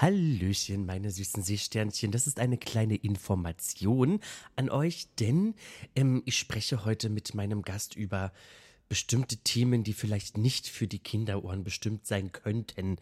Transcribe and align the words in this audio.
Hallöchen, 0.00 0.86
meine 0.86 1.10
süßen 1.10 1.42
Seesternchen. 1.42 2.10
Das 2.10 2.26
ist 2.26 2.40
eine 2.40 2.56
kleine 2.56 2.96
Information 2.96 4.20
an 4.56 4.70
euch, 4.70 5.08
denn 5.18 5.54
ähm, 5.94 6.22
ich 6.24 6.38
spreche 6.38 6.86
heute 6.86 7.10
mit 7.10 7.34
meinem 7.34 7.60
Gast 7.60 7.96
über 7.96 8.32
bestimmte 8.88 9.36
Themen, 9.36 9.84
die 9.84 9.92
vielleicht 9.92 10.38
nicht 10.38 10.68
für 10.68 10.88
die 10.88 11.00
Kinderohren 11.00 11.64
bestimmt 11.64 12.06
sein 12.06 12.32
könnten. 12.32 12.96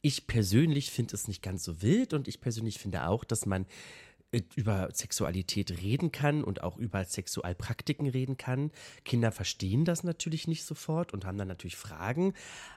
Ich 0.00 0.26
persönlich 0.26 0.90
finde 0.90 1.14
es 1.14 1.28
nicht 1.28 1.42
ganz 1.42 1.62
so 1.62 1.82
wild 1.82 2.14
und 2.14 2.26
ich 2.26 2.40
persönlich 2.40 2.78
finde 2.78 3.06
auch, 3.06 3.22
dass 3.22 3.44
man 3.44 3.66
über 4.54 4.88
Sexualität 4.92 5.82
reden 5.82 6.12
kann 6.12 6.44
und 6.44 6.62
auch 6.62 6.76
über 6.76 7.04
Sexualpraktiken 7.04 8.08
reden 8.08 8.36
kann. 8.36 8.70
Kinder 9.04 9.32
verstehen 9.32 9.84
das 9.84 10.04
natürlich 10.04 10.46
nicht 10.46 10.64
sofort 10.64 11.12
und 11.12 11.24
haben 11.24 11.38
dann 11.38 11.48
natürlich 11.48 11.76
Fragen. 11.76 12.34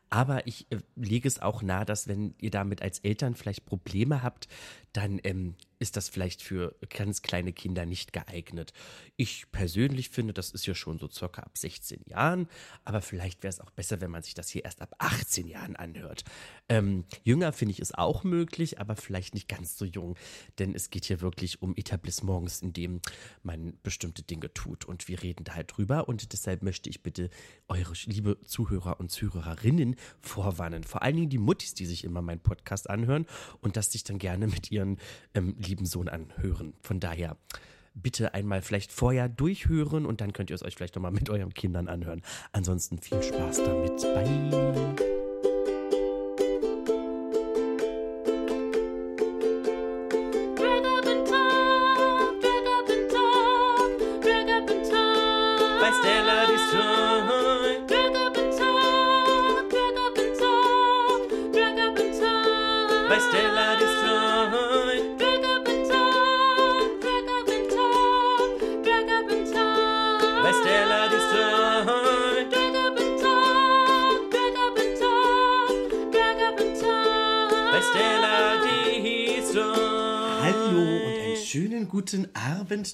Aber 0.10 0.48
ich 0.48 0.68
äh, 0.72 0.80
lege 0.96 1.28
es 1.28 1.42
auch 1.42 1.62
nahe, 1.62 1.86
dass 1.86 2.08
wenn 2.08 2.34
ihr 2.40 2.52
damit 2.52 2.82
als 2.82 3.00
Eltern 3.00 3.36
vielleicht 3.36 3.66
Probleme 3.66 4.24
habt, 4.24 4.48
dann 4.94 5.20
ähm, 5.24 5.56
ist 5.84 5.98
das 5.98 6.08
vielleicht 6.08 6.42
für 6.42 6.78
ganz 6.90 7.22
kleine 7.22 7.52
Kinder 7.52 7.86
nicht 7.86 8.14
geeignet. 8.14 8.72
Ich 9.18 9.52
persönlich 9.52 10.10
finde, 10.10 10.34
das 10.34 10.52
ist 10.52 10.66
ja 10.66 10.74
schon 10.74 10.98
so 10.98 11.10
circa 11.10 11.42
ab 11.44 11.58
16 11.58 12.04
Jahren, 12.06 12.48
aber 12.86 13.02
vielleicht 13.02 13.44
wäre 13.44 13.50
es 13.50 13.60
auch 13.60 13.70
besser, 13.70 14.00
wenn 14.00 14.10
man 14.10 14.24
sich 14.24 14.34
das 14.34 14.48
hier 14.48 14.64
erst 14.64 14.82
ab 14.82 14.96
18 15.00 15.46
Jahren 15.46 15.76
anhört. 15.76 16.24
Ähm, 16.70 17.04
jünger 17.26 17.52
finde 17.52 17.74
ich 17.74 17.82
es 17.82 17.94
auch 17.94 18.24
möglich, 18.24 18.80
aber 18.80 18.96
vielleicht 18.96 19.34
nicht 19.34 19.50
ganz 19.50 19.78
so 19.78 19.84
jung, 19.84 20.16
denn 20.58 20.74
es 20.74 20.90
geht 20.90 21.04
hier 21.04 21.20
wirklich 21.20 21.62
um 21.62 21.76
Etablissements, 21.76 22.62
in 22.62 22.72
dem 22.72 23.02
man 23.44 23.78
bestimmte 23.84 24.24
Dinge 24.24 24.54
tut 24.54 24.86
und 24.86 25.10
wir 25.10 25.22
reden 25.22 25.44
da 25.44 25.56
halt 25.56 25.76
drüber 25.76 26.08
und 26.08 26.32
deshalb 26.32 26.64
möchte 26.64 26.90
ich 26.90 27.04
bitte 27.04 27.30
eure 27.68 27.94
liebe 28.06 28.40
Zuhörer 28.46 29.02
und 29.02 29.12
Zuhörerinnen 29.12 29.98
vorwarnen, 30.22 30.86
vor 30.86 31.02
allen 31.02 31.18
Dingen 31.18 31.30
die 31.30 31.40
Muttis, 31.40 31.74
die 31.74 31.86
sich 31.86 32.06
immer 32.06 32.22
meinen 32.22 32.40
Podcast 32.40 32.90
anhören 32.90 33.26
und 33.60 33.76
das 33.76 33.92
sich 33.92 34.06
dann 34.06 34.18
gerne 34.18 34.48
mit 34.48 34.72
ihren 34.72 34.98
ähm, 35.34 35.58
lieben 35.60 35.73
Sohn 35.86 36.10
anhören. 36.10 36.74
Von 36.82 37.00
daher 37.00 37.38
bitte 37.94 38.34
einmal 38.34 38.62
vielleicht 38.62 38.92
vorher 38.92 39.30
durchhören 39.30 40.06
und 40.06 40.22
dann 40.22 40.34
könnt 40.34 40.50
ihr 40.50 40.56
es 40.56 40.64
euch 40.64 40.76
vielleicht 40.76 40.96
nochmal 40.96 41.12
mit 41.12 41.30
euren 41.30 41.54
Kindern 41.54 41.88
anhören. 41.88 42.22
Ansonsten 42.52 43.00
viel 43.00 43.22
Spaß 43.22 43.64
damit. 43.64 44.02
Bye. 44.02 45.13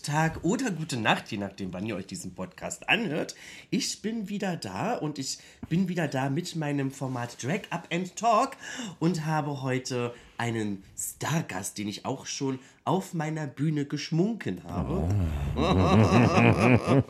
Tag 0.10 0.44
oder 0.44 0.72
gute 0.72 0.98
Nacht, 0.98 1.30
je 1.30 1.38
nachdem, 1.38 1.72
wann 1.72 1.86
ihr 1.86 1.96
euch 1.96 2.08
diesen 2.08 2.34
Podcast 2.34 2.90
anhört. 2.90 3.36
Ich 3.70 4.02
bin 4.02 4.28
wieder 4.28 4.58
da 4.58 4.96
und 4.96 5.20
ich 5.20 5.38
bin 5.70 5.88
wieder 5.88 6.08
da 6.08 6.32
mit 6.32 6.56
meinem 6.56 6.90
Format 6.90 7.44
Drag 7.44 7.62
Up 7.70 7.88
and 7.94 8.16
Talk 8.16 8.58
und 8.98 9.28
habe 9.28 9.62
heute 9.62 10.12
einen 10.40 10.84
Stargast, 10.98 11.78
den 11.78 11.90
ich 11.90 12.06
auch 12.06 12.26
schon 12.26 12.59
auf 12.86 13.14
meiner 13.14 13.45
Bühne 13.45 13.86
geschmunken 13.86 14.64
habe. 14.64 15.08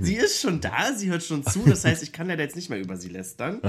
sie 0.00 0.14
ist 0.14 0.40
schon 0.40 0.60
da, 0.60 0.94
sie 0.94 1.10
hört 1.10 1.24
schon 1.24 1.44
zu, 1.44 1.64
das 1.66 1.84
heißt, 1.84 2.04
ich 2.04 2.12
kann 2.12 2.28
leider 2.28 2.44
jetzt 2.44 2.54
nicht 2.54 2.70
mehr 2.70 2.78
über 2.78 2.96
sie 2.96 3.08
lästern. 3.08 3.60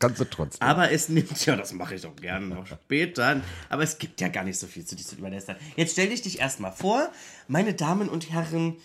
Kannst 0.00 0.20
du 0.20 0.24
trotzdem. 0.24 0.66
Aber 0.66 0.90
es 0.90 1.08
nimmt, 1.08 1.46
ja, 1.46 1.54
das 1.54 1.72
mache 1.72 1.94
ich 1.94 2.04
auch 2.04 2.16
gerne 2.16 2.46
noch 2.46 2.66
später. 2.66 3.40
Aber 3.68 3.84
es 3.84 3.98
gibt 3.98 4.20
ja 4.20 4.28
gar 4.28 4.44
nicht 4.44 4.58
so 4.58 4.66
viel 4.66 4.84
zu 4.84 4.96
dir 4.96 5.04
zu 5.04 5.16
überlästern. 5.16 5.56
Jetzt 5.76 5.92
stell 5.92 6.08
dich 6.08 6.22
dich 6.22 6.40
erstmal 6.40 6.72
vor, 6.72 7.10
meine 7.46 7.74
Damen 7.74 8.08
und 8.08 8.30
Herren 8.30 8.76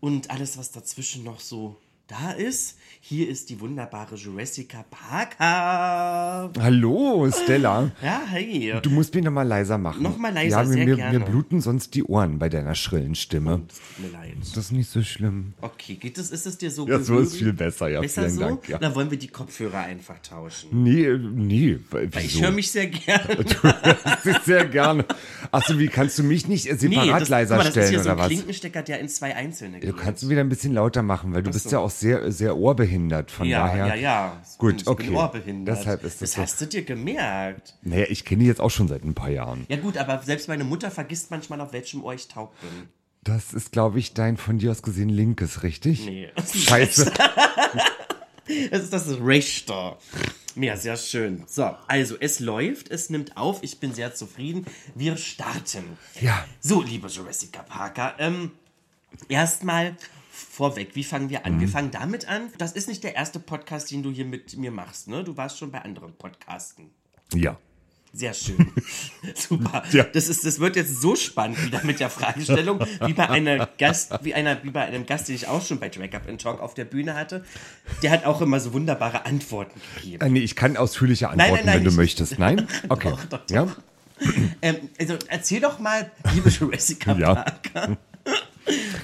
und 0.00 0.30
alles, 0.30 0.58
was 0.58 0.70
dazwischen 0.70 1.24
noch 1.24 1.40
so 1.40 1.76
da 2.08 2.32
ist. 2.32 2.76
Hier 3.00 3.28
ist 3.28 3.50
die 3.50 3.60
wunderbare 3.60 4.16
Jurassica 4.16 4.84
Parker. 4.90 6.50
Hallo, 6.60 7.28
Stella. 7.30 7.92
Ja, 8.02 8.22
hey. 8.28 8.74
Du 8.82 8.90
musst 8.90 9.14
mich 9.14 9.22
noch 9.24 9.30
mal 9.30 9.46
leiser 9.46 9.78
machen. 9.78 10.02
Noch 10.02 10.16
mal 10.18 10.32
leiser, 10.34 10.62
ja, 10.62 10.64
mir, 10.64 10.72
sehr 10.72 10.84
mir, 10.86 10.96
gerne. 10.96 11.18
mir 11.20 11.24
bluten 11.24 11.60
sonst 11.60 11.94
die 11.94 12.02
Ohren 12.02 12.40
bei 12.40 12.48
deiner 12.48 12.74
schrillen 12.74 13.14
Stimme. 13.14 13.62
Das 13.68 13.76
tut 13.78 14.06
mir 14.06 14.10
leid. 14.12 14.34
Das 14.40 14.56
ist 14.56 14.72
nicht 14.72 14.90
so 14.90 15.02
schlimm. 15.04 15.54
Okay, 15.60 15.94
geht 15.94 16.18
es, 16.18 16.30
ist 16.32 16.46
es 16.46 16.58
dir 16.58 16.70
so 16.72 16.86
Ja, 16.88 16.98
so 16.98 17.12
gewöhnt? 17.14 17.28
ist 17.28 17.36
viel 17.36 17.52
besser, 17.52 17.88
ja, 17.88 18.00
Besser 18.00 18.22
vielen 18.22 18.34
so? 18.34 18.40
Dank, 18.40 18.68
ja. 18.68 18.78
Dann 18.78 18.94
wollen 18.96 19.10
wir 19.10 19.18
die 19.18 19.28
Kopfhörer 19.28 19.78
einfach 19.78 20.18
tauschen. 20.20 20.82
Nee, 20.82 21.04
äh, 21.04 21.18
nee. 21.18 21.78
w- 21.90 22.08
Weil 22.12 22.24
ich 22.24 22.40
höre 22.42 22.50
mich 22.50 22.70
sehr 22.72 22.86
gerne. 22.88 23.44
Das 23.44 24.26
ist 24.26 24.44
sehr 24.46 24.64
gerne. 24.64 25.04
Achso, 25.52 25.78
wie 25.78 25.86
kannst 25.86 26.18
du 26.18 26.24
mich 26.24 26.48
nicht 26.48 26.66
äh, 26.68 26.74
separat 26.76 27.20
das, 27.22 27.28
leiser 27.28 27.56
mal, 27.56 27.58
das 27.64 27.68
ist 27.68 27.72
stellen 27.74 27.90
hier 27.90 27.98
so 28.00 28.04
oder 28.04 28.12
ein 28.14 28.18
was? 28.18 28.26
Klinkenstecker, 28.28 28.82
der 28.82 28.98
in 28.98 29.08
zwei 29.08 29.36
einzelne 29.36 29.78
Du 29.78 29.86
geht. 29.92 29.96
kannst 29.96 30.24
du 30.24 30.28
wieder 30.28 30.40
ein 30.40 30.48
bisschen 30.48 30.74
lauter 30.74 31.02
machen, 31.02 31.32
weil 31.34 31.44
du 31.44 31.52
bist 31.52 31.64
so. 31.68 31.76
ja 31.76 31.78
auch 31.78 31.90
sehr, 32.00 32.30
sehr 32.32 32.56
ohrbehindert. 32.56 33.30
Von 33.30 33.46
Ja, 33.46 33.66
daher. 33.66 33.86
ja, 33.88 33.94
ja. 33.94 34.42
Gut, 34.58 34.82
ich 34.82 34.86
okay. 34.86 35.04
Bin 35.06 35.14
ohrbehindert. 35.14 35.78
Deshalb 35.78 36.04
ist 36.04 36.22
das 36.22 36.32
das 36.32 36.38
hast 36.38 36.60
du 36.60 36.66
dir 36.66 36.82
gemerkt. 36.84 37.74
Naja, 37.82 38.06
ich 38.08 38.24
kenne 38.24 38.40
die 38.42 38.46
jetzt 38.46 38.60
auch 38.60 38.70
schon 38.70 38.88
seit 38.88 39.04
ein 39.04 39.14
paar 39.14 39.30
Jahren. 39.30 39.64
Ja 39.68 39.76
gut, 39.76 39.96
aber 39.96 40.22
selbst 40.22 40.48
meine 40.48 40.64
Mutter 40.64 40.90
vergisst 40.90 41.30
manchmal, 41.30 41.60
auf 41.60 41.72
welchem 41.72 42.02
Ohr 42.04 42.14
ich 42.14 42.28
taub 42.28 42.54
bin. 42.60 42.88
Das 43.22 43.52
ist, 43.52 43.72
glaube 43.72 43.98
ich, 43.98 44.14
dein 44.14 44.36
von 44.36 44.58
dir 44.58 44.70
aus 44.70 44.82
gesehen 44.82 45.08
linkes, 45.08 45.62
richtig? 45.64 46.06
Nee. 46.06 46.28
Scheiße. 46.54 47.12
Das 48.70 48.82
ist 48.84 48.92
das 48.92 49.08
Rechter. 49.20 49.98
Ja, 50.54 50.76
sehr 50.76 50.96
schön. 50.96 51.42
So, 51.48 51.74
also 51.88 52.14
es 52.20 52.38
läuft, 52.38 52.88
es 52.92 53.10
nimmt 53.10 53.36
auf, 53.36 53.62
ich 53.62 53.80
bin 53.80 53.92
sehr 53.92 54.14
zufrieden. 54.14 54.66
Wir 54.94 55.16
starten. 55.16 55.98
Ja. 56.20 56.44
So, 56.60 56.80
liebe 56.80 57.08
Jurassica 57.08 57.62
Parker, 57.62 58.14
ähm, 58.18 58.52
erstmal 59.28 59.96
vorweg, 60.36 60.90
wie 60.94 61.04
fangen 61.04 61.30
wir 61.30 61.46
an? 61.46 61.56
Mhm. 61.56 61.60
Wir 61.60 61.68
fangen 61.68 61.90
damit 61.90 62.28
an, 62.28 62.50
das 62.58 62.72
ist 62.72 62.88
nicht 62.88 63.02
der 63.04 63.14
erste 63.16 63.40
Podcast, 63.40 63.90
den 63.90 64.02
du 64.02 64.10
hier 64.10 64.24
mit 64.26 64.56
mir 64.56 64.70
machst, 64.70 65.08
ne? 65.08 65.24
Du 65.24 65.36
warst 65.36 65.58
schon 65.58 65.70
bei 65.70 65.80
anderen 65.82 66.14
Podcasten. 66.14 66.90
Ja. 67.34 67.58
Sehr 68.12 68.32
schön. 68.32 68.72
Super. 69.34 69.82
Ja. 69.92 70.04
Das, 70.04 70.28
ist, 70.28 70.46
das 70.46 70.58
wird 70.58 70.76
jetzt 70.76 71.02
so 71.02 71.16
spannend 71.16 71.62
wieder 71.62 71.84
mit 71.84 72.00
der 72.00 72.08
Fragestellung, 72.08 72.80
wie 73.04 73.12
bei 73.12 73.28
einer 73.28 73.66
Gast, 73.78 74.12
wie 74.22 74.32
einer, 74.32 74.62
wie 74.64 74.70
bei 74.70 74.84
einem 74.86 75.04
Gast, 75.04 75.28
den 75.28 75.34
ich 75.34 75.48
auch 75.48 75.62
schon 75.62 75.78
bei 75.80 75.90
Drag 75.90 76.14
Up 76.14 76.26
and 76.26 76.40
Talk 76.40 76.60
auf 76.60 76.72
der 76.72 76.86
Bühne 76.86 77.14
hatte. 77.14 77.44
Der 78.02 78.10
hat 78.10 78.24
auch 78.24 78.40
immer 78.40 78.58
so 78.58 78.72
wunderbare 78.72 79.26
Antworten 79.26 79.78
gegeben. 79.96 80.24
Äh, 80.24 80.30
nee, 80.30 80.38
ich 80.40 80.56
kann 80.56 80.78
ausführlicher 80.78 81.28
nein, 81.28 81.40
antworten, 81.40 81.66
nein, 81.66 81.76
wenn 81.78 81.84
du 81.84 81.90
ich- 81.90 81.96
möchtest. 81.96 82.38
Nein? 82.38 82.66
Okay. 82.88 83.10
Doch, 83.10 83.24
doch, 83.26 83.40
doch. 83.46 83.54
Ja? 83.54 83.76
Ähm, 84.62 84.88
also 84.98 85.18
erzähl 85.28 85.60
doch 85.60 85.78
mal, 85.78 86.10
liebe 86.32 86.48
Jurassica 86.48 87.12
Ja. 87.18 87.44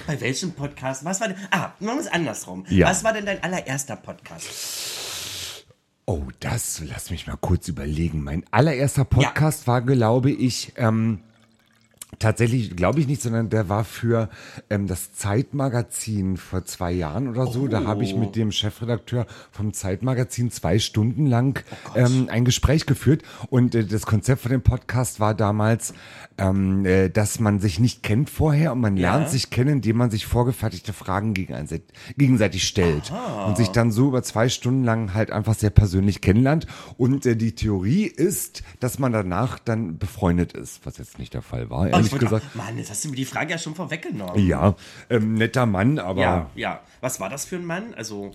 Bei 0.07 0.19
welchem 0.19 0.51
Podcast? 0.51 1.05
Was 1.05 1.21
war 1.21 1.29
denn? 1.29 1.37
Ah, 1.51 1.73
machen 1.79 1.97
wir 1.97 2.01
es 2.01 2.07
andersrum. 2.07 2.65
Ja. 2.69 2.87
Was 2.87 3.03
war 3.03 3.13
denn 3.13 3.25
dein 3.25 3.41
allererster 3.43 3.95
Podcast? 3.95 5.65
Oh, 6.05 6.23
das, 6.41 6.81
lass 6.85 7.09
mich 7.11 7.27
mal 7.27 7.37
kurz 7.37 7.67
überlegen. 7.69 8.23
Mein 8.23 8.43
allererster 8.51 9.05
Podcast 9.05 9.67
war, 9.67 9.81
glaube 9.81 10.31
ich, 10.31 10.73
ähm, 10.75 11.21
tatsächlich, 12.23 12.75
glaube 12.75 12.99
ich 12.99 13.07
nicht, 13.07 13.21
sondern 13.21 13.49
der 13.49 13.69
war 13.69 13.83
für 13.83 14.29
ähm, 14.69 14.87
das 14.87 15.13
Zeitmagazin 15.13 16.37
vor 16.37 16.65
zwei 16.65 16.91
Jahren 16.91 17.27
oder 17.27 17.47
so. 17.47 17.67
Da 17.67 17.83
habe 17.83 18.03
ich 18.03 18.15
mit 18.15 18.35
dem 18.35 18.51
Chefredakteur 18.51 19.27
vom 19.51 19.73
Zeitmagazin 19.73 20.49
zwei 20.51 20.79
Stunden 20.79 21.25
lang 21.25 21.63
ähm, 21.95 22.27
ein 22.31 22.45
Gespräch 22.45 22.85
geführt. 22.85 23.23
Und 23.49 23.75
äh, 23.75 23.85
das 23.85 24.05
Konzept 24.05 24.41
von 24.41 24.51
dem 24.51 24.61
Podcast 24.61 25.19
war 25.19 25.33
damals, 25.35 25.93
ähm, 26.37 26.85
äh, 26.85 27.09
dass 27.09 27.39
man 27.39 27.59
sich 27.59 27.79
nicht 27.79 28.03
kennt 28.03 28.29
vorher 28.29 28.71
und 28.71 28.79
man 28.81 28.97
Ja. 28.97 29.15
lernt 29.17 29.29
sich 29.29 29.49
kennen, 29.49 29.69
indem 29.73 29.97
man 29.97 30.09
sich 30.09 30.25
vorgefertigte 30.25 30.93
Fragen 30.93 31.33
gegenseitig, 31.33 32.63
stellt 32.67 33.11
und 33.45 33.57
sich 33.57 33.71
dann 33.71 33.91
so 33.91 34.07
über 34.07 34.23
zwei 34.23 34.49
Stunden 34.49 34.83
lang 34.83 35.13
halt 35.13 35.31
einfach 35.31 35.53
sehr 35.55 35.69
persönlich 35.69 36.21
kennenlernt. 36.21 36.67
Und 36.97 37.25
äh, 37.25 37.35
die 37.35 37.53
Theorie 37.53 38.05
ist, 38.05 38.63
dass 38.79 38.97
man 38.97 39.11
danach 39.11 39.59
dann 39.59 39.97
befreundet 39.97 40.53
ist, 40.53 40.85
was 40.85 40.97
jetzt 40.97 41.19
nicht 41.19 41.33
der 41.33 41.41
Fall 41.41 41.69
war, 41.69 41.81
Oh, 41.81 41.85
ehrlich 41.85 42.12
wollte- 42.13 42.25
gesagt. 42.25 42.55
Mann, 42.55 42.77
jetzt 42.77 42.89
hast 42.89 43.03
du 43.05 43.09
mir 43.09 43.15
die 43.15 43.25
Frage 43.25 43.51
ja 43.51 43.57
schon 43.57 43.75
vorweggenommen. 43.75 44.47
Ja, 44.47 44.75
ähm, 45.09 45.33
netter 45.35 45.65
Mann, 45.65 45.99
aber 45.99 46.21
ja, 46.21 46.49
ja. 46.55 46.81
Was 47.01 47.19
war 47.19 47.29
das 47.29 47.45
für 47.45 47.57
ein 47.57 47.65
Mann? 47.65 47.93
Also, 47.95 48.31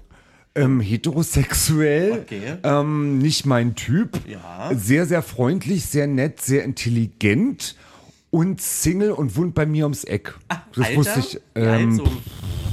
ähm, 0.54 0.80
heterosexuell, 0.80 2.20
Okay. 2.22 2.56
ähm, 2.62 3.18
nicht 3.18 3.46
mein 3.46 3.74
Typ. 3.74 4.20
Ja. 4.26 4.70
Sehr, 4.74 5.06
sehr 5.06 5.22
freundlich, 5.22 5.86
sehr 5.86 6.06
nett, 6.06 6.40
sehr 6.40 6.64
intelligent 6.64 7.76
und 8.30 8.60
Single 8.60 9.12
und 9.12 9.36
wohnt 9.36 9.54
bei 9.54 9.64
mir 9.66 9.84
ums 9.84 10.04
Eck. 10.04 10.34
das 10.74 10.86
Alter? 10.86 10.96
wusste 10.96 11.20
ich. 11.20 11.40
Ähm? 11.54 12.02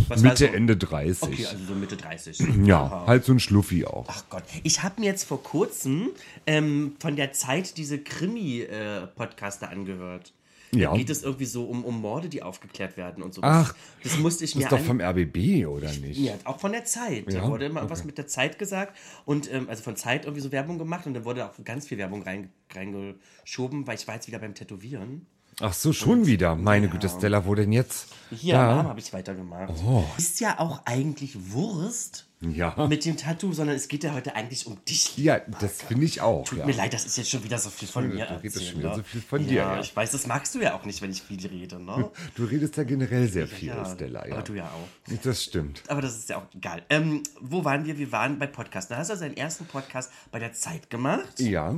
Was 0.07 0.21
Mitte, 0.21 0.47
so- 0.49 0.53
Ende 0.53 0.77
30. 0.77 1.23
Okay, 1.23 1.45
also 1.47 1.65
so 1.65 1.73
Mitte 1.73 1.97
30. 1.97 2.37
ja, 2.65 3.05
halt 3.07 3.25
so 3.25 3.31
ein 3.31 3.39
Schluffi 3.39 3.85
auch. 3.85 4.05
Ach 4.07 4.23
Gott, 4.29 4.43
ich 4.61 4.83
habe 4.83 5.01
mir 5.01 5.07
jetzt 5.07 5.23
vor 5.23 5.41
kurzem 5.41 6.09
ähm, 6.45 6.93
von 6.99 7.15
der 7.15 7.31
Zeit 7.33 7.77
diese 7.77 7.97
Krimi-Podcaster 7.97 9.69
angehört. 9.69 10.31
Ja. 10.79 10.91
Da 10.91 10.97
geht 10.97 11.09
es 11.09 11.23
irgendwie 11.23 11.45
so 11.45 11.65
um, 11.65 11.83
um 11.85 11.99
Morde, 12.01 12.29
die 12.29 12.43
aufgeklärt 12.43 12.97
werden 12.97 13.23
und 13.23 13.33
so. 13.33 13.41
Ach, 13.43 13.75
das 14.03 14.17
musste 14.17 14.43
ich 14.43 14.51
Das 14.51 14.57
mir 14.59 14.63
ist 14.65 14.71
doch 14.71 14.79
vom 14.79 15.01
RBB, 15.01 15.65
oder 15.67 15.91
nicht? 15.93 16.19
Ja, 16.19 16.33
auch 16.43 16.59
von 16.59 16.71
der 16.71 16.85
Zeit. 16.85 17.25
Da 17.27 17.37
Ja? 17.37 17.47
wurde 17.47 17.65
immer 17.65 17.89
was 17.89 18.03
mit 18.03 18.17
der 18.17 18.27
Zeit 18.27 18.59
gesagt 18.59 18.95
und 19.25 19.51
ähm, 19.51 19.69
also 19.69 19.83
von 19.83 19.95
Zeit 19.95 20.25
irgendwie 20.25 20.41
so 20.41 20.51
Werbung 20.51 20.77
gemacht 20.77 21.05
und 21.07 21.13
dann 21.13 21.25
wurde 21.25 21.45
auch 21.45 21.53
ganz 21.63 21.87
viel 21.87 21.97
Werbung 21.97 22.23
rein, 22.23 22.49
reingeschoben, 22.73 23.87
weil 23.87 23.95
ich 23.95 24.07
war 24.07 24.15
jetzt 24.15 24.27
wieder 24.27 24.39
beim 24.39 24.53
Tätowieren. 24.55 25.25
Ach 25.61 25.73
so, 25.73 25.93
schon 25.93 26.25
wieder. 26.25 26.55
Meine 26.55 26.89
Güte, 26.89 27.07
Stella, 27.07 27.45
wo 27.45 27.55
denn 27.55 27.71
jetzt? 27.71 28.07
Hier 28.29 28.59
am? 28.59 28.79
Arm 28.79 28.87
habe 28.89 28.99
ich 28.99 29.13
weitergemacht. 29.13 29.71
Oh. 29.85 30.03
Ist 30.17 30.41
ja 30.41 30.59
auch 30.59 30.81
eigentlich 30.85 31.51
Wurst 31.53 32.25
Ja. 32.41 32.75
mit 32.89 33.05
dem 33.05 33.15
Tattoo, 33.15 33.53
sondern 33.53 33.77
es 33.77 33.87
geht 33.87 34.03
ja 34.03 34.13
heute 34.13 34.35
eigentlich 34.35 34.67
um 34.67 34.77
dich. 34.83 35.17
Ja, 35.17 35.39
das 35.61 35.83
finde 35.83 36.03
ich 36.05 36.19
auch. 36.19 36.43
Tut 36.45 36.59
ja. 36.59 36.65
mir 36.65 36.73
leid, 36.73 36.93
das 36.93 37.05
ist 37.05 37.17
jetzt 37.17 37.29
schon 37.29 37.43
wieder 37.45 37.57
so 37.57 37.69
viel 37.69 37.87
von 37.87 38.09
Du 38.09 38.15
mir. 38.15 38.29
redest 38.29 38.43
erzählen, 38.57 38.65
schon 38.71 38.79
wieder 38.79 38.89
ne? 38.89 38.95
so 38.97 39.03
viel 39.03 39.21
von 39.21 39.41
ja, 39.43 39.47
dir, 39.47 39.55
ja. 39.55 39.79
ich 39.79 39.95
weiß, 39.95 40.11
das 40.11 40.27
magst 40.27 40.55
du 40.55 40.59
ja 40.59 40.73
auch 40.75 40.83
nicht, 40.83 41.01
wenn 41.01 41.11
ich 41.11 41.21
viel 41.21 41.45
rede, 41.47 41.79
ne? 41.81 42.09
Du 42.35 42.43
redest 42.43 42.75
ja 42.75 42.83
generell 42.83 43.29
sehr 43.29 43.47
viel, 43.47 43.69
Ja, 43.69 43.85
Stella. 43.85 44.27
Ja. 44.27 44.33
aber 44.33 44.43
du 44.43 44.53
ja 44.55 44.65
auch. 44.65 45.15
Das 45.23 45.41
stimmt. 45.43 45.83
Aber 45.87 46.01
das 46.01 46.17
ist 46.17 46.27
ja 46.29 46.37
auch 46.37 46.47
egal. 46.53 46.83
Ähm, 46.89 47.23
wo 47.39 47.63
waren 47.63 47.85
wir? 47.85 47.97
Wir 47.97 48.11
waren 48.11 48.39
bei 48.39 48.47
Podcast. 48.47 48.91
Da 48.91 48.97
hast 48.97 49.07
du 49.09 49.13
also 49.13 49.23
deinen 49.23 49.37
ersten 49.37 49.65
Podcast 49.65 50.11
bei 50.31 50.39
der 50.39 50.51
Zeit 50.51 50.89
gemacht. 50.89 51.39
Ja. 51.39 51.73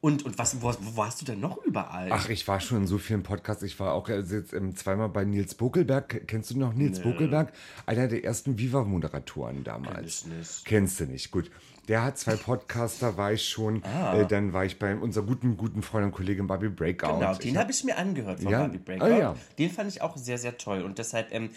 Und, 0.00 0.24
und 0.24 0.38
was, 0.38 0.62
wo, 0.62 0.72
wo 0.80 0.96
warst 0.96 1.20
du 1.20 1.24
denn 1.24 1.40
noch 1.40 1.58
überall? 1.64 2.08
Ach, 2.12 2.28
ich 2.28 2.46
war 2.46 2.60
schon 2.60 2.78
in 2.78 2.86
so 2.86 2.98
vielen 2.98 3.24
Podcasts. 3.24 3.64
Ich 3.64 3.80
war 3.80 3.94
auch 3.94 4.08
jetzt, 4.08 4.52
ähm, 4.52 4.76
zweimal 4.76 5.08
bei 5.08 5.24
Nils 5.24 5.54
Bokelberg. 5.56 6.26
Kennst 6.28 6.50
du 6.52 6.58
noch 6.58 6.72
Nils 6.72 7.00
Bokelberg? 7.00 7.52
Einer 7.84 8.06
der 8.06 8.24
ersten 8.24 8.58
Viva-Moderatoren 8.58 9.64
damals. 9.64 9.94
Kenn 9.94 10.04
ich 10.06 10.26
nicht. 10.38 10.64
Kennst 10.64 11.00
du 11.00 11.04
nicht, 11.06 11.30
gut. 11.32 11.50
Der 11.88 12.04
hat 12.04 12.18
zwei 12.18 12.36
Podcasts, 12.36 13.00
da 13.00 13.16
war 13.16 13.32
ich 13.32 13.48
schon. 13.48 13.82
Ah. 13.82 14.20
Äh, 14.20 14.26
dann 14.26 14.52
war 14.52 14.64
ich 14.64 14.78
bei 14.78 14.94
unserer 14.94 15.24
guten, 15.24 15.56
guten 15.56 15.82
Freundin 15.82 16.10
und 16.10 16.14
Kollegin 16.16 16.46
Bobby 16.46 16.68
Breakout. 16.68 17.14
Genau, 17.18 17.34
den 17.34 17.58
habe 17.58 17.70
ich 17.72 17.82
mir 17.82 17.96
angehört 17.96 18.40
von 18.40 18.52
Ja? 18.52 18.60
Barbie 18.60 18.78
Breakout. 18.78 19.04
Ah, 19.06 19.18
ja. 19.18 19.36
Den 19.58 19.70
fand 19.70 19.90
ich 19.90 20.02
auch 20.02 20.16
sehr, 20.16 20.38
sehr 20.38 20.58
toll. 20.58 20.82
Und 20.82 20.98
deshalb 20.98 21.32
ähm, 21.32 21.48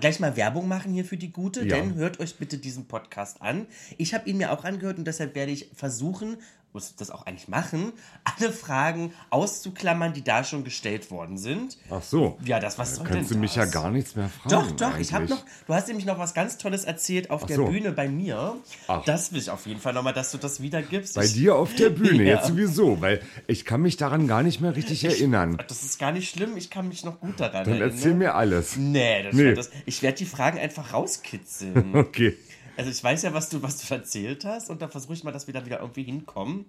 gleich 0.00 0.18
mal 0.18 0.34
Werbung 0.36 0.66
machen 0.66 0.92
hier 0.92 1.04
für 1.04 1.18
die 1.18 1.30
Gute, 1.30 1.60
Ja. 1.66 1.76
denn 1.76 1.94
hört 1.94 2.20
euch 2.20 2.36
bitte 2.38 2.56
diesen 2.58 2.86
Podcast 2.86 3.42
an. 3.42 3.66
Ich 3.98 4.14
habe 4.14 4.28
ihn 4.30 4.38
mir 4.38 4.50
auch 4.50 4.64
angehört 4.64 4.96
und 4.98 5.04
deshalb 5.04 5.34
werde 5.34 5.52
ich 5.52 5.70
versuchen, 5.74 6.38
muss 6.72 6.94
das 6.96 7.10
auch 7.10 7.26
eigentlich 7.26 7.48
machen, 7.48 7.92
alle 8.24 8.52
Fragen 8.52 9.12
auszuklammern, 9.30 10.12
die 10.12 10.22
da 10.22 10.44
schon 10.44 10.62
gestellt 10.64 11.10
worden 11.10 11.36
sind. 11.38 11.78
Ach 11.90 12.02
so. 12.02 12.38
Ja, 12.44 12.60
das 12.60 12.78
was 12.78 12.96
soll 12.96 13.06
Kannst 13.06 13.30
du 13.30 13.34
denn 13.34 13.40
mich 13.40 13.54
das? 13.54 13.66
ja 13.66 13.70
gar 13.80 13.90
nichts 13.90 14.14
mehr 14.16 14.28
fragen. 14.28 14.50
Doch, 14.50 14.70
doch, 14.90 14.98
ich 14.98 15.12
habe 15.12 15.24
eigentlich. 15.24 15.38
noch, 15.38 15.44
du 15.66 15.74
hast 15.74 15.88
nämlich 15.88 16.06
noch 16.06 16.18
was 16.18 16.32
ganz 16.34 16.58
Tolles 16.58 16.84
erzählt 16.84 17.30
auf 17.30 17.46
der 17.46 17.56
so. 17.56 17.66
Bühne 17.66 17.92
bei 17.92 18.08
mir. 18.08 18.56
Ach. 18.88 19.04
Das 19.04 19.32
will 19.32 19.40
ich 19.40 19.50
auf 19.50 19.66
jeden 19.66 19.80
Fall 19.80 19.92
nochmal, 19.94 20.12
dass 20.12 20.30
du 20.30 20.38
das 20.38 20.60
wiedergibst. 20.62 21.14
Bei 21.16 21.24
ich, 21.24 21.32
dir 21.34 21.56
auf 21.56 21.74
der 21.74 21.90
Bühne, 21.90 22.22
Ja. 22.24 22.36
jetzt 22.36 22.46
sowieso, 22.48 23.00
weil 23.00 23.20
ich 23.46 23.64
kann 23.64 23.82
mich 23.82 23.96
daran 23.96 24.28
gar 24.28 24.42
nicht 24.42 24.60
mehr 24.60 24.76
richtig 24.76 25.04
erinnern. 25.04 25.58
Das 25.68 25.82
ist 25.82 25.98
gar 25.98 26.12
nicht 26.12 26.30
schlimm, 26.30 26.56
ich 26.56 26.70
kann 26.70 26.88
mich 26.88 27.04
noch 27.04 27.18
gut 27.20 27.40
daran 27.40 27.64
Dann 27.64 27.74
erinnern. 27.74 27.90
erzähl 27.90 28.14
mir 28.14 28.34
alles. 28.34 28.76
Nee, 28.76 29.22
das 29.24 29.34
Nee. 29.34 29.44
Wird 29.44 29.58
das, 29.58 29.70
ich 29.86 30.02
werde 30.02 30.18
die 30.18 30.26
Fragen 30.26 30.58
einfach 30.58 30.92
rauskitzeln. 30.92 31.94
Okay. 31.96 32.36
Also 32.80 32.90
ich 32.90 33.04
weiß 33.04 33.22
ja, 33.24 33.34
was 33.34 33.50
du, 33.50 33.62
was 33.62 33.86
du 33.86 33.94
erzählt 33.94 34.46
hast 34.46 34.70
und 34.70 34.80
da 34.80 34.88
versuche 34.88 35.12
ich 35.12 35.22
mal, 35.22 35.32
dass 35.32 35.46
wir 35.46 35.52
da 35.52 35.66
wieder 35.66 35.80
irgendwie 35.80 36.02
hinkommen. 36.02 36.64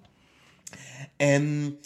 Ähm, 1.17 1.77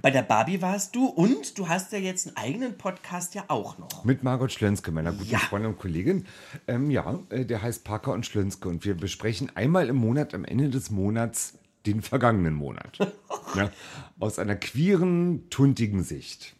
bei 0.00 0.10
der 0.10 0.22
Barbie 0.22 0.62
warst 0.62 0.96
du 0.96 1.04
und 1.04 1.58
du 1.58 1.68
hast 1.68 1.92
ja 1.92 1.98
jetzt 1.98 2.26
einen 2.26 2.36
eigenen 2.38 2.78
Podcast 2.78 3.34
ja 3.34 3.44
auch 3.48 3.76
noch. 3.76 4.02
Mit 4.04 4.22
Margot 4.22 4.50
Schlönske, 4.50 4.90
meiner 4.92 5.12
guten 5.12 5.28
Ja. 5.28 5.40
Freundin 5.40 5.72
und 5.72 5.78
Kollegin. 5.78 6.24
Ähm, 6.66 6.90
ja, 6.90 7.18
äh, 7.28 7.44
der 7.44 7.60
heißt 7.60 7.84
Parker 7.84 8.12
und 8.12 8.24
Schlönske 8.24 8.66
und 8.66 8.86
wir 8.86 8.94
besprechen 8.94 9.54
einmal 9.54 9.90
im 9.90 9.96
Monat, 9.96 10.32
am 10.32 10.46
Ende 10.46 10.70
des 10.70 10.90
Monats, 10.90 11.58
den 11.84 12.00
vergangenen 12.00 12.54
Monat. 12.54 12.98
ja, 13.56 13.70
aus 14.18 14.38
einer 14.38 14.56
queeren, 14.56 15.50
tuntigen 15.50 16.02
Sicht. 16.02 16.54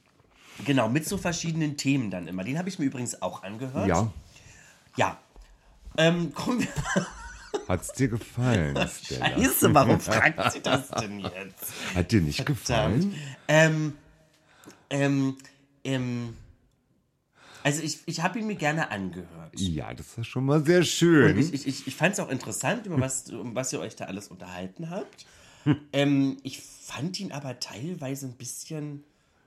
Genau, 0.67 0.91
mit 0.91 1.09
so 1.09 1.17
verschiedenen 1.17 1.79
Themen 1.79 2.11
dann 2.11 2.29
immer. 2.29 2.45
Den 2.45 2.59
habe 2.59 2.69
ich 2.69 2.79
mir 2.79 2.85
übrigens 2.85 3.23
auch 3.23 3.43
angehört. 3.43 3.89
Ja, 3.89 4.13
Ja. 4.97 5.19
Ähm, 5.99 6.33
kommen 6.35 6.61
wir. 6.61 7.07
hat's 7.69 7.93
dir 7.93 8.09
gefallen? 8.09 8.77
Scheiße, 9.03 9.75
warum 9.75 10.01
fragt 10.01 10.53
sie 10.53 10.61
das 10.61 10.89
denn 10.89 11.21
jetzt? 11.21 11.73
Hat 11.95 12.13
dir 12.13 12.21
nicht 12.21 12.37
Verdammt. 12.37 12.59
gefallen? 12.61 13.15
Ähm, 13.49 13.93
ähm, 14.91 15.37
ähm, 15.85 16.37
also 17.63 17.83
ich, 17.83 18.01
ich 18.07 18.23
habe 18.23 18.39
ihn 18.39 18.47
mir 18.47 18.55
gerne 18.55 18.91
angehört. 18.91 19.59
Ja, 19.59 19.93
das 19.93 20.17
ist 20.19 20.29
schon 20.29 20.45
mal 20.45 20.65
sehr 20.65 20.85
schön. 20.85 21.37
Ich, 21.39 21.53
ich, 21.53 21.67
ich, 21.67 21.87
ich 21.89 21.97
fand 21.97 22.13
es 22.13 22.21
auch 22.21 22.31
interessant, 22.31 22.87
über 22.87 23.01
was, 23.01 23.29
um 23.31 23.55
was 23.57 23.73
ihr 23.73 23.81
euch 23.81 23.97
da 23.97 24.05
alles 24.05 24.29
unterhalten 24.29 24.91
habt. 24.91 25.27
Hm. 25.65 25.77
Ähm, 25.93 26.37
ich 26.45 26.61
fand 26.61 27.19
ihn 27.19 27.33
aber 27.33 27.59
teilweise 27.59 28.27
ein 28.27 28.37
bisschen 28.37 29.03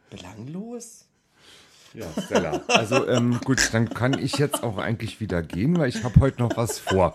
belanglos. 0.10 1.06
Ja, 1.94 2.06
Stella. 2.24 2.62
Also 2.68 3.08
ähm, 3.08 3.40
gut, 3.44 3.70
dann 3.74 3.90
kann 3.90 4.18
ich 4.18 4.38
jetzt 4.38 4.64
auch 4.64 4.78
eigentlich 4.78 5.20
wieder 5.20 5.42
gehen, 5.42 5.78
weil 5.78 5.90
ich 5.90 6.04
habe 6.04 6.20
heute 6.20 6.42
noch 6.42 6.56
was 6.56 6.80
vor. 6.80 7.14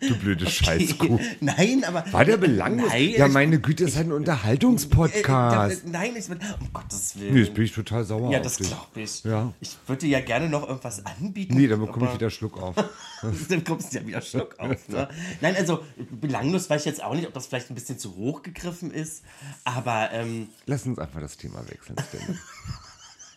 Du 0.00 0.16
blöde 0.16 0.48
Scheißkuh. 0.48 1.18
Nein, 1.40 1.84
aber. 1.84 2.04
War 2.12 2.24
der 2.24 2.36
belanglos? 2.36 2.88
Nein, 2.88 3.10
ja, 3.16 3.28
meine 3.28 3.60
Güte, 3.60 3.84
ist 3.84 3.96
halt 3.96 4.06
ein 4.06 4.12
äh, 4.12 4.14
Unterhaltungspodcast. 4.14 5.84
äh, 5.84 5.88
nein, 5.88 6.14
ich 6.16 6.26
bin. 6.28 6.38
Um 6.60 6.72
Gottes 6.72 7.18
Willen. 7.18 7.34
Nee, 7.34 7.40
jetzt 7.40 7.54
bin 7.54 7.64
ich 7.64 7.72
total 7.72 8.04
sauer 8.04 8.32
ja, 8.32 8.40
das 8.40 8.58
glaube 8.58 9.00
ich. 9.00 9.24
Ja. 9.24 9.52
Ich 9.60 9.76
würde 9.86 10.00
dir 10.00 10.08
ja 10.08 10.20
gerne 10.20 10.48
noch 10.48 10.66
irgendwas 10.66 11.04
anbieten. 11.04 11.54
Nee, 11.54 11.66
dann 11.66 11.80
bekomme 11.80 12.06
ich 12.08 12.14
wieder 12.14 12.30
Schluck 12.30 12.62
auf. 12.62 12.76
dann 13.48 13.64
kommst 13.64 13.92
du 13.92 13.98
ja 13.98 14.06
wieder 14.06 14.22
Schock 14.22 14.58
auf. 14.58 14.88
Ne? 14.88 15.08
Nein, 15.40 15.56
also 15.56 15.84
belanglos 16.10 16.70
weiß 16.70 16.82
ich 16.82 16.86
jetzt 16.86 17.02
auch 17.02 17.14
nicht, 17.14 17.26
ob 17.26 17.34
das 17.34 17.46
vielleicht 17.46 17.70
ein 17.70 17.74
bisschen 17.74 17.98
zu 17.98 18.16
hoch 18.16 18.42
gegriffen 18.42 18.90
ist, 18.90 19.22
aber 19.64 20.10
ähm, 20.12 20.48
Lass 20.66 20.86
uns 20.86 20.98
einfach 20.98 21.20
das 21.20 21.36
Thema 21.36 21.62
wechseln, 21.68 21.96
Stella. 22.08 22.24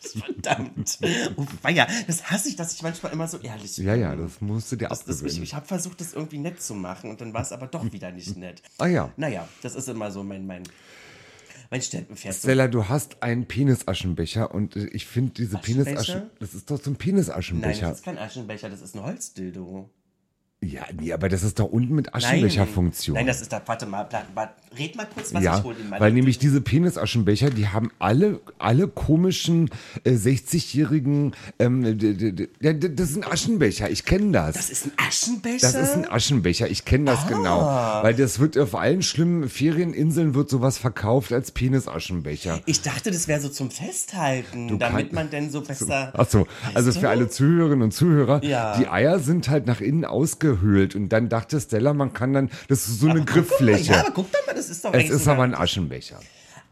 verdammt. 0.19 0.99
Oh, 1.35 1.45
weia, 1.61 1.87
das 2.07 2.29
hasse 2.29 2.49
ich, 2.49 2.55
dass 2.55 2.73
ich 2.73 2.81
manchmal 2.81 3.11
immer 3.13 3.27
so 3.27 3.37
ehrlich 3.39 3.75
bin. 3.75 3.85
Ja, 3.85 3.95
ja, 3.95 4.15
das 4.15 4.41
musst 4.41 4.71
du 4.71 4.75
dir 4.75 4.89
Das, 4.89 5.05
das, 5.05 5.17
ich 5.17 5.21
abgewöhnen. 5.23 5.43
ich 5.43 5.53
habe 5.53 5.65
versucht, 5.65 6.01
das 6.01 6.13
irgendwie 6.13 6.37
nett 6.39 6.61
zu 6.61 6.73
machen 6.75 7.09
und 7.09 7.21
dann 7.21 7.33
war 7.33 7.41
es 7.41 7.51
aber 7.51 7.67
doch 7.67 7.91
wieder 7.91 8.11
nicht 8.11 8.37
nett. 8.37 8.61
Ah 8.77 8.87
ja. 8.87 9.11
Naja, 9.17 9.47
das 9.61 9.75
ist 9.75 9.87
immer 9.89 10.11
so 10.11 10.23
mein, 10.23 10.45
mein, 10.45 10.63
mein 11.71 11.81
Steckenpferd. 11.81 12.35
Stella, 12.35 12.67
du 12.67 12.87
hast 12.89 13.23
einen 13.23 13.45
Penisaschenbecher 13.47 14.53
und 14.53 14.75
ich 14.75 15.05
finde 15.05 15.31
diese? 15.33 15.57
Penisaschen... 15.57 16.29
Das 16.39 16.53
ist 16.53 16.69
doch 16.69 16.77
so 16.77 16.89
ein 16.89 16.93
Nein, 16.93 16.97
Penisaschenbecher. 16.97 17.89
das 17.89 17.97
ist 17.99 18.05
kein 18.05 18.17
Aschenbecher, 18.17 18.69
das 18.69 18.81
ist 18.81 18.95
ein 18.95 19.03
Holzdildo. 19.03 19.89
Ja, 20.63 20.81
nee, 20.99 21.11
aber 21.13 21.29
das 21.29 21.43
ist 21.43 21.59
doch 21.59 21.65
unten 21.65 21.93
mit 21.95 22.13
Aschenbecherfunktion. 22.15 23.15
Nein, 23.15 23.27
das 23.27 23.41
ist 23.41 23.51
da, 23.51 23.61
warte 23.65 23.85
mal, 23.85 24.07
warte 24.09 24.25
mal, 24.33 24.49
red 24.77 24.95
mal 24.95 25.07
kurz, 25.13 25.33
was 25.33 25.43
ja, 25.43 25.57
ich 25.57 25.63
hole 25.63 25.75
in 25.79 25.89
meine 25.89 26.01
weil 26.01 26.11
nämlich 26.13 26.37
diese 26.39 26.61
Penisaschenbecher, 26.61 27.49
die 27.49 27.67
haben 27.67 27.91
alle, 27.99 28.39
alle 28.57 28.87
komischen 28.87 29.69
äh, 30.03 30.11
60-jährigen, 30.11 31.35
ähm, 31.59 31.83
ja, 32.59 32.73
das 32.73 33.09
ist 33.11 33.17
ein 33.17 33.23
Aschenbecher, 33.23 33.89
ich 33.89 34.05
kenne 34.05 34.31
das. 34.31 34.55
Das 34.55 34.69
ist 34.69 34.85
ein 34.87 34.91
Aschenbecher? 34.97 35.71
Das 35.71 35.75
ist 35.75 35.93
ein 35.95 36.09
Aschenbecher, 36.09 36.69
ich 36.69 36.85
kenne 36.85 37.11
Ah. 37.11 37.15
das 37.15 37.27
genau. 37.27 37.59
Weil 38.03 38.13
das 38.15 38.39
wird 38.39 38.57
auf 38.57 38.75
allen 38.75 39.01
schlimmen 39.03 39.49
Ferieninseln 39.49 40.33
wird 40.35 40.49
sowas 40.49 40.77
verkauft 40.77 41.31
als 41.33 41.51
Penisaschenbecher. 41.51 42.61
Ich 42.65 42.81
dachte, 42.81 43.11
das 43.11 43.27
wäre 43.27 43.41
so 43.41 43.49
zum 43.49 43.69
Festhalten, 43.71 44.79
damit 44.79 45.07
kann- 45.07 45.15
man 45.15 45.29
denn 45.29 45.49
so 45.51 45.61
besser. 45.61 46.11
Achso, 46.17 46.47
also 46.73 46.91
du? 46.91 46.99
für 46.99 47.09
alle 47.09 47.27
Zuhörerinnen 47.29 47.83
und 47.83 47.91
Zuhörer, 47.91 48.43
Ja. 48.43 48.77
die 48.77 48.87
Eier 48.87 49.19
sind 49.19 49.49
halt 49.49 49.65
nach 49.67 49.81
innen 49.81 50.05
ausgehöhlt 50.57 50.95
und 50.95 51.09
dann 51.09 51.29
dachte 51.29 51.59
Stella, 51.59 51.93
man 51.93 52.13
kann 52.13 52.33
dann, 52.33 52.49
das 52.67 52.87
ist 52.87 52.99
so 52.99 53.07
eine 53.09 53.19
Guck 53.19 53.27
doch 53.27 53.35
mal, 53.35 53.41
Grifffläche. 53.41 53.91
Ja, 53.93 53.99
aber 54.01 54.11
guck 54.11 54.31
doch 54.31 54.45
mal, 54.45 54.53
das 54.55 54.69
ist 54.69 54.83
doch 54.85 54.93
es 54.93 55.09
ist 55.09 55.19
sogar- 55.19 55.35
aber 55.35 55.43
ein 55.43 55.55
Aschenbecher. 55.55 56.19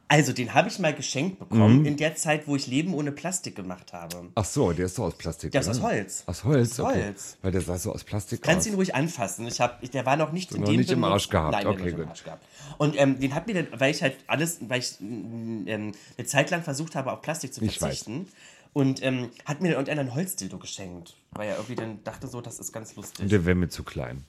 Also, 0.08 0.34
den 0.34 0.54
habe 0.54 0.68
ich 0.68 0.78
mal 0.78 0.94
geschenkt 0.94 1.40
Mhm. 1.40 1.48
bekommen 1.48 1.86
in 1.86 1.96
der 1.96 2.16
Zeit, 2.18 2.46
wo 2.46 2.58
ich 2.58 2.68
Leben 2.68 2.94
ohne 2.94 3.14
Plastik 3.14 3.56
gemacht 3.56 3.94
habe. 3.94 4.28
Ach 4.36 4.44
so, 4.44 4.74
der 4.74 4.88
ist 4.88 4.98
doch 4.98 5.06
aus 5.06 5.14
Plastik. 5.16 5.54
Der 5.54 5.62
ist 5.62 5.68
oder? 5.70 5.78
aus 5.78 5.82
Holz. 5.84 6.24
Aus 6.26 6.44
Holz, 6.44 6.80
Aus 6.82 6.90
okay. 6.92 7.04
Holz. 7.06 7.38
Weil 7.42 7.52
der 7.54 7.62
sah 7.62 7.78
so 7.78 7.94
aus 7.94 8.04
Plastik 8.04 8.42
Kannst 8.42 8.68
aus. 8.68 8.74
ihn 8.74 8.76
ruhig 8.76 8.94
anfassen. 8.94 9.48
Ich 9.48 9.62
hab, 9.62 9.80
der 9.90 10.06
war 10.06 10.18
noch 10.18 10.34
nicht 10.34 10.52
in 10.52 10.62
noch 10.64 10.68
dem 10.68 10.76
nicht 10.82 10.92
im 10.92 11.06
Arsch 11.06 11.30
gehabt. 11.30 11.54
Nein, 11.54 11.66
Okay, 11.66 11.78
hat 11.78 11.86
nicht 11.86 11.94
im 11.94 12.00
gut. 12.02 12.08
Arsch 12.10 12.24
gehabt. 12.26 12.46
Und 12.78 13.00
ähm, 13.00 13.22
den 13.22 13.34
hat 13.34 13.48
mir 13.48 13.54
dann, 13.54 13.68
weil 13.80 13.92
ich 13.92 14.02
halt 14.02 14.18
alles, 14.28 14.58
weil 14.68 14.80
ich 14.80 14.98
mm, 15.00 15.68
ähm, 15.68 15.92
eine 16.18 16.28
Zeit 16.28 16.52
lang 16.52 16.62
versucht 16.64 16.96
habe, 16.96 17.10
auf 17.14 17.22
Plastik 17.22 17.54
zu 17.54 17.62
Ich 17.64 17.80
verzichten. 17.80 18.28
Und 18.74 19.04
ähm, 19.04 19.30
hat 19.46 19.62
mir 19.62 19.70
dann 19.70 19.86
irgendeiner 19.86 20.02
ein 20.02 20.16
Holzdildo 20.16 20.58
geschenkt. 20.58 21.16
Weil 21.32 21.50
er 21.50 21.56
irgendwie 21.56 21.76
dann 21.76 22.04
dachte 22.04 22.28
so, 22.28 22.40
das 22.42 22.60
ist 22.60 22.72
ganz 22.72 22.96
lustig. 22.96 23.30
Der 23.30 23.46
wäre 23.46 23.56
mir 23.56 23.70
zu 23.70 23.84
klein. 23.84 24.24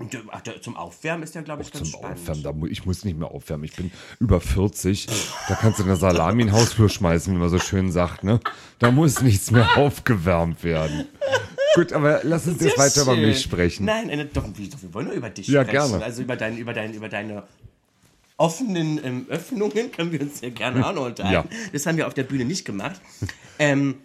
Und 0.00 0.12
der, 0.12 0.22
ach, 0.32 0.40
der, 0.40 0.60
zum 0.60 0.76
Aufwärmen 0.76 1.22
ist 1.22 1.36
der, 1.36 1.42
glaube 1.42 1.62
ich, 1.62 1.70
ganz 1.70 1.88
Zum 1.90 2.00
spannend. 2.00 2.18
Aufwärmen, 2.18 2.42
da 2.42 2.52
mu 2.52 2.66
ich 2.66 2.84
muss 2.84 3.04
nicht 3.04 3.16
mehr 3.16 3.30
aufwärmen. 3.30 3.64
Ich 3.64 3.76
bin 3.76 3.92
über 4.18 4.40
40. 4.40 5.06
Da 5.48 5.54
kannst 5.54 5.78
du 5.78 5.84
eine 5.84 5.94
Salami 5.94 6.42
in 6.42 6.48
den 6.48 6.56
Hausflur 6.56 6.88
schmeißen, 6.88 7.32
wie 7.32 7.38
man 7.38 7.48
so 7.48 7.60
schön 7.60 7.92
sagt. 7.92 8.24
Ne? 8.24 8.40
Da 8.80 8.90
muss 8.90 9.20
nichts 9.22 9.52
mehr 9.52 9.68
aufgewärmt 9.76 10.64
werden. 10.64 11.06
Gut, 11.76 11.92
aber 11.92 12.20
lass 12.24 12.46
uns 12.48 12.60
jetzt 12.60 12.76
weiter 12.78 13.02
über 13.02 13.14
schön. 13.14 13.28
mich 13.28 13.40
sprechen. 13.42 13.84
Nein, 13.86 14.10
eine, 14.10 14.24
doch, 14.26 14.44
wir 14.54 14.68
wir 14.82 14.94
wollen 14.94 15.06
nur 15.06 15.14
über 15.14 15.30
dich 15.30 15.46
Ja, 15.46 15.62
sprechen. 15.62 15.90
gerne. 15.90 16.04
Also 16.04 16.22
über, 16.22 16.34
dein, 16.36 16.56
über, 16.58 16.72
dein, 16.72 16.92
über 16.94 17.08
deine 17.08 17.44
offenen 18.36 19.00
ähm, 19.04 19.26
Öffnungen 19.28 19.90
können 19.96 20.12
wir 20.12 20.20
uns 20.20 20.40
ja 20.40 20.50
gerne 20.50 20.86
auch 20.86 20.92
noch 20.94 21.06
unterhalten. 21.06 21.48
Ja. 21.52 21.58
Das 21.72 21.86
haben 21.86 21.96
wir 21.96 22.06
auf 22.06 22.14
der 22.14 22.24
Bühne 22.24 22.44
nicht 22.44 22.64
gemacht. 22.64 23.00
ähm, 23.58 23.96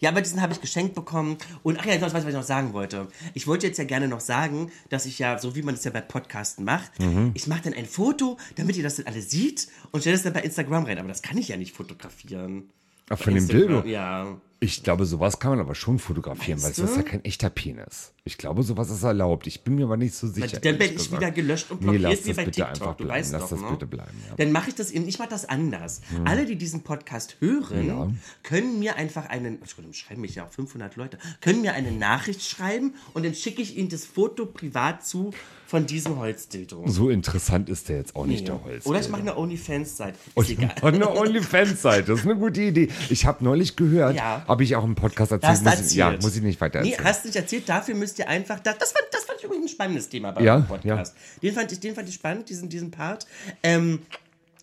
Ja, 0.00 0.10
aber 0.10 0.20
diesen 0.20 0.40
habe 0.40 0.52
ich 0.52 0.60
geschenkt 0.60 0.94
bekommen. 0.94 1.38
Und 1.64 1.78
ach 1.80 1.84
ja, 1.86 1.98
das 1.98 2.12
weiß 2.14 2.20
ich, 2.20 2.26
was 2.26 2.32
ich 2.34 2.34
noch 2.34 2.42
sagen 2.44 2.72
wollte. 2.72 3.08
Ich 3.34 3.46
wollte 3.48 3.66
jetzt 3.66 3.78
ja 3.78 3.84
gerne 3.84 4.06
noch 4.06 4.20
sagen, 4.20 4.70
dass 4.90 5.06
ich 5.06 5.18
ja, 5.18 5.38
so 5.38 5.56
wie 5.56 5.62
man 5.62 5.74
das 5.74 5.82
ja 5.84 5.90
bei 5.90 6.00
Podcasten 6.00 6.64
macht, 6.64 6.98
Mhm. 7.00 7.32
ich 7.34 7.46
mache 7.48 7.62
dann 7.62 7.74
ein 7.74 7.86
Foto, 7.86 8.36
damit 8.56 8.76
ihr 8.76 8.82
das 8.84 8.96
dann 8.96 9.06
alle 9.06 9.20
sieht 9.22 9.66
und 9.90 10.00
stelle 10.02 10.14
das 10.14 10.22
dann 10.22 10.34
bei 10.34 10.42
Instagram 10.42 10.84
rein. 10.84 10.98
Aber 10.98 11.08
das 11.08 11.22
kann 11.22 11.36
ich 11.36 11.48
ja 11.48 11.56
nicht 11.56 11.74
fotografieren. 11.74 12.70
Ach, 13.08 13.18
von 13.18 13.34
dem 13.34 13.48
Dildo? 13.48 13.84
Ja. 13.86 14.40
Ich 14.60 14.82
glaube, 14.82 15.06
sowas 15.06 15.38
kann 15.38 15.52
man 15.52 15.60
aber 15.60 15.76
schon 15.76 16.00
fotografieren, 16.00 16.60
Meinst 16.60 16.80
weil 16.80 16.86
das 16.86 16.90
ist 16.90 16.96
ja 16.96 17.04
kein 17.04 17.24
echter 17.24 17.48
Penis. 17.48 18.12
Ich 18.24 18.38
glaube, 18.38 18.64
sowas 18.64 18.90
ist 18.90 19.04
erlaubt. 19.04 19.46
Ich 19.46 19.62
bin 19.62 19.76
mir 19.76 19.84
aber 19.84 19.96
nicht 19.96 20.14
so 20.16 20.26
sicher. 20.26 20.58
Dann 20.58 20.78
bin 20.78 20.88
ehrlich 20.88 21.02
ich 21.06 21.12
wieder 21.12 21.30
gelöscht 21.30 21.70
und 21.70 21.80
Nee, 21.80 21.98
blockiert 21.98 22.02
lass 22.10 22.24
wie 22.24 22.28
das 22.30 22.36
bei 22.38 22.44
bitte 22.46 22.60
TikTok. 22.62 22.70
einfach 22.70 22.96
du 22.96 23.04
bleiben. 23.04 23.20
weißt 23.20 23.32
Lass 23.34 23.42
doch, 23.42 23.50
das 23.50 23.60
ne? 23.60 23.70
bitte 23.70 23.86
bleiben. 23.86 24.18
Ja. 24.28 24.34
Dann 24.34 24.50
mache 24.50 24.70
ich 24.70 24.74
das 24.74 24.90
eben, 24.90 25.06
ich 25.06 25.20
mache 25.20 25.28
das 25.28 25.48
anders. 25.48 26.00
Alle, 26.24 26.44
die 26.44 26.56
diesen 26.56 26.82
Podcast 26.82 27.36
hören, 27.38 28.18
können 28.42 28.80
mir 28.80 28.96
einfach 28.96 29.26
einen, 29.26 29.60
Entschuldigung, 29.60 29.92
schreiben 29.92 30.22
mich 30.22 30.34
ja 30.34 30.44
auch 30.44 30.50
500 30.50 30.96
Leute, 30.96 31.18
können 31.40 31.60
mir 31.60 31.74
eine 31.74 31.92
Nachricht 31.92 32.42
schreiben 32.42 32.94
und 33.14 33.24
dann 33.24 33.34
schicke 33.34 33.62
ich 33.62 33.76
ihnen 33.76 33.90
das 33.90 34.04
Foto 34.06 34.44
privat 34.44 35.06
zu 35.06 35.30
von 35.68 35.84
diesem 35.84 36.18
Holzdildo. 36.18 36.82
So 36.86 37.10
interessant 37.10 37.68
ist 37.68 37.90
der 37.90 37.98
jetzt 37.98 38.16
auch 38.16 38.24
nicht, 38.24 38.48
der 38.48 38.64
Holz. 38.64 38.86
Oder 38.86 39.00
ich 39.00 39.08
mache 39.10 39.20
eine 39.20 39.36
OnlyFans-Seite. 39.36 40.16
Ist 40.28 40.34
Und 40.36 40.48
egal. 40.48 40.72
eine 40.80 41.10
OnlyFans-Seite, 41.14 42.04
das 42.10 42.20
ist 42.20 42.24
eine 42.24 42.36
gute 42.36 42.62
Idee. 42.62 42.88
Ich 43.10 43.26
habe 43.26 43.44
neulich 43.44 43.76
gehört, 43.76 44.16
Ja. 44.16 44.44
habe 44.48 44.64
ich 44.64 44.74
auch 44.76 44.84
im 44.84 44.94
Podcast 44.94 45.30
erzählt. 45.32 45.52
Das 45.66 45.76
muss 45.80 45.90
ich, 45.90 45.96
ja, 45.98 46.06
erzählt. 46.06 46.22
muss 46.22 46.36
ich 46.36 46.42
nicht 46.42 46.58
weiter 46.62 46.80
Nee, 46.80 46.92
erzählen. 46.92 47.06
hast 47.08 47.24
du 47.24 47.28
nicht 47.28 47.36
erzählt. 47.36 47.68
Dafür 47.68 47.94
müsst 47.96 48.18
ihr 48.18 48.26
einfach. 48.28 48.60
Das, 48.60 48.78
das, 48.78 48.92
fand, 48.92 49.04
das 49.12 49.24
fand 49.24 49.38
ich 49.40 49.44
übrigens 49.44 49.66
ein 49.66 49.68
spannendes 49.68 50.08
Thema 50.08 50.32
beim 50.32 50.42
Ja, 50.44 50.58
Podcast. 50.60 51.14
Den, 51.42 51.52
fand 51.54 51.70
ich, 51.70 51.80
den 51.80 51.94
fand 51.94 52.08
ich 52.08 52.14
spannend, 52.14 52.48
diesen, 52.48 52.70
diesen 52.70 52.90
Part. 52.90 53.26
Ähm, 53.62 54.00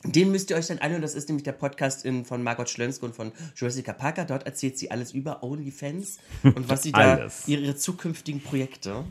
den 0.04 0.32
müsst 0.32 0.50
ihr 0.50 0.56
euch 0.56 0.68
dann 0.68 0.80
anhören. 0.80 1.04
Das 1.04 1.14
ist 1.16 1.30
nämlich 1.30 1.44
der 1.44 1.52
Podcast 1.52 2.04
in, 2.04 2.26
von 2.26 2.42
Margot 2.42 2.68
Schlönske 2.70 3.06
und 3.06 3.16
von 3.16 3.32
Jessica 3.56 3.94
Parker. 3.94 4.26
Dort 4.26 4.46
erzählt 4.48 4.78
sie 4.80 4.90
alles 4.90 5.12
über 5.14 5.44
OnlyFans 5.44 6.18
und 6.44 6.68
was 6.68 6.82
sie 6.84 6.92
da, 6.92 7.28
ihre 7.48 7.76
zukünftigen 7.76 8.42
Projekte. 8.42 9.04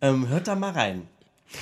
ähm, 0.00 0.28
hört 0.28 0.46
da 0.46 0.54
mal 0.54 0.70
rein. 0.70 1.02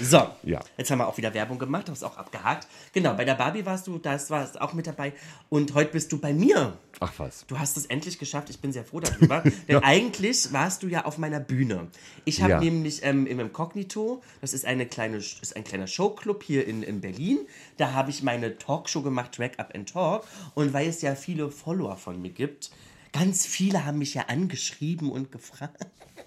So, 0.01 0.29
Ja. 0.45 0.61
jetzt 0.77 0.91
haben 0.91 0.99
wir 0.99 1.09
auch 1.09 1.17
wieder 1.17 1.33
Werbung 1.35 1.59
gemacht, 1.59 1.89
hast 1.89 2.05
auch 2.05 2.19
abgehakt. 2.19 2.69
Genau, 2.93 3.15
bei 3.15 3.25
der 3.25 3.35
Barbie 3.35 3.65
warst 3.65 3.87
du, 3.87 3.99
da 3.99 4.19
warst 4.29 4.55
du 4.57 4.61
auch 4.63 4.73
mit 4.75 4.87
dabei. 4.87 5.13
Und 5.49 5.73
heute 5.75 5.93
bist 5.93 6.13
du 6.13 6.19
bei 6.19 6.33
mir. 6.35 6.77
Ach 7.01 7.13
was. 7.17 7.47
Du 7.47 7.59
hast 7.59 7.77
es 7.77 7.87
endlich 7.87 8.19
geschafft. 8.19 8.51
Ich 8.51 8.61
bin 8.61 8.71
sehr 8.73 8.85
froh 8.85 9.01
darüber. 9.01 9.43
Denn 9.69 9.79
eigentlich 9.83 10.53
warst 10.53 10.83
du 10.83 10.89
ja 10.89 11.05
auf 11.05 11.17
meiner 11.17 11.41
Bühne. 11.41 11.89
Ich 12.27 12.43
habe 12.43 12.53
Ja. 12.53 12.61
nämlich 12.61 13.03
ähm, 13.03 13.27
im 13.27 13.41
Inkognito, 13.41 14.23
das 14.41 14.53
ist, 14.53 14.67
eine 14.67 14.85
kleine, 14.87 15.17
ist 15.17 15.57
ein 15.57 15.65
kleiner 15.65 15.87
Showclub 15.87 16.43
hier 16.43 16.67
in, 16.67 16.83
in 16.83 17.01
Berlin. 17.01 17.39
Da 17.79 17.93
habe 17.93 18.11
ich 18.11 18.23
meine 18.23 18.59
Talkshow 18.59 19.03
gemacht, 19.03 19.33
Track 19.33 19.59
Up 19.59 19.75
and 19.75 19.89
Talk. 19.91 20.25
Und 20.55 20.73
weil 20.75 20.89
es 20.89 21.01
ja 21.03 21.15
viele 21.15 21.51
Follower 21.51 21.97
von 21.97 22.21
mir 22.21 22.31
gibt, 22.31 22.71
ganz 23.13 23.47
viele 23.47 23.85
haben 23.87 23.99
mich 23.99 24.15
ja 24.15 24.27
angeschrieben 24.29 25.11
und 25.11 25.33
gefragt. 25.33 25.87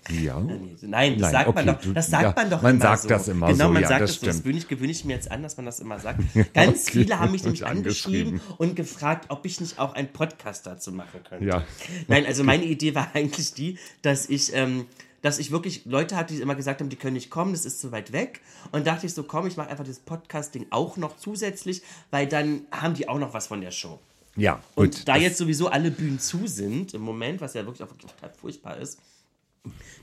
Ja. 0.10 0.40
Nein, 0.40 0.72
das 0.80 0.82
Nein, 0.82 1.20
sagt 1.20 1.54
man 1.56 1.70
okay, 1.70 1.78
doch. 1.78 1.82
du- 1.84 1.94
Das 1.94 2.08
sagt 2.08 2.24
ja, 2.24 2.34
man 2.36 2.50
doch 2.50 2.62
man 2.64 2.72
immer 2.76 2.82
sagt 2.82 3.02
so. 3.04 3.08
das 3.10 3.28
immer 3.28 3.48
genau, 3.52 3.68
so, 3.68 3.74
man 3.74 3.82
ja, 3.84 3.88
sagt 3.88 4.02
das 4.02 4.10
das, 4.12 4.20
so. 4.20 4.26
das 4.26 4.38
gewöhne 4.40 4.58
ich, 4.58 4.68
gewöhne 4.68 4.92
ich 4.92 5.06
mir 5.06 5.14
jetzt 5.14 5.30
an, 5.32 5.44
dass 5.44 5.58
man 5.58 5.66
das 5.68 5.80
immer 5.80 6.00
sagt. 6.00 6.20
Ganz 6.54 6.82
Okay. 6.88 6.92
viele 6.92 7.20
haben 7.20 7.32
mich 7.32 7.44
nämlich 7.44 7.66
Angeschrieben. 7.66 8.40
angeschrieben 8.40 8.58
und 8.58 8.76
gefragt, 8.76 9.26
ob 9.30 9.46
ich 9.46 9.62
nicht 9.62 9.78
auch 9.80 9.94
einen 9.94 10.08
Podcast 10.12 10.66
dazu 10.66 10.92
machen 10.92 11.22
könnte. 11.30 11.46
Ja. 11.46 11.64
Nein, 12.08 12.26
also 12.26 12.44
meine 12.44 12.64
Idee 12.66 12.96
war 12.96 13.10
eigentlich 13.14 13.54
die, 13.54 13.78
dass 14.02 14.28
ich, 14.28 14.56
ähm, 14.56 14.88
dass 15.22 15.38
ich 15.38 15.52
wirklich 15.52 15.86
Leute 15.86 16.16
hatte, 16.16 16.34
die 16.34 16.42
immer 16.42 16.56
gesagt 16.56 16.82
haben, 16.82 16.90
die 16.90 16.96
können 16.96 17.14
nicht 17.14 17.30
kommen, 17.30 17.52
das 17.54 17.66
ist 17.66 17.80
zu 17.80 17.92
weit 17.92 18.12
weg. 18.12 18.42
Und 18.72 18.88
dachte 18.88 19.06
ich 19.06 19.14
so, 19.14 19.22
komm, 19.22 19.46
ich 19.46 19.56
mache 19.56 19.70
einfach 19.70 19.86
das 19.86 20.00
Podcasting 20.00 20.66
auch 20.72 20.98
noch 20.98 21.18
zusätzlich, 21.18 21.84
weil 22.10 22.26
dann 22.26 22.62
haben 22.72 22.96
die 22.96 23.08
auch 23.08 23.20
noch 23.20 23.36
was 23.36 23.46
von 23.48 23.62
der 23.62 23.70
Show. 23.72 24.00
Ja, 24.36 24.64
Und 24.74 24.96
gut. 24.96 25.08
da 25.08 25.14
das- 25.14 25.22
jetzt 25.24 25.38
sowieso 25.38 25.68
alle 25.68 25.92
Bühnen 25.92 26.20
zu 26.20 26.48
sind 26.48 26.96
im 26.96 27.02
Moment, 27.02 27.40
was 27.40 27.54
ja 27.54 27.64
wirklich 27.68 27.84
auch 27.88 27.96
total 27.96 28.32
furchtbar 28.40 28.78
ist, 28.78 28.98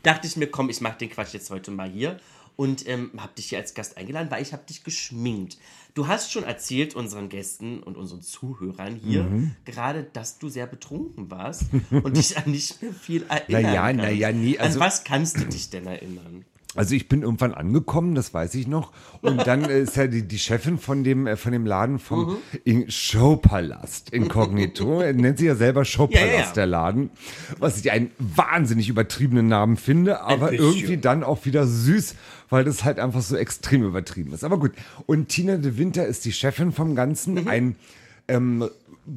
dachte 0.03 0.27
ich 0.27 0.37
mir, 0.37 0.47
komm, 0.49 0.71
ich 0.71 0.81
mache 0.81 0.99
den 0.99 1.11
Quatsch 1.11 1.35
jetzt 1.35 1.51
heute 1.51 1.71
mal 1.71 1.89
hier 1.91 2.19
und 2.57 2.89
ähm, 2.89 3.11
habe 3.19 3.33
dich 3.37 3.47
hier 3.51 3.59
als 3.59 3.75
Gast 3.75 3.97
eingeladen, 3.97 4.31
weil 4.31 4.43
ich 4.43 4.53
habe 4.53 4.65
dich 4.65 4.83
geschminkt. 4.85 5.59
Du 5.95 6.07
hast 6.09 6.33
schon 6.33 6.45
erzählt 6.45 6.95
unseren 6.95 7.29
Gästen 7.29 7.83
und 7.83 7.97
unseren 7.97 8.23
Zuhörern 8.23 8.97
hier 8.97 9.25
Mhm. 9.25 9.57
gerade, 9.65 10.05
dass 10.05 10.39
du 10.39 10.49
sehr 10.49 10.67
betrunken 10.67 11.31
warst 11.31 11.65
und 11.91 12.17
dich 12.17 12.37
an 12.37 12.51
nicht 12.51 12.81
mehr 12.83 12.93
viel 12.93 13.25
erinnern 13.29 13.63
Na 13.63 13.73
ja, 13.75 13.83
kannst. 13.87 14.03
na 14.05 14.11
ja, 14.11 14.33
nee, 14.33 14.59
also- 14.59 14.79
An 14.81 14.87
was 14.87 15.05
kannst 15.05 15.39
du 15.41 15.45
dich 15.45 15.71
denn 15.71 15.87
erinnern? 15.87 16.45
Also 16.79 16.95
ich 16.95 17.09
bin 17.09 17.23
irgendwann 17.23 17.55
angekommen, 17.55 18.15
das 18.15 18.33
weiß 18.33 18.55
ich 18.55 18.69
noch. 18.69 18.93
Und 19.21 19.45
dann 19.49 19.65
äh, 19.65 19.81
ist 19.81 19.97
ja 19.97 20.07
die, 20.07 20.23
die 20.23 20.39
Chefin 20.39 20.79
von 20.79 21.03
dem, 21.03 21.27
äh, 21.27 21.37
von 21.37 21.51
dem 21.51 21.67
Laden 21.67 21.99
vom 21.99 22.39
Mhm. 22.65 22.89
Showpalast 22.89 24.11
Inkognito. 24.11 25.01
Er 25.03 25.13
nennt 25.13 25.39
sich 25.39 25.49
ja 25.49 25.57
selber 25.57 25.85
Showpalast, 25.85 26.25
Ja, 26.33 26.39
ja, 26.41 26.53
der 26.53 26.67
Laden. 26.67 27.11
Was 27.59 27.79
ich 27.79 27.91
einen 27.91 28.13
wahnsinnig 28.19 28.89
übertriebenen 28.89 29.49
Namen 29.49 29.77
finde, 29.77 30.21
aber 30.21 30.53
irgendwie 30.53 30.99
dann 30.99 31.25
auch 31.25 31.45
wieder 31.47 31.67
süß, 31.67 32.15
weil 32.49 32.63
das 32.63 32.85
halt 32.85 33.01
einfach 33.01 33.23
so 33.23 33.37
extrem 33.37 33.83
übertrieben 33.83 34.33
ist. 34.33 34.45
Aber 34.45 34.59
gut. 34.59 34.73
Und 35.07 35.29
Tina 35.31 35.57
de 35.57 35.79
Winter 35.79 36.07
ist 36.07 36.25
die 36.25 36.33
Chefin 36.33 36.71
vom 36.71 36.95
Ganzen. 36.95 37.35
Mhm. 37.35 37.49
Ein 37.49 37.77
ähm, 38.29 38.69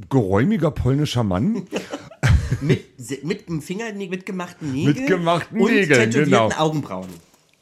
geräumiger 0.10 0.72
polnischer 0.72 1.24
Mann. 1.24 1.68
Mit, 2.60 3.24
mit 3.24 3.48
dem 3.48 3.62
Finger, 3.62 3.86
mit 3.94 4.26
gemachten 4.26 4.74
Nägeln 4.74 4.96
Mit 4.98 5.08
gemachten 5.08 5.62
und 5.62 5.72
Nägeln, 5.72 6.12
tätowierten 6.12 6.26
genau. 6.26 6.52
Augenbrauen. 6.58 7.08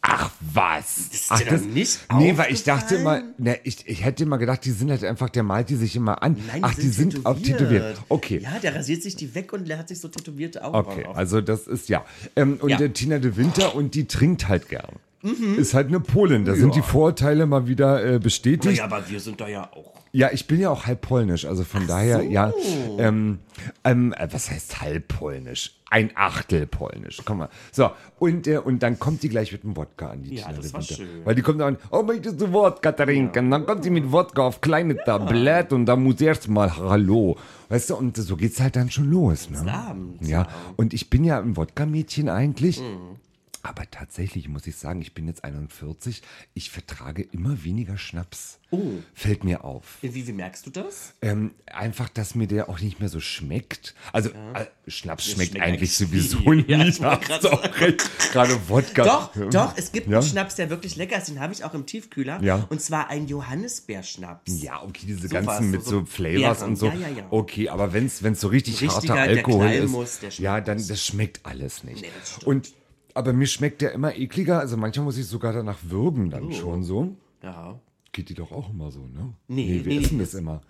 Ach 0.01 0.32
was? 0.53 0.98
ist 1.12 1.25
Ach, 1.29 1.41
doch 1.41 1.60
nicht 1.62 2.00
Nee, 2.13 2.38
weil 2.38 2.53
ich 2.53 2.63
dachte 2.63 2.96
immer, 2.96 3.22
ne, 3.38 3.60
ich, 3.63 3.86
ich 3.88 4.03
hätte 4.03 4.24
immer 4.24 4.38
gedacht, 4.38 4.63
die 4.63 4.72
sind 4.72 4.89
halt 4.89 5.03
einfach, 5.03 5.29
der 5.29 5.44
malt 5.44 5.70
die 5.70 5.75
sich 5.75 5.96
immer 5.96 6.24
an. 6.24 6.38
Nein, 6.48 6.62
Ach, 6.63 6.74
die 6.74 6.88
sind 6.88 7.25
auch 7.25 7.38
tätowiert. 7.39 8.01
Okay. 8.08 8.39
Ja, 8.39 8.58
der 8.60 8.75
rasiert 8.75 9.03
sich 9.03 9.15
die 9.18 9.36
weg 9.36 9.51
und 9.51 9.68
der 9.68 9.77
hat 9.77 9.89
sich 9.89 10.00
so 10.00 10.08
tätowierte 10.08 10.63
Augenbrauen 10.63 10.98
Okay, 11.00 11.06
auf. 11.06 11.18
also 11.18 11.41
das 11.41 11.68
ist 11.68 11.89
ja. 11.89 12.06
Ähm, 12.36 12.58
und 12.62 12.70
Ja. 12.70 12.79
Äh, 12.79 12.89
Tina 12.89 13.20
de 13.20 13.36
Winter 13.36 13.75
und 13.75 13.94
die 13.94 14.08
trinkt 14.08 14.48
halt 14.48 14.70
gern. 14.70 14.96
Ist 15.22 15.74
halt 15.74 15.88
eine 15.88 16.00
Polin. 16.00 16.46
Da 16.46 16.56
sind 16.56 16.76
die 16.76 16.82
Vorurteile 16.82 17.46
mal 17.46 17.68
wieder 17.68 18.06
äh, 18.16 18.20
bestätigt. 18.20 18.66
Naja, 18.66 18.86
aber 18.86 19.10
wir 19.10 19.20
sind 19.20 19.42
da 19.42 19.48
ja 19.48 19.70
auch. 19.74 19.94
Ja, 20.12 20.30
ich 20.32 20.48
bin 20.48 20.60
ja 20.60 20.72
auch 20.72 20.88
halb 20.88 21.02
polnisch, 21.02 21.46
also 21.46 21.64
von 21.64 21.86
daher, 21.86 22.24
ja. 22.24 22.52
Ähm, 22.98 23.40
ähm, 23.84 24.14
äh, 24.14 24.28
was 24.32 24.50
heißt 24.50 24.82
halb 24.82 25.08
polnisch? 25.08 25.76
Ein 25.92 26.10
Achtel 26.16 26.66
polnisch. 26.66 27.22
Komm 27.26 27.40
mal. 27.40 27.50
So, 27.72 27.92
und, 28.18 28.48
äh, 28.48 28.58
und 28.58 28.82
dann 28.82 28.98
kommt 28.98 29.22
die 29.22 29.30
gleich 29.30 29.52
mit 29.52 29.64
dem 29.64 29.78
Wodka 29.78 30.08
an, 30.08 30.24
die 30.24 30.36
Ja, 30.38 30.48
Tina 30.48 30.58
das 30.58 30.74
war 30.74 30.82
schön. 30.82 31.08
Weil 31.26 31.36
die 31.36 31.44
kommt 31.44 31.62
dann, 31.62 31.78
oh, 31.92 32.02
möchtest 32.02 32.42
du 32.42 32.52
Wodka 32.52 32.92
trinken? 32.92 33.52
Dann 33.52 33.66
kommt 33.68 33.84
sie 33.84 33.92
mit 33.92 34.12
Wodka 34.12 34.42
auf 34.42 34.62
kleine 34.62 34.98
Tablett 34.98 35.74
und 35.74 35.86
dann 35.86 36.02
muss 36.02 36.20
erst 36.22 36.48
mal 36.48 36.76
Hallo. 36.76 37.38
Weißt 37.70 37.92
du, 37.92 37.96
und 37.96 38.18
so 38.18 38.36
geht's 38.36 38.60
halt 38.60 38.78
dann 38.78 38.90
schon 38.90 39.12
los. 39.12 39.50
Ne? 39.52 39.72
Abends, 39.72 40.28
Ja, 40.28 40.42
ja. 40.44 40.48
und 40.76 40.94
ich 40.96 41.12
bin 41.12 41.24
ja 41.24 41.40
ein 41.40 41.56
Wodka-Mädchen 41.56 42.30
eigentlich. 42.30 42.82
Mhm. 42.82 43.18
Aber 43.62 43.89
tatsächlich 43.92 44.48
muss 44.48 44.66
ich 44.68 44.75
sagen, 44.78 45.01
ich 45.01 45.13
bin 45.13 45.28
jetzt 45.28 45.44
41. 45.44 46.22
Ich 46.54 46.70
vertrage 46.70 47.22
immer 47.24 47.63
weniger 47.63 47.98
Schnaps. 47.98 48.60
Oh. 48.72 48.92
Fällt 49.13 49.44
mir 49.44 49.63
auf. 49.63 49.98
Wie, 50.01 50.28
wie 50.28 50.32
merkst 50.32 50.66
du 50.66 50.70
das? 50.70 51.13
Ähm, 51.22 51.51
einfach, 51.66 52.08
dass 52.08 52.36
mir 52.36 52.48
der 52.48 52.70
auch 52.70 52.80
nicht 52.80 53.00
mehr 53.00 53.10
so 53.10 53.20
schmeckt. 53.20 53.96
Also, 54.13 54.30
äh, 54.30 54.66
Schnaps 54.88 55.25
schmeckt, 55.25 55.51
schmeckt 55.51 55.66
eigentlich 55.66 55.96
sowieso 55.96 56.38
viel. 56.39 56.66
Ja, 56.70 57.18
auch 57.18 57.82
recht. 57.82 58.10
Gerade 58.32 58.58
Wodka. 58.70 59.04
Doch, 59.04 59.50
doch, 59.50 59.74
es 59.75 59.92
gibt 59.92 60.08
ja? 60.08 60.20
einen 60.20 60.28
Schnaps, 60.28 60.56
der 60.56 60.70
wirklich 60.70 60.96
lecker 60.96 61.18
ist. 61.18 61.30
Den 61.30 61.39
habe 61.39 61.51
ich 61.51 61.63
auch 61.63 61.74
im 61.74 61.86
Tiefkühler. 61.86 62.42
Ja. 62.44 62.68
Und 62.70 62.82
zwar 62.82 63.10
ein 63.10 63.28
Johannisbeerschnaps. 63.28 64.62
Ja, 64.62 64.84
okay, 64.84 65.06
diese 65.08 65.28
So 65.28 65.34
ganzen 65.34 65.72
mit 65.72 65.84
so- 65.84 66.01
so 66.01 66.06
Flavors 66.06 66.62
und 66.62 66.75
so. 66.75 66.88
Ja, 66.88 66.94
ja, 66.96 67.08
ja. 67.10 67.28
Okay, 67.32 67.70
aber 67.70 67.94
wenn 67.94 68.06
es 68.06 68.20
so 68.39 68.48
richtig 68.48 68.82
Richtiger, 68.82 69.16
harter 69.16 69.22
Alkohol 69.32 69.70
ist, 69.72 69.89
muss, 69.92 70.20
ja, 70.38 70.62
dann 70.62 70.86
das 70.86 71.06
schmeckt 71.06 71.46
alles 71.46 71.84
nicht. 71.84 72.01
Nee, 72.01 72.10
das 72.20 72.44
und 72.44 72.72
aber 73.20 73.34
mir 73.34 73.46
schmeckt 73.48 73.82
der 73.82 73.92
immer 73.92 74.16
ekliger. 74.16 74.60
Also 74.60 74.76
manchmal 74.78 75.06
muss 75.06 75.18
ich 75.18 75.28
sogar 75.28 75.54
danach 75.54 75.78
würgen 75.84 76.28
Oh. 76.28 76.32
dann 76.32 76.52
schon 76.52 76.84
so. 76.84 77.16
Ja. 77.44 77.80
Geht 78.12 78.30
die 78.30 78.34
doch 78.34 78.52
auch 78.52 78.72
immer 78.72 78.92
so, 78.92 79.02
ne? 79.02 79.34
Nee, 79.48 79.82
wir 79.86 79.94
nee, 79.94 80.00
essen 80.04 80.18
nee, 80.18 80.24
das 80.24 80.34
immer. 80.34 80.62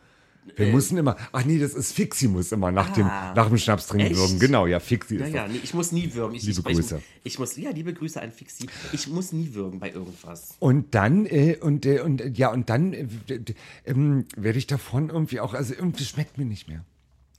Wir 0.55 0.67
müssen 0.73 0.97
immer, 0.97 1.15
ach 1.31 1.45
nee, 1.45 1.59
das 1.59 1.73
ist 1.75 1.91
Fixi 1.93 2.27
muss 2.27 2.51
immer 2.51 2.71
nach, 2.71 2.91
dem, 2.93 3.05
Ah. 3.05 3.33
nach 3.35 3.47
dem 3.49 3.57
Schnaps 3.57 3.85
trinken 3.87 4.15
würgen. 4.15 4.39
Genau, 4.39 4.65
ja, 4.65 4.79
Fixi 4.79 5.17
Ja, 5.17 5.25
ist 5.27 5.33
ja, 5.33 5.47
nee, 5.47 5.59
ich 5.63 5.73
muss 5.75 5.91
nie 5.91 6.11
würgen. 6.13 6.33
Ich, 6.35 6.43
Liebe 6.43 6.59
ich, 6.59 6.75
Grüße. 6.75 6.97
Ich, 7.23 7.33
ich 7.33 7.39
muss, 7.39 7.55
ja, 7.55 7.69
liebe 7.69 7.93
Grüße 7.93 8.19
an 8.21 8.31
Fixi. 8.31 8.65
Ich 8.91 9.07
muss 9.07 9.31
nie 9.31 9.53
würgen 9.53 9.79
bei 9.79 9.91
irgendwas. 9.91 10.55
Und 10.59 10.95
dann, 10.95 11.25
äh, 11.27 11.57
und, 11.61 11.85
äh, 11.85 11.99
und 12.01 12.21
äh, 12.21 12.29
ja, 12.29 12.51
und 12.51 12.69
dann 12.69 12.93
äh, 12.93 13.07
ähm, 13.85 14.25
werde 14.35 14.57
ich 14.57 14.65
davon 14.65 15.09
irgendwie 15.09 15.39
auch, 15.39 15.53
also 15.53 15.73
irgendwie 15.75 16.03
schmeckt 16.05 16.37
mir 16.39 16.45
nicht 16.45 16.67
mehr. 16.67 16.83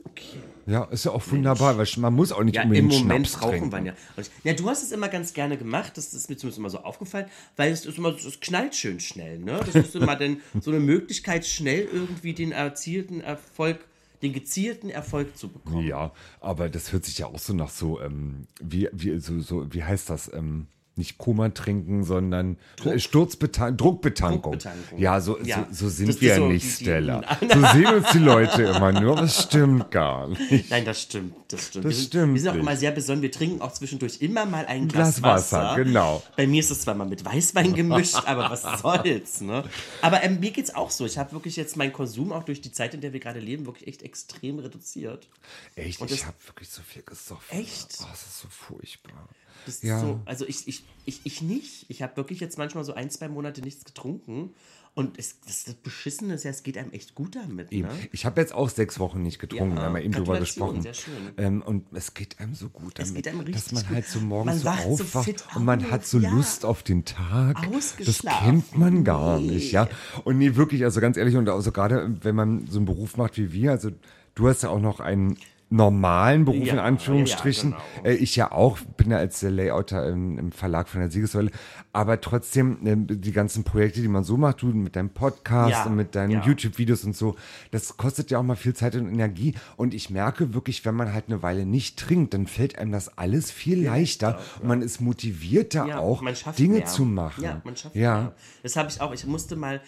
Okay. 0.04 0.38
Ja, 0.66 0.85
ist 0.85 1.04
ja 1.04 1.11
auch 1.11 1.23
wunderbar, 1.30 1.76
weil 1.78 1.87
man 1.97 2.14
muss 2.14 2.30
auch 2.33 2.45
nicht 2.45 2.54
Ja, 2.54 2.62
im 2.62 2.69
unbedingt 2.69 2.92
Moment 2.92 3.26
Schnaps 3.26 3.40
brauchen 3.42 3.71
trinken. 3.71 3.85
wir 3.85 3.92
ja. 3.92 4.25
Ja, 4.45 4.52
du 4.52 4.69
hast 4.69 4.83
es 4.85 4.92
immer 4.92 5.09
ganz 5.09 5.33
gerne 5.33 5.57
gemacht, 5.57 5.97
das 5.97 6.14
ist 6.14 6.28
mir 6.30 6.37
zumindest 6.37 6.59
immer 6.59 6.71
so 6.71 6.78
aufgefallen, 6.78 7.26
weil 7.57 7.73
es 7.73 7.87
ist 7.87 7.99
immer, 7.99 8.11
es 8.14 8.38
knallt 8.40 8.75
schön 8.76 9.00
schnell, 9.00 9.38
ne? 9.38 9.61
Das 9.66 9.75
ist 9.75 9.97
immer 9.97 10.14
dann 10.16 10.40
so 10.61 10.71
eine 10.71 10.78
Möglichkeit, 10.80 11.45
schnell 11.47 11.88
irgendwie 11.92 12.35
den 12.35 12.52
erzielten 12.52 13.21
Erfolg, 13.21 13.80
den 14.23 14.33
gezielten 14.33 14.90
Erfolg 14.90 15.37
zu 15.37 15.49
bekommen. 15.49 15.87
Ja, 15.87 16.12
aber 16.40 16.69
das 16.69 16.92
hört 16.92 17.04
sich 17.04 17.19
ja 17.19 17.26
auch 17.26 17.38
so 17.38 17.52
nach 17.52 17.71
so, 17.71 18.00
ähm, 18.00 18.47
wie, 18.61 18.88
wie, 18.92 19.19
so, 19.19 19.40
so, 19.40 19.73
wie 19.73 19.83
heißt 19.83 20.09
das? 20.11 20.33
Ähm, 20.33 20.66
nicht 21.00 21.19
Koma 21.19 21.49
trinken, 21.49 22.04
sondern 22.04 22.57
Sturzbetan 22.97 23.76
Druckbetankung. 23.76 24.52
Druckbetankung. 24.52 24.99
Ja, 24.99 25.21
so, 25.21 25.38
Ja. 25.42 25.66
so, 25.71 25.85
so 25.85 25.88
sind 25.88 26.09
Das 26.11 26.21
wir 26.21 26.37
so 26.37 26.47
nicht, 26.49 26.64
die- 26.64 26.69
die- 26.78 26.85
Stella. 26.85 27.23
So 27.40 27.66
sehen 27.73 27.87
uns 27.95 28.11
die 28.12 28.19
Leute 28.19 28.62
immer 28.62 28.92
nur, 28.92 29.12
aber 29.16 29.23
es 29.26 29.42
stimmt 29.42 29.90
gar 29.90 30.28
nicht. 30.28 30.71
Nein, 30.71 30.85
das 30.85 31.02
stimmt, 31.02 31.35
das 31.49 31.66
stimmt. 31.69 31.85
Das 31.87 31.90
wir, 31.90 31.97
sind, 31.97 32.07
stimmt 32.07 32.35
wir 32.35 32.40
sind 32.40 32.50
auch 32.50 32.54
nicht. 32.54 32.62
immer 32.62 32.76
sehr 32.76 32.90
besonnen. 32.92 33.23
Wir 33.23 33.33
trinken 33.33 33.61
auch 33.62 33.73
zwischendurch 33.73 34.21
immer 34.21 34.47
mal 34.47 34.66
ein 34.66 34.87
Glas 34.88 35.16
Glas, 35.21 35.52
Wasser, 35.52 35.75
genau. 35.76 36.23
Bei 36.37 36.47
mir 36.47 36.61
ist 36.61 36.71
es 36.71 36.83
zwar 36.83 36.95
mal 36.95 37.07
mit 37.07 37.25
Weißwein 37.25 37.75
gemischt, 37.75 38.16
aber 38.26 38.50
was 38.50 38.62
soll's, 38.83 39.40
ne? 39.40 39.64
Aber 40.02 40.23
ähm, 40.23 40.38
mir 40.40 40.50
geht's 40.52 40.75
auch 40.75 40.90
so. 40.90 41.07
Ich 41.07 41.19
habe 41.19 41.33
wirklich 41.33 41.57
jetzt 41.57 41.76
meinen 41.76 41.92
Konsum 41.92 42.33
auch 42.33 42.45
durch 42.45 42.61
die 42.61 42.71
Zeit, 42.73 42.95
in 42.95 43.00
der 43.00 43.12
wir 43.12 43.21
gerade 43.21 43.40
leben, 43.40 43.66
wirklich 43.66 43.88
echt 43.88 44.02
extrem 44.02 44.59
reduziert. 44.59 45.28
Echt, 45.75 46.00
Und 46.00 46.11
ich 46.11 46.19
das- 46.19 46.26
habe 46.26 46.37
wirklich 46.47 46.69
so 46.69 46.83
viel 46.83 47.02
gesoffen. 47.02 47.59
Echt? 47.59 47.97
Oh, 48.00 48.07
das 48.11 48.21
ist 48.23 48.40
so 48.40 48.49
furchtbar. 48.49 49.28
Das 49.67 49.76
ist 49.76 49.85
Ja. 49.85 50.00
so, 50.00 50.21
also 50.25 50.47
ich, 50.47 50.67
ich, 50.69 50.85
ich, 51.05 51.21
ich 51.25 51.43
nicht. 51.43 51.87
Ich 51.88 52.02
habe 52.02 52.17
wirklich 52.17 52.40
jetzt 52.40 52.59
manchmal 52.59 52.85
so 52.85 52.95
ein, 52.95 53.11
zwei 53.11 53.29
Monate 53.29 53.61
nichts 53.62 53.85
getrunken. 53.85 54.50
Und 54.93 55.19
es, 55.21 55.38
das, 55.47 55.62
das 55.64 55.75
Beschissene 55.75 56.35
ist 56.35 56.43
ja, 56.43 56.50
es 56.50 56.64
geht 56.64 56.76
einem 56.76 56.90
echt 56.90 57.14
gut 57.14 57.37
damit. 57.37 57.71
Ne? 57.71 57.88
Ich 58.11 58.26
habe 58.26 58.40
jetzt 58.40 58.52
auch 58.52 58.69
sechs 58.69 58.99
Wochen 58.99 59.23
nicht 59.23 59.38
getrunken, 59.38 59.76
Ja, 59.76 59.85
haben 59.85 59.95
wir 59.95 60.02
eben 60.02 60.12
drüber 60.12 60.40
gesprochen. 60.40 60.83
sehr 60.83 60.95
schön. 60.95 61.14
Ähm, 61.37 61.62
und 61.62 61.87
es 61.93 62.12
geht 62.12 62.40
einem 62.40 62.55
so 62.57 62.69
gut 62.71 62.99
Es 62.99 63.07
damit, 63.11 63.23
geht 63.25 63.29
einem 63.33 63.40
richtig 63.40 63.62
dass 63.62 63.73
man 63.73 63.85
gut. 63.85 63.95
halt 63.95 64.07
so 64.09 64.19
morgens 64.19 64.59
so 64.59 64.64
wacht 64.64 64.83
so 64.83 64.88
aufwacht 65.05 65.25
fit 65.26 65.45
und 65.55 65.64
man 65.64 65.85
auf, 65.85 65.90
hat 65.93 66.07
so 66.07 66.19
ja. 66.19 66.31
Lust 66.33 66.64
auf 66.64 66.83
den 66.83 67.05
Tag. 67.05 67.57
Das 68.05 68.23
kennt 68.23 68.76
man 68.76 69.05
gar 69.05 69.38
Nee. 69.38 69.47
nicht, 69.52 69.71
ja. 69.71 69.88
Und 70.25 70.38
nee, 70.38 70.57
wirklich, 70.57 70.83
also 70.83 71.00
ganz 71.00 71.17
ehrlich, 71.17 71.37
und 71.37 71.49
also 71.49 71.71
gerade 71.71 72.12
wenn 72.23 72.35
man 72.35 72.67
so 72.67 72.79
einen 72.79 72.87
Beruf 72.87 73.17
macht 73.17 73.38
wie 73.38 73.52
wir, 73.52 73.71
also 73.71 73.90
du 74.35 74.49
hast 74.49 74.64
ja 74.64 74.71
auch 74.71 74.81
noch 74.81 74.99
einen 74.99 75.38
normalen 75.71 76.45
Beruf 76.45 76.67
Ja, 76.67 76.75
in 76.75 76.79
Anführungsstrichen. 76.81 77.71
ja, 77.73 77.79
genau. 77.97 78.09
Äh, 78.09 78.15
ich 78.15 78.35
ja 78.37 78.50
auch, 78.53 78.79
bin 78.97 79.11
ja 79.12 79.19
als 79.19 79.41
Layouter 79.43 80.07
im, 80.09 80.39
im 80.39 80.53
Verlag 80.53 80.89
von 80.89 81.00
der 81.00 81.11
Siegessäule. 81.11 81.50
Aber 81.93 82.21
trotzdem, 82.21 82.87
äh, 82.87 82.97
die 83.17 83.33
ganzen 83.33 83.62
Projekte, 83.65 84.00
die 84.00 84.09
man 84.09 84.25
so 84.25 84.37
macht, 84.37 84.62
du 84.62 84.67
mit 84.67 84.97
deinem 84.97 85.11
Podcast 85.11 85.71
Ja, 85.71 85.85
und 85.85 85.97
mit 85.97 86.15
deinen. 86.15 86.43
YouTube-Videos 86.43 87.05
und 87.05 87.17
so, 87.17 87.37
das 87.71 87.97
kostet 87.97 88.31
ja 88.31 88.39
auch 88.39 88.43
mal 88.43 88.57
viel 88.57 88.75
Zeit 88.75 88.95
und 88.97 89.09
Energie. 89.09 89.55
Und 89.77 89.95
ich 89.95 90.11
merke 90.11 90.55
wirklich, 90.55 90.85
wenn 90.85 90.95
man 90.95 91.12
halt 91.12 91.25
eine 91.29 91.43
Weile 91.43 91.65
nicht 91.67 91.99
trinkt, 91.99 92.35
dann 92.35 92.47
fällt 92.47 92.79
einem 92.79 92.93
das 92.93 93.17
alles 93.19 93.50
viel 93.50 93.85
leichter 93.85 94.39
und 94.61 94.69
man 94.69 94.83
ist 94.83 95.00
motivierter 95.00 96.00
auch, 96.00 96.23
Dinge 96.59 96.79
mehr. 96.79 96.87
zu 96.87 97.05
machen. 97.05 97.45
Ja, 97.45 97.61
man 97.65 97.77
schafft 97.77 97.95
ja. 97.95 98.21
mehr. 98.21 98.33
Das 98.62 98.77
habe 98.77 98.89
ich 98.91 99.00
auch. 99.00 99.12
Ich 99.12 99.27
musste 99.27 99.57
mal, 99.57 99.81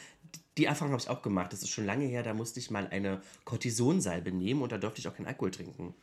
die 0.58 0.66
Erfahrung 0.66 0.92
habe 0.92 1.02
ich 1.02 1.08
auch 1.08 1.22
gemacht. 1.22 1.52
Das 1.52 1.62
ist 1.62 1.70
schon 1.70 1.86
lange 1.86 2.04
her. 2.04 2.22
Da 2.22 2.34
musste 2.34 2.60
ich 2.60 2.70
mal 2.70 2.86
eine 2.88 3.22
Cortisonsalbe 3.44 4.32
nehmen 4.32 4.62
und 4.62 4.72
da 4.72 4.78
durfte 4.78 5.00
ich 5.00 5.08
auch 5.08 5.14
keinen 5.14 5.26
Alkohol 5.26 5.50
trinken. 5.50 5.94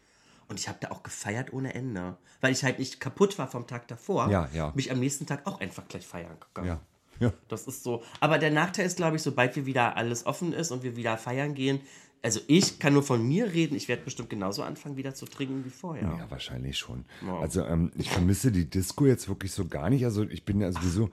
Und 0.47 0.59
ich 0.59 0.67
habe 0.67 0.79
da 0.81 0.89
auch 0.89 1.03
gefeiert 1.03 1.53
ohne 1.53 1.73
Ende. 1.75 2.17
Weil 2.41 2.51
ich 2.51 2.63
halt 2.63 2.79
nicht 2.79 2.99
kaputt 2.99 3.37
war 3.37 3.47
vom 3.47 3.67
Tag 3.67 3.87
davor. 3.87 4.29
Ja, 4.29 4.49
ja. 4.53 4.71
Mich 4.75 4.91
am 4.91 4.99
nächsten 4.99 5.27
Tag 5.27 5.45
auch 5.45 5.59
einfach 5.59 5.87
gleich 5.87 6.07
feiern 6.07 6.37
gegangen. 6.39 6.67
Ja. 6.67 6.79
Ja. 7.19 7.33
Das 7.49 7.67
ist 7.67 7.83
so. 7.83 8.01
Aber 8.19 8.37
der 8.37 8.49
Nachteil 8.49 8.85
ist, 8.85 8.97
glaube 8.97 9.17
ich, 9.17 9.21
sobald 9.21 9.55
wir 9.55 9.65
wieder 9.65 9.97
alles 9.97 10.25
offen 10.25 10.53
ist 10.53 10.71
und 10.71 10.83
wir 10.83 10.95
wieder 10.95 11.17
feiern 11.17 11.53
gehen, 11.53 11.81
also 12.21 12.39
ich 12.47 12.79
kann 12.79 12.93
nur 12.93 13.03
von 13.03 13.25
mir 13.25 13.53
reden, 13.53 13.75
ich 13.75 13.87
werde 13.87 14.03
bestimmt 14.03 14.29
genauso 14.29 14.63
anfangen, 14.63 14.97
wieder 14.97 15.13
zu 15.13 15.25
trinken 15.25 15.63
wie 15.65 15.69
vorher. 15.69 16.03
Ja, 16.03 16.29
wahrscheinlich 16.29 16.77
schon. 16.77 17.05
Also 17.41 17.63
ähm, 17.63 17.91
ich 17.97 18.09
vermisse 18.09 18.51
die 18.51 18.69
Disco 18.69 19.05
jetzt 19.05 19.29
wirklich 19.29 19.51
so 19.51 19.65
gar 19.65 19.89
nicht. 19.89 20.03
Also 20.03 20.23
ich 20.23 20.43
bin 20.43 20.59
ja 20.59 20.71
sowieso 20.71 21.11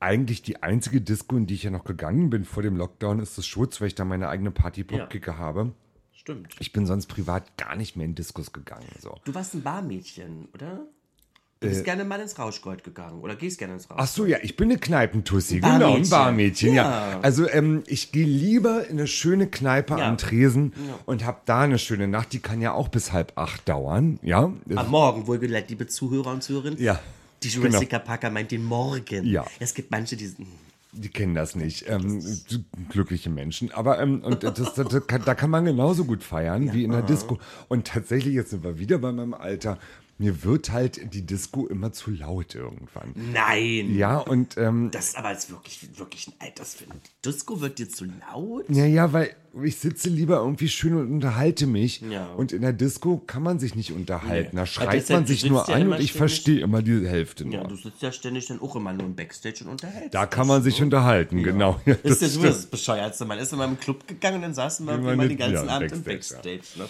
eigentlich 0.00 0.42
die 0.42 0.62
einzige 0.62 1.00
Disco, 1.00 1.36
in 1.36 1.46
die 1.46 1.54
ich 1.54 1.62
ja 1.62 1.70
noch 1.70 1.84
gegangen 1.84 2.30
bin 2.30 2.44
vor 2.44 2.62
dem 2.62 2.76
Lockdown, 2.76 3.20
ist 3.20 3.36
das 3.38 3.46
Schutz, 3.46 3.80
weil 3.80 3.88
ich 3.88 3.94
da 3.94 4.04
meine 4.04 4.28
eigene 4.28 4.50
Party-Popkicker 4.50 5.38
habe. 5.38 5.72
Stimmt. 6.12 6.54
Ich 6.58 6.72
bin 6.72 6.86
sonst 6.86 7.06
privat 7.06 7.56
gar 7.56 7.76
nicht 7.76 7.96
mehr 7.96 8.04
in 8.06 8.14
Diskos 8.14 8.52
gegangen. 8.52 8.86
So. 9.00 9.16
Du 9.24 9.34
warst 9.34 9.54
ein 9.54 9.62
Barmädchen, 9.62 10.48
oder? 10.54 10.80
Du 11.62 11.68
bist 11.68 11.84
gerne 11.84 12.04
mal 12.04 12.18
ins 12.20 12.38
Rauschgold 12.38 12.84
gegangen 12.84 13.20
oder 13.20 13.36
gehst 13.36 13.58
gerne 13.58 13.74
ins 13.74 13.84
Rauschgold. 13.84 14.00
Ach 14.00 14.06
so, 14.06 14.24
ja, 14.24 14.38
ich 14.40 14.56
bin 14.56 14.70
eine 14.70 14.78
Kneipentussi, 14.78 15.60
Barmädchen. 15.60 15.88
genau, 15.88 15.96
ein 16.02 16.08
Barmädchen, 16.08 16.72
ja. 16.74 17.10
Ja. 17.12 17.20
Also 17.20 17.46
ähm, 17.50 17.82
ich 17.86 18.12
gehe 18.12 18.24
lieber 18.24 18.86
in 18.86 18.98
eine 18.98 19.06
schöne 19.06 19.46
Kneipe 19.46 19.98
Ja. 19.98 20.08
am 20.08 20.16
Tresen 20.16 20.72
und 21.04 21.26
habe 21.26 21.42
da 21.44 21.60
eine 21.60 21.78
schöne 21.78 22.08
Nacht. 22.08 22.32
Die 22.32 22.40
kann 22.40 22.62
ja 22.62 22.72
auch 22.72 22.88
bis 22.88 23.12
halb 23.12 23.32
acht 23.36 23.68
dauern, 23.68 24.18
ja. 24.22 24.50
Am 24.74 24.88
Morgen, 24.90 25.26
wohlgeleitet, 25.26 25.68
liebe 25.68 25.86
Zuhörer 25.86 26.32
und 26.32 26.42
Zuhörerinnen. 26.42 26.82
Ja, 26.82 26.98
Die 27.42 27.48
genau. 27.48 27.66
Jurassica 27.66 27.98
Parker 27.98 28.30
meint 28.30 28.50
den 28.50 28.64
Morgen. 28.64 29.24
Ja. 29.24 29.46
Es 29.58 29.74
gibt 29.74 29.90
manche, 29.90 30.16
die. 30.16 30.34
Die 30.92 31.08
kennen 31.08 31.34
das 31.34 31.54
nicht. 31.54 31.88
Ähm, 31.88 32.20
glückliche 32.88 33.30
Menschen. 33.30 33.70
Aber 33.70 34.00
ähm, 34.00 34.22
und 34.22 34.42
das, 34.42 34.54
das, 34.54 34.74
das 34.74 35.06
kann, 35.06 35.22
da 35.24 35.34
kann 35.34 35.48
man 35.48 35.64
genauso 35.64 36.04
gut 36.04 36.24
feiern 36.24 36.72
wie 36.72 36.82
in 36.82 36.90
der 36.90 37.02
Disco. 37.02 37.38
Und 37.68 37.86
tatsächlich, 37.86 38.34
jetzt 38.34 38.50
sind 38.50 38.64
wir 38.64 38.78
wieder 38.78 38.98
bei 38.98 39.12
meinem 39.12 39.34
Alter. 39.34 39.78
Mir 40.20 40.44
wird 40.44 40.70
halt 40.70 41.14
die 41.14 41.24
Disco 41.24 41.66
immer 41.66 41.94
zu 41.94 42.10
laut 42.10 42.54
irgendwann. 42.54 43.14
Nein! 43.32 43.96
Ja, 43.96 44.18
und 44.18 44.58
ähm, 44.58 44.90
Das 44.92 45.08
ist 45.08 45.16
aber 45.16 45.32
jetzt 45.32 45.50
wirklich, 45.50 45.80
wirklich 45.98 46.28
ein 46.28 46.34
Altersfilm. 46.40 46.90
Die 46.92 47.30
Disco 47.30 47.62
wird 47.62 47.78
dir 47.78 47.88
zu 47.88 48.04
laut? 48.04 48.66
ja, 48.68 48.84
ja, 48.84 49.14
weil 49.14 49.34
ich 49.64 49.78
sitze 49.78 50.10
lieber 50.10 50.36
irgendwie 50.36 50.68
schön 50.68 50.94
und 50.94 51.10
unterhalte 51.10 51.66
mich. 51.66 52.02
Ja. 52.02 52.26
Und 52.34 52.52
in 52.52 52.60
der 52.60 52.74
Disco 52.74 53.16
kann 53.16 53.42
man 53.42 53.58
sich 53.58 53.74
nicht 53.74 53.92
unterhalten. 53.92 54.56
Da 54.56 54.66
schreit 54.66 55.08
man 55.08 55.24
sich 55.24 55.46
nur 55.46 55.66
ja 55.66 55.74
an 55.74 55.90
und 55.90 56.00
ich 56.00 56.12
verstehe 56.12 56.60
immer 56.60 56.82
die 56.82 57.08
Hälfte 57.08 57.46
nur. 57.46 57.54
Ja, 57.54 57.64
du 57.64 57.76
sitzt 57.76 58.02
ja 58.02 58.12
ständig 58.12 58.46
dann 58.46 58.60
auch 58.60 58.76
immer 58.76 58.92
nur 58.92 59.06
im 59.06 59.14
Backstage 59.16 59.64
und 59.64 59.70
unterhältst. 59.70 60.12
da 60.14 60.26
kann 60.26 60.46
man 60.46 60.62
sich 60.62 60.80
ne? 60.80 60.84
unterhalten, 60.84 61.42
genau. 61.42 61.80
Ja, 61.86 61.94
Das 62.02 62.12
ist 62.12 62.20
ja 62.20 62.28
so 62.28 62.40
stimmt. 62.40 62.54
das 62.56 62.66
Bescheuertste. 62.66 63.24
Man 63.24 63.38
ist 63.38 63.54
immer 63.54 63.64
im 63.64 63.80
Club 63.80 64.06
gegangen 64.06 64.36
und 64.36 64.42
dann 64.42 64.54
saßen 64.54 64.86
wir 64.86 64.96
Immer 64.96 65.16
den 65.26 65.38
ganzen 65.38 65.66
ja, 65.66 65.76
Abend 65.76 65.92
im 65.92 66.02
Backstage, 66.02 66.58
Backstage. 66.58 66.78
Ne? 66.84 66.88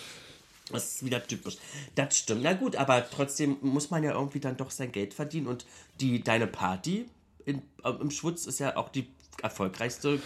Das 0.72 0.94
ist 0.96 1.04
wieder 1.04 1.26
typisch. 1.26 1.56
Das 1.94 2.16
stimmt. 2.16 2.42
Na 2.42 2.52
gut, 2.52 2.76
aber 2.76 3.09
trotzdem 3.11 3.56
muss 3.62 3.90
man 3.90 4.02
ja 4.02 4.12
irgendwie 4.12 4.40
dann 4.40 4.56
doch 4.56 4.70
sein 4.70 4.92
Geld 4.92 5.14
verdienen. 5.14 5.46
Und 5.46 5.66
die, 6.00 6.22
deine 6.22 6.46
Party 6.46 7.06
in, 7.44 7.62
äh, 7.85 7.90
im 8.00 8.11
Schwutz 8.11 8.46
ist 8.46 8.61
ja 8.61 8.76
auch 8.76 8.88
die 8.88 9.09
erfolgreichste 9.42 10.20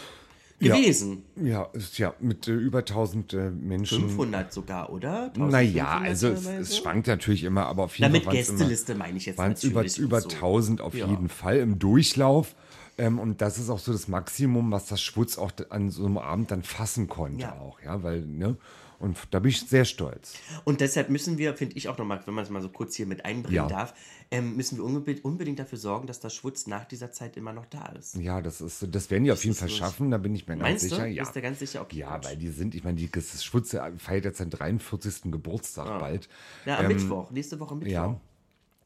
gewesen. 0.58 1.24
Ja, 1.36 1.64
ist 1.72 1.98
ja 1.98 2.14
mit 2.20 2.48
äh, 2.48 2.52
über 2.52 2.78
1000 2.78 3.32
äh, 3.32 3.50
Menschen. 3.50 4.08
500 4.08 4.52
sogar, 4.52 4.90
oder? 4.90 5.32
Naja, 5.36 5.98
1500 5.98 6.02
also 6.04 6.28
es, 6.28 6.46
es 6.70 6.76
schwankt 6.76 7.06
natürlich 7.06 7.44
immer, 7.44 7.66
aber 7.66 7.84
auf 7.84 7.98
jeden 7.98 8.12
Damit 8.12 8.24
Fall 8.24 8.34
waren's 8.34 8.48
Gästeliste 8.48 8.94
meine 8.94 9.18
ich 9.18 9.26
jetzt 9.26 9.38
waren 9.38 9.52
es 9.52 9.64
über, 9.64 9.82
natürlich 9.82 9.98
über 9.98 10.16
und 10.18 10.22
so. 10.22 10.28
1000 10.30 10.80
auf 10.80 10.94
Ja. 10.94 11.06
jeden 11.08 11.28
Fall 11.28 11.58
im 11.58 11.78
Durchlauf. 11.78 12.54
Ähm, 12.96 13.18
und 13.18 13.40
das 13.40 13.58
ist 13.58 13.70
auch 13.70 13.80
so 13.80 13.90
das 13.92 14.06
Maximum, 14.06 14.70
was 14.70 14.86
das 14.86 15.02
Schwutz 15.02 15.36
auch 15.36 15.50
an 15.70 15.90
so 15.90 16.06
einem 16.06 16.18
Abend 16.18 16.52
dann 16.52 16.62
fassen 16.62 17.08
konnte 17.08 17.42
Ja. 17.42 17.52
auch, 17.54 17.80
ja, 17.80 18.02
weil, 18.04 18.20
ne? 18.20 18.56
Und 19.04 19.18
da 19.32 19.38
bin 19.38 19.50
ich 19.50 19.60
sehr 19.60 19.84
stolz. 19.84 20.34
Und 20.64 20.80
deshalb 20.80 21.10
müssen 21.10 21.36
wir, 21.36 21.54
finde 21.54 21.76
ich 21.76 21.88
auch 21.90 21.98
nochmal, 21.98 22.20
wenn 22.24 22.32
man 22.34 22.42
es 22.44 22.50
mal 22.50 22.62
so 22.62 22.70
kurz 22.70 22.94
hier 22.96 23.04
mit 23.06 23.24
einbringen 23.26 23.54
Ja. 23.56 23.66
darf, 23.68 23.92
ähm, 24.30 24.56
müssen 24.56 24.78
wir 24.78 24.84
unbedingt, 24.84 25.24
unbedingt 25.24 25.58
dafür 25.58 25.76
sorgen, 25.78 26.06
dass 26.06 26.20
das 26.20 26.34
Schwutz 26.34 26.66
nach 26.66 26.86
dieser 26.86 27.12
Zeit 27.12 27.36
immer 27.36 27.52
noch 27.52 27.66
da 27.66 27.86
ist. 27.98 28.16
Ja, 28.16 28.40
das 28.40 28.62
ist, 28.62 28.86
das 28.90 29.10
werden 29.10 29.24
die 29.24 29.32
auf 29.32 29.44
jeden 29.44 29.54
Fall 29.54 29.68
so- 29.68 29.76
schaffen, 29.76 30.10
da 30.10 30.16
bin 30.16 30.34
ich 30.34 30.46
mir 30.48 30.54
ganz 30.56 30.62
Meinst 30.62 30.84
sicher. 30.88 31.04
du? 31.04 31.10
Ja. 31.10 31.22
Bist 31.24 31.36
du 31.36 31.42
ganz 31.42 31.58
sicher? 31.58 31.82
Okay, 31.82 31.98
ja, 31.98 32.16
gut. 32.16 32.24
weil 32.26 32.36
die 32.38 32.48
sind, 32.48 32.74
ich 32.74 32.82
meine, 32.82 32.96
die, 32.96 33.10
das 33.10 33.44
Schwutz 33.44 33.76
feiert 33.98 34.24
jetzt 34.24 34.38
seinen 34.38 34.50
43. 34.50 35.30
Geburtstag 35.30 35.86
bald. 36.00 36.28
Ja, 36.64 36.78
am 36.78 36.88
Mittwoch, 36.88 37.30
nächste 37.30 37.60
Woche 37.60 37.74
Mittwoch. 37.76 37.88
Ähm, 37.88 37.92
Ja. 37.92 38.20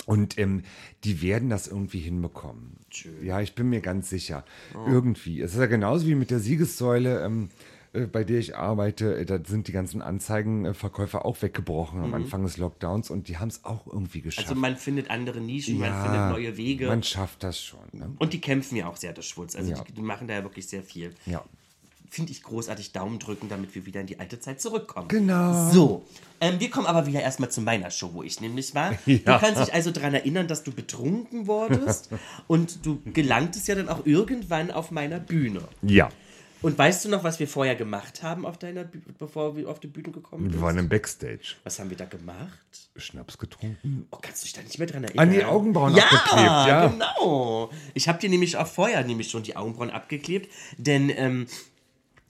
Und 0.06 0.38
ähm, 0.38 0.62
die 1.04 1.20
werden 1.22 1.50
das 1.50 1.68
irgendwie 1.68 1.98
hinbekommen. 1.98 2.76
Ja, 3.22 3.40
ich 3.42 3.54
bin 3.54 3.68
mir 3.68 3.80
ganz 3.82 4.08
sicher. 4.08 4.44
Oh. 4.74 4.86
Irgendwie. 4.88 5.40
Es 5.42 5.52
ist 5.52 5.58
ja 5.58 5.66
genauso 5.66 6.06
wie 6.06 6.14
mit 6.14 6.30
der 6.30 6.38
Siegessäule, 6.38 7.22
ähm, 7.24 7.50
äh, 7.50 7.50
bei 7.92 8.24
der 8.24 8.38
ich 8.38 8.56
arbeite. 8.56 9.16
Äh, 9.16 9.24
Da 9.24 9.38
sind 9.44 9.68
die 9.68 9.72
ganzen 9.72 10.02
Anzeigenverkäufer 10.02 11.24
auch 11.24 11.40
weggebrochen 11.42 12.02
am 12.02 12.14
Anfang 12.14 12.42
des 12.42 12.56
Lockdowns 12.56 13.10
und 13.10 13.28
die 13.28 13.38
haben 13.38 13.48
es 13.48 13.64
auch 13.64 13.86
irgendwie 13.86 14.20
geschafft. 14.20 14.46
Mhm. 14.48 14.50
Also 14.50 14.60
man 14.60 14.76
findet 14.76 15.10
andere 15.10 15.40
Nischen, 15.40 15.78
man 15.78 15.92
findet 16.02 16.30
neue 16.30 16.56
Wege. 16.56 16.86
Man 16.88 17.02
schafft 17.02 17.42
das 17.42 17.60
schon. 17.60 17.80
Ne? 17.92 18.10
und 18.18 18.32
die 18.32 18.40
kämpfen 18.40 18.76
ja 18.76 18.88
auch 18.88 18.96
sehr, 18.96 19.12
das 19.12 19.26
Schwutz. 19.26 19.56
Also 19.56 19.70
Ja. 19.72 19.82
die, 19.84 19.92
die 19.92 20.02
machen 20.02 20.28
da 20.28 20.34
ja 20.34 20.42
wirklich 20.42 20.66
sehr 20.68 20.82
viel. 20.82 21.14
Ja. 21.26 21.44
Finde 22.10 22.32
ich 22.32 22.42
großartig 22.42 22.92
Daumen 22.92 23.18
drücken, 23.18 23.50
damit 23.50 23.74
wir 23.74 23.84
wieder 23.84 24.00
in 24.00 24.06
die 24.06 24.18
alte 24.18 24.40
Zeit 24.40 24.62
zurückkommen. 24.62 25.08
Genau. 25.08 25.70
So, 25.70 26.06
ähm, 26.40 26.58
wir 26.58 26.70
kommen 26.70 26.86
aber 26.86 27.06
wieder 27.06 27.20
erstmal 27.20 27.50
zu 27.50 27.60
meiner 27.60 27.90
Show, 27.90 28.10
wo 28.14 28.22
ich 28.22 28.40
nämlich 28.40 28.74
war. 28.74 28.92
Du 29.06 29.18
kannst 29.24 29.60
dich 29.60 29.74
also 29.74 29.90
daran 29.90 30.14
erinnern, 30.14 30.48
dass 30.48 30.62
du 30.64 30.72
betrunken 30.72 31.46
wurdest 31.46 32.08
und 32.46 32.86
du 32.86 33.00
gelangtest 33.12 33.68
ja 33.68 33.74
dann 33.74 33.90
auch 33.90 34.06
irgendwann 34.06 34.70
auf 34.70 34.90
meiner 34.90 35.20
Bühne. 35.20 35.60
Ja. 35.82 36.08
Und 36.60 36.76
weißt 36.76 37.04
du 37.04 37.08
noch, 37.08 37.24
was 37.24 37.38
wir 37.38 37.46
vorher 37.46 37.76
gemacht 37.76 38.22
haben, 38.22 38.44
auf 38.44 38.58
deiner 38.58 38.84
Bü 38.84 39.00
bevor 39.18 39.56
wir 39.56 39.68
auf 39.68 39.80
die 39.80 39.86
Bühne 39.86 40.10
gekommen 40.10 40.44
Wir 40.44 40.52
sind? 40.52 40.62
waren 40.62 40.78
im 40.78 40.88
Backstage. 40.88 41.56
Was 41.64 41.78
haben 41.78 41.90
wir 41.90 41.96
da 41.96 42.04
gemacht? 42.04 42.90
Schnaps 42.96 43.38
getrunken. 43.38 44.06
Oh, 44.10 44.18
kannst 44.20 44.42
du 44.42 44.44
dich 44.46 44.54
da 44.54 44.62
nicht 44.62 44.78
mehr 44.78 44.88
dran 44.88 45.04
erinnern? 45.04 45.28
An 45.28 45.32
die 45.32 45.44
Augenbrauen 45.44 45.94
ja, 45.94 46.04
abgeklebt, 46.04 46.48
ja. 46.48 46.86
genau. 46.88 47.70
Ich 47.94 48.08
habe 48.08 48.18
dir 48.18 48.28
nämlich 48.28 48.56
auch 48.56 48.66
vorher 48.66 49.04
nämlich 49.04 49.30
schon 49.30 49.42
die 49.42 49.56
Augenbrauen 49.56 49.90
abgeklebt, 49.90 50.52
denn 50.78 51.10
ähm, 51.10 51.46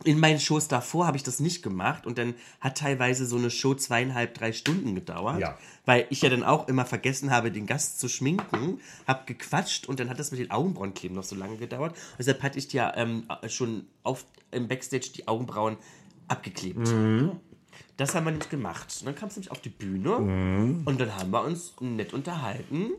in 0.05 0.21
meinen 0.21 0.39
Shows 0.39 0.69
davor 0.69 1.07
habe 1.09 1.17
ich 1.17 1.23
das 1.25 1.41
nicht 1.41 1.63
gemacht 1.63 2.07
und 2.07 2.19
dann 2.19 2.35
hat 2.61 2.79
teilweise 2.79 3.27
so 3.27 3.37
eine 3.37 3.51
Show 3.51 3.75
zweieinhalb, 3.75 4.35
drei 4.35 4.53
Stunden 4.53 4.95
gedauert, 4.95 5.41
Ja. 5.41 5.59
weil 5.87 6.07
ich 6.11 6.23
ja 6.23 6.31
dann 6.31 6.45
auch 6.45 6.69
immer 6.69 6.85
vergessen 6.87 7.31
habe, 7.33 7.51
den 7.51 7.67
Gast 7.67 7.99
zu 7.99 8.09
schminken, 8.09 8.81
habe 9.09 9.25
gequatscht 9.27 9.87
und 9.87 9.99
dann 9.99 10.09
hat 10.09 10.19
das 10.21 10.31
mit 10.31 10.39
den 10.41 10.51
Augenbrauenkleben 10.53 11.17
noch 11.17 11.25
so 11.25 11.35
lange 11.35 11.57
gedauert. 11.57 11.93
Und 11.93 12.19
deshalb 12.21 12.43
hatte 12.45 12.59
ich 12.59 12.69
dir 12.69 12.93
ähm, 12.97 13.25
schon 13.49 13.87
auf, 14.05 14.25
im 14.53 14.69
Backstage 14.69 15.11
die 15.17 15.27
Augenbrauen 15.27 15.77
abgeklebt. 16.29 16.89
Das 17.97 18.15
haben 18.15 18.25
wir 18.27 18.31
nämlich 18.31 18.49
gemacht. 18.51 18.95
Und 19.01 19.07
dann 19.07 19.15
kamst 19.17 19.37
du 19.37 19.41
nämlich 19.41 19.51
auf 19.51 19.61
die 19.61 19.71
Bühne 19.71 20.15
und 20.17 21.01
dann 21.01 21.17
haben 21.17 21.31
wir 21.31 21.43
uns 21.43 21.75
nett 21.81 22.13
unterhalten. 22.13 22.91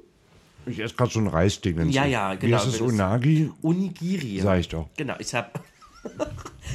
Ich 0.66 0.80
esse 0.80 0.94
gerade 0.96 1.12
schon 1.12 1.28
Reisdingens. 1.28 1.96
Ja, 1.96 2.06
ja, 2.06 2.34
Wie 2.34 2.38
genau. 2.48 2.58
heißt 2.58 2.68
das? 2.68 2.74
Das- 2.80 2.82
Unagi? 2.82 3.50
Onigiri. 3.62 4.42
Sag 4.42 4.60
ich 4.60 4.68
doch. 4.68 4.90
Genau, 4.98 5.16
ich 5.20 5.34
habe. 5.34 5.50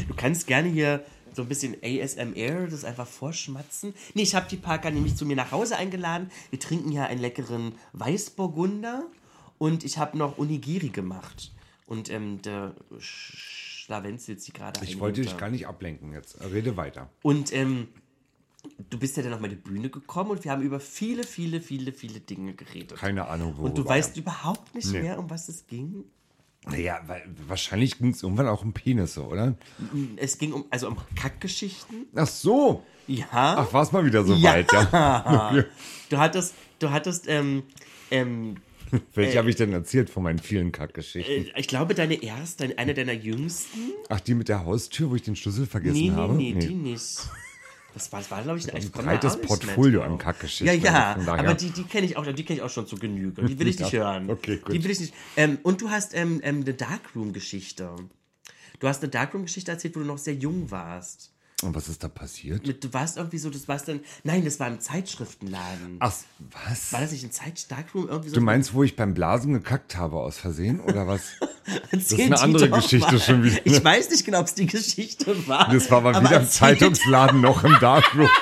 Du 0.09 0.14
kannst 0.16 0.47
gerne 0.47 0.68
hier 0.68 1.05
so 1.35 1.42
ein 1.42 1.49
bisschen 1.49 1.77
ASMR, 1.83 2.68
das 2.68 2.85
einfach 2.85 3.07
vorschmatzen. 3.09 3.92
Nee, 4.14 4.23
ich 4.23 4.35
habe 4.35 4.47
die 4.49 4.57
Parker 4.57 4.90
nämlich 4.90 5.16
zu 5.16 5.27
mir 5.27 5.35
nach 5.37 5.51
Hause 5.51 5.77
eingeladen. 5.77 6.31
Wir 6.51 6.61
trinken 6.61 6.90
hier 6.92 7.07
einen 7.07 7.20
leckeren 7.20 7.75
Weißburgunder 7.92 9.05
und 9.59 9.83
ich 9.85 9.99
habe 9.99 10.16
noch 10.16 10.38
Onigiri 10.38 10.90
gemacht. 10.90 11.53
Und 11.87 12.09
ähm, 12.11 12.40
der 12.42 12.75
schlawenzelt 12.99 14.40
sie 14.40 14.53
gerade 14.53 14.83
Ich 14.85 14.99
wollte 15.01 15.20
dich 15.23 15.37
gar 15.37 15.51
nicht 15.51 15.66
ablenken 15.66 16.12
jetzt. 16.12 16.40
Rede 16.40 16.77
weiter. 16.77 17.11
Und 17.23 17.53
ähm, 17.53 17.88
du 18.90 18.99
bist 18.99 19.16
ja 19.16 19.23
dann 19.23 19.35
auf 19.35 19.40
meine 19.40 19.57
Bühne 19.57 19.90
gekommen 19.90 20.31
und 20.31 20.44
wir 20.44 20.53
haben 20.53 20.62
über 20.62 20.81
viele, 20.81 21.25
viele, 21.25 21.61
viele, 21.61 21.92
viele 21.92 22.20
Dinge 22.20 22.55
geredet. 22.55 22.97
Keine 22.99 23.27
Ahnung, 23.29 23.55
worüber. 23.57 23.64
und 23.68 23.79
du 23.79 23.85
weißt 23.87 24.16
überhaupt 24.16 24.75
nicht 24.75 24.90
Nee. 24.92 25.03
mehr, 25.03 25.18
um 25.18 25.29
was 25.29 25.49
es 25.49 25.66
ging? 25.66 26.05
Naja, 26.70 27.00
weil, 27.07 27.22
wahrscheinlich 27.46 27.98
ging 27.98 28.11
es 28.11 28.22
irgendwann 28.22 28.48
auch 28.48 28.62
um 28.62 28.72
Penisse, 28.72 29.22
oder? 29.27 29.55
Es 30.16 30.38
ging 30.38 30.53
um, 30.53 30.64
also 30.70 30.88
um 30.88 30.96
Kackgeschichten. 31.14 32.07
Ach 32.14 32.27
so. 32.27 32.83
Ja. 33.07 33.27
Ach, 33.31 33.72
war 33.72 33.83
es 33.83 33.92
mal 33.92 34.05
wieder 34.07 34.24
so 34.24 34.35
Ja. 34.35 34.53
weit, 34.53 34.72
ja. 34.72 35.64
Du 36.11 36.18
hattest, 36.18 36.55
du 36.79 36.90
hattest, 36.90 37.29
ähm, 37.29 37.64
ähm, 38.11 38.57
Welche 39.14 39.38
habe 39.38 39.50
ich 39.50 39.57
denn 39.57 39.72
erzählt 39.72 40.09
von 40.09 40.22
meinen 40.22 40.38
vielen 40.38 40.70
Kackgeschichten? 40.70 41.46
äh, 41.46 41.53
ich 41.61 41.66
glaube, 41.68 41.94
deine 41.94 42.22
erste, 42.22 42.79
eine 42.79 42.94
deiner 42.94 43.12
jüngsten. 43.12 43.92
Ach, 44.09 44.20
die 44.20 44.35
mit 44.35 44.48
der 44.48 44.64
Haustür, 44.64 45.11
wo 45.11 45.16
ich 45.16 45.22
den 45.22 45.35
Schlüssel 45.37 45.66
vergessen 45.66 45.94
Nee, 46.00 46.09
nee, 46.11 46.14
habe? 46.14 46.35
nee, 46.35 46.53
die 46.55 46.74
nicht. 46.74 47.18
Das 47.94 48.11
war, 48.12 48.18
das 48.20 48.30
war 48.30 48.42
glaube 48.42 48.59
ich, 48.59 48.68
ein 48.74 48.83
ein 48.83 48.90
breites 48.90 49.40
Portfolio 49.40 50.02
an 50.02 50.18
Kackgeschichten, 50.18 50.66
Ja, 50.66 50.72
also 51.12 51.20
ja, 51.20 51.26
daher- 51.26 51.38
aber 51.44 51.54
die, 51.54 51.70
die 51.70 51.85
kenne 51.85 52.07
ich 52.07 52.16
auch, 52.16 52.26
die 52.26 52.44
kenne 52.44 52.59
ich 52.59 52.62
auch 52.62 52.70
schon 52.70 52.87
zu 52.88 52.96
Genüge. 52.96 53.42
Die 53.44 53.59
will 53.59 53.68
ich 53.68 53.78
nicht 53.80 53.92
hören. 53.92 54.28
okay, 54.30 54.57
gut. 54.59 54.74
Die 54.74 54.83
will 54.83 54.90
ich 54.90 54.98
nicht. 55.00 55.14
Ähm, 55.37 55.59
und 55.62 55.80
du 55.80 55.90
hast 55.90 56.12
ähm, 56.14 56.40
ähm, 56.42 56.62
eine 56.62 56.74
Darkroom-Geschichte. 56.74 57.90
Du 58.80 58.88
hast 58.88 59.02
eine 59.02 59.11
Darkroom-Geschichte 59.11 59.70
erzählt, 59.70 59.94
wo 59.94 60.00
du 60.00 60.07
noch 60.07 60.18
sehr 60.18 60.35
jung 60.35 60.70
warst. 60.70 61.30
Und 61.64 61.74
was 61.74 61.88
ist 61.88 62.05
da 62.05 62.09
passiert? 62.09 62.66
Mit, 62.66 62.85
du 62.85 62.92
warst 62.92 63.16
irgendwie 63.16 63.38
so, 63.38 63.48
das 63.48 63.66
warst 63.68 63.88
dann, 63.88 64.00
nein, 64.22 64.44
das 64.44 64.61
war 64.61 64.68
im 64.68 64.81
Zeitschriftenladen. 64.81 65.96
Ach, 66.00 66.12
was? 66.66 66.92
War 66.92 67.00
das 67.00 67.12
nicht 67.12 67.24
ein 67.24 67.33
Zeit 67.33 67.70
Darkroom 67.70 68.07
irgendwie 68.09 68.29
so? 68.29 68.35
Du 68.35 68.42
meinst, 68.42 68.74
wo 68.74 68.83
ich 68.83 68.96
beim 68.96 69.14
Blasen 69.14 69.55
gekackt 69.55 69.96
habe 69.96 70.16
aus 70.16 70.37
Versehen, 70.37 70.81
oder 70.81 71.07
was? 71.07 71.22
Erzähl 71.90 72.27
eine 72.27 72.37
die 72.37 72.42
andere 72.42 72.70
Geschichte 72.70 73.12
mal. 73.12 73.20
schon 73.20 73.42
wieder. 73.42 73.59
Ich 73.64 73.83
weiß 73.83 74.11
nicht 74.11 74.24
genau, 74.27 74.40
ob 74.40 74.46
es 74.46 74.55
die 74.55 74.66
Geschichte 74.66 75.48
war. 75.48 75.72
Das 75.72 75.90
war 75.90 76.05
aber, 76.05 76.22
wieder 76.22 76.40
im 76.40 76.48
Zeitungsladen 76.48 77.40
noch 77.40 77.64
im 77.64 77.77
Darkroom. 77.81 78.29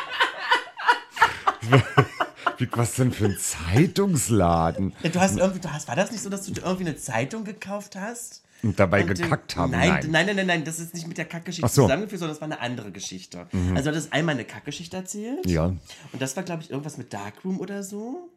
Wie, 2.59 2.69
was 2.73 2.95
denn 2.95 3.13
für 3.13 3.27
ein 3.27 3.39
Zeitungsladen? 3.39 4.95
Du 5.03 5.21
hast 5.21 5.39
irgendwie, 5.39 5.61
du 5.61 5.73
hast, 5.73 5.89
war 5.89 5.97
das 5.97 6.11
nicht 6.11 6.23
so, 6.23 6.29
dass 6.29 6.45
du 6.45 6.53
dir 6.53 6.63
irgendwie 6.63 6.87
eine 6.87 6.97
Zeitung 6.97 7.45
gekauft 7.45 7.97
hast? 7.97 8.43
Und 8.63 8.79
dabei 8.79 9.03
Und, 9.03 9.11
äh, 9.11 9.15
gekackt 9.15 9.57
haben? 9.57 9.73
Nein, 9.73 9.89
Nein. 9.89 10.11
nein, 10.11 10.27
nein, 10.27 10.37
nein, 10.37 10.47
nein, 10.47 10.65
das 10.65 10.79
ist 10.79 10.95
nicht 10.95 11.09
mit 11.09 11.19
der 11.19 11.25
Kackgeschichte 11.25 11.69
so. 11.69 11.83
Mhm. 11.83 11.87
zusammengeführt, 11.87 12.21
sondern 12.21 12.35
das 12.37 12.41
war 12.41 12.47
eine 12.47 12.61
andere 12.61 12.93
Geschichte. 12.93 13.47
Also 13.75 13.91
du 13.91 13.97
hattest 13.97 14.13
einmal 14.13 14.35
eine 14.37 14.45
Kackgeschichte 14.45 14.97
erzählt. 14.97 15.45
Ja. 15.47 15.65
Und 15.67 16.21
das 16.21 16.37
war, 16.37 16.45
glaube 16.45 16.63
ich, 16.63 16.71
irgendwas 16.71 16.97
mit 16.97 17.13
Darkroom 17.13 17.59
oder 17.59 17.83
so. 17.83 18.31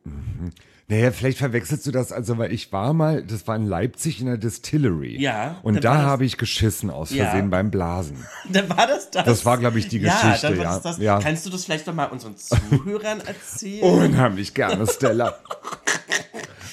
Naja, 0.88 1.12
vielleicht 1.12 1.40
verwechselst 1.40 1.88
du 1.88 1.92
das, 1.92 2.12
also 2.12 2.38
weil 2.38 2.52
ich 2.52 2.72
war 2.72 2.94
mal, 2.94 3.24
das 3.24 3.48
war 3.48 3.56
in 3.56 3.66
Leipzig 3.66 4.20
in 4.20 4.28
der 4.28 4.38
Distillery. 4.38 5.20
Ja, 5.20 5.60
Und 5.64 5.84
da 5.84 6.04
habe 6.04 6.26
ich 6.26 6.38
geschissen 6.38 6.92
aus 6.92 7.10
Ja. 7.12 7.26
Versehen 7.26 7.50
beim 7.50 7.72
Blasen. 7.72 8.24
Dann 8.52 8.70
war 8.70 8.86
das 8.86 9.10
das. 9.10 9.26
Das 9.26 9.46
war, 9.46 9.58
glaube 9.58 9.80
ich, 9.80 9.88
die 9.88 10.00
Geschichte, 10.00 10.40
dann 10.44 10.58
war 10.58 10.64
ja. 10.64 10.74
das 10.76 10.82
das. 10.84 10.98
Ja. 11.00 11.20
Kannst 11.20 11.44
du 11.46 11.50
das 11.50 11.66
vielleicht 11.66 11.88
noch 11.88 11.96
mal 11.96 12.06
unseren 12.06 12.36
Zuhörern 12.38 13.20
erzählen? 13.22 13.82
Unheimlich 14.12 14.54
gerne, 14.54 14.86
Stella. 14.88 15.36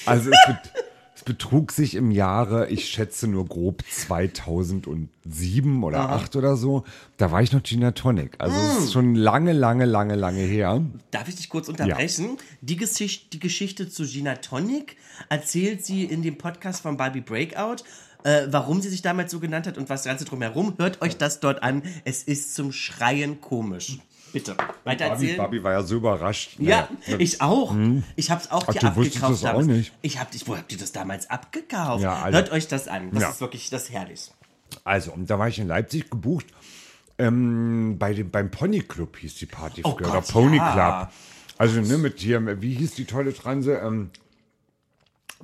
Also 0.05 0.31
es, 0.31 0.37
es 0.47 0.72
betrug 1.25 1.71
sich 1.71 1.95
im 1.95 2.11
Jahre, 2.11 2.69
ich 2.69 2.85
schätze 2.89 3.27
nur 3.27 3.45
grob 3.45 3.83
2007 3.89 5.83
oder 5.83 5.97
2008 5.97 6.35
oder 6.35 6.55
so. 6.57 6.83
Da 7.17 7.31
war 7.31 7.41
ich 7.41 7.51
noch 7.51 7.63
Gina 7.63 7.91
Tonic. 7.91 8.35
Also 8.39 8.55
es 8.55 8.79
Mm. 8.79 8.83
ist 8.83 8.93
schon 8.93 9.15
lange, 9.15 9.53
lange, 9.53 9.85
lange, 9.85 10.15
lange 10.15 10.41
her. 10.41 10.81
Darf 11.11 11.27
ich 11.27 11.35
dich 11.35 11.49
kurz 11.49 11.67
unterbrechen? 11.69 12.37
Die, 12.61 12.75
Geschichte, 12.77 13.27
die 13.33 13.39
Geschichte 13.39 13.89
zu 13.89 14.05
Gina 14.05 14.35
Tonic 14.35 14.97
erzählt 15.29 15.85
sie 15.85 16.03
in 16.03 16.21
dem 16.21 16.37
Podcast 16.37 16.81
von 16.81 16.97
Barbie 16.97 17.21
Breakout. 17.21 17.83
Äh, 18.25 18.47
warum 18.51 18.81
sie 18.81 18.87
sich 18.87 19.01
damals 19.01 19.31
so 19.31 19.39
genannt 19.41 19.67
hat 19.67 19.77
und 19.77 19.89
was 19.89 20.05
Ganze 20.05 20.23
drumherum. 20.23 20.75
Hört 20.77 21.01
euch 21.01 21.17
das 21.17 21.41
dort 21.41 21.61
an. 21.61 21.83
Es 22.05 22.23
ist 22.23 22.55
zum 22.55 22.71
Schreien 22.71 23.41
komisch. 23.41 23.97
Bitte, 24.33 24.57
weiter 24.83 25.05
erzählen. 25.05 25.37
Barbie 25.37 25.63
war 25.63 25.71
ja 25.73 25.83
so 25.83 25.95
überrascht. 25.97 26.55
Ja, 26.59 26.89
Naja, 27.05 27.19
ich 27.19 27.39
auch. 27.41 27.73
Ich 28.15 28.31
hab's 28.31 28.49
auch 28.51 28.63
Ach, 28.67 28.95
wusstest 28.95 29.23
abgekauft. 29.23 29.43
das 29.43 29.45
auch 29.55 29.61
nicht? 29.61 29.93
Ich 30.01 30.19
hab, 30.19 30.33
ich, 30.33 30.47
wo 30.47 30.57
habt 30.57 30.71
ihr 30.71 30.77
das 30.79 30.91
damals 30.91 31.29
abgekauft? 31.29 32.01
Ja, 32.03 32.15
Alter. 32.23 32.37
Hört 32.39 32.51
euch 32.51 32.67
das 32.67 32.87
an. 32.87 33.11
Das 33.11 33.21
Ja. 33.21 33.29
ist 33.29 33.39
wirklich, 33.41 33.69
das 33.69 33.91
herrlich. 33.91 34.31
Also, 34.83 35.11
und 35.13 35.29
da 35.29 35.37
war 35.37 35.47
ich 35.47 35.59
in 35.59 35.67
Leipzig 35.67 36.09
gebucht. 36.09 36.47
Ähm, 37.19 37.97
bei 37.99 38.13
dem, 38.15 38.31
beim 38.31 38.49
Pony 38.49 38.79
Club 38.81 39.17
hieß 39.17 39.35
die 39.35 39.45
Party 39.45 39.81
Oh 39.83 39.91
früher. 39.91 40.07
Gott, 40.07 40.09
oder 40.09 40.21
Pony 40.21 40.57
ja. 40.57 40.73
Club. 40.73 41.13
Also, 41.59 41.81
ne, 41.81 41.99
mit 41.99 42.19
hier, 42.19 42.59
wie 42.61 42.73
hieß 42.73 42.95
die 42.95 43.05
tolle 43.05 43.35
Transe? 43.35 43.75
Ähm, 43.77 44.09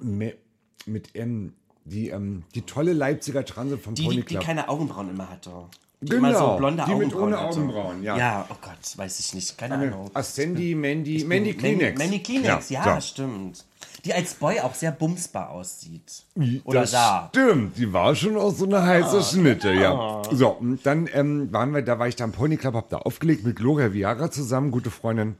mit, 0.01 1.09
ähm, 1.13 1.53
die, 1.85 2.09
ähm, 2.09 2.43
die 2.55 2.63
tolle 2.63 2.93
Leipziger 2.93 3.45
Transe 3.45 3.77
vom 3.77 3.93
Die, 3.93 4.03
Pony 4.03 4.15
die, 4.15 4.21
die 4.21 4.27
Club. 4.27 4.43
keine 4.43 4.69
Augenbrauen 4.69 5.09
immer 5.09 5.29
hatte. 5.29 5.51
Die 6.01 6.09
Genau, 6.09 6.29
immer 6.29 6.37
so 6.37 6.57
blonde 6.57 6.83
die 6.87 6.95
mit 6.95 7.13
ohne. 7.13 7.37
Augenbrauen, 7.37 8.03
ja. 8.03 8.17
Ja, 8.17 8.45
oh 8.49 8.55
Gott, 8.61 8.97
weiß 8.97 9.19
ich 9.19 9.33
nicht. 9.33 9.57
Keine 9.57 9.75
Ahnung. 9.75 10.09
Ascendi, 10.13 10.73
Mandy, 10.73 11.25
Mandy 11.25 11.53
Kleenex. 11.53 11.99
Mandy 11.99 12.19
Kleenex, 12.19 12.69
ja, 12.69 12.95
so. 12.95 13.01
stimmt. 13.01 13.65
Die 14.05 14.13
als 14.13 14.33
Boy 14.35 14.61
auch 14.61 14.73
sehr 14.73 14.93
bumsbar 14.93 15.49
aussieht. 15.49 16.23
Oder 16.63 16.81
das 16.81 16.91
sah. 16.91 17.29
Stimmt, 17.33 17.77
die 17.77 17.91
war 17.91 18.15
schon 18.15 18.37
auch 18.37 18.53
so 18.53 18.65
eine 18.65 18.81
heiße 18.81 19.21
Schnitte, 19.23 19.73
ja. 19.73 20.21
So, 20.31 20.49
und 20.51 20.85
dann 20.85 21.09
ähm, 21.13 21.51
waren 21.51 21.73
wir, 21.73 21.81
da 21.81 21.99
war 21.99 22.07
ich 22.07 22.15
da 22.15 22.23
am 22.23 22.31
Pony 22.31 22.55
Club, 22.55 22.75
hab 22.75 22.89
da 22.89 22.99
aufgelegt 22.99 23.43
mit 23.43 23.57
Gloria 23.57 23.91
Viara 23.91 24.31
zusammen, 24.31 24.71
gute 24.71 24.91
Freundin. 24.91 25.35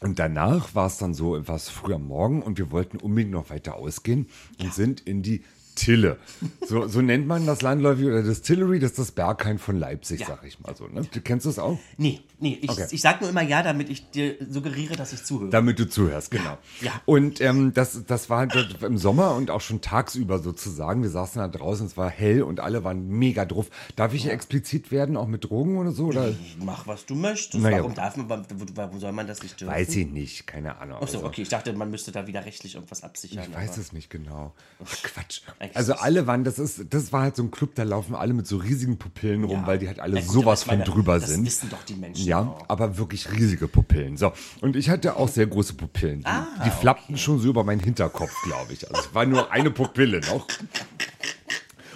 Und 0.00 0.18
danach 0.18 0.74
war 0.74 0.86
es 0.86 0.96
dann 0.98 1.12
so, 1.12 1.36
es 1.36 1.68
früh 1.68 1.94
am 1.94 2.06
Morgen 2.06 2.42
und 2.42 2.58
wir 2.58 2.70
wollten 2.70 2.96
unbedingt 2.96 3.32
noch 3.32 3.50
weiter 3.50 3.76
ausgehen 3.76 4.26
und 4.60 4.72
sind 4.72 5.00
in 5.00 5.22
die 5.22 5.44
Tille. 5.74 6.18
So, 6.66 6.86
so 6.86 7.00
nennt 7.02 7.26
man 7.26 7.46
das 7.46 7.62
landläufig 7.62 8.06
oder 8.06 8.22
Distillery, 8.22 8.78
das 8.78 8.92
ist 8.92 8.98
das 8.98 9.10
Berghain 9.12 9.58
von 9.58 9.78
Leipzig, 9.78 10.20
Ja. 10.20 10.26
sag 10.28 10.44
ich 10.44 10.60
mal 10.60 10.74
so. 10.76 10.86
Ne? 10.86 11.02
Du 11.12 11.20
kennst 11.20 11.46
das 11.46 11.58
auch? 11.58 11.78
Nee, 11.96 12.20
nee, 12.38 12.58
ich, 12.60 12.70
Okay. 12.70 12.86
ich 12.90 13.00
sag 13.00 13.20
nur 13.20 13.30
immer 13.30 13.42
ja, 13.42 13.62
damit 13.62 13.90
ich 13.90 14.10
dir 14.10 14.36
suggeriere, 14.48 14.96
dass 14.96 15.12
ich 15.12 15.24
zuhöre. 15.24 15.50
Damit 15.50 15.78
du 15.78 15.88
zuhörst, 15.88 16.30
genau. 16.30 16.58
Ja. 16.80 16.92
Und 17.06 17.40
ähm, 17.40 17.72
das, 17.74 18.04
das 18.06 18.30
war 18.30 18.38
halt 18.38 18.76
im 18.82 18.98
Sommer 18.98 19.34
und 19.34 19.50
auch 19.50 19.60
schon 19.60 19.80
tagsüber 19.80 20.38
sozusagen. 20.38 21.02
Wir 21.02 21.10
saßen 21.10 21.40
da 21.40 21.48
draußen, 21.48 21.86
es 21.86 21.96
war 21.96 22.08
hell 22.10 22.42
und 22.42 22.60
alle 22.60 22.84
waren 22.84 23.08
mega 23.08 23.44
drauf. 23.44 23.66
Darf 23.96 24.14
ich 24.14 24.22
hier 24.22 24.32
explizit 24.32 24.90
werden, 24.92 25.16
auch 25.16 25.26
mit 25.28 25.44
Drogen 25.44 25.76
oder 25.78 25.92
so? 25.92 26.06
Oder? 26.06 26.34
Mach, 26.64 26.86
was 26.86 27.04
du 27.06 27.14
möchtest. 27.14 27.62
Naja. 27.62 27.78
Warum 27.78 27.94
darf 27.94 28.16
man, 28.16 28.28
warum- 28.28 29.00
soll 29.00 29.12
man 29.12 29.26
das 29.26 29.42
nicht 29.42 29.60
dürfen? 29.60 29.72
Weiß 29.74 29.94
ich 29.96 30.06
nicht, 30.06 30.46
keine 30.46 30.76
Ahnung. 30.78 30.98
Ach 31.02 31.08
so, 31.08 31.16
Also, 31.18 31.26
okay, 31.26 31.42
ich 31.42 31.48
dachte, 31.48 31.72
man 31.72 31.90
müsste 31.90 32.12
da 32.12 32.26
wieder 32.26 32.44
rechtlich 32.46 32.74
irgendwas 32.76 33.02
absichern. 33.02 33.44
Ich 33.48 33.54
weiß 33.54 33.76
es 33.76 33.92
nicht 33.92 34.08
genau. 34.10 34.54
Ach, 34.84 35.02
Quatsch. 35.02 35.40
Eigentlich 35.64 35.76
Also 35.76 35.94
alle 35.94 36.26
waren, 36.26 36.44
das 36.44 36.58
ist, 36.58 36.86
das 36.90 37.12
war 37.12 37.22
halt 37.22 37.36
so 37.36 37.42
ein 37.42 37.50
Club, 37.50 37.74
da 37.74 37.82
laufen 37.82 38.14
alle 38.14 38.32
mit 38.34 38.46
so 38.46 38.56
riesigen 38.56 38.96
Pupillen 38.98 39.44
rum, 39.44 39.60
Ja. 39.62 39.66
weil 39.66 39.78
die 39.78 39.88
halt 39.88 40.00
alle 40.00 40.16
Ja, 40.16 40.22
gut, 40.24 40.30
sowas 40.32 40.66
meine, 40.66 40.84
von 40.84 40.94
drüber 40.94 41.18
das 41.18 41.30
sind. 41.30 41.44
wissen 41.46 41.68
doch 41.70 41.82
die 41.84 41.94
Menschen 41.94 42.26
Ja, 42.26 42.40
auch. 42.40 42.64
aber 42.68 42.98
wirklich 42.98 43.30
riesige 43.32 43.68
Pupillen. 43.68 44.16
So. 44.16 44.32
Und 44.60 44.76
ich 44.76 44.88
hatte 44.90 45.16
auch 45.16 45.28
sehr 45.28 45.46
große 45.46 45.74
Pupillen. 45.74 46.20
Die, 46.20 46.26
Ah, 46.26 46.46
die 46.64 46.70
flappten 46.70 47.16
schon 47.18 47.40
so 47.40 47.48
über 47.48 47.64
meinen 47.64 47.80
Hinterkopf, 47.80 48.32
glaube 48.44 48.72
ich. 48.72 48.88
Also 48.90 49.02
es 49.08 49.14
war 49.14 49.26
nur 49.26 49.50
eine 49.52 49.70
Pupille 49.70 50.20
noch. 50.20 50.46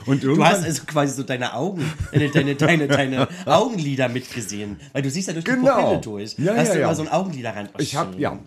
Und 0.06 0.22
Du 0.24 0.42
hast 0.42 0.64
also 0.64 0.84
quasi 0.86 1.14
so 1.14 1.22
deine 1.22 1.52
Augen, 1.52 1.84
deine, 2.12 2.30
deine, 2.30 2.54
deine, 2.54 2.88
deine 2.88 3.28
Augenlider 3.46 4.08
mitgesehen. 4.08 4.80
Weil 4.94 5.02
du 5.02 5.10
siehst 5.10 5.28
ja 5.28 5.34
durch 5.34 5.44
die 5.44 5.50
Genau. 5.50 5.74
Pupille 5.82 6.00
durch. 6.00 6.38
Ja, 6.38 6.54
hast 6.56 6.68
ja, 6.68 6.74
du 6.74 6.80
ja. 6.80 6.86
immer 6.86 6.94
so 6.94 7.02
ein 7.02 7.08
Augenliderrand. 7.08 7.70
Oh, 7.74 7.78
ich 7.78 7.94
habe 7.94 8.16
ja, 8.18 8.38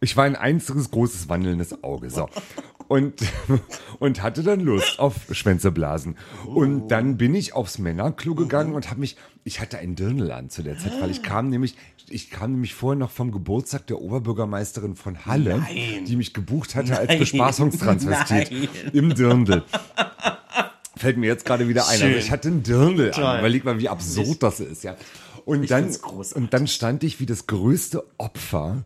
ich 0.00 0.16
war 0.16 0.24
ein 0.24 0.34
einziges 0.34 0.90
großes 0.90 1.28
wandelndes 1.28 1.84
Auge. 1.84 2.10
So. 2.10 2.28
Und, 2.88 3.14
und 3.98 4.22
hatte 4.22 4.42
dann 4.42 4.60
Lust 4.60 4.98
auf 4.98 5.14
Schwänzeblasen. 5.30 6.16
Und 6.46 6.88
dann 6.88 7.16
bin 7.16 7.34
ich 7.34 7.54
aufs 7.54 7.78
Männerklo 7.78 8.34
gegangen 8.34 8.74
und 8.74 8.90
habe 8.90 9.00
mich, 9.00 9.16
ich 9.44 9.60
hatte 9.60 9.78
ein 9.78 9.94
Dirndl 9.96 10.30
an 10.30 10.50
zu 10.50 10.62
der 10.62 10.78
Zeit, 10.78 10.92
weil 11.00 11.10
ich 11.10 11.22
kam 11.22 11.48
nämlich, 11.48 11.76
ich 12.08 12.30
kam 12.30 12.52
nämlich 12.52 12.74
vorher 12.74 12.98
noch 12.98 13.10
vom 13.10 13.32
Geburtstag 13.32 13.86
der 13.86 14.00
Oberbürgermeisterin 14.00 14.96
von 14.96 15.24
Halle, 15.24 15.58
Nein. 15.58 16.04
die 16.06 16.16
mich 16.16 16.34
gebucht 16.34 16.74
hatte 16.74 16.98
als 16.98 17.08
Nein. 17.08 17.18
Bespaßungstransvestit 17.20 18.50
Nein. 18.52 18.68
im 18.92 19.14
Dirndl. 19.14 19.62
Fällt 20.96 21.16
mir 21.16 21.26
jetzt 21.26 21.44
gerade 21.44 21.68
wieder 21.68 21.84
ein. 21.84 21.90
Also 21.92 22.04
Schön. 22.06 22.18
ich 22.18 22.30
hatte 22.30 22.48
ein 22.48 22.62
Dirndl 22.62 23.10
Toll. 23.10 23.24
an. 23.24 23.38
Überleg 23.40 23.64
mal, 23.64 23.78
wie 23.78 23.88
absurd 23.88 24.42
das 24.42 24.60
ist, 24.60 24.84
ja. 24.84 24.96
Und 25.44 25.64
Ich 25.64 25.68
dann, 25.68 25.94
und 26.34 26.54
dann 26.54 26.66
stand 26.66 27.04
ich 27.04 27.20
wie 27.20 27.26
das 27.26 27.46
größte 27.46 28.04
Opfer 28.16 28.84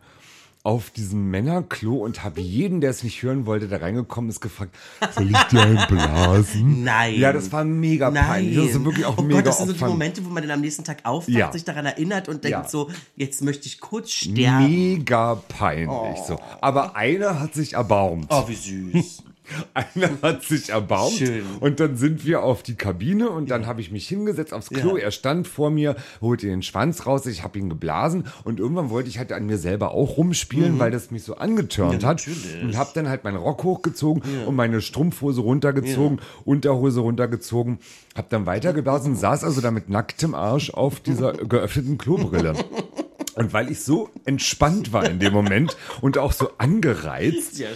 auf 0.69 0.91
diesem 0.91 1.31
Männerklo 1.31 1.97
und 1.97 2.23
habe 2.25 2.43
jeden, 2.43 2.83
der 2.83 2.91
es 2.91 3.03
nicht 3.03 3.23
hören 3.23 3.47
wollte, 3.47 3.69
der 3.69 3.81
reingekommen 3.81 4.29
ist, 4.29 4.41
gefragt, 4.43 4.77
soll 5.15 5.31
ich 5.31 5.43
dir 5.45 5.63
einen 5.63 5.81
blasen? 5.89 6.85
Nein. 6.85 7.15
Ja, 7.19 7.33
das 7.33 7.51
war 7.51 7.65
mega 7.65 8.11
peinlich. 8.11 8.55
Das 8.55 8.67
ist 8.77 8.85
wirklich 8.85 9.07
auch 9.07 9.17
oh 9.17 9.23
mega 9.23 9.37
Gott, 9.39 9.47
das 9.47 9.57
sind 9.59 9.69
so 9.69 9.73
die. 9.73 9.85
Momente, 9.85 10.23
wo 10.27 10.29
man 10.29 10.43
dann 10.43 10.53
am 10.53 10.61
nächsten 10.61 10.85
Tag 10.85 10.99
aufwacht, 11.05 11.31
Ja. 11.35 11.51
sich 11.51 11.65
daran 11.65 11.87
erinnert 11.87 12.29
und 12.29 12.45
denkt 12.45 12.51
Ja. 12.65 12.69
so, 12.69 12.91
jetzt 13.17 13.41
möchte 13.43 13.67
ich 13.67 13.81
kurz 13.81 14.11
sterben. 14.11 14.67
Mega 14.69 15.37
peinlich. 15.37 16.19
So. 16.27 16.39
Aber 16.61 16.95
einer 16.97 17.41
hat 17.41 17.55
sich 17.55 17.73
erbarmt. 17.73 18.27
Oh, 18.29 18.47
wie 18.47 18.55
süß. 18.55 19.23
Einer 19.75 20.11
hat 20.23 20.43
sich 20.43 20.71
erbarmt 20.71 21.13
Schön. 21.13 21.45
und 21.61 21.81
dann 21.81 21.97
sind 21.97 22.25
wir 22.25 22.43
auf 22.43 22.63
die 22.63 22.75
Kabine 22.75 23.31
und 23.31 23.51
dann 23.51 23.67
habe 23.67 23.81
ich 23.81 23.91
mich 23.91 24.09
hingesetzt 24.09 24.53
aufs 24.53 24.71
Klo. 24.71 24.97
Ja. 24.97 25.05
Er 25.05 25.11
stand 25.11 25.47
vor 25.49 25.71
mir, 25.71 25.97
holte 26.21 26.47
den 26.47 26.63
Schwanz 26.63 27.07
raus, 27.07 27.27
ich 27.27 27.43
habe 27.43 27.59
ihn 27.59 27.69
geblasen 27.69 28.27
und 28.45 28.61
irgendwann 28.61 28.91
wollte 28.91 29.09
ich 29.09 29.19
halt 29.19 29.33
an 29.33 29.47
mir 29.47 29.59
selber 29.59 29.93
auch 29.93 30.17
rumspielen, 30.17 30.79
weil 30.79 30.91
das 30.91 31.11
mich 31.11 31.23
so 31.23 31.37
angetörnt 31.37 32.03
Ja, 32.03 32.09
hat 32.09 32.27
und 32.63 32.77
habe 32.77 32.91
dann 32.95 33.09
halt 33.09 33.25
meinen 33.25 33.37
Rock 33.37 33.65
hochgezogen 33.65 34.23
und 34.47 34.55
meine 34.55 34.81
Strumpfhose 34.81 35.41
runtergezogen, 35.41 36.21
Unterhose 36.45 37.01
runtergezogen, 37.01 37.79
habe 38.17 38.29
dann 38.31 38.47
weitergeblasen, 38.47 39.17
saß 39.17 39.45
also 39.45 39.61
da 39.61 39.71
mit 39.71 39.89
nacktem 39.89 40.35
Arsch 40.35 40.71
auf 40.71 41.01
dieser 41.01 41.33
geöffneten 41.49 41.99
Klobrille. 41.99 42.55
Und 43.39 43.53
weil 43.53 43.71
ich 43.71 43.83
so 43.85 44.11
entspannt 44.25 44.93
war 44.93 45.09
in 45.09 45.19
dem 45.21 45.33
Moment 45.33 45.77
und 46.01 46.19
auch 46.19 46.33
so 46.33 46.51
angereizt, 46.59 47.59
Ja, 47.59 47.69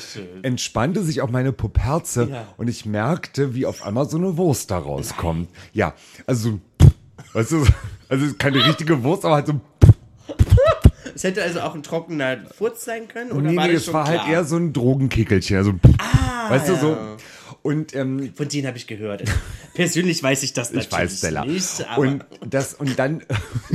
entspannte 0.42 1.02
sich 1.02 1.20
auch 1.22 1.30
meine 1.30 1.52
Puperze 1.52 2.28
Ja. 2.30 2.48
und 2.56 2.68
ich 2.68 2.84
merkte, 2.84 3.54
wie 3.54 3.64
auf 3.66 3.84
einmal 3.84 4.08
so 4.08 4.16
eine 4.18 4.36
Wurst 4.36 4.70
da 4.70 4.78
rauskommt. 4.78 5.48
Ja, 5.72 5.94
also, 6.26 6.58
weißt 7.32 7.52
du, 7.52 7.66
also 8.08 8.26
keine 8.38 8.64
richtige 8.66 9.02
Wurst, 9.04 9.24
aber 9.24 9.36
halt 9.36 9.46
so, 9.46 9.60
Es 11.14 11.24
hätte 11.24 11.42
also 11.42 11.60
auch 11.60 11.74
ein 11.74 11.82
trockener 11.82 12.38
Furz 12.56 12.84
sein 12.84 13.06
können, 13.08 13.32
oder 13.32 13.50
nee, 13.50 13.56
war 13.56 13.66
nee, 13.68 13.74
es 13.74 13.92
war 13.92 14.04
klar? 14.04 14.18
halt 14.24 14.32
eher 14.32 14.44
so 14.44 14.56
ein 14.56 14.72
Drogenkickelchen, 14.72 15.56
also, 15.58 15.74
weißt 16.48 16.68
du, 16.70 16.76
so. 16.76 16.96
Und 17.62 17.94
ähm, 17.94 18.32
Von 18.34 18.48
denen 18.48 18.66
habe 18.66 18.76
ich 18.76 18.86
gehört. 18.86 19.22
Persönlich 19.74 20.22
weiß 20.22 20.42
ich 20.42 20.52
das 20.52 20.70
ich 20.70 20.76
natürlich 20.76 20.92
weiß, 20.92 21.18
Stella. 21.18 21.44
nicht, 21.44 21.88
aber 21.88 22.00
und 22.00 22.24
das 22.44 22.74
und 22.74 22.98
dann, 22.98 23.22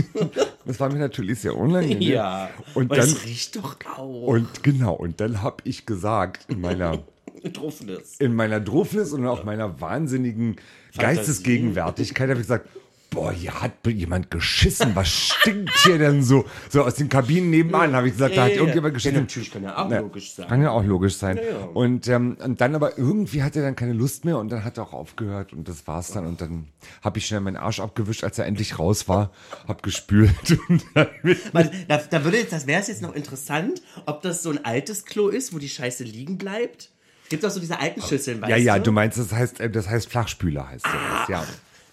das 0.66 0.80
war 0.80 0.92
mir 0.92 1.00
natürlich 1.00 1.40
sehr 1.40 1.56
unangenehm. 1.56 2.02
ja. 2.12 2.50
Und 2.74 2.92
dann 2.92 3.00
es 3.00 3.26
riecht 3.26 3.56
doch 3.56 3.78
auch. 3.98 4.28
und 4.28 4.64
genau 4.64 4.94
und 4.94 5.22
dann 5.22 5.42
habe 5.42 5.58
ich 5.64 5.86
gesagt 5.86 6.46
in 6.50 6.60
meiner 6.60 7.04
Truffenes. 7.54 8.18
in 8.20 8.36
meiner 8.36 8.60
Druffnis 8.60 9.14
und 9.14 9.26
auch 9.26 9.46
meiner 9.46 9.80
wahnsinnigen 9.80 10.58
Geistesgegenwärtigkeit 10.98 12.30
habe 12.30 12.42
ich 12.42 12.48
gesagt, 12.48 12.68
boah, 13.18 13.32
hier 13.32 13.60
hat 13.62 13.72
jemand 13.88 14.30
geschissen. 14.30 14.96
Was 14.96 15.10
stinkt 15.10 15.72
hier 15.84 15.98
denn 15.98 16.22
so? 16.22 16.46
So 16.70 16.84
aus 16.84 16.94
den 16.96 17.10
Kabinen 17.10 17.50
nebenan 17.50 17.96
habe 17.96 18.08
ich 18.08 18.14
gesagt, 18.14 18.38
da 18.38 18.44
hat 18.44 18.52
Ja, 18.52 18.58
irgendjemand 18.58 18.92
ja, 18.92 18.98
geschissen. 18.98 19.20
natürlich 19.22 19.52
kann 19.52 19.64
ja 19.64 19.76
auch 19.76 19.90
Ja, 19.90 20.00
logisch 20.02 20.34
sein. 20.34 20.48
Kann 20.48 20.62
ja 20.62 20.70
auch 20.70 20.84
logisch 20.84 21.16
sein. 21.18 21.38
ja. 21.38 21.66
Und, 21.74 22.08
ähm, 22.08 22.38
und 22.44 22.62
dann 22.62 22.76
aber 22.76 22.98
irgendwie 23.00 23.42
hatte 23.42 23.60
er 23.60 23.66
dann 23.66 23.76
keine 23.76 23.94
Lust 23.94 24.24
mehr 24.24 24.38
und 24.38 24.50
dann 24.52 24.64
hat 24.64 24.78
er 24.78 24.84
auch 24.84 24.94
aufgehört 24.94 25.52
und 25.52 25.68
das 25.68 25.88
war's 25.88 26.12
dann. 26.12 26.28
Und 26.28 26.42
dann 26.42 26.68
habe 27.02 27.18
ich 27.18 27.26
schnell 27.26 27.40
meinen 27.40 27.58
Arsch 27.58 27.80
abgewischt, 27.80 28.24
als 28.24 28.38
er 28.38 28.46
endlich 28.46 28.78
raus 28.78 29.08
war, 29.08 29.32
hab 29.68 29.82
gespült 29.82 30.30
Weil, 31.54 31.72
da, 31.88 31.98
da 31.98 32.24
würde 32.24 32.38
jetzt, 32.38 32.54
das 32.54 32.68
wäre 32.68 32.82
es 32.82 32.88
jetzt 32.88 33.02
noch 33.02 33.16
interessant, 33.16 33.82
ob 34.06 34.22
das 34.22 34.44
so 34.44 34.52
ein 34.52 34.64
altes 34.64 35.06
Klo 35.06 35.30
ist, 35.30 35.54
wo 35.54 35.58
die 35.58 35.70
Scheiße 35.70 36.04
liegen 36.04 36.38
bleibt. 36.38 36.92
Es 37.24 37.30
gibt 37.30 37.44
auch 37.46 37.50
so 37.50 37.60
diese 37.60 37.80
alten 37.80 38.02
Schüsseln, 38.02 38.42
weißt 38.42 38.52
Ja, 38.52 38.58
ja, 38.58 38.78
du? 38.78 38.84
du 38.86 38.92
meinst, 38.92 39.18
das 39.18 39.32
heißt, 39.34 39.60
äh, 39.60 39.70
das 39.72 39.90
heißt 39.90 40.08
Flachspüler 40.08 40.70
heißt 40.70 40.86
sowas, 40.86 41.28
ja. 41.30 41.46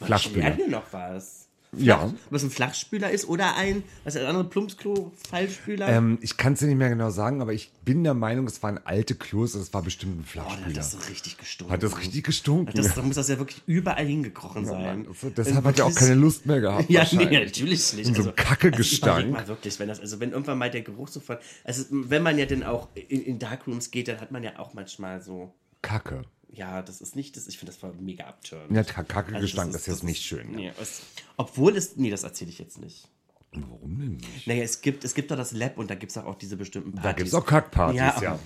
Ich 0.04 0.08
Flachspüler. 0.08 0.50
lerne 0.50 0.68
noch 0.68 0.84
was. 0.92 1.44
Ja. 1.78 2.12
Es 2.30 2.42
ein 2.42 2.50
Flachspüler 2.50 3.10
ist 3.10 3.28
oder 3.28 3.56
ein, 3.56 3.82
was 4.04 4.14
ist 4.14 4.22
das 4.22 4.28
andere, 4.28 4.44
Plumpsklo, 4.44 5.12
Fallspüler? 5.28 5.88
Ähm, 5.88 6.18
ich 6.20 6.36
kann 6.36 6.54
es 6.54 6.60
dir 6.60 6.66
nicht 6.66 6.76
mehr 6.76 6.88
genau 6.88 7.10
sagen, 7.10 7.40
aber 7.40 7.52
ich 7.52 7.70
bin 7.84 8.04
der 8.04 8.14
Meinung, 8.14 8.46
es 8.46 8.62
waren 8.62 8.78
alte 8.84 9.14
Klos, 9.14 9.54
es 9.54 9.72
war 9.72 9.82
bestimmt 9.82 10.18
ein 10.18 10.24
oh, 10.24 10.30
da 10.34 10.40
hat 10.42 10.50
Flachspüler. 10.50 10.76
das 10.76 10.90
so 10.92 10.98
richtig 11.08 11.38
gestunken. 11.38 11.72
Hat 11.72 11.82
das 11.82 11.98
richtig 11.98 12.24
gestunken? 12.24 12.72
Das, 12.76 12.94
da 12.94 13.02
muss 13.02 13.16
das 13.16 13.28
ja 13.28 13.38
wirklich 13.38 13.62
überall 13.66 14.06
hingekrochen 14.06 14.64
sein. 14.64 15.06
Also, 15.08 15.30
deshalb 15.30 15.64
hat 15.64 15.78
er 15.78 15.86
auch 15.86 15.94
keine 15.94 16.14
Lust 16.14 16.46
mehr 16.46 16.60
gehabt. 16.60 16.90
Ja, 16.90 17.06
nee, 17.12 17.44
natürlich 17.44 17.92
nicht. 17.94 18.06
Und 18.06 18.16
so 18.16 18.28
ein 18.28 18.36
Kacke-Gestank. 18.36 19.14
Also, 19.14 19.28
überleg 19.28 19.32
mal 19.32 19.48
wirklich, 19.48 19.78
wenn 19.78 19.88
das, 19.88 20.00
also 20.00 20.20
wenn 20.20 20.32
irgendwann 20.32 20.58
mal 20.58 20.70
der 20.70 20.82
Geruch 20.82 21.08
so 21.08 21.20
von, 21.20 21.36
also 21.64 21.84
wenn 21.90 22.22
man 22.22 22.38
ja 22.38 22.46
dann 22.46 22.62
auch 22.62 22.88
in, 22.94 23.22
in 23.22 23.38
Darkrooms 23.38 23.90
geht, 23.90 24.08
dann 24.08 24.20
hat 24.20 24.30
man 24.30 24.42
ja 24.42 24.58
auch 24.58 24.74
manchmal 24.74 25.20
so, 25.22 25.52
Kacke. 25.82 26.22
Ja, 26.54 26.82
das 26.82 27.00
ist 27.00 27.16
nicht, 27.16 27.36
das, 27.36 27.46
ich 27.46 27.58
finde 27.58 27.72
das 27.72 27.80
voll 27.80 27.92
mega 28.00 28.24
abturned. 28.24 28.70
Ja, 28.70 28.82
Kacke-Gestank 28.82 29.66
Also 29.68 29.72
das 29.72 29.82
ist 29.82 29.86
jetzt 29.86 30.04
nicht 30.04 30.22
schön. 30.22 30.50
ne? 30.52 30.56
Nee, 30.56 30.72
es, 30.80 31.02
obwohl 31.36 31.76
es, 31.76 31.96
nee, 31.96 32.10
das 32.10 32.22
erzähle 32.22 32.50
ich 32.50 32.58
jetzt 32.58 32.78
nicht. 32.78 33.08
Warum 33.52 33.98
denn 34.00 34.16
nicht? 34.16 34.46
Naja, 34.46 34.62
es 34.64 34.80
gibt, 34.80 35.04
es 35.04 35.14
gibt 35.14 35.30
doch 35.30 35.36
das 35.36 35.52
Lab 35.52 35.78
und 35.78 35.88
da 35.90 35.94
gibt 35.94 36.10
es 36.10 36.18
auch, 36.18 36.24
auch 36.24 36.34
diese 36.34 36.56
bestimmten 36.56 36.92
Partys. 36.92 37.04
Da 37.04 37.12
gibt 37.12 37.28
es 37.28 37.34
auch 37.34 37.46
Kackpartys, 37.46 37.98
ja. 37.98 38.20
Ja, 38.20 38.38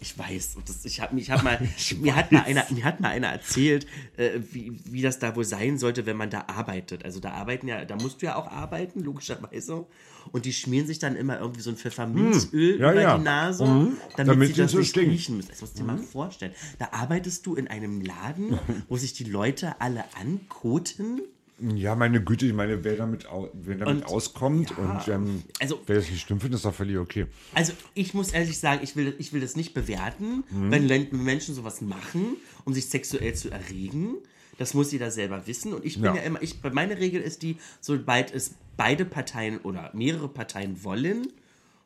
Ich 0.00 0.16
weiß, 0.16 0.54
und 0.56 0.68
das, 0.68 0.84
ich 0.84 1.00
habe 1.00 1.18
ich 1.20 1.30
hab 1.30 1.42
mal, 1.42 1.58
mir 2.00 2.14
hat 2.14 2.30
mal 2.30 2.42
einer, 2.42 2.64
mir 2.70 2.84
hat 2.84 3.00
mal 3.00 3.08
einer 3.10 3.28
erzählt, 3.28 3.86
äh, 4.16 4.38
wie, 4.52 4.78
wie 4.84 5.02
das 5.02 5.18
da 5.18 5.34
wohl 5.34 5.44
sein 5.44 5.76
sollte, 5.78 6.06
wenn 6.06 6.16
man 6.16 6.30
da 6.30 6.44
arbeitet. 6.46 7.04
Also 7.04 7.18
da 7.20 7.32
arbeiten 7.32 7.66
ja, 7.68 7.84
da 7.84 7.96
musst 7.96 8.22
du 8.22 8.26
ja 8.26 8.36
auch 8.36 8.46
arbeiten, 8.48 9.00
logischerweise. 9.02 9.86
Und 10.30 10.44
die 10.44 10.52
schmieren 10.52 10.86
sich 10.86 10.98
dann 10.98 11.16
immer 11.16 11.38
irgendwie 11.40 11.62
so 11.62 11.70
ein 11.70 11.76
Pfefferminzöl 11.76 12.74
Hm, 12.74 12.80
ja, 12.80 12.92
über 12.92 13.00
ja. 13.00 13.16
die 13.18 13.24
Nase, 13.24 13.64
Mhm. 13.66 13.96
damit, 14.16 14.32
Damit 14.34 14.48
sie 14.48 14.54
das 14.62 14.72
so 14.72 14.78
nicht 14.78 14.90
stinken. 14.90 15.10
riechen 15.10 15.36
müssen. 15.38 15.48
Das 15.48 15.60
musst 15.62 15.74
du 15.74 15.80
dir 15.80 15.86
mal 15.86 15.98
vorstellen. 15.98 16.52
Da 16.78 16.88
arbeitest 16.92 17.46
du 17.46 17.54
in 17.56 17.66
einem 17.66 18.00
Laden, 18.00 18.58
wo 18.88 18.96
sich 18.96 19.14
die 19.14 19.24
Leute 19.24 19.80
alle 19.80 20.04
ankoten. 20.20 21.22
Ja, 21.60 21.96
meine 21.96 22.22
Güte, 22.22 22.46
ich 22.46 22.52
meine, 22.52 22.84
wer 22.84 22.96
damit, 22.96 23.26
wer 23.52 23.76
damit 23.76 24.04
Und- 24.04 24.06
auskommt 24.06 24.70
ja, 24.70 24.76
und 24.76 25.08
ähm, 25.08 25.42
also- 25.58 25.80
wer 25.86 25.96
das 25.96 26.08
nicht 26.08 26.20
stimmt 26.20 26.42
findet, 26.42 26.58
ist 26.58 26.64
doch 26.64 26.74
völlig 26.74 26.98
okay. 26.98 27.26
Also 27.54 27.72
ich 27.94 28.14
muss 28.14 28.30
ehrlich 28.30 28.58
sagen, 28.58 28.80
ich 28.84 28.94
will, 28.94 29.14
ich 29.18 29.32
will 29.32 29.40
das 29.40 29.56
nicht 29.56 29.74
bewerten, 29.74 30.44
Mhm. 30.50 30.70
wenn 30.70 31.24
Menschen 31.24 31.54
sowas 31.56 31.80
machen, 31.80 32.36
um 32.64 32.72
sich 32.74 32.86
sexuell 32.86 33.34
zu 33.34 33.50
erregen. 33.50 34.14
Das 34.56 34.74
muss 34.74 34.92
jeder 34.92 35.10
selber 35.10 35.46
wissen. 35.46 35.72
Und 35.72 35.84
ich 35.84 35.94
bin 35.94 36.04
Ja. 36.04 36.14
ja, 36.16 36.22
immer, 36.22 36.42
ich, 36.42 36.56
meine 36.72 36.98
Regel 36.98 37.20
ist 37.22 37.42
die, 37.42 37.56
sobald 37.80 38.32
es 38.32 38.54
beide 38.76 39.04
Parteien 39.04 39.58
oder 39.58 39.90
mehrere 39.94 40.28
Parteien 40.28 40.82
wollen 40.84 41.26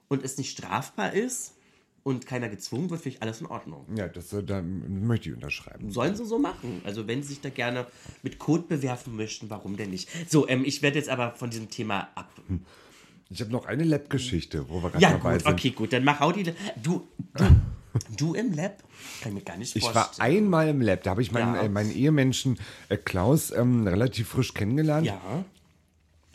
und 0.09 0.23
es 0.23 0.37
nicht 0.37 0.51
strafbar 0.51 1.13
ist 1.15 1.55
und 2.05 2.27
keiner 2.27 2.49
gezwungen 2.49 2.91
wird, 2.91 3.01
finde 3.03 3.17
ich 3.17 3.23
alles 3.23 3.41
in 3.41 3.47
Ordnung. 3.47 3.87
Ja, 3.97 4.09
das 4.09 4.33
äh, 4.33 4.43
da 4.43 4.61
möchte 4.63 5.29
ich 5.31 5.35
unterschreiben. 5.35 5.91
Sollen 5.91 6.17
sie 6.17 6.25
so 6.25 6.39
machen. 6.39 6.81
Also 6.85 7.07
wenn 7.07 7.23
sie 7.23 7.29
sich 7.31 7.41
da 7.41 7.49
gerne 7.51 7.87
mit 8.23 8.39
Code 8.39 8.65
bewerfen 8.69 9.17
möchten, 9.17 9.51
warum 9.51 9.77
denn 9.77 9.91
nicht? 9.91 10.09
So, 10.29 10.49
ähm, 10.49 10.65
ich 10.65 10.83
werde 10.83 10.99
jetzt 10.99 11.09
aber 11.09 11.33
von 11.33 11.51
diesem 11.51 11.71
Thema 11.71 12.09
ab. 12.15 12.31
Ich 13.31 13.41
habe 13.41 13.51
noch 13.53 13.67
eine 13.67 13.85
Lab-Geschichte, 13.85 14.69
wo 14.69 14.83
wir 14.83 14.91
gerade 14.91 15.03
Ja, 15.03 15.11
dabei 15.13 15.35
gut, 15.35 15.43
sind. 15.43 15.53
okay, 15.53 15.71
gut. 15.71 15.93
Dann 15.93 16.05
mach 16.05 16.21
hau 16.21 16.33
die. 16.33 16.43
Du, 16.83 17.07
du, 17.35 17.45
du 18.17 18.35
im 18.35 18.53
Lab? 18.53 18.83
Kann 19.23 19.33
ich 19.33 19.35
mir 19.35 19.41
gar 19.43 19.57
nicht 19.57 19.75
Ich 19.77 19.83
vorstellen. 19.83 20.07
war 20.19 20.21
einmal 20.25 20.69
im 20.69 20.81
Lab, 20.81 21.03
da 21.05 21.11
habe 21.11 21.23
ich 21.23 21.33
meinen, 21.33 21.55
Ja. 21.55 21.63
äh, 21.63 21.69
meinen 21.69 21.93
Ehemenschen 21.95 22.59
äh, 22.89 22.97
Klaus 22.97 23.51
ähm, 23.53 23.87
relativ 23.87 24.29
frisch 24.29 24.53
kennengelernt. 24.55 25.07
Ja. 25.07 25.45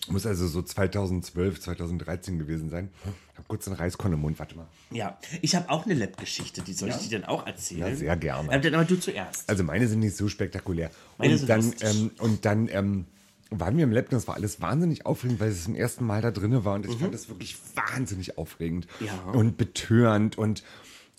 Muss 0.09 0.25
also 0.25 0.47
so 0.47 0.61
2012, 0.61 1.59
2013 1.61 2.39
gewesen 2.39 2.69
sein. 2.69 2.89
Ich 3.31 3.37
habe 3.37 3.47
kurz 3.47 3.67
einen 3.67 3.75
Reiskorn 3.77 4.13
im 4.13 4.21
Mund, 4.21 4.39
warte 4.39 4.55
mal. 4.55 4.67
Ja, 4.91 5.17
ich 5.41 5.55
habe 5.55 5.69
auch 5.69 5.85
eine 5.85 5.93
Lab-Geschichte, 5.93 6.61
die 6.61 6.73
soll 6.73 6.89
ich 6.89 6.95
dir 6.97 7.19
dann 7.19 7.25
auch 7.29 7.45
erzählen? 7.45 7.81
Ja, 7.81 7.95
sehr 7.95 8.17
gerne. 8.17 8.51
Ähm, 8.51 8.61
dann 8.61 8.73
aber 8.75 8.85
du 8.85 8.99
zuerst. 8.99 9.49
Also 9.49 9.63
meine 9.63 9.87
sind 9.87 9.99
nicht 9.99 10.15
so 10.17 10.27
spektakulär. 10.27 10.91
Meine 11.17 11.33
und, 11.33 11.39
sind 11.39 11.49
dann, 11.49 11.73
ähm, 11.81 12.11
und 12.19 12.45
dann 12.45 12.67
ähm, 12.69 13.05
waren 13.49 13.77
wir 13.77 13.83
im 13.83 13.91
Lab 13.91 14.05
und 14.05 14.13
das 14.13 14.27
war 14.27 14.35
alles 14.35 14.59
wahnsinnig 14.61 15.05
aufregend, 15.05 15.39
weil 15.39 15.49
es 15.49 15.63
zum 15.63 15.75
ersten 15.75 16.05
Mal 16.05 16.21
da 16.21 16.31
drinne 16.31 16.65
war 16.65 16.75
und 16.75 16.85
ich 16.85 16.97
fand 16.97 17.13
das 17.13 17.29
wirklich 17.29 17.57
wahnsinnig 17.75 18.37
aufregend 18.37 18.87
Mhm. 18.99 19.05
Ja. 19.07 19.13
und 19.31 19.57
betörend 19.57 20.37
und 20.37 20.63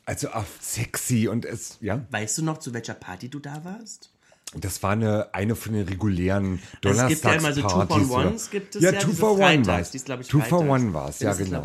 also 0.05 0.31
auch 0.31 0.45
sexy 0.61 1.29
und 1.29 1.45
es, 1.45 1.79
ja, 1.81 2.07
Weißt 2.11 2.39
du 2.39 2.43
noch, 2.45 2.59
zu 2.59 2.73
welcher 2.75 2.95
Party 2.95 3.29
du 3.29 3.39
da 3.39 3.65
warst? 3.65 4.11
Das 4.57 4.83
war 4.83 4.93
eine, 4.93 5.29
eine 5.35 5.55
von 5.55 5.75
den 5.75 5.87
regulären 5.87 6.59
Also 6.85 7.03
es 7.03 7.09
gibt 7.09 7.25
ja 7.25 7.33
immer 7.35 7.53
so 7.53 7.61
Donnerstagspartys. 7.61 8.09
Two-for-Ones 8.09 8.51
gibt 8.51 8.77
es 8.77 8.83
ja, 8.83 8.93
ja, 8.93 8.99
Two 8.99 9.13
for 9.13 9.33
One 9.33 9.43
Freitags, 9.43 9.69
war 9.69 9.81
es. 9.81 9.91
die 9.91 9.97
ich, 9.99 10.29
Two 10.29 10.41
for. 10.41 10.61
One 10.61 10.95
war 10.95 11.09
es, 11.11 11.21
ja 11.21 11.35
genau. 11.35 11.63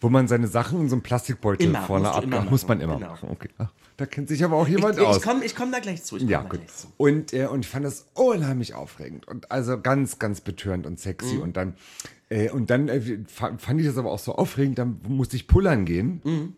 Wo 0.00 0.08
man 0.08 0.26
seine 0.26 0.48
Sachen 0.48 0.80
in 0.80 0.88
so 0.88 0.96
einem 0.96 1.02
Plastikbeutel 1.02 1.68
Immer, 1.68 1.82
vorne 1.82 2.10
abgab. 2.10 2.50
Muss 2.50 2.66
man 2.66 2.80
immer 2.80 2.96
genau. 2.96 3.10
machen, 3.10 3.28
okay. 3.30 3.48
Ach, 3.58 3.70
da 3.96 4.06
kennt 4.06 4.28
sich 4.28 4.42
aber 4.42 4.56
auch 4.56 4.66
jemand 4.66 4.96
Ich, 4.98 5.04
aus. 5.04 5.18
ich 5.18 5.22
komme 5.22 5.44
ich 5.44 5.54
komm 5.54 5.70
da 5.70 5.78
gleich 5.78 6.02
zu. 6.02 6.16
Ja, 6.18 6.42
gut. 6.42 6.60
zu. 6.68 6.88
Und, 6.96 7.32
äh, 7.32 7.46
und 7.46 7.60
ich 7.60 7.68
fand 7.68 7.84
das 7.86 8.06
unheimlich 8.14 8.74
aufregend 8.74 9.28
und 9.28 9.50
also 9.52 9.80
ganz, 9.80 10.18
ganz 10.18 10.40
betörend 10.40 10.86
und 10.86 10.98
sexy. 10.98 11.34
Mhm. 11.36 11.42
Und 11.42 11.56
dann, 11.56 11.74
äh, 12.30 12.50
und 12.50 12.68
dann 12.70 12.88
äh, 12.88 13.20
fa- 13.28 13.54
fand 13.58 13.80
ich 13.80 13.86
das 13.86 13.96
aber 13.96 14.10
auch 14.10 14.18
so 14.18 14.34
aufregend, 14.34 14.78
dann 14.78 15.00
musste 15.06 15.36
ich 15.36 15.46
pullern 15.46 15.84
gehen. 15.84 16.20
Mhm. 16.24 16.52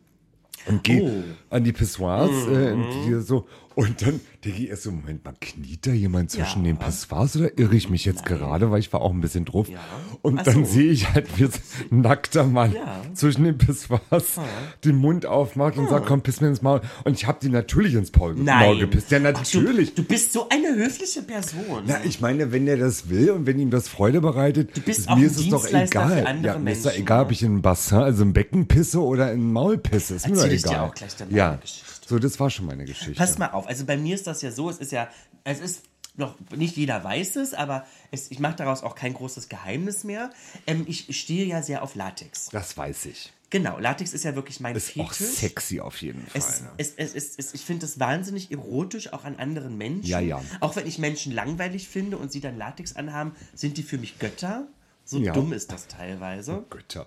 Und 0.66 0.84
gehe 0.84 1.02
Oh. 1.02 1.54
an 1.54 1.64
die 1.64 1.72
Pissoirs 1.72 2.30
äh, 2.30 2.72
und 2.72 2.80
Mhm. 2.88 3.04
hier 3.04 3.20
so. 3.22 3.46
Und 3.80 4.02
dann 4.02 4.20
denke 4.44 4.62
ich 4.62 4.68
erst 4.68 4.82
so, 4.82 4.90
Moment 4.90 5.24
mal, 5.24 5.34
kniet 5.40 5.86
da 5.86 5.92
jemand 5.92 6.30
zwischen 6.30 6.64
Ja. 6.64 6.72
den 6.72 6.76
Pissoirs 6.78 7.36
oder 7.36 7.58
irre 7.58 7.74
ich 7.76 7.88
mich 7.88 8.04
jetzt 8.04 8.24
gerade, 8.26 8.70
weil 8.70 8.78
ich 8.80 8.92
war 8.92 9.00
auch 9.00 9.10
ein 9.12 9.20
bisschen 9.20 9.44
drauf. 9.46 9.68
Ja. 9.68 9.78
Und 10.22 10.38
Ach 10.38 10.42
dann 10.44 10.64
so. 10.66 10.72
sehe 10.72 10.90
ich 10.92 11.12
halt, 11.12 11.38
wie 11.38 11.44
ein 11.44 12.00
nackter 12.02 12.44
Mann 12.44 12.72
Ja. 12.74 13.00
zwischen 13.14 13.44
den 13.44 13.56
Pissoirs 13.58 14.38
den 14.84 14.96
Mund 14.96 15.24
aufmacht 15.26 15.78
und 15.78 15.88
sagt, 15.88 16.06
komm, 16.06 16.20
piss 16.22 16.40
mir 16.40 16.48
ins 16.48 16.60
Maul. 16.62 16.80
Und 17.04 17.14
ich 17.14 17.26
habe 17.26 17.38
die 17.40 17.48
natürlich 17.48 17.94
ins 17.94 18.10
Paul, 18.10 18.34
Maul 18.34 18.78
gepisst. 18.78 19.10
Ja, 19.10 19.18
Ach, 19.18 19.42
du, 19.50 19.60
natürlich. 19.60 19.94
du 19.94 20.02
bist 20.02 20.32
so 20.32 20.48
eine 20.50 20.74
höfliche 20.76 21.22
Person. 21.22 21.84
Na, 21.86 22.04
ich 22.04 22.20
meine, 22.20 22.52
wenn 22.52 22.66
der 22.66 22.76
das 22.76 23.08
will 23.08 23.30
und 23.30 23.46
wenn 23.46 23.58
ihm 23.58 23.70
das 23.70 23.88
Freude 23.88 24.20
bereitet, 24.20 24.76
Du 24.76 24.80
bist 24.82 25.08
mir 25.08 25.26
ist 25.26 25.38
es 25.38 25.48
doch 25.48 25.66
egal. 25.66 26.38
ja, 26.42 26.58
mir 26.58 26.72
ist 26.72 26.84
doch 26.84 26.94
egal, 26.94 27.22
ob 27.22 27.28
ne? 27.28 27.32
ich 27.32 27.42
in 27.42 27.56
ein 27.56 27.62
Bassin, 27.62 27.98
also 27.98 28.22
im 28.22 28.32
Becken 28.32 28.66
pisse 28.68 29.00
oder 29.02 29.32
in 29.32 29.40
ein 29.40 29.52
Maul 29.52 29.78
pisse. 29.78 30.14
Ist 30.16 30.28
mir 30.28 30.34
doch 30.36 30.44
ich 30.46 30.62
dir 30.62 30.70
egal. 30.70 30.88
auch 30.88 30.94
gleich 30.94 31.12
ja, 31.30 31.54
Geschichte. 31.56 31.99
So, 32.10 32.18
das 32.18 32.38
war 32.40 32.50
schon 32.50 32.66
meine 32.66 32.84
Geschichte. 32.84 33.14
Pass 33.14 33.38
mal 33.38 33.50
auf, 33.52 33.66
also 33.68 33.86
bei 33.86 33.96
mir 33.96 34.14
ist 34.16 34.26
das 34.26 34.42
ja 34.42 34.50
so, 34.50 34.68
es 34.68 34.78
ist 34.78 34.90
ja, 34.92 35.08
es 35.44 35.60
ist 35.60 35.82
noch, 36.16 36.34
nicht 36.54 36.76
jeder 36.76 37.02
weiß 37.04 37.36
es, 37.36 37.54
aber 37.54 37.86
es, 38.10 38.30
ich 38.32 38.40
mache 38.40 38.56
daraus 38.56 38.82
auch 38.82 38.96
kein 38.96 39.14
großes 39.14 39.48
Geheimnis 39.48 40.02
mehr. 40.04 40.30
Ähm, 40.66 40.84
ich 40.88 41.16
stehe 41.18 41.46
ja 41.46 41.62
sehr 41.62 41.82
auf 41.82 41.94
Latex. 41.94 42.48
Das 42.50 42.76
weiß 42.76 43.06
ich. 43.06 43.32
Genau, 43.50 43.78
Latex 43.78 44.12
ist 44.12 44.24
ja 44.24 44.34
wirklich 44.34 44.58
mein 44.60 44.74
Ist 44.76 44.98
auch 44.98 45.12
Fetisch. 45.12 45.36
sexy 45.36 45.80
auf 45.80 46.02
jeden 46.02 46.26
Fall. 46.26 46.40
Es, 46.40 46.60
ne? 46.62 46.70
es, 46.78 47.14
es, 47.14 47.34
es, 47.36 47.54
ich 47.54 47.62
finde 47.64 47.86
es 47.86 47.98
wahnsinnig 48.00 48.50
erotisch, 48.50 49.12
auch 49.12 49.24
an 49.24 49.36
anderen 49.36 49.78
Menschen. 49.78 50.08
Ja, 50.10 50.18
ja. 50.20 50.42
Auch 50.60 50.74
wenn 50.76 50.86
ich 50.86 50.98
Menschen 50.98 51.32
langweilig 51.32 51.88
finde 51.88 52.16
und 52.18 52.30
sie 52.32 52.40
dann 52.40 52.58
Latex 52.58 52.96
anhaben, 52.96 53.32
sind 53.54 53.76
die 53.76 53.82
für 53.84 53.98
mich 53.98 54.18
Götter. 54.18 54.66
So 55.04 55.18
Ja. 55.18 55.32
dumm 55.32 55.52
ist 55.52 55.72
das 55.72 55.86
teilweise. 55.88 56.64
Götter. 56.70 57.06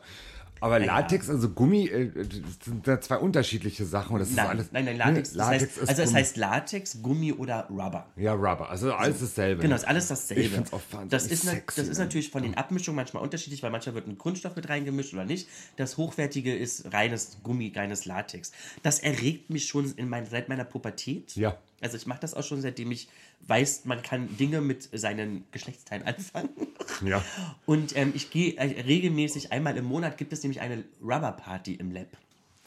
Aber 0.63 0.79
Ja. 0.79 0.85
Latex, 0.85 1.29
also 1.29 1.49
Gummi, 1.49 1.87
äh, 1.87 2.09
das 2.13 2.29
sind 2.63 2.87
da 2.87 3.01
zwei 3.01 3.17
unterschiedliche 3.17 3.83
Sachen. 3.83 4.13
Und 4.13 4.19
das 4.21 4.29
ist 4.29 4.37
Nein, 4.37 4.47
alles, 4.47 4.71
nein, 4.71 4.85
nein, 4.85 4.95
Latex, 4.95 5.33
Nee, 5.33 5.37
das 5.39 5.47
heißt, 5.47 5.63
ist 5.65 5.89
also 5.89 6.01
es 6.03 6.13
heißt 6.13 6.37
Latex, 6.37 7.01
Gummi 7.01 7.33
oder 7.33 7.67
Rubber. 7.69 8.07
Ja, 8.15 8.31
Rubber. 8.31 8.69
Also 8.69 8.93
alles 8.93 9.19
dasselbe. 9.19 9.61
Genau, 9.61 9.75
ist 9.75 9.85
alles 9.85 10.07
dasselbe. 10.07 10.41
Ich 10.43 10.53
wahnsinnig 10.53 11.09
das 11.09 11.27
ist, 11.27 11.43
sexy, 11.43 11.81
das 11.81 11.89
ist 11.89 11.97
ne? 11.97 12.05
natürlich 12.05 12.29
von 12.29 12.43
den 12.43 12.55
Abmischungen 12.55 12.95
manchmal 12.95 13.23
unterschiedlich, 13.23 13.61
weil 13.61 13.71
manchmal 13.71 13.95
wird 13.95 14.07
ein 14.07 14.17
Kunststoff 14.17 14.55
mit 14.55 14.69
reingemischt 14.69 15.13
oder 15.13 15.25
nicht. 15.25 15.49
Das 15.75 15.97
Hochwertige 15.97 16.55
ist 16.55 16.93
reines 16.93 17.39
Gummi, 17.43 17.73
reines 17.75 18.05
Latex. 18.05 18.53
Das 18.83 18.99
erregt 18.99 19.49
mich 19.49 19.67
schon 19.67 19.91
in 19.97 20.07
mein, 20.07 20.25
seit 20.27 20.47
meiner 20.47 20.63
Pubertät. 20.63 21.35
Ja. 21.35 21.57
Also 21.81 21.97
ich 21.97 22.07
mache 22.07 22.21
das 22.21 22.33
auch 22.35 22.43
schon, 22.43 22.61
seitdem 22.61 22.89
ich 22.91 23.09
weiß, 23.47 23.85
man 23.85 24.01
kann 24.01 24.37
Dinge 24.37 24.61
mit 24.61 24.89
seinen 24.93 25.45
Geschlechtsteilen 25.51 26.05
anfangen. 26.05 26.49
Ja. 27.05 27.23
Und 27.65 27.95
ähm, 27.95 28.13
ich 28.15 28.31
gehe 28.31 28.55
äh, 28.55 28.81
regelmäßig, 28.81 29.51
einmal 29.51 29.75
im 29.77 29.85
Monat 29.85 30.17
gibt 30.17 30.33
es 30.33 30.43
nämlich 30.43 30.61
eine 30.61 30.83
Rubber-Party 31.01 31.75
im 31.75 31.91
Lab. 31.91 32.07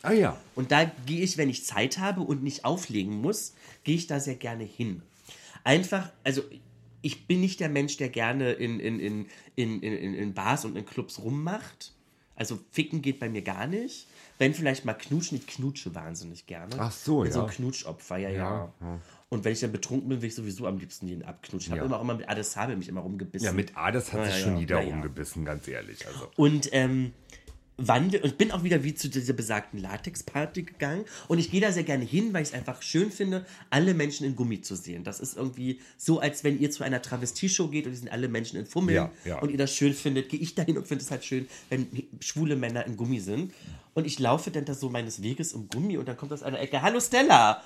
Ah 0.02 0.12
ja. 0.12 0.38
Und 0.54 0.70
da 0.70 0.84
gehe 0.84 1.22
ich, 1.22 1.36
wenn 1.38 1.48
ich 1.48 1.64
Zeit 1.64 1.98
habe 1.98 2.20
und 2.20 2.42
nicht 2.42 2.64
auflegen 2.64 3.20
muss, 3.20 3.54
gehe 3.84 3.96
ich 3.96 4.06
da 4.06 4.20
sehr 4.20 4.36
gerne 4.36 4.64
hin. 4.64 5.02
Einfach, 5.64 6.12
also 6.22 6.42
ich 7.02 7.26
bin 7.26 7.40
nicht 7.40 7.60
der 7.60 7.68
Mensch, 7.68 7.96
der 7.96 8.08
gerne 8.08 8.52
in, 8.52 8.78
in, 8.78 9.00
in, 9.00 9.26
in, 9.54 9.82
in, 9.82 10.14
in 10.14 10.34
Bars 10.34 10.64
und 10.64 10.76
in 10.76 10.84
Clubs 10.84 11.20
rummacht. 11.20 11.92
Also 12.36 12.58
ficken 12.70 13.02
geht 13.02 13.18
bei 13.18 13.28
mir 13.28 13.42
gar 13.42 13.66
nicht. 13.66 14.06
Wenn 14.38 14.52
vielleicht 14.54 14.84
mal 14.84 14.92
knutschen, 14.94 15.38
ich 15.38 15.46
knutsche 15.46 15.94
wahnsinnig 15.94 16.46
gerne. 16.46 16.74
Ach 16.78 16.92
so, 16.92 17.22
Bin 17.22 17.32
So 17.32 17.40
ein 17.40 17.46
ja. 17.46 17.52
Knutschopfer, 17.52 18.16
ja, 18.18 18.28
ja. 18.28 18.72
Ja, 18.80 19.00
Und 19.30 19.44
wenn 19.44 19.52
ich 19.54 19.60
dann 19.60 19.72
betrunken 19.72 20.08
bin, 20.10 20.20
will 20.22 20.28
ich 20.28 20.34
sowieso 20.34 20.66
am 20.66 20.78
liebsten 20.78 21.08
jeden 21.08 21.22
abknutschen. 21.24 21.72
Ich 21.72 21.76
Ja. 21.76 21.82
habe 21.82 21.86
immer 21.86 21.96
auch 21.98 22.02
immer 22.02 22.14
mit 22.14 22.28
Adessabe 22.28 22.76
mich 22.76 22.88
immer 22.88 23.00
rumgebissen. 23.00 23.46
Ja, 23.46 23.52
mit 23.52 23.76
A, 23.76 23.90
das 23.90 24.12
hat 24.12 24.20
Ja, 24.20 24.26
sich 24.26 24.34
ja, 24.36 24.40
schon 24.44 24.54
ja. 24.54 24.60
jeder 24.60 24.80
Ja, 24.82 24.88
ja. 24.88 24.94
rumgebissen, 24.94 25.44
ganz 25.46 25.66
ehrlich. 25.66 26.06
Also. 26.06 26.28
Und 26.36 26.68
ähm, 26.72 27.12
wandel 27.78 28.22
und 28.22 28.38
bin 28.38 28.52
auch 28.52 28.64
wieder 28.64 28.84
wie 28.84 28.94
zu 28.94 29.08
dieser 29.08 29.34
besagten 29.34 29.80
Latex-Party 29.80 30.62
gegangen. 30.62 31.04
Und 31.28 31.38
ich 31.38 31.50
gehe 31.50 31.60
da 31.60 31.72
sehr 31.72 31.82
gerne 31.84 32.04
hin, 32.04 32.32
weil 32.32 32.42
ich 32.42 32.48
es 32.48 32.54
einfach 32.54 32.80
schön 32.82 33.10
finde, 33.10 33.44
alle 33.70 33.94
Menschen 33.94 34.26
in 34.26 34.34
Gummi 34.34 34.62
zu 34.62 34.74
sehen. 34.76 35.04
Das 35.04 35.20
ist 35.20 35.36
irgendwie 35.36 35.80
so, 35.98 36.20
als 36.20 36.42
wenn 36.42 36.58
ihr 36.58 36.70
zu 36.70 36.84
einer 36.84 37.02
Travestie-Show 37.02 37.68
geht 37.68 37.86
und 37.86 37.92
die 37.92 37.98
sind 37.98 38.10
alle 38.10 38.28
Menschen 38.28 38.58
in 38.58 38.66
Fummeln 38.66 38.96
Ja, 38.96 39.12
ja. 39.24 39.38
und 39.40 39.50
ihr 39.50 39.58
das 39.58 39.74
schön 39.74 39.92
findet, 39.92 40.28
gehe 40.28 40.40
ich 40.40 40.54
dahin 40.54 40.78
und 40.78 40.86
finde 40.86 41.04
es 41.04 41.10
halt 41.10 41.24
schön, 41.24 41.48
wenn 41.68 41.86
schwule 42.20 42.56
Männer 42.56 42.86
in 42.86 42.96
Gummi 42.96 43.20
sind. 43.20 43.52
Und 43.94 44.06
ich 44.06 44.18
laufe 44.18 44.50
dann 44.50 44.64
da 44.64 44.74
so 44.74 44.90
meines 44.90 45.22
Weges 45.22 45.52
im 45.52 45.68
Gummi 45.68 45.96
und 45.96 46.06
dann 46.06 46.16
kommt 46.16 46.32
aus 46.32 46.42
einer 46.42 46.60
Ecke, 46.60 46.82
hallo 46.82 47.00
Stella! 47.00 47.62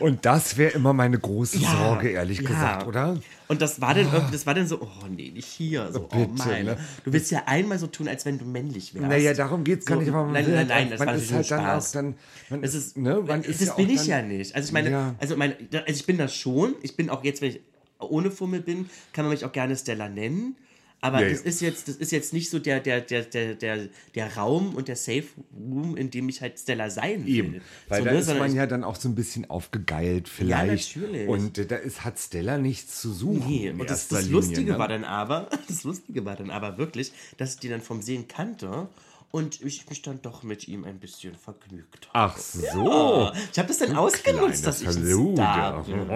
Und 0.00 0.24
das 0.26 0.56
wäre 0.56 0.72
immer 0.72 0.92
meine 0.92 1.18
große 1.18 1.58
Ja, 1.58 1.70
Sorge, 1.70 2.10
ehrlich 2.10 2.40
ja. 2.40 2.48
gesagt, 2.48 2.86
oder? 2.86 3.18
Und 3.48 3.62
das 3.62 3.80
war 3.80 3.94
dann 3.94 4.12
irgendwie, 4.12 4.32
das 4.32 4.46
war 4.46 4.54
dann 4.54 4.66
so, 4.66 4.80
oh 4.82 5.06
nee, 5.08 5.30
nicht 5.30 5.46
hier. 5.46 5.90
So, 5.92 6.08
oh 6.12 6.16
Bitte, 6.26 6.48
mein. 6.48 6.64
ne? 6.66 6.76
Du 7.04 7.12
willst 7.12 7.30
ja 7.30 7.42
einmal 7.46 7.78
so 7.78 7.86
tun, 7.86 8.06
als 8.06 8.24
wenn 8.26 8.38
du 8.38 8.44
männlich 8.44 8.94
wärst. 8.94 9.06
Naja, 9.06 9.32
darum 9.34 9.64
geht's 9.64 9.86
gar 9.86 9.96
So, 9.96 10.00
nicht, 10.02 10.12
aber 10.12 10.30
nein, 10.30 10.44
nein, 10.44 10.56
halt 10.56 10.68
nein, 10.68 10.86
auch- 10.86 10.90
das 10.90 10.98
man 10.98 11.08
war 11.08 11.14
ist 11.16 11.32
halt 11.32 11.50
dann 11.50 11.66
auch 11.66 11.90
dann- 11.92 12.14
man 12.50 12.62
es 12.62 12.74
ist- 12.74 12.96
ne, 12.96 13.22
man 13.26 13.42
ist 13.42 13.60
das 13.60 13.68
ja 13.68 13.74
bin 13.74 13.90
ich 13.90 14.06
ja 14.06 14.22
nicht. 14.22 14.54
Also 14.54 14.66
ich 14.68 14.72
meine, 14.72 14.90
Ja. 14.90 15.14
also 15.18 15.36
meine, 15.36 15.56
also 15.72 15.82
ich 16.00 16.06
bin 16.06 16.18
das 16.18 16.34
schon. 16.34 16.74
Ich 16.82 16.94
bin 16.96 17.08
auch 17.10 17.24
jetzt, 17.24 17.40
wenn 17.40 17.50
ich 17.50 17.60
ohne 18.00 18.30
Fummel 18.30 18.60
bin, 18.60 18.88
kann 19.12 19.24
man 19.24 19.32
mich 19.32 19.44
auch 19.44 19.52
gerne 19.52 19.76
Stella 19.76 20.08
nennen. 20.08 20.56
Aber 21.00 21.22
Ja, 21.22 21.28
das 21.28 21.40
ja. 21.40 21.46
ist 21.46 21.60
jetzt, 21.60 21.88
das 21.88 21.96
ist 21.96 22.10
jetzt 22.10 22.32
nicht 22.32 22.50
so 22.50 22.58
der, 22.58 22.80
der, 22.80 23.00
der, 23.00 23.22
der, 23.22 23.54
der, 23.54 23.88
der 24.14 24.36
Raum 24.36 24.74
und 24.74 24.88
der 24.88 24.96
Safe 24.96 25.24
Room, 25.56 25.96
in 25.96 26.10
dem 26.10 26.28
ich 26.28 26.40
halt 26.40 26.58
Stella 26.58 26.90
sein 26.90 27.24
will. 27.24 27.34
Eben, 27.34 27.60
weil 27.88 28.00
so, 28.00 28.04
da 28.04 28.12
ne, 28.12 28.18
ist 28.18 28.26
sondern 28.26 28.48
man 28.48 28.56
ja 28.56 28.66
dann 28.66 28.82
auch 28.82 28.96
so 28.96 29.08
ein 29.08 29.14
bisschen 29.14 29.48
aufgegeilt 29.48 30.28
vielleicht. 30.28 30.96
natürlich. 30.96 31.28
Und 31.28 31.70
da 31.70 31.76
ist, 31.76 32.04
hat 32.04 32.18
Stella 32.18 32.58
nichts 32.58 33.00
zu 33.00 33.12
suchen. 33.12 33.46
Nee, 33.46 33.70
und 33.70 33.88
das, 33.88 34.08
das 34.08 34.22
Linie, 34.22 34.34
Lustige 34.34 34.72
ne? 34.72 34.78
war 34.78 34.88
dann 34.88 35.04
aber, 35.04 35.48
das 35.68 35.84
Lustige 35.84 36.24
war 36.24 36.34
dann 36.34 36.50
aber 36.50 36.78
wirklich, 36.78 37.12
dass 37.36 37.54
ich 37.54 37.60
die 37.60 37.68
dann 37.68 37.80
vom 37.80 38.02
Sehen 38.02 38.26
kannte 38.26 38.88
und 39.30 39.60
ich 39.60 39.88
mich 39.88 40.02
dann 40.02 40.22
doch 40.22 40.42
mit 40.42 40.68
ihm 40.68 40.84
ein 40.84 40.98
bisschen 40.98 41.34
vergnügt 41.34 42.08
habe. 42.12 42.32
Ach 42.32 42.38
so. 42.38 42.78
Oh, 42.78 43.32
ich 43.52 43.58
habe 43.58 43.68
das 43.68 43.78
dann 43.78 43.94
ausgenutzt, 43.96 44.62
Kleine 44.62 44.64
dass 44.64 44.80
ich 44.80 44.88
ein. 44.88 45.34
Star 45.34 45.82
bin. 45.84 46.10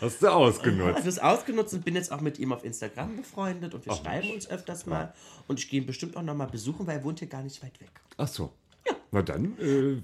Hast 0.00 0.22
du 0.22 0.28
ausgenutzt. 0.28 0.96
habe 0.96 1.04
das 1.04 1.18
ausgenutzt 1.18 1.74
und 1.74 1.84
bin 1.84 1.96
jetzt 1.96 2.12
auch 2.12 2.20
mit 2.20 2.38
ihm 2.38 2.52
auf 2.52 2.64
Instagram 2.64 3.16
befreundet 3.16 3.74
und 3.74 3.84
wir 3.84 3.94
schreiben 3.94 4.30
uns 4.32 4.48
öfters 4.48 4.86
mal. 4.86 5.12
Und 5.48 5.58
ich 5.58 5.68
gehe 5.68 5.80
ihn 5.80 5.86
bestimmt 5.86 6.16
auch 6.16 6.22
noch 6.22 6.34
mal 6.34 6.46
besuchen, 6.46 6.86
weil 6.86 6.98
er 6.98 7.04
wohnt 7.04 7.18
hier 7.18 7.28
gar 7.28 7.42
nicht 7.42 7.62
weit 7.62 7.80
weg. 7.80 7.90
Ach 8.16 8.28
so. 8.28 8.52
Na 9.10 9.22
dann, 9.22 9.58
äh, 9.58 10.00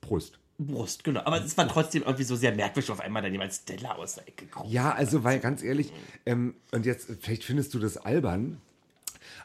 Prost. 0.00 0.38
Brust, 0.58 1.04
genau. 1.04 1.20
Aber 1.24 1.44
es 1.44 1.56
war 1.58 1.68
trotzdem 1.68 2.02
irgendwie 2.02 2.24
so 2.24 2.34
sehr 2.34 2.54
merkwürdig, 2.54 2.90
auf 2.90 3.00
einmal 3.00 3.22
dann 3.22 3.32
jemand 3.32 3.52
Stella 3.52 3.94
aus 3.96 4.14
der 4.14 4.28
Ecke 4.28 4.46
kommt. 4.46 4.70
Ja, 4.70 4.92
also, 4.92 5.22
weil 5.22 5.38
ganz 5.38 5.62
ehrlich, 5.62 5.92
ähm, 6.24 6.54
und 6.72 6.86
jetzt, 6.86 7.10
vielleicht 7.20 7.44
findest 7.44 7.74
du 7.74 7.78
das 7.78 7.98
albern, 7.98 8.60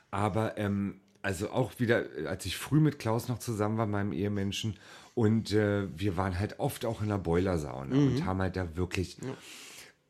aber 0.10 0.58
ähm, 0.58 1.02
also 1.22 1.52
auch 1.52 1.72
wieder, 1.80 2.18
äh, 2.18 2.28
als 2.28 2.46
ich 2.46 2.58
früh 2.58 2.80
mit 2.80 3.00
Klaus 3.00 3.28
noch 3.28 3.40
zusammen 3.40 3.78
war, 3.78 3.88
meinem 3.88 4.14
Ehemenschen, 4.14 4.76
und 5.14 5.52
äh, 5.52 5.88
wir 5.98 6.16
waren 6.16 6.40
halt 6.40 6.60
oft 6.60 6.86
auch 6.86 7.02
in 7.02 7.10
der 7.10 7.18
Boilersauna 7.18 7.94
Mhm. 7.96 8.08
und 8.08 8.26
haben 8.26 8.42
halt 8.42 8.56
da 8.56 8.76
wirklich. 8.78 9.18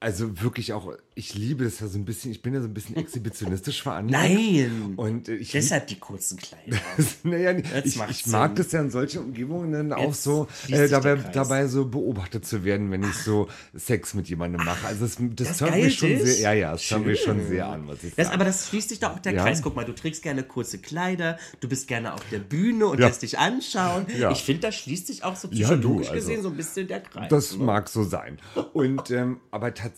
Also 0.04 0.42
wirklich 0.42 0.74
auch, 0.74 0.92
ich 1.14 1.36
liebe 1.36 1.64
das 1.64 1.80
ja 1.80 1.86
so 1.86 2.00
ein 2.00 2.06
bisschen, 2.06 2.32
ich 2.32 2.42
bin 2.42 2.56
ja 2.56 2.60
so 2.62 2.66
ein 2.68 2.74
bisschen 2.74 2.96
exhibitionistisch 2.98 3.84
veranlagt. 3.84 4.24
Nein! 4.34 4.94
Und 4.98 5.30
äh, 5.30 5.36
ich 5.36 5.52
Deshalb 5.52 5.86
die 5.86 6.00
kurzen 6.00 6.40
Kleider. 6.40 6.76
naja, 7.24 7.52
ich, 7.84 8.00
ich 8.10 8.26
mag 8.26 8.56
das 8.56 8.72
ja 8.72 8.82
in 8.82 8.90
solchen 8.90 9.20
Umgebungen 9.26 9.72
dann 9.72 9.94
auch 9.94 10.06
Jetzt 10.08 10.24
so, 10.24 10.48
äh, 10.70 10.90
dabei, 10.90 11.18
dabei 11.18 11.68
so 11.68 11.86
beobachtet 11.86 12.48
zu 12.48 12.64
werden, 12.64 12.90
wenn 12.90 13.04
ich 13.04 13.14
so 13.14 13.48
Sex 13.76 14.16
mit 14.16 14.28
jemandem 14.28 14.66
mache. 14.66 14.88
Also 14.88 15.06
das, 15.06 15.18
das, 15.36 15.48
Das 15.50 15.62
hört 15.62 15.76
mich 15.76 15.96
schon 15.96 16.10
dich? 16.10 16.24
sehr, 16.24 16.40
ja, 16.40 16.54
ja, 16.54 16.72
das 16.72 16.90
hört 16.90 17.06
mich 17.06 17.22
schon 17.22 17.48
sehr 17.48 17.68
an, 17.68 17.88
was 17.88 18.04
ich 18.04 18.16
Das, 18.16 18.26
sage. 18.26 18.34
aber 18.36 18.46
das 18.46 18.70
schließt 18.70 18.90
sich 18.90 19.00
doch 19.00 19.12
auch 19.12 19.20
der 19.20 19.34
Ja. 19.34 19.44
Kreis. 19.44 19.62
Guck 19.62 19.76
mal, 19.76 19.86
du 19.86 19.94
trägst 19.94 20.24
gerne 20.24 20.42
kurze 20.42 20.80
Kleider, 20.80 21.38
du 21.60 21.70
bist 21.70 21.88
gerne 21.88 22.16
auf 22.16 22.22
der 22.32 22.40
Bühne 22.40 22.88
und 22.88 23.00
Ja. 23.00 23.06
lässt 23.06 23.22
dich 23.22 23.38
anschauen. 23.38 24.08
Ja. 24.18 24.32
Ich 24.32 24.42
finde, 24.42 24.62
da 24.62 24.72
schließt 24.72 25.06
sich 25.06 25.24
auch 25.24 25.36
so 25.36 25.48
psychologisch 25.48 26.08
du, 26.08 26.14
also, 26.14 26.28
gesehen 26.28 26.42
so 26.42 26.50
ein 26.50 26.58
bisschen 26.58 26.88
der 26.88 27.02
Kreis. 27.02 27.30
Das 27.30 27.56
ne? 27.56 27.66
mag 27.66 27.88
so 27.88 28.04
sein. 28.04 28.40
Und 28.74 29.12
ähm, 29.12 29.42
aber 29.52 29.72
tatsächlich 29.76 29.90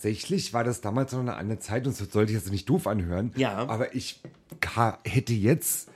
war 0.52 0.64
das 0.64 0.80
damals 0.80 1.12
noch 1.12 1.20
eine 1.20 1.36
andere 1.36 1.58
Zeit 1.58 1.86
und 1.86 1.98
das 1.98 2.10
sollte 2.10 2.32
ich 2.32 2.38
jetzt 2.38 2.50
nicht 2.50 2.68
doof 2.68 2.86
anhören. 2.86 3.32
Ja. 3.36 3.66
Aber 3.68 3.94
ich 3.94 4.20
hätte 5.04 5.32
jetzt 5.32 5.88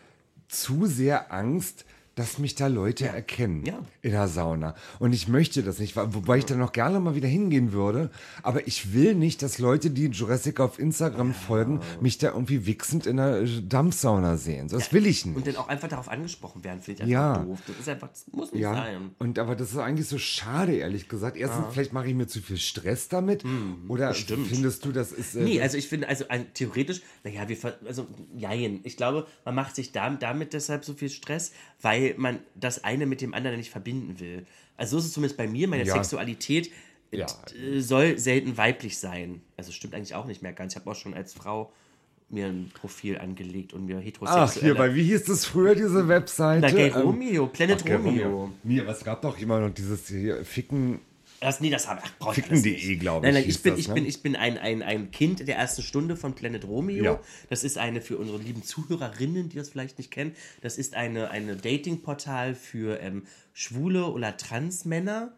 zu 0.48 0.86
sehr 0.86 1.32
Angst, 1.32 1.84
dass 2.18 2.38
mich 2.38 2.54
da 2.54 2.66
Leute 2.66 3.06
erkennen 3.06 3.64
Ja. 3.64 3.78
in 4.02 4.10
der 4.10 4.26
Sauna. 4.28 4.74
Und 4.98 5.12
ich 5.12 5.28
möchte 5.28 5.62
das 5.62 5.78
nicht, 5.78 5.94
wobei 5.96 6.38
ich 6.38 6.44
da 6.46 6.56
noch 6.56 6.72
gerne 6.72 6.98
mal 7.00 7.14
wieder 7.14 7.28
hingehen 7.28 7.72
würde. 7.72 8.10
Aber 8.42 8.66
ich 8.66 8.92
will 8.92 9.14
nicht, 9.14 9.42
dass 9.42 9.58
Leute, 9.58 9.90
die 9.90 10.06
Jurassic 10.06 10.58
auf 10.60 10.78
Instagram 10.78 11.32
folgen, 11.34 11.80
mich 12.00 12.18
da 12.18 12.28
irgendwie 12.32 12.66
wichsend 12.66 13.06
in 13.06 13.18
der 13.18 13.42
äh, 13.42 13.62
Dampfsauna 13.62 14.36
sehen. 14.36 14.68
Das 14.68 14.92
will 14.92 15.06
ich 15.06 15.24
nicht. 15.26 15.36
Und 15.36 15.46
dann 15.46 15.56
auch 15.56 15.68
einfach 15.68 15.88
darauf 15.88 16.08
angesprochen 16.08 16.64
werden, 16.64 16.80
finde 16.80 17.04
ich 17.04 17.08
Ja. 17.08 17.32
einfach 17.34 17.44
doof. 17.46 17.58
Das 17.68 17.76
ist 17.78 17.88
einfach, 17.88 18.08
das 18.08 18.26
muss 18.32 18.52
nicht 18.52 18.62
Ja, 18.62 18.74
sein. 18.74 19.10
und 19.18 19.38
aber 19.38 19.54
das 19.54 19.70
ist 19.70 19.78
eigentlich 19.78 20.08
so 20.08 20.18
schade, 20.18 20.74
ehrlich 20.74 21.08
gesagt. 21.08 21.36
Erstens, 21.36 21.66
vielleicht 21.72 21.92
mache 21.92 22.08
ich 22.08 22.14
mir 22.14 22.26
zu 22.26 22.40
viel 22.40 22.56
Stress 22.58 23.08
damit. 23.08 23.44
oder 23.88 24.08
bestimmt. 24.08 24.48
findest 24.48 24.84
du, 24.84 24.92
das 24.92 25.12
ist. 25.12 25.34
Äh, 25.36 25.44
Nee, 25.44 25.60
also 25.62 25.76
ich 25.76 25.88
finde, 25.88 26.08
also 26.08 26.24
ein, 26.28 26.52
theoretisch, 26.54 27.00
naja, 27.24 27.48
wir, 27.48 27.56
also, 27.86 28.06
jein. 28.36 28.80
Ich 28.82 28.96
glaube, 28.96 29.26
man 29.44 29.54
macht 29.54 29.76
sich 29.76 29.92
da, 29.92 30.08
damit 30.10 30.52
deshalb 30.52 30.84
so 30.84 30.94
viel 30.94 31.10
Stress, 31.10 31.52
weil 31.80 32.07
man 32.16 32.38
das 32.54 32.84
eine 32.84 33.06
mit 33.06 33.20
dem 33.20 33.34
anderen 33.34 33.56
nicht 33.58 33.70
verbinden 33.70 34.20
will. 34.20 34.46
Also 34.76 34.92
so 34.92 34.98
ist 35.00 35.06
es 35.06 35.12
zumindest 35.12 35.36
bei 35.36 35.46
mir, 35.46 35.68
meine 35.68 35.84
Ja. 35.84 35.94
Sexualität 35.94 36.70
Ja. 37.10 37.26
äh, 37.54 37.80
soll 37.80 38.18
selten 38.18 38.56
weiblich 38.56 38.98
sein. 38.98 39.40
Also 39.56 39.72
stimmt 39.72 39.94
eigentlich 39.94 40.14
auch 40.14 40.26
nicht 40.26 40.42
mehr 40.42 40.52
ganz. 40.52 40.74
Ich 40.74 40.80
habe 40.80 40.90
auch 40.90 40.94
schon 40.96 41.14
als 41.14 41.32
Frau 41.34 41.72
mir 42.30 42.46
ein 42.46 42.70
Profil 42.74 43.16
angelegt 43.18 43.72
und 43.72 43.86
mir 43.86 43.98
heterosexuelle... 43.98 44.44
Ach, 44.46 44.52
hier, 44.60 44.78
weil 44.78 44.94
wie 44.94 45.04
hieß 45.04 45.24
das 45.24 45.46
früher, 45.46 45.74
diese 45.74 46.06
Webseite? 46.08 46.60
Na, 46.60 46.70
Gay 46.70 46.88
Ähm, 46.90 47.00
Romeo, 47.00 47.46
Planet 47.46 47.78
Ach, 47.80 47.84
Gay 47.86 47.94
Romeo. 47.96 48.52
Nee, 48.62 48.80
aber 48.80 48.90
es 48.90 49.02
gab 49.02 49.22
doch 49.22 49.38
immer 49.38 49.58
noch 49.60 49.72
dieses 49.72 50.06
hier, 50.08 50.44
Ficken 50.44 51.00
Das, 51.40 51.60
nee, 51.60 51.70
das 51.70 51.86
habe 51.86 52.02
ich. 52.04 52.18
brauch 52.18 52.36
ich 52.36 52.44
Ficken.de, 52.44 52.72
nicht. 52.72 53.00
glaub 53.00 53.22
Nein, 53.22 53.30
ich, 53.30 53.34
nein, 53.34 53.40
ich 53.42 53.46
hieß 53.46 53.62
bin, 53.62 53.72
das, 53.72 53.80
ich 53.80 53.88
ne? 53.88 53.94
bin, 53.94 54.06
ich 54.06 54.22
bin 54.22 54.36
ein, 54.36 54.58
ein, 54.58 54.82
ein 54.82 55.10
Kind 55.10 55.46
der 55.46 55.56
ersten 55.56 55.82
Stunde 55.82 56.16
von 56.16 56.34
Planet 56.34 56.64
Romeo. 56.64 57.04
Ja. 57.04 57.20
Das 57.48 57.64
ist 57.64 57.78
eine 57.78 58.00
für 58.00 58.18
unsere 58.18 58.38
lieben 58.38 58.62
Zuhörerinnen, 58.62 59.48
die 59.48 59.56
das 59.56 59.68
vielleicht 59.68 59.98
nicht 59.98 60.10
kennen. 60.10 60.34
Das 60.62 60.78
ist 60.78 60.94
eine, 60.94 61.30
eine 61.30 61.56
Dating-Portal 61.56 62.54
für 62.54 63.00
ähm, 63.00 63.24
schwule 63.52 64.06
oder 64.06 64.36
Transmänner. 64.36 65.32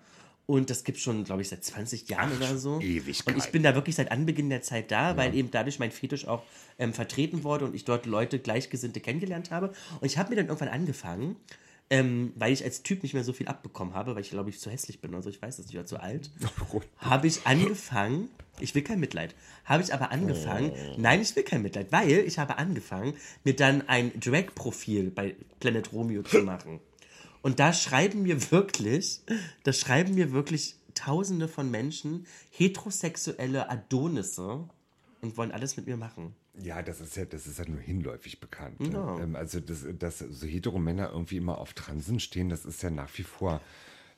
Und 0.46 0.68
das 0.68 0.82
gibt 0.82 0.98
schon, 0.98 1.22
glaube 1.22 1.42
ich, 1.42 1.48
seit 1.48 1.62
20 1.62 2.08
Jahren 2.08 2.36
oder 2.36 2.56
so. 2.56 2.80
Ewigkeit. 2.80 3.34
Und 3.34 3.44
ich 3.44 3.52
bin 3.52 3.62
da 3.62 3.76
wirklich 3.76 3.94
seit 3.94 4.10
Anbeginn 4.10 4.50
der 4.50 4.62
Zeit 4.62 4.90
da, 4.90 5.16
weil 5.16 5.32
eben 5.36 5.52
dadurch 5.52 5.78
mein 5.78 5.92
Fetisch 5.92 6.26
auch 6.26 6.42
ähm, 6.76 6.92
vertreten 6.92 7.44
wurde 7.44 7.66
und 7.66 7.74
ich 7.76 7.84
dort 7.84 8.04
Leute, 8.04 8.40
Gleichgesinnte 8.40 8.98
kennengelernt 8.98 9.52
habe. 9.52 9.72
Und 10.00 10.06
ich 10.06 10.18
habe 10.18 10.30
mir 10.30 10.36
dann 10.36 10.46
irgendwann 10.46 10.70
angefangen, 10.70 11.36
ähm, 11.90 12.32
weil 12.36 12.52
ich 12.52 12.64
als 12.64 12.82
Typ 12.82 13.02
nicht 13.02 13.14
mehr 13.14 13.24
so 13.24 13.32
viel 13.32 13.48
abbekommen 13.48 13.94
habe, 13.94 14.14
weil 14.14 14.22
ich 14.22 14.30
glaube 14.30 14.50
ich 14.50 14.60
zu 14.60 14.70
hässlich 14.70 15.00
bin, 15.00 15.14
also 15.14 15.28
ich 15.28 15.42
weiß 15.42 15.56
das 15.56 15.66
nicht, 15.66 15.76
oder 15.76 15.86
zu 15.86 16.00
alt, 16.00 16.30
habe 16.98 17.26
ich 17.26 17.46
angefangen, 17.46 18.30
ich 18.60 18.74
will 18.74 18.82
kein 18.82 19.00
Mitleid, 19.00 19.34
habe 19.64 19.82
ich 19.82 19.92
aber 19.92 20.12
angefangen, 20.12 20.72
nein, 20.96 21.20
ich 21.20 21.34
will 21.34 21.42
kein 21.42 21.62
Mitleid, 21.62 21.90
weil 21.90 22.10
ich 22.10 22.38
habe 22.38 22.58
angefangen, 22.58 23.14
mir 23.42 23.56
dann 23.56 23.88
ein 23.88 24.12
Drag-Profil 24.20 25.10
bei 25.10 25.34
Planet 25.58 25.92
Romeo 25.92 26.22
zu 26.22 26.42
machen. 26.42 26.78
Und 27.42 27.58
da 27.58 27.72
schreiben 27.72 28.22
mir 28.22 28.50
wirklich, 28.50 29.22
da 29.64 29.72
schreiben 29.72 30.14
mir 30.14 30.32
wirklich 30.32 30.76
tausende 30.94 31.48
von 31.48 31.70
Menschen 31.70 32.26
heterosexuelle 32.50 33.70
Adonisse 33.70 34.68
und 35.22 35.36
wollen 35.36 35.50
alles 35.50 35.76
mit 35.76 35.86
mir 35.86 35.96
machen. 35.96 36.34
Ja, 36.62 36.82
das 36.82 37.00
ist 37.00 37.16
ja, 37.16 37.24
das 37.24 37.46
ist 37.46 37.58
ja 37.58 37.64
nur 37.68 37.80
hinläufig 37.80 38.40
bekannt. 38.40 38.80
ne? 38.80 39.18
Ähm, 39.22 39.36
also, 39.36 39.60
dass, 39.60 39.84
dass 39.98 40.18
so 40.18 40.46
hetero 40.46 40.78
Männer 40.78 41.10
irgendwie 41.10 41.36
immer 41.36 41.58
auf 41.58 41.72
Transen 41.74 42.20
stehen, 42.20 42.48
das 42.48 42.64
ist 42.64 42.82
ja 42.82 42.90
nach 42.90 43.10
wie 43.16 43.22
vor 43.22 43.60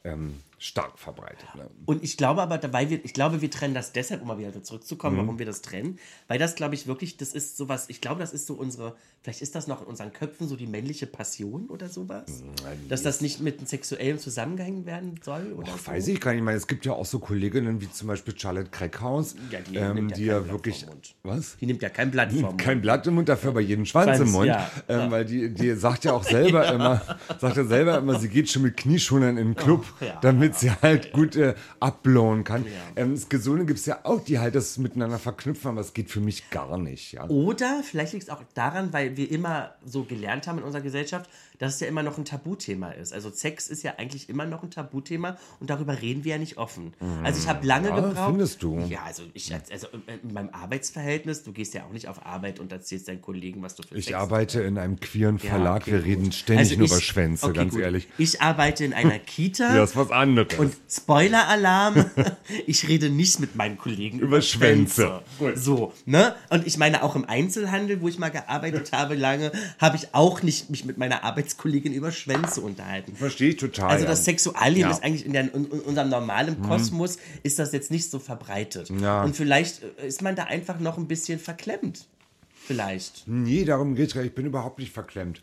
ähm, 0.04 0.40
stark 0.62 0.98
verbreitet. 0.98 1.48
Ne? 1.56 1.68
Und 1.86 2.04
ich 2.04 2.16
glaube 2.16 2.40
aber, 2.40 2.60
weil 2.72 2.88
wir, 2.88 3.04
ich 3.04 3.12
glaube, 3.12 3.40
wir 3.40 3.50
trennen 3.50 3.74
das 3.74 3.92
deshalb, 3.92 4.22
um 4.22 4.28
mal 4.28 4.38
wieder 4.38 4.62
zurückzukommen, 4.62 5.16
warum 5.16 5.38
wir 5.40 5.46
das 5.46 5.60
trennen, 5.60 5.98
weil 6.28 6.38
das, 6.38 6.54
glaube 6.54 6.76
ich, 6.76 6.86
wirklich, 6.86 7.16
das 7.16 7.32
ist 7.32 7.56
sowas, 7.56 7.86
ich 7.88 8.00
glaube, 8.00 8.20
das 8.20 8.32
ist 8.32 8.46
so 8.46 8.54
unsere, 8.54 8.94
vielleicht 9.22 9.42
ist 9.42 9.56
das 9.56 9.66
noch 9.66 9.82
in 9.82 9.88
unseren 9.88 10.12
Köpfen 10.12 10.46
so 10.46 10.54
die 10.54 10.68
männliche 10.68 11.06
Passion 11.06 11.66
oder 11.66 11.88
sowas, 11.88 12.44
dass 12.88 13.02
das 13.02 13.20
nicht 13.20 13.40
mit 13.40 13.58
einem 13.58 13.66
sexuellem 13.66 14.18
zusammengehängt 14.18 14.86
werden 14.86 15.18
soll 15.22 15.52
oder 15.52 15.72
so. 15.72 15.86
Weiß 15.90 16.06
ich 16.06 16.20
gar 16.20 16.30
nicht. 16.30 16.38
Ich 16.38 16.44
meine, 16.44 16.58
es 16.58 16.68
gibt 16.68 16.86
ja 16.86 16.92
auch 16.92 17.06
so 17.06 17.18
Kolleginnen 17.18 17.80
wie 17.80 17.90
zum 17.90 18.06
Beispiel 18.06 18.38
Charlotte 18.38 18.70
Crackhaus, 18.70 19.34
Ja, 19.50 19.58
die 19.60 19.76
ähm, 19.76 19.94
nimmt 19.94 20.10
ja 20.12 20.16
die 20.16 20.24
ja 20.26 20.38
Blatt 20.38 20.52
wirklich. 20.52 20.86
Was? 21.24 21.56
Die 21.56 21.66
nimmt 21.66 21.82
ja 21.82 21.88
kein 21.88 22.12
Blatt 22.12 22.32
vom 22.32 22.42
Mund. 22.42 22.58
Kein 22.58 22.80
Blatt 22.80 23.06
im 23.08 23.14
Mund, 23.14 23.28
dafür 23.28 23.50
aber 23.50 23.60
jeden 23.60 23.84
Schwanz, 23.84 24.16
Schwanz, 24.16 24.20
im 24.20 24.30
Mund. 24.30 24.46
ja. 24.46 24.70
Ähm, 24.88 25.10
weil 25.10 25.24
die, 25.24 25.52
die 25.52 25.74
sagt 25.74 26.04
ja 26.04 26.12
auch 26.12 26.22
selber 26.24 26.66
immer, 26.72 27.02
sagt 27.40 27.56
ja 27.56 27.64
selber 27.64 27.98
immer, 27.98 28.18
sie 28.20 28.28
geht 28.28 28.48
schon 28.48 28.62
mit 28.62 28.76
Knieschonen 28.76 29.36
in 29.36 29.48
den 29.48 29.56
Club, 29.56 29.84
ja. 30.00 30.20
Damit 30.52 30.58
sie 30.58 30.70
halt 30.82 31.12
gut 31.12 31.36
äh, 31.36 31.54
abblowen 31.80 32.44
kann. 32.44 32.64
Ähm, 32.96 33.14
das 33.14 33.28
Gesunde 33.28 33.64
gibt 33.64 33.78
es 33.78 33.86
ja 33.86 34.00
auch, 34.04 34.22
die 34.22 34.38
halt 34.38 34.54
das 34.54 34.78
miteinander 34.78 35.18
verknüpfen, 35.18 35.70
aber 35.70 35.80
es 35.80 35.94
geht 35.94 36.10
für 36.10 36.20
mich 36.20 36.50
gar 36.50 36.78
nicht. 36.78 37.18
Oder 37.28 37.82
vielleicht 37.82 38.12
liegt 38.12 38.24
es 38.24 38.30
auch 38.30 38.42
daran, 38.54 38.92
weil 38.92 39.16
wir 39.16 39.30
immer 39.30 39.74
so 39.84 40.04
gelernt 40.04 40.46
haben 40.46 40.58
in 40.58 40.64
unserer 40.64 40.82
Gesellschaft, 40.82 41.28
dass 41.62 41.74
es 41.74 41.80
ja 41.80 41.86
immer 41.86 42.02
noch 42.02 42.18
ein 42.18 42.24
Tabuthema 42.24 42.90
ist. 42.90 43.12
Also 43.12 43.30
Sex 43.30 43.68
ist 43.68 43.84
ja 43.84 43.94
eigentlich 43.96 44.28
immer 44.28 44.46
noch 44.46 44.64
ein 44.64 44.70
Tabuthema 44.72 45.36
und 45.60 45.70
darüber 45.70 46.02
reden 46.02 46.24
wir 46.24 46.32
ja 46.32 46.38
nicht 46.38 46.58
offen. 46.58 46.92
Also 47.22 47.38
ich 47.40 47.46
habe 47.48 47.64
lange 47.64 47.90
Ja, 47.90 47.94
gebraucht. 48.00 48.30
findest 48.30 48.62
du? 48.64 48.80
Ja, 48.88 49.04
also 49.04 49.22
ich 49.32 49.54
also 49.54 49.86
in 50.24 50.32
meinem 50.34 50.48
Arbeitsverhältnis, 50.50 51.44
du 51.44 51.52
gehst 51.52 51.74
ja 51.74 51.84
auch 51.84 51.92
nicht 51.92 52.08
auf 52.08 52.26
Arbeit 52.26 52.58
und 52.58 52.72
erzählst 52.72 53.06
deinen 53.06 53.22
Kollegen, 53.22 53.62
was 53.62 53.76
du 53.76 53.84
für 53.84 53.96
Ich 53.96 54.06
Sex 54.06 54.16
arbeite 54.16 54.60
in 54.62 54.76
einem 54.76 54.98
queeren 54.98 55.38
Ja, 55.40 55.50
Verlag, 55.50 55.82
okay, 55.82 55.92
wir 55.92 55.98
gut. 56.00 56.06
reden 56.08 56.32
ständig 56.32 56.64
Also 56.70 56.76
nur 56.78 56.86
ich- 56.86 56.90
über 56.92 57.00
Schwänze, 57.00 57.46
okay, 57.46 57.54
ganz 57.58 57.72
gut. 57.74 57.82
ehrlich. 57.82 58.08
Ich 58.18 58.42
arbeite 58.42 58.84
in 58.84 58.92
einer 58.92 59.18
Kita. 59.20 59.62
Ja, 59.76 59.84
ist 59.84 59.94
was 59.94 60.10
anderes. 60.10 60.58
Und 60.58 60.74
Spoiler-Alarm, 60.90 62.10
ich 62.66 62.88
rede 62.88 63.08
nicht 63.08 63.38
mit 63.38 63.54
meinen 63.54 63.78
Kollegen 63.78 64.18
über, 64.18 64.26
Über 64.38 64.42
Schwänze. 64.42 65.22
So, 65.54 65.92
ne? 66.06 66.34
Und 66.50 66.66
ich 66.66 66.76
meine, 66.78 67.02
auch 67.04 67.14
im 67.14 67.24
Einzelhandel, 67.24 68.00
wo 68.00 68.08
ich 68.08 68.18
mal 68.18 68.30
gearbeitet 68.30 68.90
habe 68.92 69.14
lange, 69.14 69.52
habe 69.78 69.96
ich 69.96 70.14
auch 70.14 70.42
nicht 70.42 70.70
mich 70.70 70.84
mit 70.84 70.98
meiner 70.98 71.22
Arbeitskollegin 71.52 71.92
über 71.92 72.12
Schwänze 72.12 72.60
unterhalten. 72.60 73.14
Verstehe 73.16 73.50
ich 73.50 73.56
total. 73.56 73.90
Also 73.90 74.06
das 74.06 74.24
Sexualleben 74.24 74.80
Ja. 74.80 74.86
Mhm. 74.88 74.92
ist 74.92 75.02
eigentlich 75.04 75.26
in, 75.26 75.32
der, 75.32 75.54
in, 75.54 75.64
unserem 75.66 76.08
normalen 76.08 76.60
Kosmos 76.62 77.18
ist 77.42 77.58
das 77.58 77.72
jetzt 77.72 77.90
nicht 77.90 78.10
so 78.10 78.18
verbreitet. 78.18 78.90
Ja. 79.00 79.22
Und 79.22 79.36
vielleicht 79.36 79.82
äh, 79.82 80.06
ist 80.06 80.22
man 80.22 80.34
da 80.36 80.44
einfach 80.44 80.78
noch 80.80 80.98
ein 80.98 81.06
bisschen 81.08 81.38
verklemmt. 81.38 82.06
Vielleicht. 82.54 83.24
Nee, 83.26 83.64
darum 83.64 83.94
geht's 83.94 84.14
gar 84.14 84.22
nicht. 84.22 84.30
Ich 84.30 84.34
bin 84.36 84.46
überhaupt 84.46 84.78
nicht 84.78 84.92
verklemmt. 84.92 85.42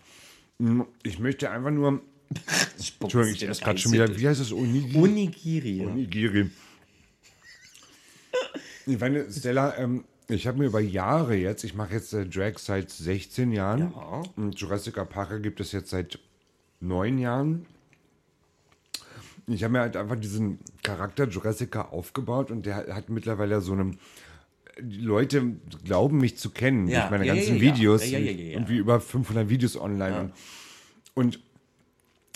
Hm, 0.59 0.85
Ich 1.03 1.19
möchte 1.19 1.49
einfach 1.51 1.71
nur. 1.71 2.01
Entschuldigung, 3.01 3.35
ich 3.35 3.43
esse 3.47 3.61
gerade 3.63 3.79
schon 3.79 3.91
wieder. 3.91 4.17
Wie 4.17 4.27
heißt 4.27 4.39
das? 4.39 4.51
Onigiri? 4.51 4.97
Onigiri. 4.97 5.85
Onigiri. 5.85 6.49
Ich 8.85 8.99
meine, 8.99 9.31
Stella, 9.31 9.77
ähm, 9.77 10.03
ich 10.29 10.47
habe 10.47 10.59
mir 10.59 10.65
über 10.65 10.79
Jahre 10.79 11.35
jetzt, 11.35 11.63
ich 11.63 11.73
mache 11.75 11.93
jetzt 11.93 12.13
äh, 12.13 12.25
Drag 12.25 12.57
seit 12.57 12.89
16 12.89 13.51
Jahren. 13.51 13.91
Ja. 13.93 14.21
Und 14.35 14.59
Jurassic 14.59 14.95
Park 15.09 15.41
gibt 15.43 15.59
es 15.59 15.71
jetzt 15.71 15.89
seit 15.89 16.19
neun 16.79 17.17
Jahren. 17.17 17.65
Ich 19.47 19.63
habe 19.63 19.73
mir 19.73 19.79
halt 19.79 19.97
einfach 19.97 20.15
diesen 20.15 20.59
Charakter 20.83 21.27
Jurassica 21.27 21.81
aufgebaut 21.89 22.51
und 22.51 22.65
der 22.65 22.87
hat- 22.95 23.09
mittlerweile 23.09 23.61
so 23.61 23.73
einem. 23.73 23.97
Die 24.81 25.01
Leute 25.01 25.55
glauben 25.83 26.19
mich 26.19 26.37
zu 26.37 26.51
kennen 26.51 26.87
Ja, 26.87 27.01
durch 27.01 27.11
meine 27.11 27.25
ja, 27.25 27.33
ganzen. 27.35 27.59
Videos. 27.59 28.09
Ja, 28.09 28.17
ja, 28.19 28.25
ja, 28.25 28.31
ja, 28.31 28.43
ja. 28.43 28.51
Irgendwie 28.53 28.77
über 28.77 29.01
500 29.01 29.49
Videos 29.49 29.75
online. 29.75 30.31
Und, 31.15 31.35
und 31.35 31.39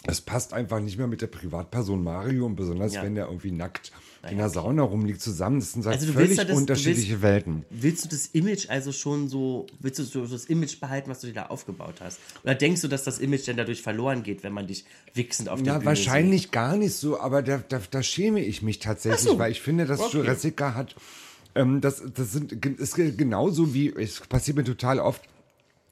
es 0.06 0.22
passt 0.22 0.54
einfach 0.54 0.80
nicht 0.80 0.98
mehr 0.98 1.08
mit 1.08 1.22
der 1.22 1.28
Privatperson 1.28 2.04
Mario 2.04 2.46
und 2.46 2.56
besonders 2.56 2.94
Ja. 2.94 3.04
wenn 3.04 3.16
der 3.16 3.28
irgendwie 3.28 3.52
nackt 3.52 3.92
in 4.30 4.38
der 4.38 4.50
Sauna 4.50 4.84
rumliegt 4.84 5.22
zusammen. 5.22 5.60
Das 5.60 5.74
sind 5.74 5.86
halt 5.86 6.00
Also 6.00 6.14
völlig 6.14 6.38
ja 6.38 6.46
das- 6.46 6.58
unterschiedliche 6.58 7.12
willst- 7.14 7.22
Welten. 7.24 7.66
Willst 7.70 8.06
du 8.06 8.10
das 8.10 8.28
Image 8.28 8.70
also 8.70 8.92
schon 8.94 9.28
so, 9.28 9.68
willst 9.80 10.00
du 10.00 10.04
so 10.04 10.26
das 10.26 10.46
Image 10.46 10.80
behalten, 10.80 11.10
was 11.10 11.20
du 11.20 11.28
dir 11.28 11.34
da 11.34 11.46
aufgebaut 11.48 11.96
hast? 12.00 12.20
Oder 12.44 12.56
denkst 12.56 12.82
du, 12.82 12.88
dass 12.88 13.04
das 13.04 13.20
Image 13.20 13.46
denn 13.48 13.58
dadurch 13.58 13.82
verloren 13.82 14.24
geht, 14.24 14.44
wenn 14.44 14.54
man 14.54 14.68
dich 14.68 14.86
wichsend 15.14 15.50
auf 15.50 15.62
der 15.62 15.74
Ja, 15.74 15.78
Bühne 15.80 15.86
wahrscheinlich 15.88 16.52
gar 16.52 16.78
nicht 16.78 16.94
so, 16.96 17.20
aber 17.20 17.42
da, 17.42 17.58
da, 17.68 17.82
da 17.92 18.02
schäme 18.04 18.42
ich 18.42 18.62
mich 18.62 18.80
tatsächlich, 18.80 19.22
so. 19.22 19.40
weil 19.40 19.52
ich 19.52 19.62
finde, 19.62 19.86
dass 19.86 20.00
Okay. 20.00 20.18
Jurassica 20.18 20.74
hat, 20.74 20.96
ähm, 21.56 21.82
das, 21.82 22.02
das 22.16 22.32
sind, 22.32 22.54
ist 22.66 22.96
ge- 22.96 23.12
genauso 23.12 23.74
wie, 23.74 23.90
es 23.94 24.22
passiert 24.22 24.56
mir 24.58 24.64
total 24.64 25.00
oft, 25.00 25.22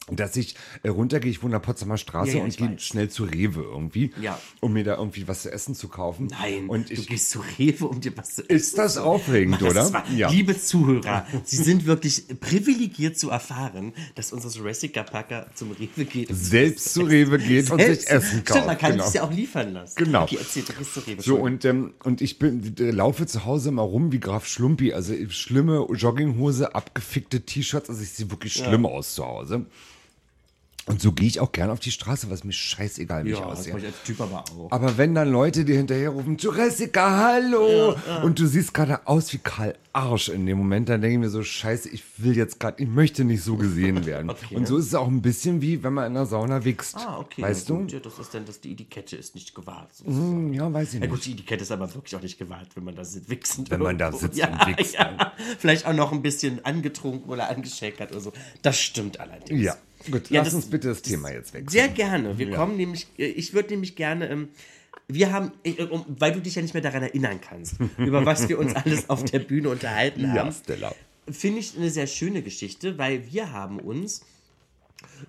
dass 0.09 0.35
ich 0.35 0.55
äh, 0.83 0.89
runtergehe, 0.89 1.31
ich 1.31 1.41
wohne 1.41 1.51
in 1.55 1.61
der 1.61 1.65
Potsdamer 1.65 1.97
Straße 1.97 2.31
Ja, 2.31 2.37
ja, 2.39 2.43
und 2.43 2.57
gehe 2.57 2.79
schnell 2.79 3.09
zu 3.09 3.23
Rewe 3.23 3.61
irgendwie, 3.61 4.11
Ja. 4.19 4.37
um 4.59 4.73
mir 4.73 4.83
da 4.83 4.97
irgendwie 4.97 5.27
was 5.27 5.43
zu 5.43 5.51
essen 5.51 5.75
zu 5.75 5.87
kaufen. 5.87 6.27
Nein, 6.31 6.67
und 6.67 6.89
du 6.89 6.93
ich, 6.93 7.07
gehst 7.07 7.29
zu 7.29 7.41
Rewe, 7.59 7.87
um 7.87 8.01
dir 8.01 8.15
was 8.17 8.35
zu 8.35 8.41
ist 8.41 8.77
das 8.77 8.97
aufregend, 8.97 9.61
Das 9.61 9.69
oder? 9.69 9.93
war, 9.93 10.03
Liebe 10.31 10.59
Zuhörer, 10.59 11.25
Sie 11.45 11.55
sind 11.57 11.85
wirklich 11.85 12.25
privilegiert 12.39 13.17
zu 13.17 13.29
erfahren, 13.29 13.93
dass 14.15 14.33
unser 14.33 14.49
Jurassic 14.49 14.93
Packer 14.93 15.47
zum 15.55 15.71
Rewe 15.71 16.05
geht. 16.05 16.29
um 16.29 16.35
Selbst 16.35 16.93
zu 16.93 17.03
Rewe 17.03 17.37
geht 17.37 17.69
und 17.71 17.79
sich 17.79 17.87
Selbst- 17.87 18.09
Essen 18.09 18.43
kauft. 18.43 18.49
Stimmt, 18.49 18.65
man 18.67 18.77
kann 18.77 18.91
genau. 18.93 19.05
es 19.05 19.13
ja 19.13 19.23
auch 19.23 19.31
liefern 19.31 19.73
lassen. 19.73 19.95
Genau. 20.03 20.23
Okay, 20.23 20.37
erzähl, 20.39 20.63
du 20.63 20.73
gehst 20.73 20.93
zu 20.93 20.99
Rewe. 21.01 21.21
So, 21.21 21.35
und, 21.37 21.63
ähm, 21.65 21.93
und 22.03 22.21
ich 22.21 22.39
bin, 22.39 22.75
äh, 22.79 22.91
laufe 22.91 23.25
zu 23.27 23.45
Hause 23.45 23.69
immer 23.69 23.83
rum 23.83 24.11
wie 24.11 24.19
Graf 24.19 24.45
Schlumpi. 24.47 24.93
Also 24.93 25.13
schlimme 25.29 25.85
Jogginghose, 25.93 26.75
abgefickte 26.75 27.41
T-Shirts. 27.45 27.89
Also 27.89 28.01
ich 28.01 28.09
sehe 28.09 28.29
wirklich 28.31 28.53
schlimm 28.53 28.85
aus 28.85 29.15
zu 29.15 29.25
Hause. 29.25 29.65
Und 30.87 30.99
so 30.99 31.11
gehe 31.11 31.27
ich 31.27 31.39
auch 31.39 31.51
gern 31.51 31.69
auf 31.69 31.79
die 31.79 31.91
Straße, 31.91 32.29
was 32.31 32.43
mir 32.43 32.53
scheißegal, 32.53 33.23
wie 33.25 33.31
ich 33.31 33.37
ja, 33.39 33.47
das 33.47 33.59
aussehe. 33.59 33.77
ich 33.77 33.85
als 33.85 34.03
Typ 34.03 34.19
aber 34.19 34.43
auch. 34.57 34.71
Aber 34.71 34.97
wenn 34.97 35.13
dann 35.13 35.29
Leute 35.31 35.63
dir 35.63 35.77
hinterherrufen, 35.77 36.37
Jurassica, 36.37 37.17
hallo! 37.17 37.95
Und 38.23 38.39
du 38.39 38.47
siehst 38.47 38.73
gerade 38.73 39.05
aus 39.07 39.31
wie 39.31 39.37
Karl 39.37 39.75
Arsch 39.93 40.29
in 40.29 40.45
dem 40.45 40.57
Moment, 40.57 40.89
dann 40.89 41.01
denke 41.01 41.13
ich 41.15 41.19
mir 41.19 41.29
so, 41.29 41.43
scheiße, 41.43 41.89
ich 41.89 42.03
will 42.17 42.35
jetzt 42.35 42.59
gerade, 42.59 42.81
ich 42.81 42.89
möchte 42.89 43.23
nicht 43.25 43.43
so 43.43 43.57
gesehen 43.57 44.05
werden. 44.07 44.29
Okay. 44.31 44.55
Und 44.55 44.67
so 44.67 44.77
ist 44.77 44.87
es 44.87 44.95
auch 44.95 45.07
ein 45.07 45.21
bisschen 45.21 45.61
wie, 45.61 45.83
wenn 45.83 45.93
man 45.93 46.07
in 46.07 46.13
der 46.15 46.25
Sauna 46.25 46.65
wächst. 46.65 46.95
Ah, 46.97 47.19
okay. 47.19 47.41
Weißt 47.43 47.69
ja, 47.69 47.75
du? 47.75 47.85
Ja, 47.87 47.99
das 47.99 48.17
ist 48.17 48.33
dann, 48.33 48.45
dass 48.45 48.59
die 48.59 48.71
Etikette 48.71 49.15
ist 49.17 49.35
nicht 49.35 49.53
gewahrt. 49.53 49.91
Hm, 50.03 50.51
Ja, 50.53 50.71
weiß 50.73 50.87
ich 50.89 50.93
Ja 50.95 50.99
nicht. 51.01 51.09
gut, 51.11 51.25
die 51.25 51.33
Etikette 51.33 51.61
ist 51.63 51.71
aber 51.71 51.93
wirklich 51.93 52.15
auch 52.15 52.21
nicht 52.23 52.39
gewahrt, 52.39 52.69
wenn 52.75 52.85
man 52.85 52.95
da 52.95 53.05
sitzt, 53.05 53.29
wichsend. 53.29 53.69
Wenn 53.69 53.81
man 53.81 53.97
da 53.99 54.05
irgendwo. 54.07 54.25
sitzt 54.25 54.37
ja, 54.37 54.47
und 54.65 54.77
wichst, 54.77 54.93
Ja. 54.95 55.33
Vielleicht 55.59 55.85
auch 55.85 55.93
noch 55.93 56.11
ein 56.11 56.21
bisschen 56.23 56.63
angetrunken 56.65 57.29
oder 57.29 57.49
angeschäkert 57.49 58.11
oder 58.11 58.21
so. 58.21 58.33
Das 58.63 58.79
stimmt 58.79 59.19
allerdings. 59.19 59.61
Ja, 59.61 59.75
gut, 60.09 60.29
Ja, 60.29 60.39
lass 60.39 60.47
das- 60.47 60.53
uns 60.55 60.65
bitte 60.69 60.87
das 60.89 61.01
Thema 61.01 61.31
jetzt 61.31 61.53
wechseln. 61.53 61.69
Sehr 61.69 61.87
gerne. 61.89 62.37
Wir 62.37 62.51
kommen 62.51 62.77
nämlich, 62.77 63.07
äh, 63.17 63.25
ich 63.25 63.53
würde 63.53 63.69
nämlich 63.69 63.95
gerne, 63.95 64.29
ähm, 64.29 64.49
wir 65.07 65.31
haben, 65.33 65.51
äh, 65.63 65.83
um, 65.83 66.05
weil 66.19 66.31
du 66.33 66.39
dich 66.41 66.55
ja 66.55 66.61
nicht 66.61 66.73
mehr 66.73 66.81
daran 66.83 67.03
erinnern 67.03 67.39
kannst, 67.41 67.75
über 67.97 68.25
was 68.25 68.47
wir 68.49 68.57
uns 68.59 68.73
alles 68.75 69.09
auf 69.09 69.23
der 69.25 69.39
Bühne 69.39 69.69
unterhalten 69.69 70.21
Ja, 70.21 70.33
haben, 70.45 70.51
Stella. 70.53 70.95
finde 71.29 71.59
ich 71.59 71.75
eine 71.77 71.89
sehr 71.89 72.07
schöne 72.07 72.41
Geschichte, 72.41 72.97
weil 72.97 73.31
wir 73.31 73.51
haben 73.51 73.79
uns 73.79 74.21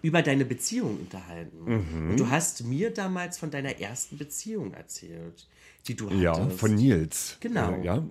über 0.02 0.22
deine 0.22 0.44
Beziehung 0.44 0.98
unterhalten. 1.00 1.64
Mhm. 1.64 2.10
Und 2.10 2.20
du 2.20 2.28
hast 2.30 2.64
mir 2.64 2.90
damals 2.90 3.38
von 3.38 3.50
deiner 3.50 3.80
ersten 3.80 4.18
Beziehung 4.18 4.74
erzählt, 4.74 5.46
die 5.88 5.94
du 5.96 6.06
hattest. 6.06 6.22
Ja, 6.22 6.48
von 6.50 6.74
Nils. 6.74 7.36
Genau. 7.40 7.72
Äh, 7.72 7.84
Ja. 7.84 8.02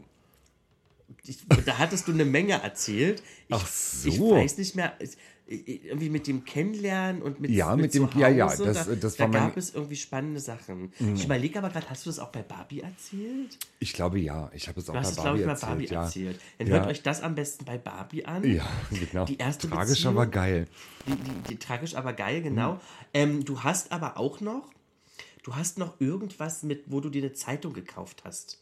ich, 1.26 1.38
da 1.66 1.78
hattest 1.78 2.08
du 2.08 2.14
eine 2.14 2.26
Menge 2.26 2.54
erzählt. 2.62 3.22
Ich, 3.48 3.56
Ach 3.56 3.68
so. 3.68 4.10
Ich 4.10 4.20
weiß 4.20 4.58
nicht 4.58 4.76
mehr. 4.76 4.94
Irgendwie 5.52 6.10
mit 6.10 6.28
dem 6.28 6.46
Kennenlernen 6.46 7.22
und 7.22 7.40
mit, 7.40 7.52
Ja, 7.52 7.76
mit 7.76 7.92
zu 7.92 8.06
dem- 8.08 8.20
ja, 8.20 8.28
ja, 8.30 8.50
Hause, 8.50 8.66
das- 8.66 8.86
da, 8.88 8.96
das 8.96 9.16
da 9.18 9.24
war 9.24 9.28
mein- 9.30 9.42
Mhm. 9.44 9.48
gab 9.50 9.58
es 9.58 9.74
irgendwie 9.74 9.96
spannende 9.96 10.40
Sachen. 10.40 10.94
Ich 11.16 11.26
überlege 11.26 11.60
aber 11.60 11.70
gerade, 11.70 11.90
hast 11.90 12.06
du 12.06 12.10
das 12.10 12.20
auch 12.20 12.30
bei 12.30 12.42
Barbie 12.42 12.80
erzählt? 12.82 13.58
Ich 13.80 13.94
glaube 13.94 14.20
ja. 14.20 14.50
Ich 14.54 14.68
habe 14.68 14.80
es 14.80 14.90
auch 14.90 14.94
Du 14.94 15.00
hast 15.00 15.06
bei 15.08 15.10
es, 15.10 15.16
glaube 15.16 15.28
Barbie 15.28 15.40
ich, 15.42 15.46
bei 15.46 15.52
erzählt. 15.52 15.90
Barbie 15.90 15.94
ja. 15.94 16.04
erzählt. 16.04 16.42
Dann 16.60 16.68
ja. 16.68 16.74
hört 16.76 16.88
euch 16.88 17.04
das 17.04 17.22
am 17.22 17.36
besten 17.36 17.66
bei 17.66 17.78
Barbie 17.78 18.26
an. 18.26 18.44
Ja, 18.44 18.68
genau. 19.12 19.26
Die 19.26 19.38
erste 19.38 19.70
Tragisch, 19.70 19.96
Beziehung. 19.98 20.16
aber 20.16 20.28
geil. 20.28 20.68
Die, 21.08 21.16
die, 21.16 21.50
die 21.50 21.58
tragisch, 21.58 21.96
aber 21.96 22.14
geil, 22.14 22.40
Mhm. 22.40 22.44
genau. 22.44 22.80
Ähm, 23.14 23.44
du 23.46 23.64
hast 23.64 23.92
aber 23.92 24.18
auch 24.18 24.40
noch, 24.42 24.70
du 25.44 25.56
hast 25.56 25.78
noch 25.78 26.00
irgendwas 26.00 26.64
mit, 26.64 26.84
wo 26.88 27.00
du 27.02 27.10
dir 27.10 27.24
eine 27.24 27.34
Zeitung 27.34 27.74
gekauft 27.74 28.22
hast, 28.24 28.60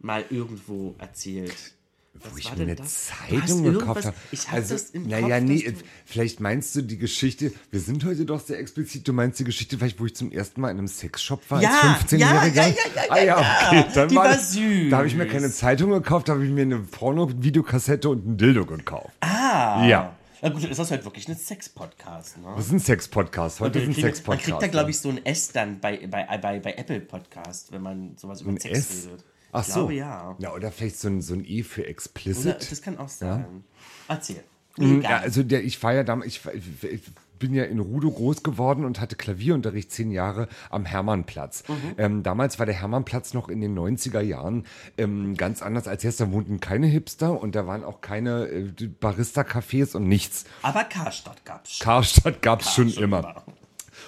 mal 0.00 0.24
irgendwo 0.30 0.94
erzählt. 0.98 1.74
Wo 2.14 2.38
ich 2.38 2.54
mir 2.56 2.62
eine 2.62 2.74
das? 2.76 3.08
Zeitung 3.08 3.64
gekauft 3.64 4.04
habe. 4.06 4.16
Ich 4.30 4.46
habe 4.48 4.58
also, 4.58 4.74
das 4.74 4.90
im 4.90 5.08
naja, 5.08 5.40
nee, 5.40 5.74
vielleicht 6.06 6.40
meinst 6.40 6.74
du 6.76 6.82
die 6.82 6.96
Geschichte, 6.96 7.52
wir 7.70 7.80
sind 7.80 8.04
heute 8.04 8.24
doch 8.24 8.40
sehr 8.40 8.58
explizit, 8.58 9.06
du 9.06 9.12
meinst 9.12 9.40
die 9.40 9.44
Geschichte 9.44 9.76
vielleicht, 9.76 9.98
wo 10.00 10.06
ich 10.06 10.14
zum 10.14 10.30
ersten 10.32 10.60
Mal 10.60 10.70
in 10.70 10.78
einem 10.78 10.88
Sexshop 10.88 11.42
war 11.50 11.60
Ja, 11.60 11.98
als 12.00 12.12
15-Jähriger? 12.12 12.54
ja, 12.54 12.66
ja, 12.66 12.68
ja, 12.68 12.72
ja, 12.94 13.02
ah, 13.10 13.18
ja, 13.18 13.24
ja. 13.24 13.68
okay, 13.80 13.84
dann 13.94 14.08
Die 14.08 14.14
war, 14.16 14.38
süß. 14.38 14.90
Da 14.90 14.96
habe 14.98 15.06
ich 15.06 15.14
mir 15.16 15.26
keine 15.26 15.50
Zeitung 15.50 15.90
gekauft, 15.90 16.28
da 16.28 16.34
habe 16.34 16.44
ich 16.46 16.50
mir 16.52 16.62
eine 16.62 16.78
Porno-Videokassette 16.78 18.08
und 18.08 18.26
ein 18.26 18.36
Dildo 18.38 18.64
gekauft. 18.64 19.10
ah. 19.20 19.84
Ja. 19.86 20.16
Na 20.40 20.50
gut, 20.50 20.62
ist 20.64 20.78
das 20.78 20.90
halt 20.90 21.04
wirklich 21.06 21.26
ein 21.28 21.36
Sex-Podcast, 21.36 22.36
ne? 22.38 22.48
Das 22.56 22.66
ist 22.66 22.72
ein 22.72 22.78
Sex-Podcast, 22.78 23.60
heute 23.60 23.78
ist 23.78 23.86
ein 23.88 23.92
kriegt, 23.94 24.04
man 24.04 24.10
Sex-Podcast. 24.12 24.44
kriegt 24.44 24.62
da, 24.62 24.66
glaube 24.66 24.90
ich, 24.90 24.98
so 24.98 25.08
ein 25.08 25.24
S 25.24 25.52
dann 25.52 25.80
bei, 25.80 26.06
bei, 26.06 26.24
bei, 26.38 26.60
bei 26.60 26.74
Apple 26.74 27.00
Podcast, 27.00 27.72
wenn 27.72 27.80
man 27.82 28.16
sowas 28.18 28.42
über 28.42 28.50
ein 28.50 28.60
Sex 28.60 28.78
S. 28.78 29.06
redet. 29.06 29.24
Ach 29.54 29.62
ich 29.66 29.72
so. 29.72 29.80
glaube, 29.80 29.94
ja. 29.94 30.36
ja. 30.38 30.52
Oder 30.52 30.70
vielleicht 30.70 30.98
so 30.98 31.08
ein, 31.08 31.22
so 31.22 31.34
ein 31.34 31.44
E 31.44 31.62
für 31.62 31.82
Oder, 31.82 31.90
explicit. 31.90 32.70
das 32.70 32.82
kann 32.82 32.98
auch 32.98 33.08
sein. 33.08 33.64
Erzähl. 34.08 34.42
Mhm, 34.76 34.98
Egal. 34.98 35.10
Ja, 35.10 35.18
also 35.18 35.42
der, 35.42 35.64
ich 35.64 35.82
war 35.82 35.94
ja 35.94 36.02
damals, 36.02 36.26
ich, 36.28 36.40
ich, 36.52 36.84
ich 36.84 37.00
bin 37.38 37.54
ja 37.54 37.64
in 37.64 37.78
Rudo 37.78 38.10
groß 38.10 38.42
geworden 38.42 38.84
und 38.84 39.00
hatte 39.00 39.16
Klavierunterricht 39.16 39.92
zehn 39.92 40.10
Jahre 40.10 40.48
am 40.70 40.84
Hermannplatz. 40.84 41.62
Mhm. 41.68 41.74
Ähm, 41.98 42.22
damals 42.22 42.58
war 42.58 42.66
der 42.66 42.74
Hermannplatz 42.74 43.34
noch 43.34 43.48
in 43.48 43.60
den 43.60 43.78
90er 43.78 44.20
Jahren 44.20 44.66
ähm, 44.98 45.36
ganz 45.36 45.62
anders 45.62 45.86
als 45.86 46.02
jetzt. 46.02 46.20
Da 46.20 46.32
wohnten 46.32 46.58
keine 46.60 46.86
Hipster 46.86 47.40
und 47.40 47.54
da 47.54 47.66
waren 47.66 47.84
auch 47.84 48.00
keine 48.00 48.46
äh, 48.46 48.72
Barista-Cafés 49.00 49.94
und 49.94 50.08
nichts. 50.08 50.44
Aber 50.62 50.84
Karstadt 50.84 51.44
gab's 51.44 51.76
schon. 51.76 51.84
Karstadt 51.84 52.42
gab 52.42 52.62
es 52.62 52.72
schon 52.74 52.88
immer. 52.90 53.18
immer. 53.20 53.44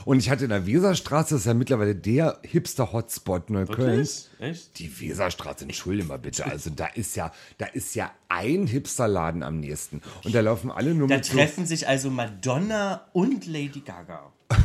Und 0.05 0.19
ich 0.19 0.31
hatte 0.31 0.45
in 0.45 0.51
der 0.51 0.67
Weserstraße, 0.67 1.35
das 1.35 1.41
ist 1.43 1.47
ja 1.47 1.55
mittlerweile 1.55 1.95
der 1.95 2.39
Hipster-Hotspot 2.43 3.51
Neuköllns. 3.51 4.31
Echt? 4.39 4.79
Die 4.79 5.01
Weserstraße, 5.01 5.65
entschuldige 5.65 6.07
mal 6.09 6.19
bitte. 6.19 6.45
Also 6.47 6.71
da 6.71 6.87
ist 6.87 7.17
ja, 7.17 7.33
da 7.59 7.67
ist 7.67 7.95
ja 7.95 8.13
ein 8.29 8.67
Hipsterladen 8.67 9.43
am 9.43 9.61
nächsten. 9.61 10.03
Und 10.25 10.35
da 10.35 10.41
laufen 10.41 10.71
alle 10.71 10.95
nur 10.95 11.09
Da 11.09 11.17
mit 11.17 11.25
so, 11.25 11.35
treffen 11.35 11.67
sich 11.67 11.89
also 11.89 12.11
Madonna 12.11 13.07
und 13.13 13.47
Lady 13.47 13.81
Gaga. 13.81 14.33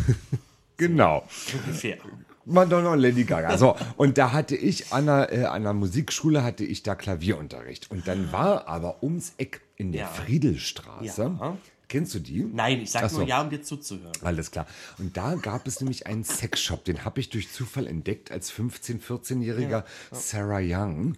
Genau. 0.78 1.24
Ungefähr. 1.54 1.98
Madonna 2.46 2.94
und 2.94 3.00
Lady 3.00 3.24
Gaga. 3.24 3.56
So, 3.56 3.76
und 3.98 4.18
da 4.18 4.32
hatte 4.32 4.56
ich 4.56 4.92
an 4.92 5.06
der, 5.06 5.32
äh, 5.32 5.44
an 5.46 5.62
der 5.62 5.74
Musikschule 5.74 6.44
hatte 6.44 6.64
ich 6.66 6.82
da 6.82 6.96
Klavierunterricht. 6.96 7.92
Und 7.92 8.08
dann 8.08 8.32
war 8.32 8.68
aber 8.68 9.04
ums 9.04 9.34
Eck 9.38 9.62
in 9.76 9.92
der 9.92 10.02
Ja. 10.02 10.08
Friedelstraße. 10.08 11.22
Ja. 11.40 11.58
Kennst 11.92 12.16
du 12.16 12.20
die? 12.20 12.46
Nein, 12.46 12.80
ich 12.80 12.90
sag 12.90 13.04
Ach 13.04 13.10
so. 13.10 13.18
nur 13.18 13.28
ja, 13.28 13.42
um 13.42 13.50
dir 13.50 13.62
zuzuhören. 13.62 14.14
Alles 14.22 14.50
klar. 14.50 14.66
Und 14.98 15.18
da 15.18 15.36
gab 15.36 15.68
es 15.68 15.82
nämlich 15.82 16.08
einen 16.08 16.24
Sexshop, 16.24 16.86
den 16.86 17.04
habe 17.04 17.20
ich 17.20 17.30
durch 17.30 17.52
Zufall 17.52 17.86
entdeckt 17.86 18.32
als 18.32 18.50
15-, 18.50 19.02
14-jähriger 19.02 19.84
Sarah 20.10 20.62
Young. 20.62 21.18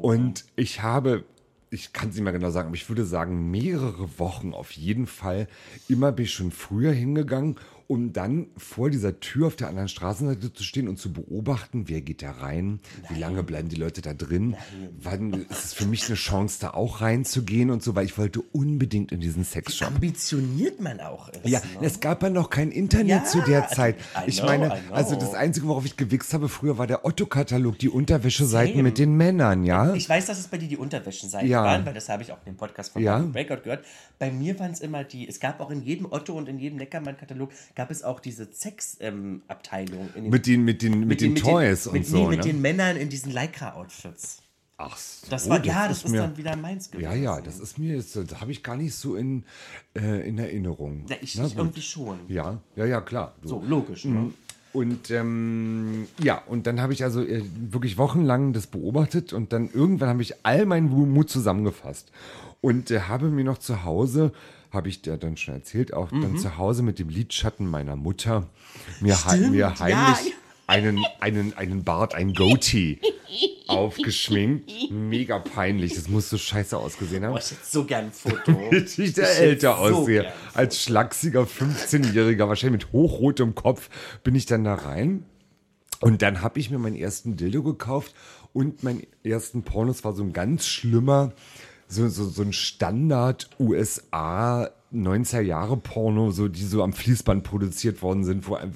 Und 0.00 0.44
ich 0.54 0.80
habe, 0.80 1.24
ich 1.70 1.92
kann 1.92 2.10
es 2.10 2.14
nicht 2.14 2.22
mehr 2.22 2.32
genau 2.32 2.50
sagen, 2.50 2.68
aber 2.68 2.76
ich 2.76 2.88
würde 2.88 3.04
sagen, 3.04 3.50
mehrere 3.50 4.20
Wochen 4.20 4.54
auf 4.54 4.70
jeden 4.70 5.08
Fall. 5.08 5.48
Immer 5.88 6.12
bin 6.12 6.26
ich 6.26 6.32
schon 6.32 6.52
früher 6.52 6.92
hingegangen, 6.92 7.56
um 7.92 8.12
dann 8.12 8.46
vor 8.56 8.90
dieser 8.90 9.20
Tür 9.20 9.46
auf 9.48 9.56
der 9.56 9.68
anderen 9.68 9.88
Straßenseite 9.88 10.52
zu 10.52 10.62
stehen 10.64 10.88
und 10.88 10.98
zu 10.98 11.12
beobachten, 11.12 11.84
wer 11.88 12.00
geht 12.00 12.22
da 12.22 12.30
rein, 12.32 12.80
wie 13.10 13.18
lange 13.18 13.42
bleiben 13.42 13.68
die 13.68 13.76
Leute 13.76 14.00
da 14.00 14.14
drin, 14.14 14.56
wann 14.98 15.32
ist 15.50 15.64
es 15.66 15.72
für 15.74 15.86
mich 15.86 16.06
eine 16.06 16.14
Chance, 16.16 16.58
da 16.60 16.70
auch 16.70 17.00
reinzugehen 17.02 17.70
und 17.70 17.82
so, 17.82 17.94
weil 17.94 18.06
ich 18.06 18.16
wollte 18.18 18.40
unbedingt 18.40 19.12
in 19.12 19.20
diesen 19.20 19.44
Sexshop. 19.44 19.88
Ambitioniert 19.88 20.80
man 20.80 21.00
auch 21.00 21.28
ist. 21.28 21.46
Ja, 21.46 21.58
ne? 21.60 21.86
es 21.86 22.00
gab 22.00 22.22
ja 22.22 22.30
noch 22.30 22.48
kein 22.50 22.70
Internet 22.70 23.08
Ja, 23.08 23.24
zu 23.24 23.40
der 23.42 23.68
Zeit. 23.68 23.96
I 24.16 24.28
Ich 24.28 24.38
know, 24.38 24.46
meine, 24.46 24.72
also 24.90 25.14
das 25.16 25.34
Einzige, 25.34 25.66
worauf 25.68 25.84
ich 25.84 25.96
gewichst 25.96 26.32
habe 26.34 26.48
früher, 26.48 26.78
war 26.78 26.86
der 26.86 27.04
Otto-Katalog, 27.04 27.78
die 27.78 27.88
Unterwäscheseiten 27.90 28.72
Same. 28.74 28.82
mit 28.84 28.98
den 28.98 29.16
Männern, 29.16 29.64
ja? 29.64 29.92
Ich 29.94 30.08
weiß, 30.08 30.26
dass 30.26 30.38
es 30.38 30.48
bei 30.48 30.58
dir 30.58 30.68
die 30.68 30.76
Unterwäschenseiten 30.78 31.48
Ja. 31.48 31.62
waren, 31.64 31.84
weil 31.84 31.94
das 31.94 32.08
habe 32.08 32.22
ich 32.22 32.32
auch 32.32 32.38
in 32.46 32.52
dem 32.54 32.56
Podcast 32.56 32.92
von 32.92 33.02
Ja. 33.02 33.18
Breakout 33.18 33.62
gehört. 33.64 33.84
Bei 34.18 34.30
mir 34.30 34.58
waren 34.58 34.70
es 34.70 34.80
immer 34.80 35.04
die, 35.04 35.28
es 35.28 35.40
gab 35.40 35.60
auch 35.60 35.70
in 35.70 35.82
jedem 35.82 36.06
Otto 36.10 36.32
und 36.36 36.48
in 36.48 36.58
jedem 36.58 36.78
Neckermann-Katalog 36.78 37.50
gab 37.74 37.81
es 37.90 38.02
auch 38.02 38.20
diese 38.20 38.48
Sex-Abteilung. 38.52 40.08
in 40.14 40.24
den- 40.24 40.30
Mit 40.30 40.46
den, 40.46 40.64
mit 40.64 40.82
den, 40.82 41.06
mit 41.06 41.20
den 41.20 41.34
Toys 41.36 41.86
und 41.86 41.94
mit, 41.94 42.06
so, 42.06 42.16
nee, 42.18 42.28
mit 42.28 42.38
ne? 42.40 42.52
den 42.52 42.60
Männern 42.60 42.96
in 42.96 43.08
diesen 43.08 43.32
Lycra-Outfits. 43.32 44.38
Ach 44.78 44.96
so, 44.96 45.26
Das 45.30 45.48
war, 45.48 45.64
ja, 45.64 45.86
das 45.86 45.98
ist, 46.04 46.10
mir, 46.10 46.22
dann 46.22 46.36
wieder 46.36 46.56
meins 46.56 46.90
gewesen. 46.90 47.04
Ja, 47.04 47.14
ja, 47.14 47.40
das 47.40 47.60
ist 47.60 47.78
mir 47.78 47.96
jetzt, 47.96 48.16
das 48.16 48.40
habe 48.40 48.50
ich 48.50 48.62
gar 48.62 48.76
nicht 48.76 48.94
so 48.94 49.14
in, 49.14 49.44
äh, 49.94 50.26
in 50.28 50.38
Erinnerung. 50.38 51.04
Ja, 51.08 51.16
ich, 51.20 51.36
Na 51.36 51.46
ich 51.46 51.56
irgendwie 51.56 51.82
schon. 51.82 52.18
Ja, 52.28 52.58
ja, 52.74 52.84
ja, 52.86 53.00
klar. 53.00 53.34
Du. 53.42 53.48
So, 53.48 53.62
logisch. 53.66 54.04
Ne? 54.06 54.32
Und 54.72 55.10
ähm, 55.10 56.08
ja, 56.22 56.42
und 56.46 56.66
dann 56.66 56.80
habe 56.80 56.94
ich 56.94 57.04
also 57.04 57.22
äh, 57.22 57.42
wirklich 57.70 57.98
wochenlang 57.98 58.54
das 58.54 58.66
beobachtet 58.66 59.32
und 59.34 59.52
dann 59.52 59.68
irgendwann 59.72 60.08
habe 60.08 60.22
ich 60.22 60.34
all 60.44 60.64
meinen 60.66 60.88
Mut 60.88 61.28
zusammengefasst 61.30 62.10
und 62.62 62.90
äh, 62.90 63.00
habe 63.02 63.28
mir 63.28 63.44
noch 63.44 63.58
zu 63.58 63.84
Hause, 63.84 64.32
habe 64.72 64.88
ich 64.88 65.02
dir 65.02 65.16
dann 65.18 65.36
schon 65.36 65.54
erzählt, 65.54 65.92
auch 65.92 66.10
Mhm. 66.10 66.22
dann 66.22 66.38
zu 66.38 66.56
Hause 66.56 66.82
mit 66.82 66.98
dem 66.98 67.08
Lidschatten 67.08 67.66
meiner 67.68 67.96
Mutter 67.96 68.48
mir, 69.00 69.24
hei- 69.26 69.36
Stimmt, 69.36 69.50
mir 69.52 69.78
heimlich 69.78 70.26
ja. 70.28 70.32
einen, 70.66 71.04
einen, 71.20 71.56
einen 71.56 71.84
Bart, 71.84 72.14
ein 72.14 72.32
Goatee 72.32 72.98
aufgeschminkt. 73.68 74.70
Mega 74.90 75.38
peinlich, 75.38 75.94
das 75.94 76.08
muss 76.08 76.28
so 76.30 76.38
scheiße 76.38 76.76
ausgesehen 76.76 77.24
haben 77.24 77.32
Boah, 77.32 77.38
ich 77.40 77.50
hätte 77.50 77.60
so 77.64 77.84
gern 77.84 78.06
ein 78.06 78.12
Foto. 78.12 78.52
bis 78.70 78.98
ich 78.98 79.12
da 79.14 79.22
Ich 79.22 79.38
älter 79.38 79.76
so 79.76 79.96
aussehe. 79.98 80.32
Als 80.54 80.82
schlachsiger 80.82 81.42
15-Jähriger, 81.42 82.48
wahrscheinlich 82.48 82.84
mit 82.84 82.92
hochrotem 82.92 83.54
Kopf, 83.54 83.88
bin 84.24 84.34
ich 84.34 84.46
dann 84.46 84.64
da 84.64 84.74
rein. 84.74 85.24
Und 86.00 86.22
dann 86.22 86.42
habe 86.42 86.58
ich 86.58 86.70
mir 86.70 86.78
meinen 86.78 86.96
ersten 86.96 87.36
Dildo 87.36 87.62
gekauft 87.62 88.14
und 88.52 88.82
meinen 88.82 89.02
ersten 89.22 89.62
Pornos 89.62 90.02
war 90.04 90.14
so 90.14 90.22
ein 90.24 90.32
ganz 90.32 90.66
schlimmer, 90.66 91.32
so, 91.92 92.08
so, 92.08 92.24
so 92.24 92.42
ein 92.42 92.52
Standard 92.52 93.50
USA 93.58 94.70
90er 94.94 95.40
Jahre 95.40 95.76
Porno, 95.76 96.30
so, 96.30 96.48
die 96.48 96.64
so 96.64 96.82
am 96.82 96.92
Fließband 96.92 97.44
produziert 97.44 98.02
worden 98.02 98.24
sind, 98.24 98.46
wo 98.48 98.56
äh, 98.56 98.66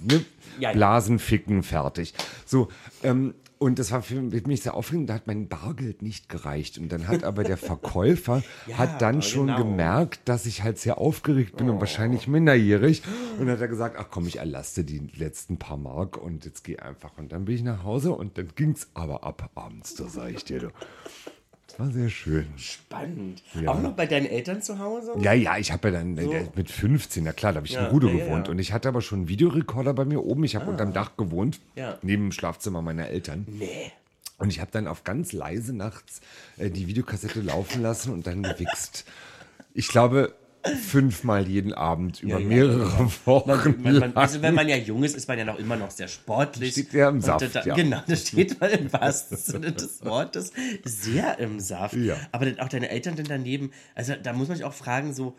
ne, 0.00 0.24
Ja. 0.58 0.72
Blasen 0.72 1.18
ficken, 1.18 1.62
fertig. 1.62 2.14
So, 2.46 2.68
ähm, 3.02 3.34
und 3.58 3.78
das 3.78 3.92
war 3.92 4.02
für 4.02 4.20
mich 4.20 4.62
sehr 4.62 4.74
aufregend, 4.74 5.08
da 5.08 5.14
hat 5.14 5.28
mein 5.28 5.46
Bargeld 5.46 6.02
nicht 6.02 6.28
gereicht. 6.28 6.78
Und 6.78 6.90
dann 6.90 7.06
hat 7.06 7.22
aber 7.22 7.44
der 7.44 7.56
Verkäufer 7.70 8.42
Ja, 8.66 8.78
hat 8.78 9.00
dann 9.00 9.22
schon 9.22 9.46
genau. 9.46 9.58
gemerkt, 9.58 10.28
dass 10.28 10.46
ich 10.46 10.64
halt 10.64 10.78
sehr 10.78 10.98
aufgeregt 10.98 11.56
bin 11.58 11.70
und 11.70 11.78
wahrscheinlich 11.78 12.26
minderjährig. 12.26 13.02
Und 13.38 13.48
hat 13.48 13.60
er 13.60 13.68
gesagt, 13.68 13.94
ach 14.00 14.06
komm, 14.10 14.26
ich 14.26 14.38
erlaste 14.38 14.82
die 14.82 14.98
letzten 15.14 15.58
paar 15.58 15.76
Mark 15.76 16.16
und 16.16 16.44
jetzt 16.44 16.64
geh 16.64 16.78
einfach. 16.78 17.12
Und 17.18 17.30
dann 17.30 17.44
bin 17.44 17.54
ich 17.54 17.62
nach 17.62 17.84
Hause 17.84 18.10
und 18.10 18.36
dann 18.36 18.48
ging's 18.56 18.88
aber 18.94 19.22
ab 19.22 19.48
abends, 19.54 19.94
da 19.94 20.08
sag 20.08 20.32
ich 20.32 20.44
dir. 20.44 20.72
Das 21.72 21.78
war 21.86 21.90
sehr 21.90 22.10
schön. 22.10 22.46
Spannend. 22.56 23.42
Ja. 23.60 23.70
Auch 23.70 23.80
noch 23.80 23.92
bei 23.92 24.06
deinen 24.06 24.26
Eltern 24.26 24.60
zu 24.60 24.78
Hause? 24.78 25.12
Ja, 25.20 25.32
ja, 25.32 25.56
ich 25.56 25.72
habe 25.72 25.88
ja 25.88 25.98
dann 25.98 26.18
äh, 26.18 26.44
mit 26.54 26.70
15, 26.70 27.24
na 27.24 27.32
klar, 27.32 27.52
da 27.52 27.56
habe 27.58 27.66
ich 27.66 27.72
Ja, 27.72 27.86
in 27.86 27.90
Rudo 27.90 28.08
ja, 28.08 28.24
gewohnt. 28.24 28.48
Und 28.48 28.58
ich 28.58 28.72
hatte 28.72 28.88
aber 28.88 29.00
schon 29.00 29.20
einen 29.20 29.28
Videorekorder 29.28 29.94
bei 29.94 30.04
mir 30.04 30.22
oben. 30.22 30.44
Ich 30.44 30.54
habe 30.54 30.70
unterm 30.70 30.92
Dach 30.92 31.16
gewohnt, 31.16 31.60
Ja. 31.74 31.98
neben 32.02 32.24
dem 32.26 32.32
Schlafzimmer 32.32 32.82
meiner 32.82 33.08
Eltern. 33.08 33.46
Nee. 33.48 33.90
Und 34.38 34.50
ich 34.50 34.60
habe 34.60 34.70
dann 34.70 34.86
auf 34.86 35.04
ganz 35.04 35.32
leise 35.32 35.74
nachts 35.74 36.20
äh, 36.58 36.68
die 36.68 36.88
Videokassette 36.88 37.40
laufen 37.40 37.80
lassen 37.80 38.12
und 38.12 38.26
dann 38.26 38.42
gewichst. 38.42 39.04
Ich 39.72 39.88
glaube, 39.88 40.34
fünfmal 40.64 41.48
jeden 41.48 41.72
Abend 41.72 42.22
über 42.22 42.38
ja, 42.38 42.46
mehrere 42.46 43.10
Wochen. 43.24 43.48
Man, 43.48 43.82
man, 43.82 43.94
lang. 43.94 44.16
also 44.16 44.42
wenn 44.42 44.54
man 44.54 44.68
ja 44.68 44.76
jung 44.76 45.02
ist, 45.02 45.16
ist 45.16 45.28
man 45.28 45.38
ja 45.38 45.44
noch 45.44 45.58
immer 45.58 45.76
noch 45.76 45.90
sehr 45.90 46.08
sportlich. 46.08 46.72
Steht 46.72 46.92
ja 46.92 47.08
im 47.08 47.20
Saft, 47.20 47.54
Da, 47.54 47.64
ja. 47.64 47.74
Genau, 47.74 48.00
da 48.06 48.16
steht 48.16 48.60
man 48.60 48.70
im 48.70 48.92
wahrsten 48.92 49.36
Sinne 49.36 49.72
des 49.72 50.04
Wortes 50.04 50.52
sehr 50.84 51.38
im 51.38 51.60
Saft. 51.60 51.94
Ja. 51.94 52.16
Aber 52.30 52.46
dann 52.46 52.60
auch 52.60 52.68
deine 52.68 52.90
Eltern 52.90 53.16
denn 53.16 53.26
daneben, 53.26 53.72
also 53.94 54.14
da 54.22 54.32
muss 54.32 54.48
man 54.48 54.56
sich 54.56 54.64
auch 54.64 54.74
fragen, 54.74 55.12
so, 55.12 55.36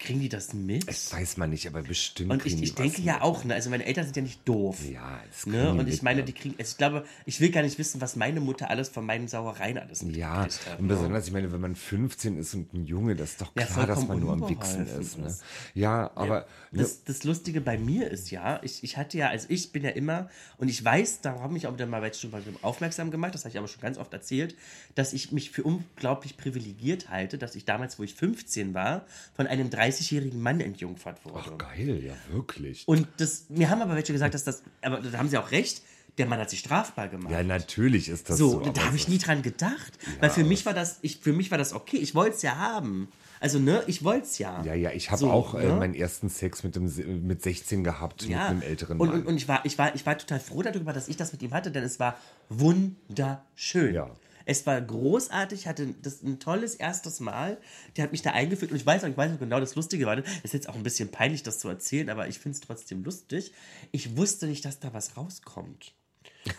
kriegen 0.00 0.18
die 0.20 0.28
das 0.28 0.54
mit? 0.54 0.88
Das 0.88 1.12
weiß 1.12 1.36
man 1.36 1.50
nicht, 1.50 1.66
aber 1.68 1.82
bestimmt. 1.82 2.32
Und 2.32 2.44
ich, 2.46 2.60
ich 2.60 2.74
denke 2.74 3.02
ja 3.02 3.14
mit. 3.14 3.22
auch, 3.22 3.44
ne? 3.44 3.54
also 3.54 3.70
meine 3.70 3.84
Eltern 3.84 4.04
sind 4.04 4.16
ja 4.16 4.22
nicht 4.22 4.40
doof. 4.48 4.78
Ja, 4.90 5.20
das 5.30 5.46
Ne? 5.46 5.70
Und 5.70 5.86
ich 5.88 5.96
mit, 5.96 6.02
meine, 6.02 6.20
ja. 6.20 6.26
die 6.26 6.32
kriegen, 6.32 6.54
also 6.58 6.70
ich 6.72 6.76
glaube, 6.78 7.04
ich 7.26 7.40
will 7.40 7.50
gar 7.50 7.62
nicht 7.62 7.78
wissen, 7.78 8.00
was 8.00 8.16
meine 8.16 8.40
Mutter 8.40 8.70
alles 8.70 8.88
von 8.88 9.04
meinen 9.06 9.28
Sauereien 9.28 9.78
alles 9.78 10.00
Ja, 10.00 10.40
mitgekriegt 10.42 10.66
hat. 10.66 10.78
und 10.80 10.86
ne? 10.86 10.94
besonders, 10.94 11.26
ich 11.26 11.32
meine, 11.32 11.52
wenn 11.52 11.60
man 11.60 11.74
15 11.76 12.38
ist 12.38 12.54
und 12.54 12.72
ein 12.72 12.86
Junge, 12.86 13.14
das 13.14 13.32
ist 13.32 13.40
doch 13.42 13.52
Ja, 13.56 13.66
klar, 13.66 13.86
dass 13.86 14.08
man 14.08 14.18
nur 14.18 14.32
am 14.32 14.48
Wichsen 14.48 14.86
ist. 14.86 15.18
Ne? 15.18 15.26
ist. 15.26 15.42
Ja, 15.74 16.10
aber 16.14 16.46
ne, 16.72 16.82
Das, 16.82 17.04
das 17.04 17.22
Lustige 17.24 17.60
bei 17.60 17.76
mir 17.78 18.10
ist 18.10 18.30
ja, 18.30 18.58
ich, 18.62 18.82
ich 18.82 18.96
hatte 18.96 19.18
ja, 19.18 19.28
also 19.28 19.46
ich 19.50 19.70
bin 19.70 19.84
ja 19.84 19.90
immer, 19.90 20.30
und 20.56 20.68
ich 20.68 20.82
weiß, 20.82 21.20
da 21.20 21.40
habe 21.40 21.56
ich 21.56 21.66
auch 21.66 21.74
wieder 21.74 21.86
mal 21.86 22.12
schon 22.14 22.30
mal 22.30 22.42
aufmerksam 22.62 23.10
gemacht, 23.10 23.34
das 23.34 23.42
habe 23.44 23.50
ich 23.52 23.58
aber 23.58 23.68
schon 23.68 23.82
ganz 23.82 23.98
oft 23.98 24.12
erzählt, 24.14 24.54
dass 24.94 25.12
ich 25.12 25.30
mich 25.30 25.50
für 25.50 25.62
unglaublich 25.62 26.36
privilegiert 26.38 27.10
halte, 27.10 27.36
dass 27.38 27.54
ich 27.54 27.64
damals, 27.66 27.98
wo 27.98 28.02
ich 28.02 28.14
15 28.14 28.72
war, 28.74 29.04
von 29.34 29.46
einem 29.46 29.68
30-jährigen 29.90 30.40
Mann 30.40 30.60
entjungfert 30.60 31.24
wurde. 31.24 31.52
Ach, 31.52 31.58
geil, 31.58 32.02
ja, 32.04 32.14
wirklich. 32.32 32.86
Und 32.86 33.06
das, 33.18 33.46
mir 33.48 33.70
haben 33.70 33.82
aber 33.82 33.94
welche 33.94 34.12
gesagt, 34.12 34.34
dass 34.34 34.44
das, 34.44 34.62
aber 34.82 34.98
da 35.00 35.18
haben 35.18 35.28
sie 35.28 35.38
auch 35.38 35.50
recht, 35.50 35.82
der 36.18 36.26
Mann 36.26 36.38
hat 36.40 36.50
sich 36.50 36.58
strafbar 36.60 37.08
gemacht. 37.08 37.32
Ja, 37.32 37.42
natürlich 37.42 38.08
ist 38.08 38.28
das 38.28 38.38
so. 38.38 38.62
so, 38.64 38.70
da 38.70 38.84
habe 38.84 38.96
ich 38.96 39.08
nie 39.08 39.18
dran 39.18 39.42
gedacht. 39.42 39.92
weil 40.20 40.30
für 40.30 40.44
mich 40.44 40.66
war 40.66 40.74
das, 40.74 40.98
ich, 41.02 41.18
für 41.18 41.32
mich 41.32 41.50
war 41.50 41.58
das 41.58 41.72
okay. 41.72 41.96
Ich 41.96 42.14
wollte 42.14 42.36
es 42.36 42.42
ja 42.42 42.56
haben. 42.56 43.08
Also, 43.38 43.58
ne, 43.58 43.82
ich 43.86 44.04
wollte 44.04 44.26
es 44.26 44.36
ja. 44.36 44.62
Ja, 44.64 44.74
ja, 44.74 44.90
ich 44.90 45.10
habe 45.10 45.20
So, 45.20 45.30
auch 45.30 45.54
äh, 45.54 45.64
ne? 45.66 45.76
meinen 45.76 45.94
ersten 45.94 46.28
Sex 46.28 46.62
mit, 46.62 46.76
dem, 46.76 47.26
mit 47.26 47.42
16 47.42 47.84
gehabt, 47.84 48.28
mit 48.28 48.36
einem 48.36 48.60
älteren 48.60 49.00
und, 49.00 49.08
Mann. 49.08 49.20
und, 49.20 49.28
und 49.28 49.36
ich, 49.36 49.48
war, 49.48 49.64
ich, 49.64 49.78
war, 49.78 49.94
ich 49.94 50.04
war 50.04 50.18
total 50.18 50.40
froh 50.40 50.60
darüber, 50.60 50.92
dass 50.92 51.08
ich 51.08 51.16
das 51.16 51.32
mit 51.32 51.40
ihm 51.40 51.54
hatte, 51.54 51.70
denn 51.70 51.82
es 51.84 51.98
war 51.98 52.18
wunderschön. 52.50 53.94
Ja. 53.94 54.10
Es 54.50 54.66
war 54.66 54.80
großartig, 54.80 55.68
hatte 55.68 55.94
das 56.02 56.24
ein 56.24 56.40
tolles 56.40 56.74
erstes 56.74 57.20
Mal. 57.20 57.56
Der 57.96 58.02
hat 58.02 58.10
mich 58.10 58.22
da 58.22 58.30
eingeführt 58.30 58.72
und 58.72 58.76
ich 58.78 58.84
weiß 58.84 59.04
auch, 59.04 59.08
ich 59.08 59.16
weiß 59.16 59.30
noch 59.30 59.38
genau, 59.38 59.60
das 59.60 59.76
Lustige 59.76 60.06
war, 60.06 60.16
das 60.16 60.26
ist 60.42 60.52
jetzt 60.52 60.68
auch 60.68 60.74
ein 60.74 60.82
bisschen 60.82 61.08
peinlich, 61.12 61.44
das 61.44 61.60
zu 61.60 61.68
erzählen, 61.68 62.10
aber 62.10 62.26
ich 62.26 62.40
finde 62.40 62.56
es 62.56 62.60
trotzdem 62.60 63.04
lustig. 63.04 63.52
Ich 63.92 64.16
wusste 64.16 64.48
nicht, 64.48 64.64
dass 64.64 64.80
da 64.80 64.92
was 64.92 65.16
rauskommt. 65.16 65.94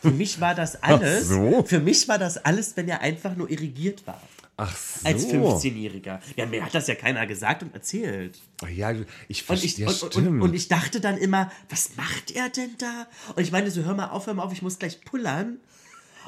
Für 0.02 0.12
mich 0.12 0.40
war 0.40 0.56
das 0.56 0.82
alles, 0.82 1.28
so? 1.28 1.64
für 1.64 1.82
mich 1.82 2.08
war 2.08 2.18
das 2.18 2.38
alles, 2.38 2.78
wenn 2.78 2.88
er 2.88 3.02
einfach 3.02 3.36
nur 3.36 3.50
irrigiert 3.50 4.08
war. 4.08 4.22
Ach 4.56 4.74
so. 4.74 5.08
Als 5.08 5.28
15-Jähriger. 5.28 6.22
Ja, 6.38 6.46
mir 6.46 6.64
hat 6.64 6.74
das 6.74 6.88
ja 6.88 6.96
keiner 6.96 7.28
gesagt 7.28 7.62
und 7.64 7.74
erzählt. 7.74 8.40
Ach 8.64 8.70
Ja, 8.70 8.94
ich 9.28 9.50
Und 9.50 9.64
ich, 9.66 9.76
verstehe, 9.76 9.88
und, 9.88 10.16
und, 10.16 10.42
und, 10.44 10.54
ich 10.54 10.70
dachte 10.70 11.02
dann 11.02 11.18
immer, 11.18 11.52
was 11.68 11.98
macht 11.98 12.32
er 12.32 12.48
denn 12.48 12.70
da? 12.78 13.08
Und 13.36 13.44
ich 13.44 13.52
meinte 13.52 13.70
so, 13.70 13.84
hör 13.84 13.96
mal 13.96 14.12
auf, 14.12 14.28
hör 14.28 14.34
mal 14.34 14.44
auf, 14.44 14.54
ich 14.54 14.62
muss 14.62 14.80
gleich 14.80 15.02
pullern. 15.04 15.60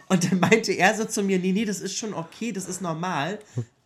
Und 0.10 0.30
dann 0.32 0.40
meinte 0.40 0.72
er 0.74 0.96
so 0.96 1.06
zu 1.06 1.24
mir, 1.24 1.40
nee, 1.40 1.52
nee, 1.52 1.66
das 1.66 1.80
ist 1.80 1.98
schon 1.98 2.14
okay, 2.14 2.52
das 2.52 2.68
ist 2.68 2.82
normal. 2.82 3.40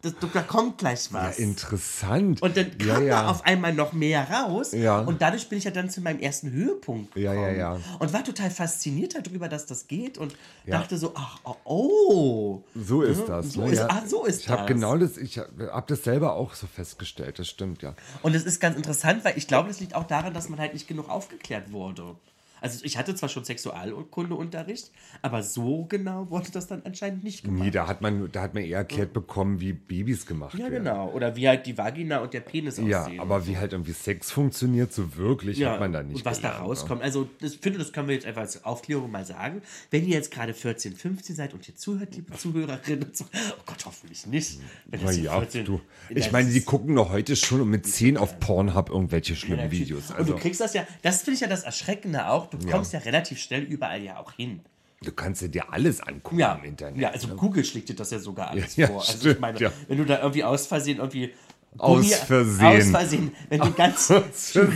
Das, 0.04 0.14
da 0.32 0.42
kommt 0.44 0.78
gleich 0.78 1.08
ja, 1.12 1.14
was. 1.26 1.40
interessant. 1.40 2.40
und 2.44 2.56
dann 2.56 2.78
kam 2.78 2.88
ja, 2.88 3.00
ja. 3.02 3.22
da 3.24 3.30
auf 3.32 3.44
einmal 3.46 3.74
noch 3.74 3.94
mehr 3.94 4.30
raus. 4.30 4.72
Ja. 4.72 5.00
Und 5.00 5.24
dadurch 5.24 5.50
bin 5.50 5.58
ich 5.58 5.64
ja 5.64 5.72
dann 5.72 5.90
zu 5.90 6.02
meinem 6.02 6.20
ersten 6.20 6.52
Höhepunkt 6.52 7.16
Ja, 7.16 7.32
gekommen. 7.34 7.50
ja, 7.58 7.74
ja. 7.76 7.80
Und 7.98 8.14
war 8.14 8.24
total 8.24 8.52
fasziniert 8.52 9.16
darüber, 9.16 9.50
dass 9.50 9.66
das 9.66 9.88
geht. 9.88 10.20
Und 10.20 10.36
Ja. 10.66 10.78
dachte 10.78 10.98
so, 11.00 11.14
ach, 11.16 11.40
oh, 11.44 11.56
oh. 11.66 12.62
So 12.76 13.02
ist 13.02 13.22
Ja, 13.22 13.26
das. 13.42 13.54
So 13.54 13.62
ne? 13.62 13.72
ist, 13.72 13.80
ja. 13.80 13.88
ah, 13.90 14.04
so 14.06 14.26
ist 14.26 14.42
ich 14.42 14.46
das. 14.46 14.58
habe 14.60 14.72
genau 14.72 14.98
das, 14.98 15.18
ich 15.18 15.40
habe 15.40 15.72
hab 15.74 15.88
das 15.88 16.04
selber 16.04 16.34
auch 16.34 16.54
so 16.54 16.68
festgestellt, 16.68 17.40
das 17.40 17.48
stimmt, 17.48 17.82
ja. 17.82 17.96
Und 18.22 18.36
es 18.36 18.46
ist 18.46 18.60
ganz 18.60 18.78
interessant, 18.78 19.26
weil 19.26 19.36
ich 19.36 19.48
glaube, 19.48 19.68
das 19.70 19.80
liegt 19.80 19.96
auch 19.96 20.06
daran, 20.06 20.34
dass 20.34 20.48
man 20.48 20.60
halt 20.60 20.74
nicht 20.74 20.88
genug 20.88 21.10
aufgeklärt 21.10 21.72
wurde. 21.72 22.16
Also 22.62 22.84
ich 22.84 22.98
hatte 22.98 23.14
zwar 23.16 23.30
schon 23.30 23.44
Sexualkundeunterricht, 23.46 24.92
aber 25.22 25.44
so 25.44 25.86
genau 25.86 26.30
wurde 26.30 26.50
das 26.52 26.68
dann 26.68 26.82
anscheinend 26.86 27.24
nicht 27.24 27.44
gemacht. 27.44 27.64
Nee, 27.64 27.72
da 27.72 27.88
hat 27.88 28.02
man, 28.02 28.32
da 28.32 28.42
hat 28.42 28.54
man 28.54 28.64
eher 28.64 28.80
erklärt 28.80 29.14
bekommen, 29.14 29.60
wie 29.60 29.74
Babys 29.74 30.26
gemacht 30.26 30.54
ja, 30.58 30.66
werden. 30.66 30.84
genau. 30.86 31.10
Oder 31.12 31.36
wie 31.36 31.48
halt 31.48 31.66
die 31.66 31.78
Vagina 31.78 32.20
und 32.20 32.34
der 32.34 32.42
Penis 32.42 32.78
Ja, 32.78 33.04
aussehen. 33.04 33.20
aber 33.20 33.46
wie 33.48 33.58
halt 33.58 33.74
irgendwie 33.74 33.92
Sex 33.94 34.32
funktioniert, 34.32 34.94
so 34.94 35.16
wirklich, 35.16 35.58
ja, 35.58 35.72
hat 35.72 35.80
man 35.80 35.92
da 35.94 36.04
nicht 36.04 36.18
und 36.18 36.26
was 36.26 36.38
da 36.42 36.50
gelernt, 36.50 36.62
ne? 36.64 36.68
rauskommt. 36.70 37.02
Also 37.02 37.30
ich 37.42 37.58
finde, 37.60 37.80
das 37.80 37.92
können 37.94 38.08
wir 38.08 38.16
jetzt 38.16 38.26
einfach 38.26 38.42
als 38.42 38.64
Aufklärung 38.66 39.12
mal 39.12 39.26
sagen. 39.26 39.62
Wenn 39.92 40.04
ihr 40.08 40.16
jetzt 40.16 40.32
gerade 40.32 40.54
14, 40.54 40.96
15 40.96 41.36
seid 41.36 41.54
und 41.54 41.68
ihr 41.68 41.76
zuhört, 41.76 42.16
liebe 42.16 42.36
Zuhörerinnen, 42.38 43.04
und 43.04 43.16
so, 43.18 43.26
oh 43.26 43.62
Gott, 43.66 43.86
hoffentlich 43.86 44.26
nicht. 44.28 44.60
Wenn 44.88 45.00
Na 45.02 45.08
das 45.08 45.16
hier 45.16 45.26
ja, 45.26 45.40
14 45.40 45.66
du. 45.66 45.82
Ich 46.10 46.32
meine, 46.32 46.50
die 46.52 46.62
gucken 46.62 46.96
doch 46.96 47.10
heute 47.12 47.36
schon 47.36 47.68
mit 47.70 47.86
10 47.86 48.18
auf 48.18 48.40
Pornhub 48.40 48.90
irgendwelche 48.90 49.34
Ja, 49.34 49.40
schlimmen. 49.40 49.72
Videos. 49.72 50.10
Und 50.12 50.18
Also, 50.18 50.34
du 50.34 50.40
kriegst 50.40 50.62
das 50.62 50.74
ja, 50.74 50.86
das 51.02 51.22
finde 51.22 51.36
ich 51.36 51.42
ja 51.42 51.48
das 51.48 51.64
Erschreckende 51.64 52.28
auch, 52.30 52.47
du 52.50 52.58
kommst 52.70 52.94
ja. 52.94 53.00
relativ 53.00 53.40
schnell 53.40 53.64
überall 53.64 54.02
ja 54.02 54.18
auch 54.20 54.32
hin. 54.34 54.62
du 55.02 55.12
kannst 55.12 55.42
dir 55.54 55.72
alles 55.72 56.02
angucken 56.02 56.40
Ja, 56.40 56.54
im 56.56 56.64
Internet. 56.66 56.98
ja, 57.00 57.10
also 57.12 57.28
Google 57.30 57.64
schlägt 57.64 57.90
dir 57.90 57.96
das 57.96 58.12
ja 58.12 58.20
sogar 58.20 58.50
alles 58.52 58.76
Ja, 58.76 58.88
vor. 58.88 59.00
Also 59.02 59.14
ich 59.14 59.20
stimmt, 59.20 59.40
meine, 59.40 59.60
ja. 59.60 59.72
wenn 59.88 59.98
du 59.98 60.06
da 60.06 60.20
irgendwie 60.20 60.44
aus 60.44 60.66
Versehen 60.68 60.98
irgendwie 60.98 61.34
Aus 61.78 62.12
Versehen. 62.16 62.66
Aus 62.66 62.90
Versehen, 62.90 63.32
wenn 63.50 63.60
du 63.62 63.72
ganz. 63.74 64.10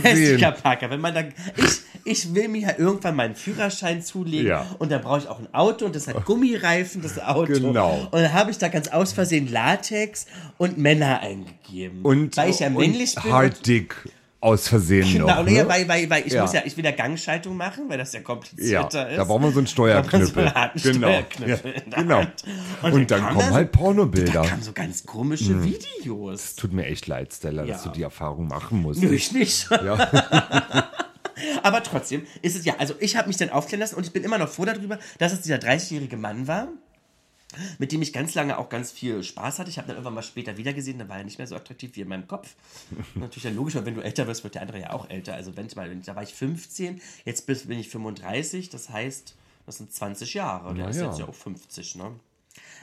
Mäßiger 0.04 0.52
Parker, 0.52 0.88
wenn 0.90 1.00
man 1.00 1.14
dann 1.14 1.32
ich 1.56 1.80
ich 2.04 2.34
will 2.34 2.48
mir 2.48 2.60
ja 2.62 2.74
irgendwann 2.78 3.14
meinen 3.16 3.34
Führerschein 3.36 4.02
zulegen 4.02 4.46
Ja. 4.48 4.66
und 4.80 4.90
da 4.90 4.98
brauche 4.98 5.18
ich 5.20 5.28
auch 5.28 5.38
ein 5.38 5.52
Auto 5.54 5.86
und 5.86 5.94
das 5.96 6.06
hat 6.08 6.24
Gummireifen 6.24 7.00
das 7.02 7.18
Auto. 7.18 7.52
Genau. 7.52 8.08
Und 8.10 8.20
dann 8.20 8.32
habe 8.32 8.50
ich 8.50 8.58
da 8.58 8.68
ganz 8.68 8.88
aus 8.88 9.12
Versehen 9.12 9.50
Latex 9.50 10.26
und 10.58 10.78
Männer 10.78 11.20
eingegeben. 11.20 12.02
und, 12.02 12.36
weil 12.36 12.50
ich 12.50 12.60
ja 12.60 12.66
und 12.68 12.74
männlich 12.76 13.14
bin. 13.16 13.32
Hard 13.32 13.66
Dick 13.66 13.94
aus 14.42 14.66
Versehen 14.68 15.10
Genau, 15.10 15.26
noch. 15.28 15.44
nee, 15.44 15.62
Ne? 15.62 15.68
weil, 15.68 15.86
weil, 15.88 16.10
weil 16.10 16.26
ich 16.26 16.32
Ja. 16.32 16.42
muss 16.42 16.52
ja, 16.52 16.62
ich 16.64 16.76
will 16.76 16.84
ja 16.84 16.90
Gangschaltung 16.90 17.56
machen, 17.56 17.84
weil 17.88 17.96
das 17.96 18.12
ja 18.12 18.18
Ja, 18.18 18.24
komplizierter 18.24 19.08
ist. 19.10 19.16
da 19.16 19.24
brauchen 19.24 19.44
wir 19.44 19.52
so 19.52 19.58
einen 19.60 19.66
Steuerknüppel. 19.68 20.28
So 20.28 20.40
einen 20.54 20.70
genau. 20.82 21.06
Steuerknüppel 21.08 21.74
Ja, 21.90 21.96
genau. 22.02 22.16
Hand. 22.18 22.44
Und, 22.94 23.10
dann 23.10 23.20
kam 23.20 23.34
kommen 23.36 23.50
halt 23.52 23.72
so- 23.72 23.78
Pornobilder. 23.80 24.32
Da 24.42 24.42
kamen 24.48 24.62
so 24.62 24.72
ganz 24.72 25.06
komische 25.06 25.62
Videos. 25.62 26.56
Tut 26.56 26.72
mir 26.72 26.86
echt 26.86 27.06
leid, 27.06 27.32
Stella, 27.32 27.64
dass 27.64 27.84
Ja. 27.84 27.90
du 27.90 27.96
die 27.96 28.02
Erfahrung 28.02 28.48
machen 28.48 28.82
musst. 28.82 29.00
Nö, 29.00 29.14
ich 29.14 29.30
nicht. 29.32 29.70
Ja. 29.70 30.10
Aber 31.62 31.82
trotzdem 31.82 32.26
ist 32.42 32.56
es 32.56 32.64
ja, 32.64 32.74
also 32.78 32.94
ich 33.00 33.16
habe 33.16 33.28
mich 33.28 33.36
dann 33.36 33.50
aufklären 33.50 33.80
lassen 33.80 33.94
und 33.94 34.04
ich 34.06 34.12
bin 34.12 34.22
immer 34.22 34.38
noch 34.38 34.48
froh 34.48 34.64
darüber, 34.64 34.98
dass 35.18 35.32
es 35.32 35.40
dieser 35.40 35.56
30-jährige 35.56 36.16
Mann 36.16 36.46
war, 36.46 36.68
mit 37.78 37.92
dem 37.92 38.02
ich 38.02 38.12
ganz 38.12 38.34
lange 38.34 38.58
auch 38.58 38.68
ganz 38.68 38.92
viel 38.92 39.22
Spaß 39.22 39.58
hatte. 39.58 39.70
Ich 39.70 39.78
habe 39.78 39.88
dann 39.88 39.96
irgendwann 39.96 40.14
mal 40.14 40.22
später 40.22 40.56
wieder 40.56 40.72
gesehen, 40.72 40.98
dann 40.98 41.08
war 41.08 41.18
er 41.18 41.24
nicht 41.24 41.38
mehr 41.38 41.46
so 41.46 41.56
attraktiv 41.56 41.92
wie 41.94 42.00
in 42.02 42.08
meinem 42.08 42.28
Kopf. 42.28 42.54
Natürlich 43.14 43.44
dann 43.44 43.56
logisch, 43.56 43.74
weil 43.74 43.86
wenn 43.86 43.94
du 43.94 44.02
älter 44.02 44.26
wirst, 44.26 44.44
wird 44.44 44.54
der 44.54 44.62
andere 44.62 44.80
ja 44.80 44.90
auch 44.92 45.08
älter. 45.10 45.34
Also 45.34 45.56
wenn 45.56 45.66
ich 45.66 45.76
mal, 45.76 45.94
da 45.96 46.16
war 46.16 46.22
ich 46.22 46.34
15, 46.34 47.00
jetzt 47.24 47.46
bin 47.46 47.78
ich 47.78 47.88
35, 47.88 48.70
das 48.70 48.90
heißt, 48.90 49.34
das 49.66 49.78
sind 49.78 49.92
20 49.92 50.34
Jahre. 50.34 50.74
Der 50.74 50.84
Na 50.84 50.90
ist 50.90 50.96
ja. 50.98 51.06
jetzt 51.06 51.18
ja 51.18 51.28
auch 51.28 51.34
50, 51.34 51.96
ne? 51.96 52.12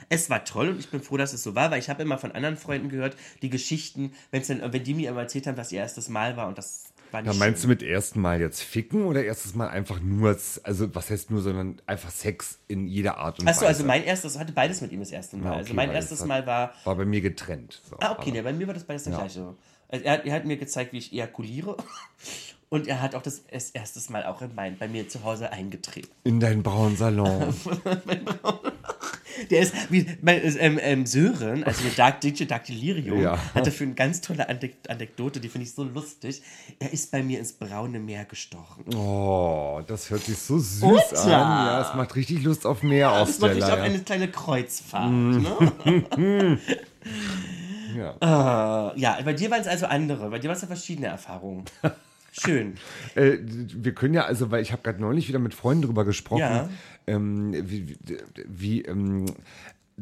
Es 0.08 0.30
war 0.30 0.44
toll 0.44 0.70
und 0.70 0.80
ich 0.80 0.88
bin 0.88 1.00
froh, 1.00 1.16
dass 1.16 1.32
es 1.32 1.42
so 1.42 1.54
war, 1.54 1.70
weil 1.70 1.78
ich 1.78 1.88
habe 1.88 2.02
immer 2.02 2.18
von 2.18 2.32
anderen 2.32 2.56
Freunden 2.56 2.88
gehört, 2.88 3.16
die 3.42 3.50
Geschichten, 3.50 4.12
wenn's 4.30 4.48
dann, 4.48 4.60
wenn 4.72 4.82
die 4.82 4.94
mir 4.94 5.10
immer 5.10 5.20
erzählt 5.20 5.46
haben, 5.46 5.56
was 5.56 5.70
ihr 5.72 5.80
erstes 5.80 6.08
Mal 6.08 6.36
war 6.36 6.48
und 6.48 6.58
das 6.58 6.89
Ja, 7.12 7.32
meinst 7.34 7.64
du 7.64 7.68
mit 7.68 7.82
ersten 7.82 8.20
Mal 8.20 8.40
jetzt 8.40 8.62
ficken 8.62 9.04
oder 9.04 9.24
erstes 9.24 9.54
Mal 9.54 9.68
einfach 9.68 10.00
nur, 10.00 10.30
also 10.62 10.94
was 10.94 11.10
heißt 11.10 11.30
nur, 11.30 11.40
sondern 11.42 11.80
einfach 11.86 12.10
Sex 12.10 12.58
in 12.68 12.86
jeder 12.86 13.18
Art 13.18 13.38
und 13.40 13.46
Achso, 13.48 13.60
Weise? 13.62 13.68
also 13.68 13.84
mein 13.84 14.04
erstes, 14.04 14.38
hatte 14.38 14.52
beides 14.52 14.80
mit 14.80 14.92
ihm 14.92 15.00
das 15.00 15.10
erste 15.10 15.36
Mal. 15.36 15.44
Ja, 15.44 15.50
okay, 15.52 15.58
also 15.60 15.74
mein 15.74 15.90
erstes 15.90 16.20
hat- 16.20 16.26
Mal 16.28 16.46
war. 16.46 16.72
War 16.84 16.96
bei 16.96 17.04
mir 17.04 17.20
getrennt. 17.20 17.80
So, 17.88 17.96
Ah, 18.00 18.12
okay, 18.18 18.30
ne, 18.30 18.42
bei 18.42 18.52
mir 18.52 18.66
war 18.66 18.74
das 18.74 18.84
beides 18.84 19.04
das 19.04 19.12
Ja. 19.12 19.18
gleiche. 19.18 19.54
Also 19.88 20.04
er, 20.04 20.12
hat- 20.12 20.24
er 20.26 20.34
hat 20.34 20.44
mir 20.44 20.56
gezeigt, 20.56 20.92
wie 20.92 20.98
ich 20.98 21.12
ejakuliere. 21.12 21.76
Und 22.72 22.86
er 22.86 23.02
hat 23.02 23.16
auch 23.16 23.22
das, 23.22 23.42
erstes 23.72 24.10
Mal 24.10 24.24
auch 24.24 24.42
in 24.42 24.54
mein, 24.54 24.78
bei 24.78 24.86
mir 24.86 25.08
zu 25.08 25.24
Hause 25.24 25.50
eingetreten. 25.52 26.08
In 26.22 26.38
deinen 26.38 26.62
braunen 26.62 26.96
Salon. 26.96 27.52
Der 29.50 29.60
ist, 29.62 29.74
wie, 29.90 30.06
mein, 30.20 30.40
ähm, 30.58 30.78
ähm, 30.82 31.06
Sören, 31.06 31.64
also 31.64 31.82
der 31.82 31.92
Dark 31.92 32.20
DJ 32.20 32.44
Dark 32.44 32.66
Delirium, 32.66 33.22
Ja. 33.22 33.38
hat 33.54 33.66
dafür 33.66 33.86
eine 33.86 33.94
ganz 33.94 34.20
tolle 34.20 34.46
Anek 34.48 34.74
Anekdote, 34.86 35.40
die 35.40 35.48
finde 35.48 35.66
ich 35.66 35.72
so 35.72 35.82
lustig. 35.82 36.42
Er 36.78 36.92
ist 36.92 37.10
bei 37.10 37.22
mir 37.22 37.38
ins 37.38 37.54
braune 37.54 37.98
Meer 38.00 38.26
gestochen. 38.26 38.84
Oh, 38.94 39.80
das 39.86 40.10
hört 40.10 40.22
sich 40.24 40.36
so 40.36 40.58
süß 40.58 40.82
Oder? 40.82 41.22
an. 41.22 41.30
Ja, 41.30 41.80
es 41.88 41.94
macht 41.96 42.16
richtig 42.16 42.42
Lust 42.42 42.66
auf 42.66 42.82
mehr 42.82 43.10
auf 43.12 43.28
Das 43.28 43.40
war 43.40 43.50
Stella. 43.50 43.72
auch 43.72 43.76
ja. 43.78 43.82
eine 43.84 44.00
kleine 44.00 44.28
Kreuzfahrt. 44.30 45.10
Mhm. 45.10 45.46
Ne? 46.16 46.58
Ja. 47.96 48.92
Ja, 48.94 49.18
bei 49.24 49.32
dir 49.32 49.50
waren 49.50 49.60
es 49.62 49.66
also 49.66 49.86
andere. 49.86 50.30
Bei 50.30 50.38
dir 50.38 50.48
waren 50.48 50.54
es 50.56 50.62
ja 50.62 50.68
verschiedene 50.68 51.08
Erfahrungen. 51.08 51.64
Schön. 52.32 52.74
Äh, 53.14 53.38
wir 53.42 53.92
können 53.94 54.14
ja, 54.14 54.24
also, 54.24 54.50
weil 54.50 54.62
ich 54.62 54.72
habe 54.72 54.82
gerade 54.82 55.00
neulich 55.00 55.28
wieder 55.28 55.38
mit 55.38 55.54
Freunden 55.54 55.82
drüber 55.82 56.04
gesprochen, 56.04 56.40
Ja. 56.40 56.68
ähm, 57.06 57.52
wie, 57.68 57.96
wie, 58.48 58.82
ähm, 58.82 59.26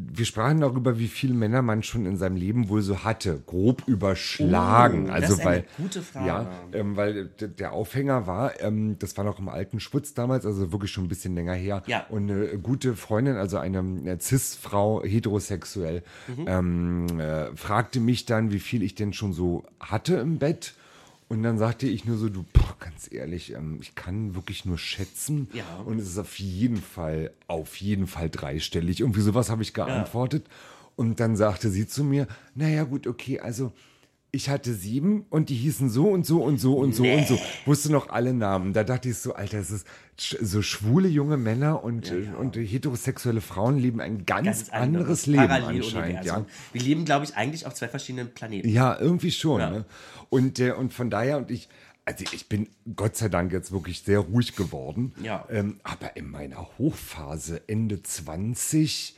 wir 0.00 0.26
sprachen 0.26 0.60
darüber, 0.60 0.98
wie 1.00 1.08
viele 1.08 1.34
Männer 1.34 1.60
man 1.60 1.82
schon 1.82 2.06
in 2.06 2.16
seinem 2.16 2.36
Leben 2.36 2.68
wohl 2.68 2.82
so 2.82 3.02
hatte, 3.02 3.42
grob 3.46 3.82
überschlagen. 3.88 5.04
Oh, 5.04 5.06
das 5.08 5.14
also 5.22 5.34
ist 5.34 5.40
eine 5.40 5.50
weil, 5.50 5.64
gute 5.76 6.02
Frage. 6.02 6.26
Ja, 6.28 6.50
ähm, 6.72 6.96
weil 6.96 7.24
d- 7.26 7.48
der 7.48 7.72
Aufhänger 7.72 8.26
war, 8.28 8.60
ähm, 8.60 8.96
das 9.00 9.16
war 9.16 9.24
noch 9.24 9.40
im 9.40 9.48
alten 9.48 9.80
Schwutz 9.80 10.14
damals, 10.14 10.46
also 10.46 10.70
wirklich 10.70 10.92
schon 10.92 11.04
ein 11.06 11.08
bisschen 11.08 11.34
länger 11.34 11.54
her. 11.54 11.82
Ja. 11.86 12.06
Und 12.10 12.30
eine 12.30 12.46
gute 12.58 12.94
Freundin, 12.94 13.34
also 13.36 13.58
eine, 13.58 13.80
eine 13.80 14.20
Cis-Frau, 14.20 15.02
heterosexuell, 15.02 16.02
Mhm. 16.28 16.44
ähm, 16.46 17.20
äh, 17.20 17.56
fragte 17.56 17.98
mich 17.98 18.24
dann, 18.24 18.52
wie 18.52 18.60
viel 18.60 18.84
ich 18.84 18.94
denn 18.94 19.12
schon 19.12 19.32
so 19.32 19.64
hatte 19.80 20.14
im 20.16 20.38
Bett. 20.38 20.74
Und 21.28 21.42
dann 21.42 21.58
sagte 21.58 21.86
ich 21.86 22.06
nur 22.06 22.16
so, 22.16 22.30
du, 22.30 22.44
boah, 22.54 22.76
ganz 22.80 23.12
ehrlich, 23.12 23.52
ähm, 23.52 23.78
ich 23.82 23.94
kann 23.94 24.34
wirklich 24.34 24.64
nur 24.64 24.78
schätzen. 24.78 25.48
Ja. 25.52 25.64
Und 25.84 25.98
es 25.98 26.08
ist 26.08 26.18
auf 26.18 26.38
jeden 26.38 26.78
Fall, 26.78 27.32
auf 27.46 27.76
jeden 27.76 28.06
Fall 28.06 28.30
dreistellig. 28.30 29.00
Irgendwie 29.00 29.20
sowas 29.20 29.50
habe 29.50 29.62
ich 29.62 29.74
geantwortet. 29.74 30.46
Und 30.96 31.20
dann 31.20 31.36
sagte 31.36 31.70
sie 31.70 31.86
zu 31.86 32.02
mir, 32.02 32.26
naja 32.54 32.84
gut, 32.84 33.06
okay, 33.06 33.40
also 33.40 33.72
ich 34.30 34.50
hatte 34.50 34.74
sieben 34.74 35.24
und 35.30 35.48
die 35.48 35.54
hießen 35.54 35.88
so 35.88 36.08
und 36.08 36.26
so 36.26 36.42
und 36.42 36.58
so 36.58 36.76
und 36.76 36.94
so 36.94 37.04
und 37.04 37.26
so. 37.26 37.38
Wusste 37.64 37.90
noch 37.90 38.10
alle 38.10 38.34
Namen. 38.34 38.74
Da 38.74 38.84
dachte 38.84 39.08
ich 39.08 39.16
so, 39.16 39.34
Alter, 39.34 39.58
es 39.58 39.70
ist 39.70 39.86
so 40.18 40.60
schwule 40.60 41.08
junge 41.08 41.36
Männer 41.38 41.82
und, 41.82 42.10
äh, 42.12 42.28
und 42.38 42.56
heterosexuelle 42.56 43.40
Frauen 43.40 43.78
leben 43.78 44.00
ein 44.00 44.26
ganz, 44.26 44.46
Ganz 44.46 44.70
anderes 44.70 45.26
Leben 45.26 45.46
Paralleluniversum. 45.46 45.98
anscheinend. 46.02 46.24
Ja. 46.26 46.46
Wir 46.72 46.82
leben, 46.82 47.04
glaube 47.04 47.24
ich, 47.24 47.36
eigentlich 47.36 47.66
auf 47.66 47.74
zwei 47.74 47.88
verschiedenen 47.88 48.34
Planeten. 48.34 48.68
Ja, 48.68 48.98
irgendwie 48.98 49.30
schon. 49.30 49.60
Ja. 49.60 49.70
Ne? 49.70 49.84
Und, 50.28 50.58
äh, 50.58 50.72
und 50.72 50.92
von 50.92 51.08
daher, 51.08 51.38
und 51.38 51.50
ich, 51.50 51.68
also 52.04 52.24
ich 52.32 52.48
bin 52.48 52.68
Gott 52.96 53.16
sei 53.16 53.28
Dank 53.28 53.52
jetzt 53.52 53.72
wirklich 53.72 54.02
sehr 54.02 54.18
ruhig 54.20 54.56
geworden. 54.56 55.12
Ja. 55.22 55.46
Ähm, 55.50 55.80
aber 55.84 56.16
in 56.16 56.30
meiner 56.30 56.68
Hochphase, 56.78 57.62
Ende 57.66 58.02
20, 58.02 59.14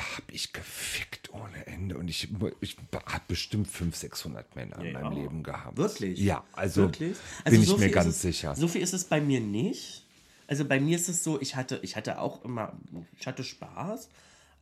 habe 0.00 0.32
ich 0.32 0.52
gefickt 0.52 1.30
ohne 1.32 1.66
Ende. 1.66 1.96
Und 1.96 2.08
ich, 2.08 2.28
ich 2.60 2.76
habe 2.92 3.24
bestimmt 3.28 3.68
500, 3.68 3.96
600 3.96 4.56
Männer 4.56 4.84
in 4.84 4.92
meinem 4.92 5.12
Leben 5.12 5.42
gehabt. 5.42 5.76
Wirklich? 5.76 6.18
Ja, 6.18 6.44
also 6.52 6.82
Wirklich? 6.82 7.16
bin 7.44 7.62
ich 7.62 7.68
so 7.68 7.76
mir 7.76 7.84
viel 7.84 7.92
ganz 7.94 8.08
es, 8.08 8.22
sicher. 8.22 8.54
So 8.54 8.68
viel 8.68 8.82
ist 8.82 8.94
es 8.94 9.04
bei 9.04 9.20
mir 9.20 9.40
nicht. 9.40 10.04
Also 10.48 10.64
bei 10.64 10.78
mir 10.80 10.96
ist 10.96 11.08
es 11.08 11.24
so, 11.24 11.40
ich 11.40 11.56
hatte, 11.56 11.80
ich 11.82 11.96
hatte 11.96 12.20
auch 12.20 12.44
immer, 12.44 12.72
ich 13.18 13.26
hatte 13.26 13.42
Spaß. 13.44 14.08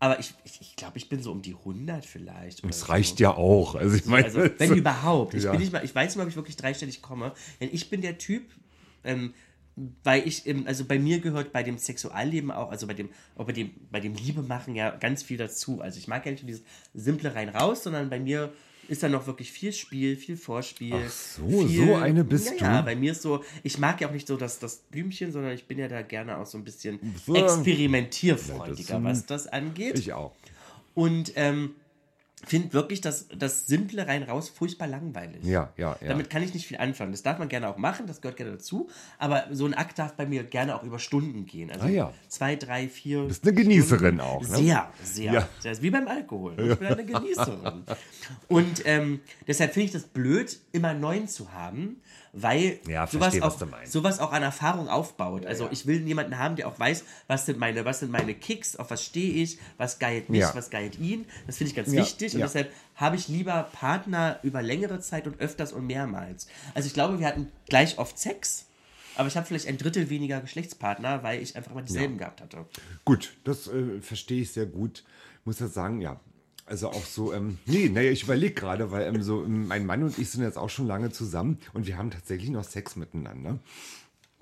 Aber 0.01 0.19
ich, 0.19 0.35
ich, 0.45 0.61
ich 0.61 0.77
glaube, 0.77 0.99
ich 0.99 1.09
bin 1.09 1.23
so 1.23 1.31
um 1.33 1.41
die 1.41 1.55
100 1.55 2.05
vielleicht. 2.05 2.65
das 2.65 2.81
so. 2.81 2.87
reicht 2.87 3.21
ja 3.21 3.31
auch. 3.35 3.75
Also 3.75 3.97
ich 3.97 4.05
meine, 4.07 4.25
Also, 4.25 4.41
wenn 4.59 4.75
überhaupt. 4.77 5.35
Ich, 5.35 5.45
Ja. 5.45 5.53
bin 5.53 5.61
nicht 5.61 5.73
mal, 5.73 5.85
ich 5.85 5.95
weiß 5.95 6.11
nicht 6.11 6.17
mal, 6.17 6.25
ob 6.25 6.29
ich 6.29 6.37
wirklich 6.37 6.57
dreistellig 6.57 7.01
komme. 7.01 7.33
Denn 7.61 7.71
ich 7.73 7.89
bin 7.91 8.03
der 8.03 8.19
Typ, 8.19 8.45
ähm, 9.05 9.35
weil 10.05 10.27
ich, 10.27 10.47
ähm, 10.47 10.65
also 10.67 10.85
bei 10.85 10.99
mir 10.99 11.21
gehört 11.21 11.53
bei 11.53 11.63
dem 11.63 11.79
Sexualleben 11.79 12.51
auch, 12.51 12.71
also 12.71 12.87
bei 12.87 12.95
dem, 12.95 13.09
auch 13.37 13.45
bei 13.47 13.53
dem, 13.53 13.71
bei 13.91 14.01
dem 14.01 14.15
Liebe 14.15 14.43
machen 14.43 14.75
ja 14.75 14.91
ganz 14.91 15.23
viel 15.23 15.37
dazu. 15.37 15.81
Also 15.81 15.99
ich 15.99 16.07
mag 16.09 16.25
ja 16.27 16.33
nicht 16.33 16.43
nur 16.43 16.49
dieses 16.49 16.65
simple 16.95 17.35
rein 17.35 17.49
raus, 17.49 17.83
sondern 17.83 18.09
bei 18.11 18.21
mir 18.21 18.53
ist 18.87 19.03
da 19.03 19.09
noch 19.09 19.27
wirklich 19.27 19.51
viel 19.51 19.73
Spiel, 19.73 20.15
viel 20.15 20.37
Vorspiel. 20.37 20.93
Ach 20.95 21.11
so, 21.11 21.67
so 21.67 21.95
eine 21.95 22.23
bist 22.23 22.51
ja, 22.61 22.67
Ja, 22.75 22.79
du? 22.81 22.85
bei 22.85 22.95
mir 22.95 23.13
ist 23.13 23.23
so, 23.23 23.43
ich 23.63 23.79
mag 23.79 23.99
ja 24.01 24.09
auch 24.09 24.13
nicht 24.13 24.29
so 24.29 24.37
das, 24.37 24.59
das 24.59 24.77
Blümchen, 24.91 25.33
sondern 25.33 25.53
ich 25.53 25.65
bin 25.67 25.79
ja 25.79 25.89
da 25.89 26.03
gerne 26.03 26.37
auch 26.37 26.45
so 26.47 26.59
ein 26.59 26.65
bisschen 26.65 26.99
So. 27.25 27.35
experimentierfreudiger, 27.35 28.95
Ja, 28.95 29.01
das, 29.01 29.19
was 29.21 29.27
das 29.27 29.47
angeht. 29.47 29.99
ich 29.99 30.13
auch. 30.13 30.33
Und 30.95 31.33
ähm, 31.37 31.75
finde 32.47 32.73
wirklich 32.73 33.01
das, 33.01 33.29
das 33.37 33.67
Simple 33.67 34.07
rein 34.07 34.23
raus 34.23 34.49
furchtbar 34.49 34.87
langweilig. 34.87 35.45
Ja, 35.45 35.73
ja, 35.77 35.97
ja. 36.01 36.09
Damit 36.09 36.31
kann 36.31 36.43
ich 36.43 36.55
nicht 36.55 36.67
viel 36.67 36.77
anfangen. 36.77 37.13
Das 37.13 37.23
darf 37.23 37.39
man 37.39 37.49
gerne 37.49 37.69
auch 37.69 37.77
machen, 37.77 38.07
das 38.07 38.21
gehört 38.21 38.37
gerne 38.37 38.53
dazu. 38.53 38.89
Aber 39.19 39.45
so 39.53 39.67
ein 39.67 39.75
Akt 39.75 39.99
darf 39.99 40.15
bei 40.15 40.27
mir 40.27 40.45
gerne 40.45 40.77
auch 40.77 40.83
über 40.83 40.99
Stunden 40.99 41.47
gehen. 41.47 41.71
Also 41.71 41.87
Ah, 41.87 41.89
ja. 41.89 42.13
zwei, 42.29 42.57
drei, 42.57 42.89
vier. 42.89 43.23
Du 43.23 43.29
bist 43.29 43.45
eine 43.45 43.55
Genießerin 43.55 44.21
auch, 44.21 44.43
ne? 44.43 44.57
Sehr, 44.57 44.93
sehr. 45.03 45.33
Ja. 45.33 45.49
Das 45.63 45.79
ist 45.79 45.83
wie 45.83 45.91
beim 45.91 46.09
Alkohol. 46.09 46.55
Ich 46.59 46.79
bin 46.79 46.89
eine 46.89 47.05
Genießerin. 47.05 47.85
Und 48.49 48.83
ähm, 48.87 49.21
deshalb 49.47 49.73
finde 49.73 49.87
ich 49.87 49.93
das 49.93 50.05
blöd, 50.05 50.59
immer 50.73 50.95
neun 50.95 51.29
zu 51.29 51.53
haben, 51.53 52.01
weil 52.37 52.79
Ja, 52.89 53.07
sowas, 53.07 53.35
verstehe, 53.35 53.43
was 53.43 53.55
auch, 53.55 53.59
du 53.59 53.67
meinst. 53.67 53.93
sowas 53.93 54.19
auch 54.21 54.33
an 54.33 54.43
Erfahrung 54.43 54.89
aufbaut. 54.89 55.47
Also 55.47 55.69
ich 55.71 55.87
will 55.87 56.07
jemanden 56.07 56.39
haben, 56.39 56.57
der 56.57 56.69
auch 56.69 56.79
weiß, 56.79 57.05
was 57.29 57.47
sind 57.47 57.59
meine, 57.59 57.85
was 57.85 58.01
sind 58.01 58.11
meine 58.11 58.35
Kicks, 58.35 58.77
auf 58.77 58.91
was 58.91 59.05
stehe 59.05 59.33
ich, 59.43 59.59
was 59.79 59.99
geilt 59.99 60.29
mich, 60.31 60.41
Ja. 60.41 60.55
was 60.55 60.71
geilt 60.71 60.99
ihn. 60.99 61.27
Das 61.47 61.57
finde 61.59 61.71
ich 61.71 61.77
ganz 61.77 61.93
Ja, 61.93 62.03
wichtig. 62.03 62.35
Und 62.35 62.41
ja. 62.41 62.47
deshalb 62.47 62.73
habe 62.97 63.17
ich 63.17 63.29
lieber 63.29 63.69
Partner 63.73 64.39
über 64.43 64.63
längere 64.63 65.01
Zeit 65.01 65.27
und 65.27 65.41
öfters 65.41 65.73
und 65.73 65.87
mehrmals. 65.87 66.47
Also 66.75 66.87
ich 66.89 66.95
glaube, 66.95 67.19
wir 67.21 67.27
hatten 67.27 67.51
gleich 67.69 67.99
oft 67.99 68.19
Sex, 68.19 68.67
aber 69.17 69.29
ich 69.29 69.37
habe 69.37 69.47
vielleicht 69.47 69.69
ein 69.69 69.79
Drittel 69.79 70.11
weniger 70.11 70.41
Geschlechtspartner, 70.41 71.23
weil 71.23 71.41
ich 71.41 71.57
einfach 71.57 71.71
immer 71.71 71.83
dieselben 71.83 72.19
gehabt 72.19 72.41
hatte. 72.41 72.67
Gut, 73.05 73.37
das 73.45 73.69
äh, 73.69 74.01
verstehe 74.01 74.43
ich 74.43 74.53
sehr 74.53 74.67
gut. 74.67 75.05
Muss 75.45 75.61
ja 75.61 75.69
sagen, 75.69 76.01
ja. 76.01 76.19
Also 76.67 76.89
auch 76.89 77.05
so, 77.05 77.35
ähm, 77.35 77.59
nee, 77.67 77.89
naja, 77.91 78.11
ich 78.11 78.23
überlege 78.23 78.55
gerade, 78.55 78.91
weil 78.91 79.03
ähm, 79.07 79.23
so, 79.23 79.45
ähm, 79.45 79.69
mein 79.69 79.85
Mann 79.85 80.03
und 80.03 80.19
ich 80.19 80.31
sind 80.31 80.43
jetzt 80.43 80.57
auch 80.57 80.71
schon 80.71 80.87
lange 80.87 81.11
zusammen 81.11 81.59
und 81.75 81.87
wir 81.87 81.99
haben 81.99 82.11
tatsächlich 82.11 82.51
noch 82.51 82.65
Sex 82.65 82.97
miteinander. 82.97 83.59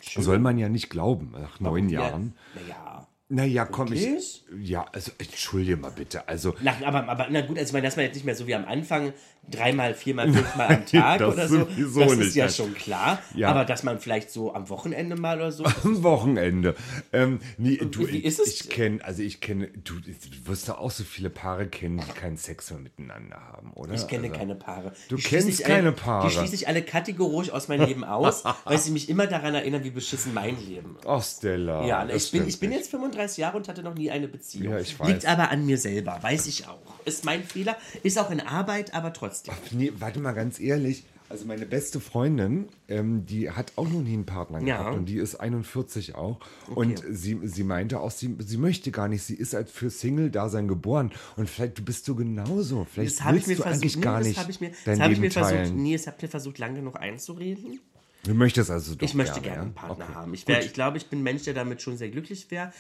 Soll 0.01 0.39
man 0.39 0.59
ja 0.59 0.69
nicht 0.69 0.91
glauben, 0.91 1.33
nach 1.33 1.61
neun 1.61 1.89
Jahren. 1.89 2.35
Naja. 2.55 3.09
Naja, 3.33 3.65
komm, 3.65 3.91
ich. 3.95 4.03
Wirklich? 4.03 4.45
Ja, 4.61 4.85
also 4.93 5.11
entschuldige 5.17 5.79
mal 5.79 5.91
bitte. 5.91 6.29
Also, 6.29 6.55
Na, 6.61 6.75
aber, 6.85 7.09
aber 7.09 7.29
na 7.31 7.41
gut, 7.41 7.57
also 7.59 7.71
ich 7.71 7.73
meine, 7.73 7.87
dass 7.87 7.97
man 7.97 8.05
jetzt 8.05 8.15
nicht 8.15 8.27
mehr 8.27 8.37
so 8.37 8.47
wie 8.47 8.55
am 8.55 8.67
Anfang 8.67 9.15
dreimal, 9.51 9.95
viermal, 9.95 10.33
fünfmal 10.33 10.69
am 10.69 10.87
Tag 10.87 11.19
das 11.19 11.33
oder 11.33 11.49
so, 11.49 11.65
das 11.65 12.13
ist 12.13 12.19
nicht. 12.19 12.35
ja 12.37 12.49
schon 12.49 12.75
klar. 12.75 13.21
Ja. 13.35 13.49
Aber 13.49 13.65
dass 13.65 13.83
man 13.83 13.99
vielleicht 13.99 14.31
so 14.31 14.55
am 14.55 14.69
Wochenende 14.69 15.17
mal 15.17 15.39
oder 15.39 15.51
so. 15.51 15.65
am 15.65 16.03
Wochenende. 16.03 16.77
Ähm, 17.13 17.41
nee, 17.57 17.77
du, 17.79 18.07
wie 18.07 18.19
ist 18.19 18.39
es? 18.39 18.61
ich 18.61 18.69
kenne, 18.69 19.03
also 19.03 19.23
ich 19.23 19.41
kenne, 19.41 19.69
du, 19.69 19.95
du 19.95 20.11
wirst 20.45 20.69
doch 20.69 20.79
auch 20.79 20.91
so 20.91 21.03
viele 21.03 21.31
Paare 21.31 21.67
kennen, 21.67 21.99
die 22.07 22.13
keinen 22.13 22.37
Sex 22.37 22.71
mehr 22.71 22.81
miteinander 22.81 23.41
haben, 23.41 23.73
oder? 23.73 23.95
Ich 23.95 24.07
kenne 24.07 24.29
also, 24.29 24.39
keine 24.39 24.55
Paare. 24.55 24.93
Du 25.09 25.17
Die 25.17 25.23
kennst 25.23 25.49
ich 25.49 25.63
keine 25.65 25.89
alle, 25.89 25.93
Paare. 25.93 26.29
Die 26.29 26.35
schließe 26.35 26.55
ich 26.55 26.69
alle 26.69 26.83
kategorisch 26.83 27.51
aus 27.51 27.69
meinem 27.69 27.87
Leben 27.87 28.05
aus, 28.05 28.45
weil 28.65 28.79
sie 28.79 28.91
mich 28.91 29.09
immer 29.09 29.27
daran 29.27 29.55
erinnern, 29.55 29.83
wie 29.85 29.91
beschissen 29.91 30.35
mein 30.35 30.57
Leben 30.69 30.97
ist. 30.99 31.07
Ach, 31.07 31.23
Stella. 31.25 31.87
Ja, 31.87 32.05
das 32.05 32.27
ich 32.27 32.31
bin, 32.31 32.47
ich 32.47 32.61
bin 32.61 32.71
jetzt 32.71 32.91
35 32.91 33.22
Jahre 33.37 33.57
und 33.57 33.69
hatte 33.69 33.83
noch 33.83 33.95
nie 33.95 34.11
eine 34.11 34.29
Beziehung. 34.29 34.73
Ja, 34.73 34.79
ich 34.79 34.99
weiß. 34.99 35.09
Liegt 35.09 35.27
aber 35.27 35.51
an 35.51 35.65
mir 35.67 35.79
selber, 35.79 36.19
weiß 36.23 36.47
ich 36.47 36.67
auch. 36.69 36.81
Ist 37.05 37.25
mein 37.25 37.43
Fehler, 37.45 37.77
ist 38.03 38.19
auch 38.19 38.31
in 38.31 38.41
Arbeit, 38.41 38.95
aber 38.95 39.13
trotzdem. 39.13 39.55
Nee, 39.73 39.93
warte 39.99 40.21
mal 40.21 40.33
ganz 40.33 40.61
ehrlich. 40.61 41.05
Also 41.29 41.47
meine 41.47 41.65
beste 41.65 41.99
Freundin, 41.99 42.69
ähm, 42.89 43.25
die 43.25 43.51
hat 43.51 43.73
auch 43.77 43.89
noch 43.89 44.03
nie 44.03 44.13
einen 44.13 44.27
Partner 44.27 44.61
Ja. 44.61 44.77
gehabt 44.83 44.97
und 44.99 45.07
die 45.07 45.17
ist 45.17 45.37
41 45.37 46.15
auch. 46.15 46.39
Und 46.75 47.03
sie, 47.09 47.41
sie 47.45 47.65
meinte 47.65 48.01
auch, 48.01 48.11
sie, 48.11 48.37
sie 48.41 48.59
möchte 48.59 48.91
gar 48.91 49.09
nicht, 49.09 49.23
sie 49.23 49.35
ist 49.37 49.55
halt 49.55 49.71
für 49.71 49.89
Single-Dasein 49.89 50.69
geboren. 50.69 51.11
Und 51.37 51.49
vielleicht 51.49 51.83
bist 51.87 52.07
du 52.07 52.15
genauso. 52.17 52.87
Vielleicht 52.93 53.19
Das 53.19 53.25
habe 53.25 53.39
ich 53.39 53.47
willst 53.47 53.61
mir 53.61 53.65
du 53.65 53.71
eigentlich 53.71 53.93
versucht, 53.93 54.03
gar 54.05 54.21
nee, 54.21 54.27
nicht 54.27 54.37
das 54.37 54.43
habe 54.43 54.53
ich 54.53 54.61
mir, 54.61 54.73
das 54.85 55.01
habe 55.01 55.13
ich 55.15 55.21
mir 55.21 55.31
versucht, 55.31 55.53
teilen. 55.55 55.83
nee, 55.83 55.93
das 55.97 56.07
habt 56.07 56.23
ihr 56.23 56.29
versucht, 56.29 56.59
lange 56.59 56.75
genug 56.81 57.01
einzureden. 57.01 57.81
Du 58.25 58.35
möchtest 58.35 58.71
also 58.71 58.95
doch 58.95 59.03
Ich 59.07 59.15
möchte 59.15 59.41
gerne, 59.41 59.47
gerne 59.47 59.57
ja? 59.57 59.63
einen 59.63 59.75
Partner 59.75 60.05
Okay. 60.05 60.15
haben. 60.15 60.35
Ich, 60.35 60.47
wär, 60.47 60.61
ich 60.63 60.75
glaube, 60.75 60.99
ich 60.99 61.07
bin 61.09 61.21
ein 61.21 61.23
Mensch, 61.23 61.45
der 61.45 61.55
damit 61.55 61.81
schon 61.81 61.97
sehr 61.97 62.11
glücklich 62.11 62.51
wäre. 62.51 62.73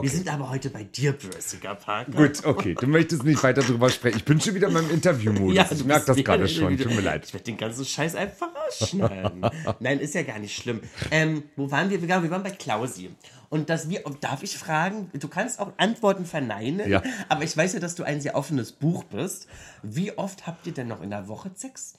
Wir 0.00 0.08
sind 0.10 0.32
aber 0.32 0.50
heute 0.50 0.70
bei 0.70 0.84
dir, 0.84 1.12
Brüssiger 1.12 1.74
Parker. 1.74 2.12
Gut, 2.12 2.44
okay. 2.44 2.74
Du 2.78 2.86
möchtest 2.86 3.24
nicht 3.24 3.42
weiter 3.42 3.62
drüber 3.62 3.90
sprechen. 3.90 4.18
Ich 4.18 4.24
bin 4.24 4.40
schon 4.40 4.54
wieder 4.54 4.68
in 4.68 4.74
meinem 4.74 4.90
Interviewmodus. 4.90 5.54
Ja, 5.56 5.66
ich 5.70 5.84
merke 5.84 6.06
das 6.06 6.16
gerade 6.18 6.48
schon. 6.48 6.76
Tut 6.78 6.94
mir 6.94 7.00
leid. 7.00 7.24
Ich 7.26 7.34
werde 7.34 7.44
den 7.44 7.56
ganzen 7.56 7.84
Scheiß 7.84 8.14
einfach 8.14 8.48
rausschneiden. 8.54 9.46
Nein, 9.80 9.98
ist 10.00 10.14
ja 10.14 10.22
gar 10.22 10.38
nicht 10.38 10.56
schlimm. 10.56 10.80
Ähm, 11.10 11.42
wo 11.56 11.70
waren 11.70 11.90
wir? 11.90 11.98
Genau, 11.98 12.22
wir 12.22 12.30
waren 12.30 12.42
bei 12.42 12.50
Klausi. 12.50 13.10
Und 13.48 13.68
das 13.68 13.90
wir, 13.90 14.04
darf 14.20 14.44
ich 14.44 14.56
fragen, 14.56 15.10
du 15.12 15.26
kannst 15.26 15.58
auch 15.58 15.72
Antworten 15.76 16.24
verneinen, 16.24 16.88
Ja. 16.88 17.02
aber 17.28 17.42
ich 17.42 17.56
weiß 17.56 17.72
ja, 17.72 17.80
dass 17.80 17.96
du 17.96 18.04
ein 18.04 18.20
sehr 18.20 18.36
offenes 18.36 18.70
Buch 18.70 19.02
bist. 19.04 19.48
Wie 19.82 20.16
oft 20.16 20.46
habt 20.46 20.66
ihr 20.68 20.72
denn 20.72 20.86
noch 20.86 21.02
in 21.02 21.10
der 21.10 21.26
Woche 21.26 21.50
Sex? 21.56 21.94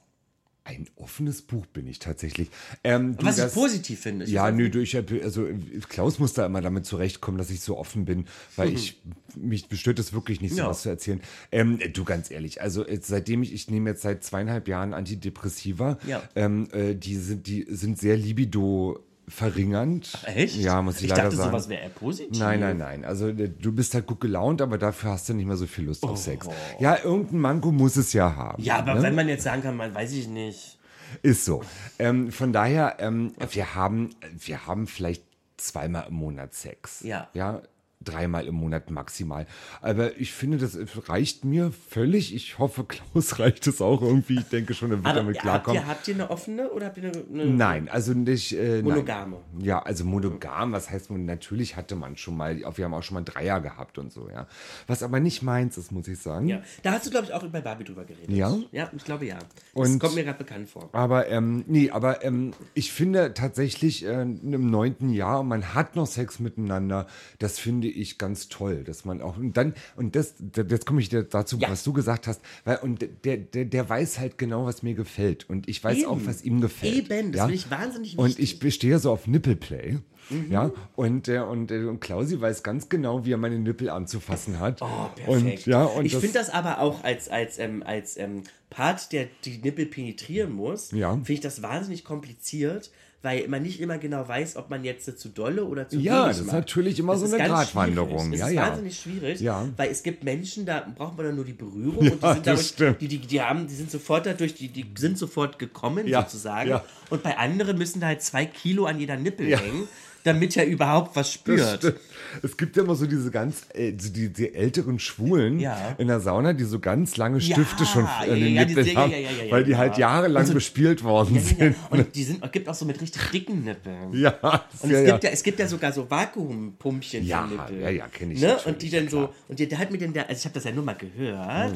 Ein 0.63 0.85
offenes 0.95 1.41
Buch 1.41 1.65
bin 1.65 1.87
ich 1.87 1.97
tatsächlich. 1.97 2.49
Ähm, 2.83 3.17
du, 3.17 3.25
Was 3.25 3.37
ich 3.39 3.43
das- 3.45 3.53
positiv 3.55 3.99
finde. 3.99 4.25
Ich 4.25 4.31
Ja, 4.31 4.51
nö, 4.51 4.69
du, 4.69 4.79
ich, 4.79 4.95
also 4.95 5.47
Klaus 5.89 6.19
muss 6.19 6.33
da 6.33 6.45
immer 6.45 6.61
damit 6.61 6.85
zurechtkommen, 6.85 7.39
dass 7.39 7.49
ich 7.49 7.61
so 7.61 7.77
offen 7.79 8.05
bin, 8.05 8.25
weil 8.55 8.71
ich 8.71 9.01
mich 9.35 9.69
bestört 9.69 9.97
es 9.97 10.13
wirklich 10.13 10.39
nicht, 10.39 10.51
so 10.51 10.59
Ja. 10.59 10.67
was 10.69 10.83
zu 10.83 10.89
erzählen. 10.89 11.19
Ähm, 11.51 11.79
du, 11.93 12.03
ganz 12.03 12.29
ehrlich, 12.29 12.61
also 12.61 12.85
seitdem 13.01 13.41
ich, 13.41 13.53
ich 13.53 13.71
nehme 13.71 13.89
jetzt 13.89 14.03
seit 14.03 14.23
zweieinhalb 14.23 14.67
Jahren 14.67 14.93
Antidepressiva, 14.93 15.97
Ja. 16.05 16.21
ähm, 16.35 16.67
äh, 16.73 16.93
die 16.93 17.15
sind, 17.15 17.47
die 17.47 17.65
sind 17.67 17.97
sehr 17.97 18.15
libido 18.15 18.99
verringernd. 19.31 20.17
Echt? 20.25 20.55
Ja, 20.57 20.81
muss 20.81 20.97
ich, 20.97 21.03
ich 21.03 21.09
leider 21.09 21.23
dachte, 21.23 21.35
sagen. 21.37 21.49
sowas 21.51 21.69
wäre 21.69 21.81
eher 21.81 21.89
positiv. 21.89 22.39
Nein, 22.39 22.59
nein, 22.59 22.77
nein. 22.77 23.05
Also 23.05 23.29
äh, 23.29 23.49
du 23.49 23.71
bist 23.71 23.93
halt 23.93 24.05
gut 24.05 24.19
gelaunt, 24.19 24.61
aber 24.61 24.77
dafür 24.77 25.11
hast 25.11 25.29
du 25.29 25.33
nicht 25.33 25.45
mehr 25.45 25.57
so 25.57 25.65
viel 25.67 25.85
Lust 25.85 26.03
auf 26.03 26.11
Oh. 26.11 26.15
Sex. 26.15 26.47
Ja, 26.79 26.97
irgendein 27.03 27.39
Manko 27.39 27.71
muss 27.71 27.95
es 27.95 28.13
ja 28.13 28.35
haben. 28.35 28.61
Ja, 28.61 28.77
aber 28.77 28.95
ne? 28.95 29.03
wenn 29.03 29.15
man 29.15 29.27
jetzt 29.27 29.43
sagen 29.43 29.63
kann, 29.63 29.75
man 29.77 29.93
weiß 29.95 30.11
ich 30.13 30.27
nicht. 30.27 30.77
Ist 31.23 31.45
so. 31.45 31.61
Ähm, 31.99 32.31
von 32.31 32.53
daher, 32.53 32.97
ähm, 32.99 33.33
wir 33.51 33.75
haben, 33.75 34.11
wir 34.37 34.65
haben 34.67 34.87
vielleicht 34.87 35.23
zweimal 35.57 36.05
im 36.07 36.15
Monat 36.15 36.53
Sex. 36.53 37.01
Ja. 37.01 37.29
Ja. 37.33 37.61
Dreimal 38.03 38.47
im 38.47 38.55
Monat 38.55 38.89
maximal. 38.89 39.45
Aber 39.81 40.17
ich 40.19 40.31
finde, 40.33 40.57
das 40.57 40.77
reicht 41.07 41.45
mir 41.45 41.71
völlig. 41.89 42.33
Ich 42.33 42.57
hoffe, 42.57 42.83
Klaus 42.85 43.39
reicht 43.39 43.67
es 43.67 43.81
auch 43.81 44.01
irgendwie. 44.01 44.39
Ich 44.39 44.49
denke 44.49 44.73
schon, 44.73 44.91
er 44.91 44.97
wird 44.97 45.05
Aber 45.07 45.15
damit 45.19 45.35
habt 45.37 45.43
klarkommen. 45.43 45.81
ihr, 45.81 45.87
habt 45.87 46.07
ihr 46.07 46.15
eine 46.15 46.29
offene 46.31 46.69
oder 46.71 46.87
habt 46.87 46.97
ihr 46.97 47.03
eine, 47.11 47.23
eine 47.31 47.45
Nein, 47.53 47.89
also 47.89 48.13
nicht. 48.13 48.53
Äh, 48.53 48.81
Monogame? 48.81 49.37
Nein. 49.53 49.65
Ja, 49.65 49.79
also 49.83 50.03
monogam, 50.03 50.71
was 50.71 50.89
heißt, 50.89 51.11
natürlich 51.11 51.75
hatte 51.75 51.95
man 51.95 52.17
schon 52.17 52.35
mal, 52.37 52.57
wir 52.75 52.85
haben 52.85 52.93
auch 52.93 53.03
schon 53.03 53.15
mal 53.15 53.23
Dreier 53.23 53.61
gehabt 53.61 53.97
und 53.99 54.11
so, 54.11 54.29
ja. 54.29 54.47
Was 54.87 55.03
aber 55.03 55.19
nicht 55.19 55.43
meins 55.43 55.77
ist, 55.77 55.91
muss 55.91 56.07
ich 56.07 56.19
sagen. 56.19 56.47
Ja, 56.47 56.61
da 56.81 56.93
hast 56.93 57.05
du, 57.05 57.11
glaube 57.11 57.27
ich, 57.27 57.33
auch 57.33 57.43
bei 57.47 57.61
Barbie 57.61 57.83
drüber 57.83 58.03
geredet. 58.05 58.29
Ja? 58.31 58.57
Ja, 58.71 58.89
ich 58.95 59.03
glaube 59.03 59.25
ja. 59.25 59.37
Das 59.37 59.89
Und- 59.89 59.99
kommt 59.99 60.15
mir 60.15 60.23
gerade 60.23 60.39
bekannt 60.39 60.69
vor. 60.69 60.89
Aber, 60.93 61.27
ähm, 61.29 61.63
nee, 61.67 61.91
aber 61.91 62.23
ähm, 62.25 62.53
ich 62.73 62.91
finde 62.91 63.33
tatsächlich 63.35 64.05
äh, 64.05 64.21
im 64.23 64.69
neunten 64.71 65.09
Jahr, 65.11 65.43
man 65.43 65.75
hat 65.75 65.95
noch 65.95 66.07
Sex 66.07 66.39
miteinander, 66.39 67.05
das 67.37 67.59
finde 67.59 67.87
ich 67.89 67.90
ganz 68.17 68.49
toll, 68.49 68.83
dass 68.83 69.05
man 69.05 69.21
auch, 69.21 69.37
und 69.37 69.55
dann, 69.57 69.73
und 69.95 70.15
das, 70.15 70.35
da- 70.39 70.63
jetzt 70.63 70.85
komme 70.85 71.01
ich 71.01 71.09
dazu, 71.09 71.57
Ja. 71.59 71.69
was 71.69 71.83
du 71.83 71.93
gesagt 71.93 72.27
hast, 72.27 72.41
weil, 72.65 72.77
und 72.77 73.05
der, 73.25 73.37
der, 73.37 73.65
der 73.65 73.89
weiß 73.89 74.19
halt 74.19 74.37
genau, 74.37 74.65
was 74.65 74.83
mir 74.83 74.93
gefällt 74.93 75.49
und 75.49 75.67
ich 75.69 75.83
weiß 75.83 75.99
Eben. 75.99 76.07
auch, 76.07 76.19
was 76.25 76.43
ihm 76.43 76.61
gefällt. 76.61 77.09
Eben, 77.11 77.31
das 77.31 77.39
ja? 77.39 77.43
finde 77.45 77.55
ich 77.55 77.71
wahnsinnig 77.71 78.17
Und 78.17 78.29
wichtig. 78.29 78.43
ich 78.53 78.59
bestehe 78.59 78.99
so 78.99 79.11
auf 79.11 79.27
Nippelplay. 79.27 79.97
Mhm. 80.29 80.51
Ja, 80.51 80.71
und, 80.95 81.27
äh, 81.27 81.39
und, 81.39 81.71
äh, 81.71 81.83
und 81.83 81.99
Klausi 81.99 82.39
weiß 82.39 82.63
ganz 82.63 82.87
genau, 82.89 83.25
wie 83.25 83.33
er 83.33 83.37
meine 83.37 83.59
Nippel 83.59 83.89
anzufassen 83.89 84.59
hat. 84.59 84.81
Oh, 84.81 84.85
Und, 85.27 85.43
perfekt. 85.43 85.65
ja, 85.65 85.83
und 85.83 86.05
ich 86.05 86.15
finde 86.15 86.33
das 86.33 86.49
aber 86.49 86.79
auch 86.79 87.03
als, 87.03 87.27
als, 87.27 87.57
ähm, 87.59 87.83
als 87.85 88.17
ähm, 88.17 88.43
Part, 88.69 89.11
der 89.11 89.27
die 89.43 89.57
Nippel 89.57 89.87
penetrieren 89.87 90.53
muss, 90.53 90.91
Ja. 90.91 91.11
finde 91.13 91.33
ich 91.33 91.39
das 91.41 91.61
wahnsinnig 91.61 92.05
kompliziert, 92.05 92.91
weil 93.23 93.47
man 93.47 93.61
nicht 93.61 93.79
immer 93.79 93.97
genau 93.99 94.27
weiß, 94.27 94.55
ob 94.55 94.69
man 94.71 94.83
jetzt 94.83 95.19
zu 95.19 95.29
dolle 95.29 95.63
oder 95.65 95.87
zu 95.87 95.97
Ja, 95.99 96.27
das 96.27 96.39
ist 96.39 96.47
macht. 96.47 96.55
natürlich 96.55 96.97
immer 96.99 97.15
so 97.17 97.25
eine 97.33 97.37
Gratwanderung. 97.47 98.19
schwierig. 98.33 98.39
Ja, 98.39 98.47
ist 98.47 98.53
ja. 98.53 98.61
wahnsinnig 98.67 98.99
schwierig, 98.99 99.39
Ja. 99.41 99.67
weil 99.77 99.91
es 99.91 100.01
gibt 100.03 100.23
Menschen, 100.23 100.65
da 100.65 100.85
braucht 100.95 101.17
man 101.17 101.27
dann 101.27 101.35
nur 101.35 101.45
die 101.45 101.53
Berührung 101.53 101.97
und 102.11 102.21
die 102.21 102.25
Ja, 102.25 102.33
sind 102.33 102.47
das 102.47 102.75
dadurch, 102.75 102.97
die, 102.97 103.07
die, 103.07 103.19
die 103.19 103.41
haben, 103.41 103.67
die 103.67 103.75
sind 103.75 103.91
sofort 103.91 104.25
dadurch, 104.25 104.55
die, 104.55 104.69
die 104.69 104.85
sind 104.97 105.17
sofort 105.17 105.59
gekommen 105.59 106.07
Ja, 106.07 106.21
sozusagen. 106.23 106.69
ja. 106.71 106.83
Und 107.09 107.21
bei 107.23 107.37
anderen 107.37 107.77
müssen 107.77 107.99
da 107.99 108.07
halt 108.07 108.21
zwei 108.23 108.45
Kilo 108.45 108.85
an 108.85 108.99
jeder 108.99 109.17
Nippel 109.17 109.47
Ja. 109.49 109.59
hängen. 109.59 109.87
Damit 110.23 110.55
er 110.57 110.65
überhaupt 110.65 111.15
was 111.15 111.31
spürt. 111.33 111.95
Es 112.43 112.55
gibt 112.55 112.77
ja 112.77 112.83
immer 112.83 112.95
so 112.95 113.05
diese 113.05 113.29
ganz, 113.31 113.63
äh, 113.73 113.91
die, 113.91 114.29
die 114.31 114.53
älteren 114.55 114.99
Schwulen 114.99 115.59
Ja. 115.59 115.95
in 115.97 116.07
der 116.07 116.19
Sauna, 116.21 116.53
die 116.53 116.63
so 116.63 116.79
ganz 116.79 117.17
lange 117.17 117.41
Stifte 117.41 117.83
Ja, 117.83 117.85
schon 117.85 118.05
an 118.05 118.29
den 118.39 118.53
ja, 118.53 118.65
Nippeln 118.65 118.95
haben, 118.95 119.11
weil 119.49 119.63
die 119.65 119.71
ja. 119.71 119.77
halt 119.77 119.97
jahrelang 119.97 120.45
so- 120.45 120.53
bespielt 120.53 121.03
worden 121.03 121.39
sind. 121.39 121.75
Und 121.89 122.15
die 122.15 122.23
sind, 122.23 122.51
gibt 122.51 122.69
auch 122.69 122.73
so 122.73 122.85
mit 122.85 123.01
richtig 123.01 123.21
dicken 123.31 123.63
Nippeln. 123.63 124.13
Ja, 124.13 124.37
Und 124.81 124.91
es, 124.91 125.05
ja. 125.05 125.11
gibt 125.11 125.23
ja, 125.25 125.29
es 125.31 125.43
gibt 125.43 125.59
ja 125.59 125.67
sogar 125.67 125.91
so 125.91 126.09
Vakuumpumpchen 126.09 127.25
Ja, 127.25 127.47
für 127.47 127.53
Nippel. 127.55 127.81
ja, 127.81 127.89
ja, 127.89 128.07
kenn 128.07 128.31
ich 128.31 128.41
ne? 128.41 128.57
Und 128.65 128.81
die 128.81 128.89
dann 128.89 129.05
ja, 129.05 129.09
so, 129.09 129.29
und 129.47 129.59
der, 129.59 129.77
hat 129.77 129.91
mir 129.91 129.97
dann, 129.97 130.13
der, 130.13 130.29
also 130.29 130.39
ich 130.39 130.45
habe 130.45 130.53
das 130.53 130.63
ja 130.63 130.71
nur 130.71 130.83
mal 130.83 130.95
gehört. 130.95 131.73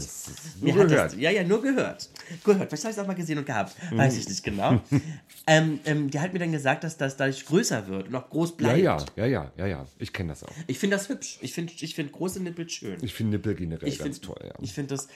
nur 0.61 0.73
Mir 0.73 0.73
gehört. 0.85 1.11
Das, 1.13 1.19
ja, 1.19 1.31
ja, 1.31 1.43
nur 1.43 1.61
gehört. 1.61 2.09
Gehört, 2.43 2.69
vielleicht 2.69 2.83
habe 2.83 2.91
ich 2.91 2.97
es 2.97 2.99
auch 3.03 3.07
mal 3.07 3.13
gesehen 3.15 3.37
und 3.37 3.45
gehabt. 3.45 3.75
Mhm. 3.91 3.97
Weiß 3.97 4.17
ich 4.17 4.27
nicht 4.27 4.43
genau. 4.43 4.81
ähm, 5.47 5.79
ähm, 5.85 6.09
der 6.09 6.21
hat 6.21 6.33
mir 6.33 6.39
dann 6.39 6.51
gesagt, 6.51 6.83
dass 6.83 6.97
das 6.97 7.17
dadurch 7.17 7.45
größer 7.45 7.87
wird 7.87 8.07
und 8.07 8.15
auch 8.15 8.29
groß 8.35 8.49
ja, 8.51 8.55
bleibt. 8.57 8.79
ja, 8.79 8.97
ja, 9.15 9.25
ja, 9.25 9.51
ja, 9.57 9.65
ja. 9.67 9.87
Ich 9.99 10.11
kenne 10.13 10.29
das 10.29 10.43
auch. 10.43 10.51
Ich 10.67 10.77
finde 10.79 10.97
das 10.97 11.09
hübsch. 11.09 11.39
Ich 11.41 11.53
finde 11.53 11.73
ich 11.79 11.95
find 11.95 12.11
große 12.11 12.41
Nippel 12.41 12.69
schön. 12.69 12.97
Ich 13.01 13.13
finde 13.13 13.37
Nippel 13.37 13.55
generell 13.55 13.87
Ich 13.87 13.97
ganz 13.99 14.17
find- 14.19 14.25
toll, 14.25 14.39
ja. 14.47 14.53
Ich 14.61 14.73
finde 14.73 14.95
das, 14.95 15.07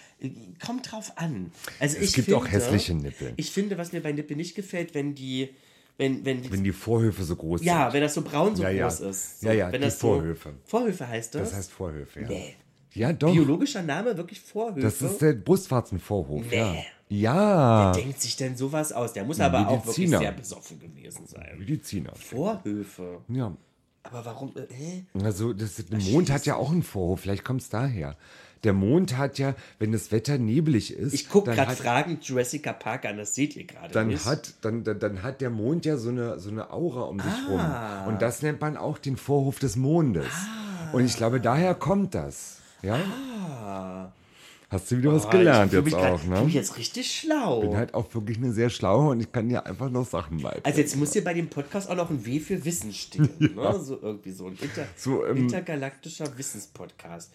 kommt 0.66 0.92
drauf 0.92 1.12
an. 1.18 1.52
Also 1.80 1.98
Es 1.98 2.14
gibt 2.14 2.26
finde, 2.26 2.38
auch 2.40 2.48
hässliche 2.52 2.94
Nippel. 2.96 3.34
Ich 3.36 3.52
finde, 3.52 3.78
was 3.78 3.92
mir 3.92 4.02
bei 4.02 4.12
Nippel 4.12 4.38
nicht 4.38 4.56
gefällt, 4.56 4.94
wenn 4.96 5.14
die, 5.16 5.50
wenn, 5.98 6.24
wenn, 6.26 6.50
Wenn 6.52 6.64
die 6.64 6.72
Vorhöfe 6.72 7.24
so 7.24 7.36
groß 7.36 7.64
ja, 7.64 7.86
sind. 7.86 7.94
wenn 7.96 8.02
das 8.02 8.14
so 8.14 8.22
braun 8.22 8.56
so 8.56 8.64
Ja, 8.64 8.70
ja. 8.70 8.88
groß 8.88 9.02
ist. 9.02 9.42
So, 9.42 9.48
Ja, 9.48 9.54
ja, 9.54 9.66
wenn 9.72 9.82
die 9.82 9.86
das 9.88 9.98
Vorhöfe. 9.98 10.50
So, 10.64 10.70
Vorhöfe 10.80 11.08
heißt 11.08 11.36
das? 11.36 11.50
Das 11.50 11.58
heißt 11.58 11.72
Vorhöfe, 11.72 12.22
ja. 12.22 12.28
Nee. 12.30 12.56
Ja, 12.94 13.14
doch. 13.14 13.32
Biologischer 13.34 13.84
Name, 13.84 14.18
wirklich 14.18 14.40
Vorhöfe? 14.40 14.80
Das 14.80 15.02
ist 15.02 15.22
der 15.22 15.34
Brustwarzenvorhof, 15.34 16.52
ja. 16.52 16.74
Ja, 17.10 17.92
Denkt 17.94 18.22
sich 18.22 18.36
denn 18.38 18.56
sowas 18.56 18.92
aus? 18.94 19.14
Der 19.14 19.26
muss 19.26 19.40
aber 19.40 19.68
auch 19.68 19.86
wirklich 19.86 19.98
Mediziner. 19.98 20.20
sehr 20.20 20.32
besoffen 20.32 20.80
gewesen 20.80 21.26
sein. 21.26 21.58
Mediziner. 21.58 22.14
Vorhöfe. 22.16 23.22
Ja. 23.28 23.52
Aber 24.04 24.26
warum? 24.26 24.52
Äh, 24.56 24.74
hä? 24.74 25.06
Also 25.24 25.54
das, 25.54 25.76
der 25.76 26.00
Mond 26.00 26.32
hat 26.32 26.46
ja 26.46 26.56
auch 26.56 26.72
einen 26.72 26.84
Vorhof, 26.84 27.22
vielleicht 27.22 27.44
kommt 27.44 27.62
es 27.62 27.70
daher. 27.70 28.16
Der 28.64 28.74
Mond 28.74 29.18
hat 29.18 29.40
ja, 29.40 29.56
wenn 29.80 29.92
das 29.92 30.12
Wetter 30.12 30.38
neblig 30.38 30.94
ist, 30.94 31.14
Ich 31.14 31.30
gucke 31.30 31.52
gerade 31.52 31.76
fragend 31.76 32.24
Jurassic 32.26 32.64
Park 32.80 33.06
an, 33.06 33.18
das 33.18 33.34
seht 33.34 33.56
ihr 33.56 33.64
gerade 33.66 33.94
dann 33.94 34.08
nicht. 34.08 34.26
hat, 34.26 34.54
dann, 34.62 34.84
dann, 34.84 35.00
dann 35.00 35.24
hat 35.24 35.42
der 35.42 35.50
Mond 35.50 35.86
ja 35.86 35.98
so 35.98 36.10
eine, 36.10 36.40
so 36.40 36.50
eine 36.50 36.72
Aura 36.72 37.04
um 37.04 37.20
sich 37.20 37.34
rum. 37.50 37.60
Ah. 37.60 38.06
Und 38.06 38.22
das 38.22 38.42
nennt 38.42 38.60
man 38.60 38.76
auch 38.78 38.98
den 38.98 39.16
Vorhof 39.18 39.60
des 39.60 39.78
Mondes. 39.78 40.28
Und 40.92 41.06
ich 41.06 41.16
glaube, 41.16 41.40
daher 41.40 41.74
kommt 41.74 42.14
das. 42.16 42.58
Ja? 42.82 44.12
Hast 44.70 44.92
du 44.92 44.98
wieder 45.00 45.12
was 45.14 45.26
Ah, 45.26 45.32
gelernt 45.32 45.74
ich 45.74 45.80
jetzt 45.84 45.92
grad- 45.94 46.12
auch, 46.14 46.24
ne? 46.26 46.42
mich 46.44 46.54
jetzt 46.54 46.78
richtig 46.78 47.12
schlau. 47.12 47.62
bin 47.62 47.76
halt 47.76 47.94
auch 47.96 48.14
wirklich 48.14 48.38
eine 48.38 48.54
sehr 48.54 48.70
schlaue 48.70 49.10
und 49.12 49.20
ich 49.20 49.32
kann 49.32 49.50
dir 49.50 49.66
einfach 49.66 49.90
noch 49.90 50.06
Sachen 50.08 50.38
beibringen. 50.42 50.64
Also 50.66 50.80
jetzt 50.80 50.96
muss 50.96 51.12
hier 51.14 51.24
bei 51.24 51.34
dem 51.34 51.50
Podcast 51.50 51.90
auch 51.90 51.96
noch 51.96 52.10
ein 52.12 52.24
W 52.26 52.40
für 52.40 52.64
Wissen 52.66 52.94
stehen. 52.94 53.30
Ne? 53.40 53.80
So 53.82 54.00
irgendwie 54.02 54.32
so 54.32 54.46
ein 54.48 54.58
inter, 54.62 54.86
So, 54.96 55.26
ähm, 55.26 55.38
intergalaktischer 55.38 56.38
Wissenspodcast. 56.38 57.32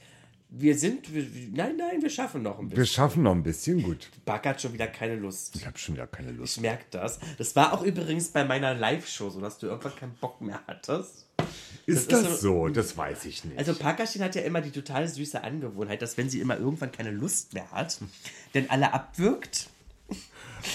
Wir 0.57 0.79
sind, 0.79 1.13
wir, 1.13 1.27
nein, 1.53 1.77
nein, 1.77 2.01
wir 2.01 2.11
schaffen 2.11 2.43
noch 2.43 2.61
ein 2.61 2.71
Wir 2.71 2.77
bisschen. 2.77 2.95
schaffen 2.95 3.25
noch 3.25 3.33
ein 3.33 3.43
bisschen 3.43 3.83
gut. 3.83 4.09
Bug 4.25 4.45
hat 4.45 4.63
schon 4.63 4.73
wieder 4.73 4.87
keine 4.87 5.17
Lust. 5.17 5.57
Ich 5.57 5.67
habe 5.67 5.77
schon 5.77 5.97
wieder 5.97 6.07
keine 6.07 6.31
Lust. 6.31 6.57
Ich 6.57 6.63
merke 6.63 6.85
das. 6.93 7.19
Das 7.39 7.57
war 7.57 7.73
auch 7.73 7.83
übrigens 7.83 8.29
bei 8.29 8.45
meiner 8.45 8.73
Live-Show 8.75 9.31
so, 9.31 9.41
dass 9.41 9.59
du 9.59 9.67
irgendwann 9.67 9.97
keinen 9.97 10.15
Bock 10.21 10.41
mehr 10.41 10.61
hattest. 10.69 11.24
Ist 11.87 12.11
das 12.11 12.23
das, 12.23 12.33
ist 12.35 12.41
so? 12.41 12.69
Das 12.69 12.97
weiß 12.97 13.25
ich 13.27 13.45
nicht. 13.45 13.59
Also 13.59 13.75
Parkerchen 13.75 14.23
hat 14.23 14.35
ja 14.35 14.43
immer 14.43 14.61
die 14.61 14.71
total 14.71 15.07
süße 15.07 15.43
Angewohnheit, 15.43 16.01
dass 16.03 16.17
wenn 16.17 16.31
sie 16.31 16.41
immer 16.41 16.59
irgendwann 16.59 16.93
keine 16.93 17.11
Lust 17.11 17.53
mehr 17.53 17.71
hat, 17.71 17.99
dann 18.53 18.67
alle 18.69 18.93
abwirkt. 18.93 19.69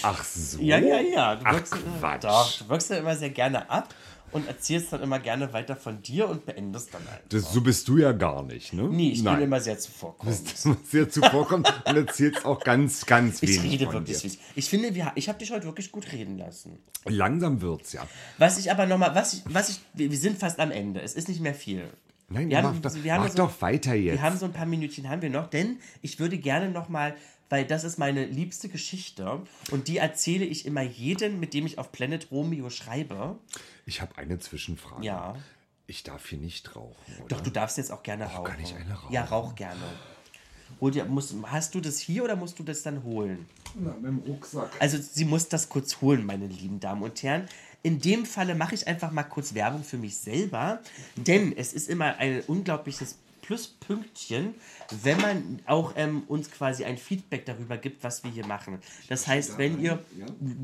Ach 0.03 0.24
so. 0.24 0.60
Ja, 0.60 0.78
ja, 0.78 0.99
ja. 0.99 1.36
Du 1.36 1.45
Ach, 1.45 1.53
wirkst, 1.53 1.76
Quatsch. 1.99 2.24
Doch, 2.24 2.57
du 2.60 2.70
wirkst 2.70 2.91
dann 2.91 2.99
immer 2.99 3.16
sehr 3.16 3.32
gerne 3.32 3.70
ab 3.70 3.93
und 4.32 4.47
erzählst 4.47 4.93
dann 4.93 5.01
immer 5.01 5.19
gerne 5.19 5.51
weiter 5.53 5.75
von 5.75 6.01
dir 6.01 6.30
und 6.30 6.45
beendest 6.45 6.93
dann 6.93 7.01
halt. 7.09 7.21
Das, 7.30 7.53
so 7.53 7.61
bist 7.61 7.88
du 7.88 7.97
ja 7.97 8.11
gar 8.11 8.43
nicht, 8.43 8.73
ne? 8.73 8.84
Nee, 8.84 9.11
ich 9.11 9.23
Nein. 9.23 9.36
bin 9.36 9.43
immer 9.45 9.59
sehr 9.59 9.77
zuvorkommend. 9.77 10.39
Du 10.39 10.73
bist 10.73 10.91
sehr 10.91 11.09
zuvorkommend 11.09 11.71
und 11.86 11.95
erzählst 11.95 12.45
auch 12.45 12.59
ganz, 12.63 13.05
ganz 13.05 13.41
Ich 13.41 13.49
wenig 13.49 13.73
rede 13.73 13.86
von 13.86 13.93
wirklich 14.07 14.23
wenig. 14.23 14.39
Ich 14.55 14.69
finde, 14.69 14.95
wir, 14.95 15.11
ich 15.15 15.30
habe 15.30 15.39
dich 15.39 15.51
heute 15.51 15.65
wirklich 15.65 15.91
gut 15.91 16.11
reden 16.11 16.38
lassen. 16.38 16.80
Langsam 17.05 17.61
wird's 17.61 17.93
ja. 17.93 18.07
Was 18.38 18.57
ich 18.57 18.71
aber 18.71 18.86
nochmal, 18.86 19.15
was 19.15 19.34
ich, 19.34 19.43
was 19.45 19.69
ich, 19.69 19.82
wir, 19.93 20.17
sind 20.17 20.38
fast 20.38 20.59
am 20.59 20.71
Ende. 20.71 21.01
Es 21.01 21.15
ist 21.15 21.27
nicht 21.30 21.41
mehr 21.41 21.55
viel. 21.55 21.89
Nein, 22.30 22.49
wir 22.49 22.57
mach, 22.61 22.69
haben, 22.69 22.82
doch, 22.82 22.93
wir 22.93 23.13
haben 23.13 23.23
mach 23.23 23.32
so, 23.32 23.38
doch 23.38 23.61
weiter 23.61 23.95
jetzt. 23.95 24.13
Wir 24.13 24.21
haben 24.21 24.38
so 24.38 24.45
ein 24.45 24.53
paar 24.53 24.65
Minütchen 24.65 25.09
haben 25.09 25.21
wir 25.21 25.30
noch, 25.30 25.49
denn 25.49 25.80
ich 26.01 26.19
würde 26.19 26.38
gerne 26.38 26.69
nochmal, 26.69 27.15
weil 27.50 27.66
das 27.66 27.84
ist 27.84 27.97
meine 27.97 28.26
liebste 28.26 28.70
Geschichte 28.70 29.41
und 29.72 29.88
die 29.88 29.97
erzähle 29.97 30.45
ich 30.45 30.66
immer 30.66 30.82
jedem, 30.82 31.39
mit 31.39 31.54
dem 31.54 31.66
ich 31.66 31.78
auf 31.78 31.91
Planet 31.91 32.28
Romeo 32.32 32.70
schreibe. 32.70 33.38
ich 33.86 34.02
habe 34.02 34.18
eine 34.18 34.39
Zwischenfrage. 34.39 35.06
Ja. 35.06 35.36
Ich 35.88 36.04
darf 36.04 36.28
hier 36.28 36.38
nicht 36.38 36.76
rauchen, 36.76 37.16
oder? 37.18 37.36
Doch, 37.36 37.41
du 37.41 37.50
darfst 37.50 37.78
jetzt 37.80 37.91
auch 37.91 38.04
gerne 38.04 38.26
rauchen. 38.26 38.43
kann 38.43 38.60
ich 38.60 38.76
eine 38.76 38.93
rauchen? 38.93 39.12
Ja, 39.12 39.26
rauch 39.26 39.56
gerne. 39.56 39.82
Hol 40.80 40.91
dir, 40.91 41.06
musst, 41.06 41.34
hast 41.47 41.74
du 41.74 41.82
das 41.82 41.97
hier 41.97 42.24
oder 42.24 42.36
musst 42.36 42.60
du 42.60 42.64
das 42.64 42.84
dann 42.84 43.04
holen? 43.04 43.47
Na, 43.74 43.93
mit 43.93 44.06
dem 44.06 44.20
Rucksack. 44.20 44.70
Also 44.80 45.00
sie 45.00 45.26
muss 45.26 45.50
das 45.50 45.68
kurz 45.68 46.00
holen, 46.02 46.26
meine 46.26 46.45
lieben 46.45 46.80
Damen 46.80 47.02
und 47.02 47.22
Herren. 47.24 47.47
In 47.82 48.00
dem 48.00 48.26
Falle 48.26 48.56
mache 48.56 48.76
ich 48.76 48.88
einfach 48.88 49.12
mal 49.12 49.24
kurz 49.24 49.54
Werbung 49.56 49.84
für 49.84 49.97
mich 49.97 50.18
selber, 50.18 50.80
denn 51.16 51.58
es 51.58 51.74
ist 51.74 51.89
immer 51.89 52.18
ein 52.18 52.41
unglaubliches 52.41 53.18
Pluspünktchen, 53.50 54.54
wenn 55.02 55.20
man 55.20 55.60
auch 55.66 55.93
ähm, 55.95 56.22
uns 56.28 56.52
quasi 56.52 56.86
ein 56.86 57.00
Feedback 57.00 57.47
darüber 57.47 57.78
gibt, 57.78 58.04
was 58.04 58.24
wir 58.24 58.30
hier 58.30 58.45
machen. 58.45 58.78
Das 59.08 59.26
heißt, 59.26 59.58
wenn 59.58 59.82
ihr, 59.82 60.06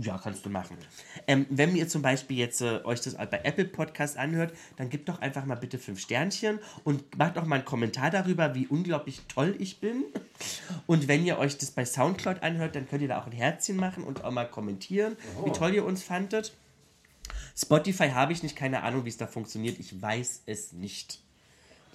ja, 0.01 0.19
kannst 0.19 0.45
du 0.45 0.51
machen. 0.51 0.77
Ähm, 1.25 1.47
wenn 1.49 1.75
ihr 1.75 1.87
zum 1.87 2.03
Beispiel 2.03 2.37
jetzt 2.37 2.61
äh, 2.61 2.81
euch 2.83 3.01
das 3.01 3.15
bei 3.15 3.41
Apple 3.43 3.65
Podcast 3.65 4.17
anhört, 4.17 4.53
dann 4.75 4.91
gebt 4.91 5.09
doch 5.09 5.19
einfach 5.19 5.45
mal 5.45 5.55
bitte 5.55 5.79
fünf 5.79 5.99
Sternchen 5.99 6.59
und 6.83 7.17
macht 7.17 7.39
auch 7.39 7.45
mal 7.45 7.55
einen 7.55 7.65
Kommentar 7.65 8.11
darüber, 8.11 8.53
wie 8.53 8.67
unglaublich 8.67 9.21
toll 9.29 9.55
ich 9.57 9.79
bin. 9.79 10.03
Und 10.85 11.07
wenn 11.07 11.25
ihr 11.25 11.39
euch 11.39 11.57
das 11.57 11.71
bei 11.71 11.85
Soundcloud 11.85 12.43
anhört, 12.43 12.75
dann 12.75 12.87
könnt 12.87 13.01
ihr 13.01 13.07
da 13.07 13.19
auch 13.19 13.25
ein 13.25 13.31
Herzchen 13.31 13.77
machen 13.77 14.03
und 14.03 14.23
auch 14.23 14.29
mal 14.29 14.45
kommentieren, 14.45 15.17
wie 15.43 15.51
toll 15.51 15.73
ihr 15.73 15.85
uns 15.85 16.03
fandet. 16.03 16.53
Spotify 17.57 18.09
habe 18.09 18.31
ich 18.31 18.43
nicht, 18.43 18.55
keine 18.55 18.83
Ahnung, 18.83 19.05
wie 19.05 19.09
es 19.09 19.17
da 19.17 19.25
funktioniert. 19.25 19.79
Ich 19.79 19.99
weiß 19.99 20.43
es 20.45 20.71
nicht. 20.71 21.24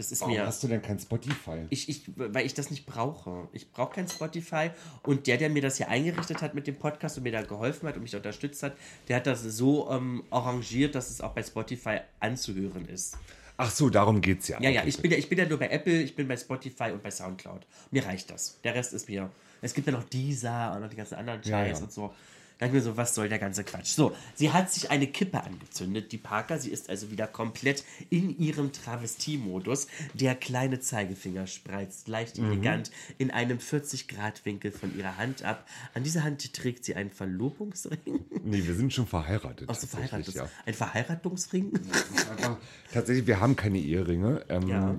Das 0.01 0.11
ist 0.11 0.22
Warum 0.22 0.32
mir. 0.32 0.46
hast 0.46 0.62
du 0.62 0.66
denn 0.66 0.80
kein 0.80 0.98
Spotify? 0.98 1.66
Ich, 1.68 1.90
ich, 1.90 2.05
weil 2.16 2.46
ich 2.46 2.55
das 2.55 2.70
nicht 2.70 2.86
brauche. 2.86 3.48
Ich 3.53 3.70
brauche 3.70 3.96
kein 3.96 4.09
Spotify. 4.09 4.70
Und 5.03 5.26
der, 5.26 5.36
der 5.36 5.51
mir 5.51 5.61
das 5.61 5.76
hier 5.76 5.90
eingerichtet 5.90 6.40
hat 6.40 6.55
mit 6.55 6.66
dem 6.66 6.76
Podcast 6.76 7.18
und 7.18 7.24
mir 7.24 7.32
da 7.32 7.42
geholfen 7.42 7.86
hat 7.86 7.96
und 7.96 8.03
mich 8.05 8.16
unterstützt 8.16 8.62
hat, 8.62 8.78
der 9.09 9.16
hat 9.16 9.26
das 9.26 9.42
so 9.42 9.90
ähm, 9.90 10.24
arrangiert, 10.30 10.94
dass 10.94 11.11
es 11.11 11.20
auch 11.20 11.32
bei 11.32 11.42
Spotify 11.42 11.98
anzuhören 12.18 12.88
ist. 12.88 13.18
Ach 13.59 13.70
so, 13.70 13.90
darum 13.90 14.22
geht's 14.22 14.48
ja. 14.48 14.59
Ja, 14.62 14.70
ja, 14.70 14.84
ich 14.86 14.96
bin 15.03 15.11
ja, 15.11 15.18
ich 15.18 15.28
bin 15.28 15.38
ja 15.38 15.44
nur 15.44 15.59
bei 15.59 15.68
Apple, 15.68 16.01
ich 16.01 16.16
bin 16.16 16.26
bei 16.26 16.38
Spotify 16.38 16.92
und 16.92 17.03
bei 17.03 17.11
Soundcloud. 17.11 17.66
Mir 17.90 18.07
reicht 18.07 18.30
das. 18.30 18.59
Der 18.64 18.74
Rest 18.74 18.94
ist 18.94 19.07
mir. 19.07 19.30
Es 19.61 19.74
gibt 19.74 19.86
ja 19.86 19.92
noch 19.92 20.05
Deezer 20.05 20.72
und 20.76 20.80
noch 20.80 20.88
die 20.88 20.96
ganzen 20.96 21.16
anderen 21.16 21.42
Ja, 21.42 21.59
Scheiß 21.59 21.80
ja. 21.80 21.84
und 21.84 21.92
so. 21.92 22.14
Da 22.61 22.66
denke 22.66 22.78
ich 22.78 22.84
mir 22.84 22.90
so, 22.92 22.96
was 22.98 23.14
soll 23.14 23.30
der 23.30 23.38
ganze 23.38 23.64
Quatsch? 23.64 23.86
So, 23.92 24.14
sie 24.34 24.52
hat 24.52 24.70
sich 24.70 24.90
eine 24.90 25.06
Kippe 25.06 25.42
angezündet, 25.42 26.12
die 26.12 26.18
Parker. 26.18 26.58
Sie 26.58 26.70
ist 26.70 26.90
also 26.90 27.11
wieder 27.11 27.26
komplett 27.26 27.84
in 28.11 28.38
ihrem 28.38 28.70
Travestie-Modus. 28.70 29.86
Der 30.12 30.34
kleine 30.34 30.78
Zeigefinger 30.78 31.46
spreizt 31.46 32.06
leicht 32.06 32.36
Mhm. 32.36 32.52
elegant 32.52 32.90
in 33.16 33.30
einem 33.30 33.58
40-Grad-Winkel 33.58 34.72
von 34.72 34.94
ihrer 34.96 35.16
Hand 35.16 35.42
ab. 35.42 35.66
An 35.94 36.04
dieser 36.04 36.22
Hand 36.22 36.52
trägt 36.52 36.84
sie 36.84 36.94
einen 36.94 37.11
Verlobungsring. 37.11 37.98
Nee, 38.44 38.62
wir 38.66 38.74
sind 38.74 38.92
schon 38.92 39.06
verheiratet. 39.06 39.66
Auch 39.70 39.74
so 39.74 39.86
verheiratet. 39.86 40.34
Ja. 40.34 40.46
Ein 40.66 40.74
Verheiratungsring? 40.74 41.72
Tatsächlich, 42.92 43.26
wir 43.26 43.40
haben 43.40 43.56
keine 43.56 43.78
Eheringe, 43.78 44.44
ähm, 44.50 44.68
Ja. 44.68 44.98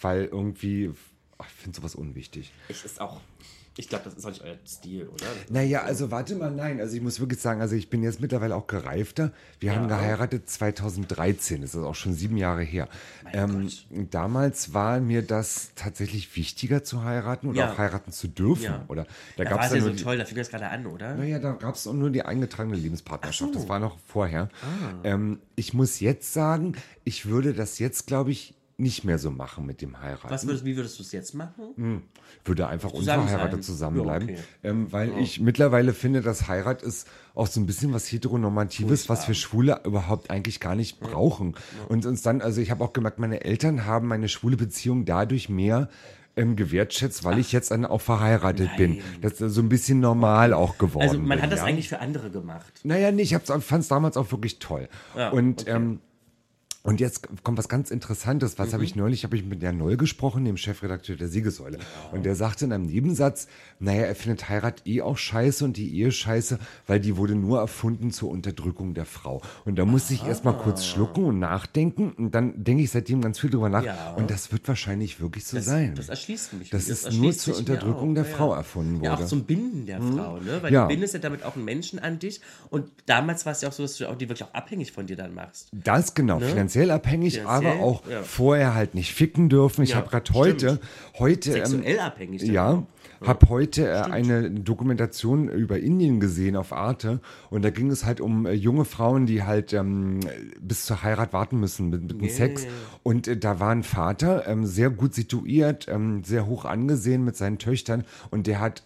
weil 0.00 0.24
irgendwie, 0.24 0.90
ach, 1.36 1.46
ich 1.46 1.52
finde 1.62 1.76
sowas 1.76 1.94
unwichtig. 1.94 2.50
Ich 2.68 2.84
ist 2.84 2.98
auch. 3.00 3.20
Ich 3.80 3.88
glaube, 3.88 4.04
das 4.06 4.14
ist 4.14 4.24
auch 4.24 4.30
nicht 4.30 4.42
euer 4.42 4.56
Stil, 4.66 5.06
oder? 5.06 5.24
Naja, 5.50 5.82
also 5.82 6.10
warte 6.10 6.34
mal, 6.34 6.50
nein, 6.50 6.80
also 6.80 6.96
ich 6.96 7.00
muss 7.00 7.20
wirklich 7.20 7.40
sagen, 7.40 7.60
also 7.60 7.76
ich 7.76 7.88
bin 7.88 8.02
jetzt 8.02 8.20
mittlerweile 8.20 8.56
auch 8.56 8.66
gereifter. 8.66 9.30
Wir 9.60 9.72
haben 9.76 9.86
geheiratet 9.86 10.50
2013, 10.50 11.60
das 11.62 11.76
ist 11.76 11.82
auch 11.84 11.94
schon 11.94 12.12
sieben 12.12 12.36
Jahre 12.36 12.62
her. 12.62 12.88
Ähm, 13.32 13.68
damals 14.10 14.74
war 14.74 14.98
mir 14.98 15.22
das 15.22 15.70
tatsächlich 15.76 16.34
wichtiger 16.36 16.82
zu 16.82 17.04
heiraten 17.04 17.46
oder 17.46 17.58
Ja. 17.58 17.72
auch 17.72 17.78
heiraten 17.78 18.10
zu 18.10 18.26
dürfen. 18.26 18.64
Ja. 18.64 18.84
Oder 18.88 19.04
Da 19.36 19.44
da 19.44 19.50
gab 19.50 19.58
war 19.60 19.66
es 19.66 19.72
ja 19.74 19.80
so 19.80 19.90
die, 19.90 20.02
toll, 20.02 20.18
da 20.18 20.24
fing 20.24 20.36
das 20.38 20.50
gerade 20.50 20.68
an, 20.68 20.84
oder? 20.86 21.14
Naja, 21.14 21.38
da 21.38 21.52
gab 21.52 21.76
es 21.76 21.86
nur 21.86 22.10
die 22.10 22.22
eingetragene 22.22 22.76
Lebenspartnerschaft. 22.76 23.52
So. 23.54 23.60
Das 23.60 23.68
war 23.68 23.78
noch 23.78 23.96
vorher. 24.08 24.48
Ah. 24.60 24.98
Ähm, 25.04 25.38
ich 25.54 25.72
muss 25.72 26.00
jetzt 26.00 26.32
sagen, 26.32 26.74
ich 27.04 27.26
würde 27.26 27.54
das 27.54 27.78
jetzt, 27.78 28.08
glaube 28.08 28.32
ich, 28.32 28.54
nicht 28.80 29.02
mehr 29.02 29.18
so 29.18 29.32
machen 29.32 29.66
mit 29.66 29.82
dem 29.82 30.00
Heiraten. 30.00 30.30
Was 30.30 30.46
würdest, 30.46 30.64
wie 30.64 30.76
würdest 30.76 30.98
du 31.00 31.02
es 31.02 31.10
jetzt 31.10 31.34
machen? 31.34 31.74
würde 32.44 32.68
einfach 32.68 32.92
Zusammen 32.92 33.24
unverheiratet 33.24 33.64
sein. 33.64 33.74
zusammenbleiben. 33.74 34.28
Ja, 34.28 34.34
okay. 34.34 34.42
ähm, 34.62 34.92
weil 34.92 35.18
ich 35.18 35.40
mittlerweile 35.40 35.92
finde, 35.92 36.22
dass 36.22 36.46
Heirat 36.46 36.82
ist 36.82 37.08
auch 37.34 37.48
so 37.48 37.60
ein 37.60 37.66
bisschen 37.66 37.92
was 37.92 38.10
Heteronormatives, 38.10 39.08
was 39.08 39.26
wir 39.26 39.34
Schwule 39.34 39.80
überhaupt 39.84 40.30
eigentlich 40.30 40.60
gar 40.60 40.76
nicht 40.76 41.00
brauchen. 41.00 41.56
Und 41.88 42.06
uns 42.06 42.22
dann, 42.22 42.40
also 42.40 42.60
ich 42.60 42.70
habe 42.70 42.84
auch 42.84 42.92
gemerkt, 42.92 43.18
meine 43.18 43.44
Eltern 43.44 43.84
haben 43.84 44.06
meine 44.06 44.28
schwule 44.28 44.56
Beziehung 44.56 45.04
dadurch 45.04 45.48
mehr 45.48 45.88
ähm, 46.36 46.54
gewertschätzt, 46.54 47.24
weil 47.24 47.38
ich 47.40 47.50
jetzt 47.50 47.72
dann 47.72 47.84
auch 47.84 48.00
verheiratet 48.00 48.70
bin. 48.76 49.02
Das 49.20 49.40
ist 49.40 49.54
so 49.54 49.60
ein 49.60 49.68
bisschen 49.68 49.98
normal 49.98 50.54
auch 50.54 50.78
geworden. 50.78 51.02
Also 51.02 51.18
man 51.18 51.28
bin, 51.28 51.42
hat 51.42 51.50
das 51.50 51.60
ja. 51.60 51.64
eigentlich 51.66 51.88
für 51.88 51.98
andere 51.98 52.30
gemacht. 52.30 52.80
Naja, 52.84 53.10
nee, 53.10 53.22
ich 53.22 53.36
fand 53.36 53.82
es 53.82 53.88
damals 53.88 54.16
auch 54.16 54.30
wirklich 54.30 54.60
toll. 54.60 54.88
Ja, 55.16 55.30
und 55.30 55.62
okay. 55.62 55.70
ähm, 55.72 56.00
Und 56.84 57.00
jetzt 57.00 57.26
kommt 57.42 57.58
was 57.58 57.68
ganz 57.68 57.90
Interessantes. 57.90 58.58
Was 58.58 58.68
Mhm. 58.68 58.72
habe 58.74 58.84
ich 58.84 58.94
neulich? 58.96 59.24
Habe 59.24 59.36
ich 59.36 59.44
mit 59.44 59.62
Jan 59.62 59.76
Noll 59.76 59.96
gesprochen, 59.96 60.44
dem 60.44 60.56
Chefredakteur 60.56 61.16
der 61.16 61.28
Siegessäule. 61.28 61.78
Und 62.12 62.24
der 62.24 62.34
sagte 62.34 62.64
in 62.64 62.72
einem 62.72 62.86
Nebensatz, 62.86 63.48
naja, 63.80 64.02
er 64.02 64.14
findet 64.14 64.48
Heirat 64.48 64.86
eh 64.86 65.02
auch 65.02 65.18
scheiße 65.18 65.64
und 65.64 65.76
die 65.76 65.94
Ehe 65.98 66.12
scheiße, 66.12 66.58
weil 66.86 67.00
die 67.00 67.16
wurde 67.16 67.34
nur 67.34 67.58
erfunden 67.58 68.10
zur 68.10 68.30
Unterdrückung 68.30 68.94
der 68.94 69.04
Frau. 69.06 69.42
Und 69.64 69.76
da 69.76 69.84
musste 69.84 70.14
ich 70.14 70.24
erst 70.24 70.44
mal 70.44 70.52
kurz 70.52 70.84
schlucken 70.86 71.24
und 71.24 71.38
nachdenken. 71.40 72.12
Und 72.12 72.34
dann 72.34 72.62
denke 72.64 72.82
ich 72.84 72.90
seitdem 72.90 73.20
ganz 73.20 73.38
viel 73.40 73.50
drüber 73.50 73.68
nach. 73.68 73.84
Ja. 73.84 74.14
Und 74.14 74.30
das 74.30 74.50
wird 74.52 74.66
wahrscheinlich 74.68 75.20
wirklich 75.20 75.44
so 75.44 75.56
Das, 75.56 75.66
sein. 75.66 75.94
das 75.94 76.08
erschließt 76.08 76.54
mich. 76.54 76.70
Dass 76.70 76.86
Das 76.86 77.04
es 77.06 77.14
nur 77.16 77.32
zur 77.32 77.56
Unterdrückung 77.58 78.10
auch, 78.12 78.14
der 78.14 78.24
ja, 78.24 78.36
Frau 78.36 78.50
ja. 78.52 78.58
erfunden 78.58 79.02
Ja, 79.04 79.12
wurde. 79.12 79.24
auch 79.24 79.28
zum 79.28 79.44
Binden 79.44 79.84
der 79.86 80.00
Frau, 80.00 80.38
ne? 80.38 80.62
Weil 80.62 80.72
Ja. 80.72 80.82
du 80.82 80.88
bindest 80.88 81.12
ja 81.14 81.20
damit 81.20 81.42
auch 81.42 81.56
einen 81.56 81.64
Menschen 81.64 81.98
an 81.98 82.18
dich. 82.18 82.40
Und 82.70 82.90
damals 83.06 83.44
war 83.44 83.52
es 83.52 83.60
ja 83.60 83.68
auch 83.68 83.72
so, 83.72 83.82
dass 83.82 83.96
du 83.96 84.08
auch 84.08 84.16
die 84.16 84.28
wirklich 84.28 84.48
auch 84.48 84.54
abhängig 84.54 84.92
von 84.92 85.06
dir 85.06 85.16
dann 85.16 85.34
machst. 85.34 85.68
Das 85.72 86.14
genau, 86.14 86.38
finanziell 86.68 86.90
abhängig? 86.90 87.38
Finanziell, 87.38 87.72
aber 87.72 87.82
auch 87.82 88.02
ja. 88.08 88.22
vorher 88.22 88.74
halt 88.74 88.94
nicht 88.94 89.12
ficken 89.12 89.48
dürfen. 89.48 89.82
Ich 89.82 89.90
Ja, 89.90 89.96
habe 89.96 90.08
gerade 90.08 90.32
heute, 90.34 90.80
heute 91.18 91.50
ähm, 91.50 91.66
Sexuell 91.66 91.98
abhängig. 92.00 92.42
dann 92.42 92.52
Ja, 92.52 92.84
auch. 93.20 93.26
habe 93.26 93.48
heute 93.48 93.88
äh, 93.88 93.92
eine 94.02 94.50
Dokumentation 94.50 95.48
über 95.48 95.78
Indien 95.78 96.20
gesehen 96.20 96.56
auf 96.56 96.72
Arte 96.72 97.20
und 97.50 97.62
da 97.64 97.70
ging 97.70 97.90
es 97.90 98.04
halt 98.04 98.20
um 98.20 98.46
äh, 98.46 98.52
junge 98.52 98.84
Frauen, 98.84 99.26
die 99.26 99.42
halt 99.42 99.72
ähm, 99.72 100.20
bis 100.60 100.84
zur 100.86 101.02
Heirat 101.02 101.32
warten 101.32 101.58
müssen 101.58 101.90
mit, 101.90 102.02
mit 102.02 102.20
dem 102.20 102.28
Sex. 102.28 102.66
Und 103.02 103.28
äh, 103.28 103.36
da 103.36 103.60
war 103.60 103.70
ein 103.70 103.82
Vater, 103.82 104.46
ähm, 104.46 104.66
sehr 104.66 104.90
gut 104.90 105.14
situiert, 105.14 105.86
ähm, 105.88 106.22
sehr 106.24 106.46
hoch 106.46 106.64
angesehen 106.64 107.24
mit 107.24 107.36
seinen 107.36 107.58
Töchtern 107.58 108.04
und 108.30 108.46
der 108.46 108.60
hat 108.60 108.82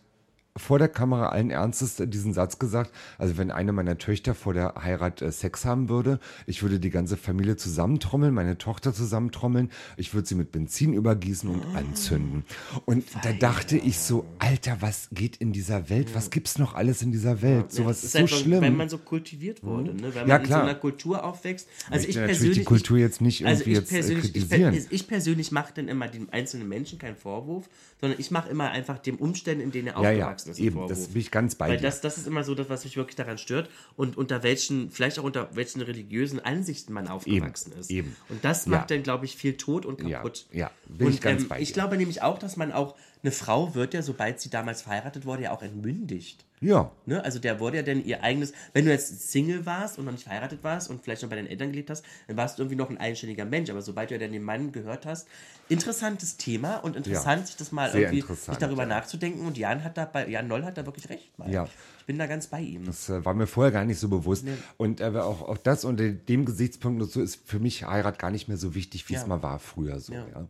vor 0.57 0.79
der 0.79 0.89
Kamera 0.89 1.31
allen 1.31 1.51
Ernstes 1.51 1.97
diesen 1.97 2.35
Satz 2.35 2.59
gesagt, 2.59 2.91
also 3.17 3.39
wenn 3.39 3.51
eine 3.51 3.73
meiner 3.73 3.97
Töchter 3.97 4.35
vor 4.35 4.53
der 4.53 4.75
Heirat 4.83 5.23
äh, 5.23 5.33
Sex 5.33 5.65
haben 5.65 5.89
würde, 5.89 6.21
ich 6.47 6.63
würde 6.63 6.79
die 6.79 6.91
ganze 6.91 7.17
Familie 7.17 7.57
zusammentrommeln, 7.57 8.35
meine 8.35 8.59
Tochter 8.59 8.93
zusammentrommeln, 8.93 9.71
ich 9.97 10.13
würde 10.13 10.29
sie 10.29 10.35
mit 10.35 10.53
Benzin 10.53 10.93
übergießen 10.93 11.49
und 11.49 11.63
anzünden. 11.75 12.45
Und 12.85 13.05
da 13.25 13.33
dachte 13.33 13.79
ich 13.79 13.99
so, 13.99 14.27
Alter, 14.39 14.77
was 14.81 15.09
geht 15.13 15.37
in 15.39 15.53
dieser 15.53 15.89
Welt? 15.89 16.15
Was 16.15 16.31
gibt's 16.31 16.59
noch 16.59 16.75
alles 16.75 17.01
in 17.01 17.13
dieser 17.13 17.41
Welt? 17.41 17.73
Sowas 17.73 18.03
Das 18.03 18.15
ist, 18.15 18.15
ist 18.15 18.31
so 18.31 18.37
schlimm. 18.37 18.61
Wenn 18.61 18.77
man 18.77 18.89
so 18.91 18.99
kultiviert 18.99 19.63
wurde, 19.65 19.95
ne? 19.95 20.15
wenn 20.15 20.29
Ja, 20.29 20.35
man 20.35 20.41
in 20.43 20.47
klar. 20.47 20.61
so 20.61 20.69
einer 20.69 20.79
Kultur 20.79 21.25
aufwächst. 21.25 21.67
Also 21.91 22.07
ich 22.09 22.17
natürlich 22.17 22.27
persönlich, 22.39 22.59
die 22.59 22.65
Kultur 22.65 22.99
jetzt 22.99 23.21
nicht 23.23 23.47
also 23.47 23.63
irgendwie 23.63 23.71
ich 23.73 23.79
jetzt, 23.79 23.91
äh, 23.91 23.95
persönlich, 23.95 24.25
ich, 24.27 24.33
kritisieren. 24.33 24.75
per- 24.75 24.93
ich 24.93 25.07
persönlich 25.09 25.51
mache 25.53 25.73
dann 25.75 25.89
immer 25.89 26.09
den 26.09 26.29
einzelnen 26.31 26.69
Menschen 26.69 26.99
keinen 26.99 27.17
Vorwurf, 27.17 27.71
sondern 28.01 28.21
ich 28.21 28.31
mache 28.31 28.51
immer 28.51 28.71
einfach 28.71 28.99
dem 28.99 29.17
Umständen, 29.17 29.63
in 29.63 29.71
denen 29.73 29.89
er 29.89 30.03
ja, 30.03 30.11
ja, 30.11 30.27
ist, 30.51 30.59
einen 30.59 30.67
eben, 30.67 30.89
das 30.89 31.09
bin 31.09 31.21
ich 31.21 31.31
ganz 31.31 31.55
bei 31.55 31.69
Weil 31.69 31.77
dir. 31.77 31.83
das, 31.85 32.01
das 32.01 32.19
ist 32.19 32.27
immer 32.27 32.45
so 32.45 32.55
das, 32.55 32.69
was 32.69 32.85
mich 32.85 32.97
wirklich 32.97 33.17
daran 33.17 33.39
stört 33.39 33.71
und 33.97 34.17
unter 34.17 34.43
welchen, 34.43 34.91
vielleicht 34.91 35.19
auch 35.19 35.25
unter 35.25 35.55
welchen 35.55 35.81
religiösen 35.83 36.41
Ansichten 36.41 36.93
man 36.93 37.09
aufgewachsen 37.09 37.73
ist. 37.79 37.91
eben. 37.91 38.17
Und 38.29 38.45
das 38.45 38.67
Ja. 38.67 38.73
macht 38.73 38.91
dann, 38.91 39.03
glaube 39.03 39.25
ich, 39.25 39.37
viel 39.37 39.57
tot 39.57 39.87
und 39.87 40.01
Ja, 40.03 40.19
kaputt. 40.19 40.47
ja, 40.53 40.71
bin 40.87 41.07
und 41.09 41.15
ich 41.15 41.21
ganz 41.21 41.43
ähm, 41.43 41.49
bei 41.49 41.61
ich 41.61 41.69
dir. 41.69 41.75
glaube 41.75 41.97
nämlich 41.97 42.23
auch, 42.23 42.39
dass 42.39 42.57
man 42.57 42.73
auch, 42.73 42.95
eine 43.23 43.33
Frau 43.33 43.75
wird 43.75 43.95
ja, 43.95 44.03
sobald 44.03 44.41
sie 44.41 44.51
damals 44.51 44.83
verheiratet 44.83 45.25
wurde, 45.27 45.43
ja 45.45 45.53
auch 45.53 45.63
entmündigt. 45.63 46.45
Ja, 46.63 46.91
Ne? 47.05 47.23
Also 47.25 47.39
der 47.39 47.61
wurde 47.61 47.79
ja 47.79 47.83
dann 47.83 48.05
ihr 48.05 48.23
eigenes, 48.23 48.53
wenn 48.73 48.85
du 48.85 48.91
jetzt 48.91 49.31
Single 49.31 49.67
warst 49.67 49.99
und 49.99 50.05
noch 50.05 50.13
nicht 50.13 50.25
verheiratet 50.25 50.63
warst 50.63 50.89
und 50.89 51.03
vielleicht 51.03 51.23
noch 51.23 51.29
bei 51.31 51.37
deinen 51.37 51.49
Eltern 51.49 51.71
gelebt 51.71 51.91
hast, 51.91 52.05
dann 52.29 52.37
warst 52.37 52.59
du 52.59 52.63
irgendwie 52.63 52.77
noch 52.77 52.89
ein 52.89 52.99
eigenständiger 52.99 53.45
Mensch. 53.45 53.71
Aber 53.71 53.83
sobald 53.83 54.11
du 54.11 54.15
ja 54.15 54.21
dann 54.21 54.33
den 54.33 54.43
Mann 54.43 54.73
gehört 54.73 55.05
hast, 55.05 55.27
interessantes 55.69 56.37
Thema 56.37 56.77
und 56.77 56.97
interessant, 56.97 57.47
sich 57.47 57.57
das 57.57 57.73
mal 57.73 57.91
Sehr 57.91 58.13
irgendwie 58.13 58.35
sich 58.35 58.57
darüber 58.57 58.83
ja. 58.83 58.89
nachzudenken. 58.89 59.47
Und 59.47 59.59
Jan 59.59 59.83
hat 59.85 59.97
da 59.97 60.05
bei, 60.05 60.29
Jan 60.29 60.49
Noll 60.49 60.65
hat 60.65 60.79
da 60.79 60.87
wirklich 60.87 61.09
recht. 61.09 61.37
Mal. 61.39 61.51
Ja. 61.51 61.69
Ich 61.99 62.07
bin 62.07 62.19
da 62.19 62.27
ganz 62.27 62.47
bei 62.47 62.61
ihm. 62.61 62.85
Das 62.85 63.09
äh, 63.09 63.25
war 63.25 63.35
mir 63.35 63.47
vorher 63.47 63.73
gar 63.73 63.85
nicht 63.85 63.99
so 63.99 64.09
bewusst. 64.09 64.45
Und 64.77 65.01
äh, 65.01 65.05
auch, 65.05 65.43
auch 65.43 65.59
das 65.59 65.85
unter 65.85 66.09
dem 66.09 66.45
Gesichtspunkt 66.45 67.03
und 67.03 67.11
so 67.11 67.21
ist 67.21 67.41
für 67.45 67.59
mich 67.59 67.85
Heirat 67.85 68.19
gar 68.19 68.31
nicht 68.31 68.49
mehr 68.49 68.57
so 68.57 68.75
wichtig, 68.75 69.09
wie 69.09 69.15
Ja. 69.15 69.21
es 69.21 69.27
mal 69.27 69.43
war 69.43 69.59
früher 69.59 69.99
so. 70.01 70.13
Ja. 70.13 70.27
Ja. 70.35 70.47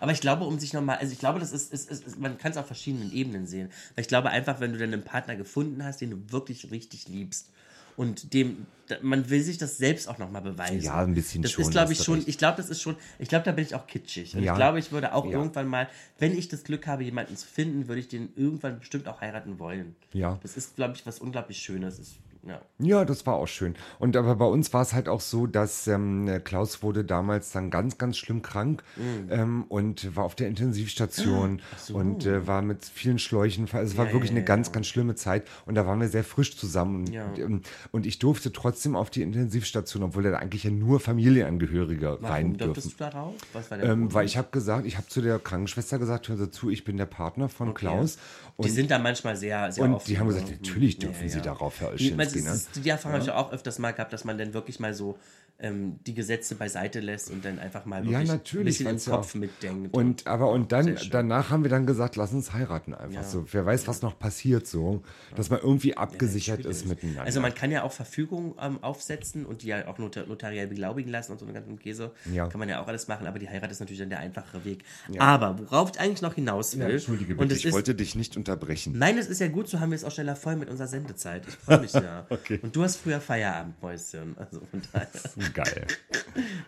Aber 0.00 0.12
ich 0.12 0.20
glaube, 0.20 0.44
um 0.44 0.58
sich 0.58 0.72
nochmal, 0.72 0.98
also 0.98 1.12
ich 1.12 1.18
glaube, 1.18 1.38
das 1.38 1.52
ist, 1.52 1.72
ist, 1.72 1.90
ist, 1.90 2.06
ist 2.06 2.18
man 2.18 2.38
kann 2.38 2.52
es 2.52 2.56
auf 2.56 2.66
verschiedenen 2.66 3.12
Ebenen 3.12 3.46
sehen. 3.46 3.70
Weil 3.94 4.02
ich 4.02 4.08
glaube 4.08 4.30
einfach, 4.30 4.60
wenn 4.60 4.72
du 4.72 4.78
dann 4.78 4.92
einen 4.92 5.04
Partner 5.04 5.36
gefunden 5.36 5.51
hast, 5.82 6.00
den 6.00 6.10
du 6.10 6.32
wirklich 6.32 6.70
richtig 6.70 7.08
liebst 7.08 7.50
und 7.96 8.32
dem, 8.32 8.66
man 9.02 9.28
will 9.30 9.42
sich 9.42 9.58
das 9.58 9.76
selbst 9.76 10.08
auch 10.08 10.18
nochmal 10.18 10.42
beweisen. 10.42 10.80
Ja, 10.80 11.02
ein 11.02 11.14
bisschen 11.14 11.42
das 11.42 11.52
schon, 11.52 11.64
ist, 11.64 11.70
glaube 11.70 11.84
hast 11.84 11.92
ich, 11.92 11.98
du 11.98 12.04
schon, 12.04 12.22
ich 12.26 12.38
glaube, 12.38 12.56
das 12.56 12.70
ist 12.70 12.80
schon, 12.80 12.96
ich 13.18 13.28
glaube, 13.28 13.44
da 13.44 13.52
bin 13.52 13.64
ich 13.64 13.74
auch 13.74 13.86
kitschig. 13.86 14.34
Und 14.34 14.42
Ja. 14.42 14.52
ich 14.52 14.56
glaube, 14.56 14.78
ich 14.78 14.92
würde 14.92 15.14
auch 15.14 15.24
Ja. 15.26 15.32
irgendwann 15.32 15.66
mal, 15.66 15.88
wenn 16.18 16.36
ich 16.36 16.48
das 16.48 16.64
Glück 16.64 16.86
habe, 16.86 17.04
jemanden 17.04 17.36
zu 17.36 17.46
finden, 17.46 17.88
würde 17.88 18.00
ich 18.00 18.08
den 18.08 18.30
irgendwann 18.36 18.78
bestimmt 18.78 19.08
auch 19.08 19.20
heiraten 19.20 19.58
wollen. 19.58 19.94
Ja. 20.12 20.38
Das 20.42 20.56
ist, 20.56 20.76
glaube 20.76 20.94
ich, 20.96 21.06
was 21.06 21.18
unglaublich 21.18 21.58
Schönes. 21.58 22.16
Ja. 22.46 22.60
Ja, 22.78 23.04
das 23.04 23.24
war 23.26 23.34
auch 23.34 23.46
schön. 23.46 23.74
Und 24.00 24.16
aber 24.16 24.34
bei 24.34 24.44
uns 24.46 24.72
war 24.72 24.82
es 24.82 24.92
halt 24.92 25.08
auch 25.08 25.20
so, 25.20 25.46
dass 25.46 25.86
ähm, 25.86 26.28
Klaus 26.42 26.82
wurde 26.82 27.04
damals 27.04 27.52
dann 27.52 27.70
ganz, 27.70 27.98
ganz 27.98 28.16
schlimm 28.16 28.42
krank 28.42 28.82
Mhm. 28.96 29.28
ähm, 29.30 29.64
und 29.68 30.16
war 30.16 30.24
auf 30.24 30.34
der 30.34 30.48
Intensivstation 30.48 31.60
und 31.92 32.26
äh, 32.26 32.46
war 32.46 32.62
mit 32.62 32.84
vielen 32.84 33.18
Schläuchen. 33.18 33.68
Also 33.72 33.92
es 33.92 33.96
war 33.96 34.06
wirklich 34.12 34.30
ja, 34.30 34.36
eine 34.36 34.44
ganz, 34.44 34.72
ganz 34.72 34.86
schlimme 34.88 35.14
Zeit 35.14 35.46
und 35.66 35.74
da 35.76 35.86
waren 35.86 36.00
wir 36.00 36.08
sehr 36.08 36.24
frisch 36.24 36.56
zusammen. 36.56 37.04
Und, 37.06 37.38
ähm, 37.38 37.62
und 37.92 38.06
ich 38.06 38.18
durfte 38.18 38.52
trotzdem 38.52 38.96
auf 38.96 39.10
die 39.10 39.22
Intensivstation, 39.22 40.02
obwohl 40.02 40.24
da 40.24 40.36
eigentlich 40.36 40.64
ja 40.64 40.70
nur 40.70 40.98
Familienangehörige 41.00 42.22
rein 42.22 42.54
Warum 42.54 42.58
durftest 42.58 42.86
dürfen. 42.86 42.98
du 42.98 43.04
darauf? 43.16 43.34
Was 43.52 43.70
war 43.70 43.78
der 43.78 43.88
Ähm, 43.90 44.00
Grund? 44.00 44.14
weil 44.14 44.26
ich 44.26 44.36
habe 44.36 44.48
gesagt, 44.50 44.86
ich 44.86 44.96
habe 44.96 45.06
zu 45.08 45.20
der 45.20 45.38
Krankenschwester 45.38 45.98
gesagt, 45.98 46.26
Sie 46.26 46.50
zu, 46.50 46.70
ich 46.70 46.84
bin 46.84 46.96
der 46.96 47.06
Partner 47.06 47.48
von 47.48 47.74
Klaus. 47.74 48.18
Die 48.64 48.70
sind 48.70 48.90
da 48.90 48.98
manchmal 48.98 49.36
sehr, 49.36 49.70
sehr 49.72 49.84
und 49.84 49.94
offen, 49.94 50.06
die 50.08 50.18
haben 50.18 50.28
gesagt, 50.28 50.50
natürlich 50.50 50.98
dürfen 50.98 51.28
Sie 51.28 51.40
darauf, 51.40 51.80
Herr 51.80 51.90
Olschinski. 51.90 52.42
Ne? 52.42 52.60
die 52.76 52.88
Erfahrung 52.88 53.14
habe 53.14 53.24
ich 53.24 53.30
auch 53.30 53.52
öfters 53.52 53.78
mal 53.78 53.92
gehabt, 53.92 54.12
dass 54.12 54.24
man 54.24 54.38
dann 54.38 54.54
wirklich 54.54 54.80
mal 54.80 54.94
so 54.94 55.18
ähm, 55.62 55.98
die 56.06 56.12
Gesetze 56.14 56.54
beiseite 56.56 57.00
lässt 57.00 57.30
und 57.30 57.44
dann 57.44 57.58
einfach 57.58 57.86
mal 57.86 58.04
Ja, 58.04 58.10
wirklich 58.10 58.30
ein 58.30 58.36
natürlich. 58.36 58.78
bisschen 58.78 58.90
im 58.90 58.98
ja 58.98 59.10
Kopf 59.16 59.30
auch- 59.30 59.34
mitdenkt. 59.38 59.94
Und 59.94 60.26
aber 60.26 60.50
und 60.50 60.72
dann 60.72 60.98
danach 61.10 61.50
haben 61.50 61.62
wir 61.62 61.70
dann 61.70 61.86
gesagt, 61.86 62.16
lass 62.16 62.32
uns 62.32 62.52
heiraten 62.52 62.94
einfach 62.94 63.24
so. 63.24 63.46
Wer 63.50 63.64
weiß, 63.64 63.86
was 63.88 64.02
noch 64.02 64.18
passiert 64.18 64.66
so, 64.66 65.02
dass 65.36 65.48
man 65.50 65.60
irgendwie 65.60 65.96
abgesichert 65.96 66.64
ist 66.66 66.86
miteinander. 66.86 67.22
Also 67.22 67.40
man 67.40 67.54
kann 67.54 67.70
ja 67.70 67.82
auch 67.84 67.92
Verfügungen 67.92 68.54
ähm, 68.60 68.82
aufsetzen 68.82 69.46
und 69.46 69.62
die 69.62 69.68
ja 69.68 69.86
auch 69.88 69.98
notar 69.98 70.26
notariell 70.26 70.66
beglaubigen 70.66 71.10
lassen 71.10 71.32
und 71.32 71.38
so 71.38 71.44
einen 71.46 71.54
ganzen 71.54 71.78
Käse. 71.78 72.10
Ja. 72.32 72.48
Kann 72.48 72.58
man 72.58 72.68
ja 72.68 72.82
auch 72.82 72.88
alles 72.88 73.08
machen, 73.08 73.26
aber 73.26 73.38
die 73.38 73.48
Heirat 73.48 73.70
ist 73.70 73.80
natürlich 73.80 74.00
dann 74.00 74.10
der 74.10 74.18
einfachere 74.18 74.64
Weg. 74.64 74.84
Aber 75.18 75.58
worauf 75.58 75.90
ich 75.94 76.00
eigentlich 76.00 76.22
noch 76.22 76.34
hinaus 76.34 76.76
will, 76.78 76.90
Entschuldige 76.90 77.32
und 77.34 77.38
bitte, 77.38 77.54
es 77.54 77.60
ich 77.60 77.66
ist, 77.66 77.72
wollte 77.72 77.94
dich 77.94 78.14
nicht 78.16 78.36
unterbrechen. 78.36 78.94
Nein, 78.98 79.16
das 79.16 79.26
ist 79.28 79.40
ja 79.40 79.48
gut, 79.48 79.68
so 79.68 79.78
haben 79.80 79.90
wir 79.90 79.96
es 79.96 80.04
auch 80.04 80.10
schneller 80.10 80.36
voll 80.36 80.56
mit 80.56 80.68
unserer 80.68 80.88
Sendezeit. 80.88 81.46
Ich 81.46 81.54
freue 81.54 81.80
mich 81.80 81.92
ja. 81.92 82.26
Okay. 82.30 82.58
Und 82.62 82.74
du 82.74 82.82
hast 82.82 82.96
früher 82.96 83.20
Feierabend, 83.20 83.80
Mäuschen. 83.80 84.34
Also 84.38 84.60
von 84.70 84.82
daher. 84.92 85.08
Geil. 85.54 85.86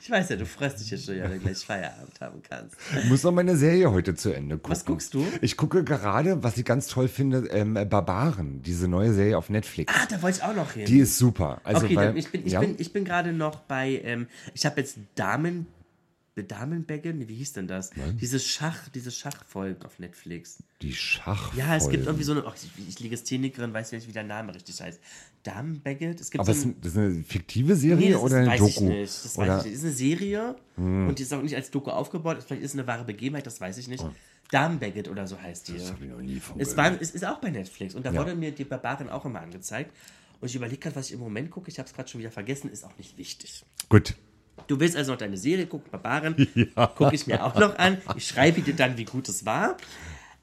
Ich 0.01 0.11
weiß 0.11 0.29
ja, 0.31 0.37
du 0.37 0.47
freust 0.47 0.81
dich 0.81 0.91
ja 0.91 0.99
schon, 0.99 1.17
ja, 1.17 1.25
wenn 1.25 1.33
du 1.33 1.39
gleich 1.39 1.65
Feierabend 1.65 2.21
haben 2.21 2.43
kannst. 2.49 2.77
Ich 2.99 3.09
muss 3.09 3.23
noch 3.23 3.33
meine 3.33 3.57
Serie 3.57 3.91
heute 3.91 4.15
zu 4.15 4.33
Ende 4.33 4.57
gucken. 4.57 4.73
Was 4.73 4.85
guckst 4.85 5.15
du? 5.15 5.27
Ich 5.41 5.57
gucke 5.57 5.85
gerade, 5.85 6.43
was 6.43 6.57
ich 6.59 6.65
ganz 6.65 6.87
toll 6.87 7.09
finde, 7.09 7.49
ähm, 7.51 7.75
Barbaren, 7.75 8.63
diese 8.63 8.89
neue 8.89 9.13
Serie 9.13 9.39
auf 9.39 9.49
Netflix. 9.49 9.93
Ah, 9.95 10.07
da 10.11 10.21
wollte 10.23 10.39
ich 10.39 10.45
auch 10.45 10.55
noch 10.55 10.73
hin. 10.73 10.87
Die 10.87 10.99
ist 10.99 11.17
super. 11.17 11.61
Also, 11.65 11.87
okay, 11.87 11.97
weil, 11.97 12.07
dann, 12.09 12.17
ich 12.17 12.31
bin, 12.31 12.47
ich 12.47 12.53
ja, 12.53 12.61
bin, 12.61 12.75
ich 12.79 12.93
bin 12.93 13.05
gerade 13.05 13.33
noch 13.33 13.61
bei, 13.61 14.01
ähm, 14.05 14.27
ich 14.53 14.67
habe 14.67 14.81
jetzt 14.81 14.99
Damen, 15.15 15.67
Damenbaggen, 16.43 17.19
Nee, 17.19 17.29
wie 17.29 17.37
hieß 17.37 17.53
denn 17.53 17.69
das? 17.69 17.91
Dieses 18.21 18.45
Schach, 18.45 18.89
diese 18.89 19.13
Schachfolgen 19.13 19.83
auf 19.85 20.01
Netflix. 20.01 20.59
die 20.83 20.93
Schach. 20.93 21.55
Ja, 21.55 21.77
es 21.77 21.89
gibt 21.89 22.07
irgendwie 22.07 22.25
so 22.25 22.33
eine, 22.33 22.45
oh, 22.45 22.53
ich, 22.55 22.89
ich 22.89 22.99
Legasthenikerin, 23.01 23.73
weiß 23.73 23.93
nicht, 23.93 24.09
wie 24.09 24.13
der 24.13 24.25
Name 24.25 24.53
richtig 24.55 24.81
heißt. 24.81 25.01
Damenbagget, 25.45 26.21
es 26.21 26.31
gibt 26.31 26.41
Aber 26.41 26.53
so 26.53 26.59
ist 26.59 26.65
ein, 26.67 26.81
das 26.81 26.97
eine 26.97 27.23
fiktive 27.23 27.77
Serie 27.77 28.11
Nee, 28.11 28.15
oder 28.17 28.27
ist, 28.27 28.33
eine 28.35 28.47
weiß 28.49 28.59
Doku? 28.59 28.71
ich 28.71 28.81
nicht. 28.81 29.25
Das 29.25 29.39
oder? 29.39 29.45
Hm. 29.47 29.51
weiß 29.59 29.59
ich 29.61 29.65
nicht. 29.67 29.75
Das 29.75 29.79
ist 29.81 29.85
eine 29.85 29.95
Serie 29.95 30.57
und 30.77 31.19
die 31.19 31.23
ist 31.23 31.33
auch 31.35 31.43
nicht 31.43 31.55
als 31.55 31.71
Doku 31.71 31.91
aufgebaut. 31.91 32.39
Vielleicht 32.45 32.63
ist 32.63 32.73
es 32.73 32.79
eine 32.79 32.87
wahre 32.89 33.05
Begebenheit, 33.05 33.47
das 33.47 33.61
weiß 33.61 33.79
ich 33.79 33.87
nicht. 33.89 34.05
Damenbagget 34.51 35.09
oder 35.09 35.27
so 35.27 35.41
heißt 35.41 35.69
die. 35.69 35.73
Oh. 35.75 35.79
Das 35.79 35.93
habe 35.93 36.05
ich 36.05 36.11
noch 36.11 36.21
nie 36.21 36.41
von 36.41 36.59
Es, 36.61 36.77
war, 36.77 37.01
es 37.01 37.11
ist 37.13 37.25
auch 37.25 37.39
bei 37.41 37.51
Netflix 37.51 37.95
und 37.95 38.05
da 38.05 38.13
Ja. 38.13 38.21
wurde 38.21 38.35
mir 38.35 38.51
die 38.53 38.65
Barbaren 38.65 39.09
auch 39.09 39.25
immer 39.25 39.41
angezeigt. 39.41 39.95
Und 40.41 40.49
ich 40.49 40.57
überlege 40.57 40.79
gerade, 40.79 40.97
was 40.97 41.07
ich 41.07 41.13
im 41.13 41.21
Moment 41.21 41.51
gucke. 41.51 41.71
Ich 41.71 41.79
habe 41.79 41.89
es 41.89 41.95
gerade 41.95 42.09
schon 42.09 42.21
wieder 42.21 42.31
vergessen, 42.31 42.69
ist 42.71 42.85
auch 42.85 42.97
nicht 42.99 43.17
wichtig. 43.17 43.65
Gut. 43.89 44.15
Du 44.67 44.81
willst 44.81 44.97
also 44.97 45.13
noch 45.13 45.19
deine 45.19 45.37
Serie 45.37 45.67
gucken, 45.67 45.91
Barbaren. 45.91 46.35
Gucke 46.97 47.15
ich 47.15 47.27
mir 47.27 47.45
auch 47.45 47.55
noch 47.59 47.79
an. 47.79 47.99
Ich 48.17 48.27
schreibe 48.27 48.61
dir 48.63 48.75
dann, 48.75 48.97
wie 48.97 49.05
gut 49.05 49.29
es 49.29 49.45
war. 49.45 49.77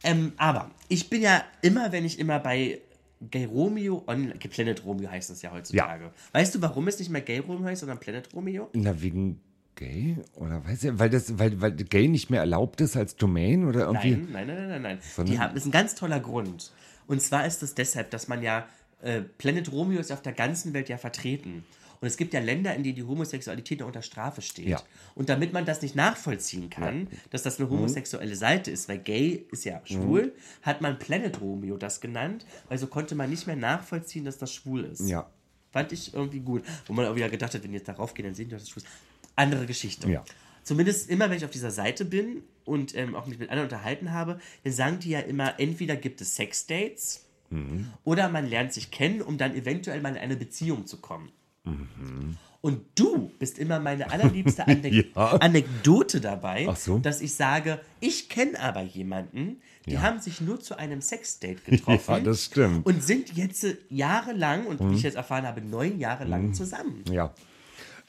Ähm, 0.03 0.33
aber 0.37 0.71
ich 0.89 1.09
bin 1.09 1.21
ja 1.21 1.43
immer, 1.61 1.91
wenn 1.91 2.05
ich 2.05 2.19
immer 2.19 2.39
bei 2.39 2.81
Gay 3.29 3.45
Romeo 3.45 4.03
online, 4.07 4.33
Planet 4.33 4.83
Romeo 4.83 5.09
heißt 5.09 5.29
es 5.29 5.41
ja 5.41 5.51
heutzutage. 5.51 6.11
Weißt 6.31 6.55
du, 6.55 6.61
warum 6.61 6.87
es 6.87 6.97
nicht 6.99 7.09
mehr 7.09 7.21
Gay 7.21 7.39
Romeo 7.39 7.65
heißt, 7.65 7.81
sondern 7.81 7.99
Planet 7.99 8.29
Romeo? 8.33 8.69
Na, 8.73 8.99
wegen 9.01 9.39
gay? 9.75 10.17
Oder 10.35 10.65
weiß 10.65 10.83
ich, 10.85 10.99
weil 10.99 11.09
das, 11.09 11.37
weil, 11.37 11.61
weil 11.61 11.71
gay 11.73 12.07
nicht 12.07 12.29
mehr 12.29 12.39
erlaubt 12.41 12.81
ist 12.81 12.97
als 12.97 13.15
Domain 13.15 13.65
oder 13.65 13.81
irgendwie? 13.81 14.11
Nein, 14.11 14.27
nein, 14.31 14.47
nein, 14.47 14.55
nein, 14.57 14.69
nein. 14.69 14.81
nein. 14.81 14.97
Sondern- 15.15 15.33
Die 15.33 15.39
haben, 15.39 15.53
das 15.53 15.63
ist 15.63 15.67
ein 15.69 15.71
ganz 15.71 15.95
toller 15.95 16.19
Grund. 16.19 16.71
Und 17.07 17.21
zwar 17.21 17.45
ist 17.45 17.61
es 17.63 17.75
deshalb, 17.75 18.09
dass 18.11 18.27
man 18.27 18.41
ja, 18.41 18.67
äh, 19.01 19.21
Planet 19.21 19.71
Romeo 19.71 19.99
ist 19.99 20.11
auf 20.11 20.21
der 20.21 20.33
ganzen 20.33 20.73
Welt 20.73 20.89
ja 20.89 20.97
vertreten. 20.97 21.63
Und 22.01 22.07
es 22.07 22.17
gibt 22.17 22.33
ja 22.33 22.39
Länder, 22.39 22.75
in 22.75 22.83
denen 22.83 22.95
die 22.95 23.03
Homosexualität 23.03 23.79
noch 23.79 23.87
unter 23.87 24.01
Strafe 24.01 24.41
steht. 24.41 24.67
Ja. 24.67 24.81
Und 25.13 25.29
damit 25.29 25.53
man 25.53 25.65
das 25.65 25.81
nicht 25.83 25.95
nachvollziehen 25.95 26.69
kann, 26.71 27.07
dass 27.29 27.43
das 27.43 27.59
eine 27.59 27.69
homosexuelle 27.69 28.35
Seite 28.35 28.71
ist, 28.71 28.89
weil 28.89 28.97
gay 28.97 29.45
ist 29.51 29.65
ja 29.65 29.81
schwul, 29.85 30.33
hat 30.63 30.81
man 30.81 30.97
Planet 30.97 31.39
Romeo 31.39 31.77
das 31.77 32.01
genannt, 32.01 32.45
weil 32.69 32.79
so 32.79 32.87
konnte 32.87 33.13
man 33.13 33.29
nicht 33.29 33.45
mehr 33.45 33.55
nachvollziehen, 33.55 34.25
dass 34.25 34.39
das 34.39 34.51
schwul 34.53 34.83
ist. 34.85 35.07
Ja. 35.07 35.29
Fand 35.71 35.91
ich 35.91 36.13
irgendwie 36.13 36.39
gut. 36.39 36.63
Wo 36.87 36.93
man 36.93 37.05
auch 37.05 37.15
wieder 37.15 37.29
gedacht 37.29 37.53
hat, 37.53 37.63
wenn 37.63 37.71
die 37.71 37.77
jetzt 37.77 37.87
darauf 37.87 38.13
gehen, 38.15 38.25
dann 38.25 38.33
sehen 38.35 38.49
die, 38.49 38.55
dass 38.55 38.63
es 38.63 38.69
schwul 38.69 38.81
ist. 38.83 38.89
andere 39.35 39.67
Geschichte. 39.67 40.09
Ja. 40.09 40.23
Zumindest 40.63 41.09
immer, 41.09 41.29
wenn 41.29 41.37
ich 41.37 41.45
auf 41.45 41.51
dieser 41.51 41.71
Seite 41.71 42.03
bin 42.03 42.43
und 42.65 42.95
ähm, 42.95 43.15
auch 43.15 43.27
mich 43.27 43.37
mit 43.39 43.49
anderen 43.49 43.69
unterhalten 43.69 44.11
habe, 44.11 44.39
dann 44.63 44.73
sagen 44.73 44.99
die 44.99 45.11
ja 45.11 45.19
immer, 45.19 45.59
entweder 45.59 45.95
gibt 45.95 46.19
es 46.21 46.35
Sexdates 46.35 47.27
Mhm. 47.51 47.91
oder 48.05 48.29
man 48.29 48.47
lernt 48.49 48.71
sich 48.73 48.91
kennen, 48.91 49.21
um 49.21 49.37
dann 49.37 49.53
eventuell 49.55 50.01
mal 50.01 50.15
in 50.15 50.17
eine 50.17 50.37
Beziehung 50.37 50.87
zu 50.87 50.97
kommen. 50.97 51.31
Mhm. 51.63 52.37
Und 52.61 52.81
du 52.93 53.31
bist 53.39 53.57
immer 53.57 53.79
meine 53.79 54.11
allerliebste 54.11 54.67
Anek 54.67 55.15
Ja. 55.15 55.37
Anekdote 55.37 56.21
dabei, 56.21 56.71
so. 56.77 56.99
dass 56.99 57.19
ich 57.21 57.33
sage, 57.33 57.79
ich 57.99 58.29
kenne 58.29 58.59
aber 58.59 58.81
jemanden, 58.83 59.57
die 59.87 59.93
Ja. 59.93 60.01
haben 60.03 60.19
sich 60.19 60.41
nur 60.41 60.59
zu 60.59 60.77
einem 60.77 61.01
Sexdate 61.01 61.63
getroffen. 61.65 62.11
Ja, 62.13 62.19
das 62.19 62.45
stimmt. 62.45 62.85
Und 62.85 63.03
sind 63.03 63.35
jetzt 63.35 63.63
äh, 63.63 63.77
jahrelang, 63.89 64.67
und 64.67 64.79
Mhm. 64.79 64.91
wie 64.91 64.95
ich 64.95 65.03
jetzt 65.03 65.15
erfahren 65.15 65.45
habe, 65.47 65.61
neun 65.61 65.97
Jahre 65.99 66.25
lang 66.25 66.53
zusammen. 66.53 67.03
Ja. 67.09 67.33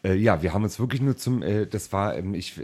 Äh, 0.05 0.17
ja, 0.17 0.43
wir 0.43 0.53
haben 0.53 0.65
uns 0.65 0.79
wirklich 0.79 1.01
nur 1.01 1.17
zum, 1.17 1.43
äh, 1.43 1.67
das 1.67 1.93
war, 1.93 2.17
ähm, 2.19 2.35
ich, 2.35 2.61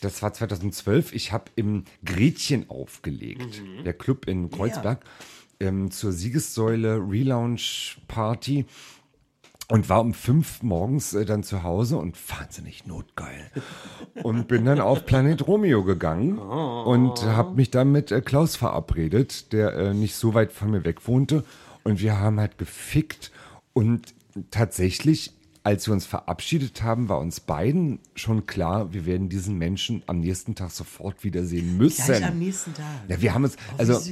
das 0.00 0.20
war 0.22 0.32
2012, 0.34 1.14
ich 1.14 1.32
habe 1.32 1.44
im 1.56 1.84
Gretchen 2.04 2.68
aufgelegt, 2.68 3.62
der 3.86 3.94
Club 3.94 4.26
in 4.26 4.50
Kreuzberg, 4.50 5.04
ähm, 5.60 5.90
zur 5.92 6.12
Siegessäule 6.12 6.96
Relaunch 6.96 7.98
Party 8.08 8.66
und 9.68 9.88
war 9.88 10.00
um 10.00 10.12
fünf 10.12 10.62
morgens 10.62 11.14
äh, 11.14 11.24
dann 11.24 11.42
zu 11.42 11.62
Hause 11.62 11.96
und 11.96 12.16
wahnsinnig 12.30 12.86
notgeil. 12.86 13.50
Und 14.22 14.46
bin 14.48 14.64
dann 14.64 14.80
auf 14.80 15.06
Planet 15.06 15.46
Romeo 15.46 15.82
gegangen 15.84 16.38
und 16.38 17.24
habe 17.24 17.56
mich 17.56 17.70
dann 17.70 17.90
mit 17.90 18.12
äh, 18.12 18.20
Klaus 18.20 18.56
verabredet, 18.56 19.52
der 19.52 19.74
äh, 19.74 19.94
nicht 19.94 20.16
so 20.16 20.34
weit 20.34 20.52
von 20.52 20.70
mir 20.70 20.84
weg 20.84 21.08
wohnte. 21.08 21.44
Und 21.82 22.00
wir 22.00 22.18
haben 22.18 22.40
halt 22.40 22.58
gefickt. 22.58 23.32
Und 23.72 24.14
tatsächlich, 24.50 25.32
als 25.64 25.86
wir 25.88 25.94
uns 25.94 26.04
verabschiedet 26.04 26.82
haben, 26.82 27.08
war 27.08 27.18
uns 27.20 27.40
beiden 27.40 27.98
schon 28.14 28.44
klar, 28.46 28.92
wir 28.92 29.06
werden 29.06 29.30
diesen 29.30 29.56
Menschen 29.56 30.02
am 30.06 30.20
nächsten 30.20 30.54
Tag 30.54 30.70
sofort 30.70 31.24
wiedersehen 31.24 31.78
müssen. 31.78 32.04
Gleich 32.04 32.24
am 32.26 32.38
nächsten 32.38 32.74
Tag. 32.74 32.84
Ja, 33.08 33.20
wir 33.22 33.32
haben 33.34 33.44
uns, 33.44 33.56
Oh, 33.72 33.78
also, 33.78 33.94
süß. 33.94 34.04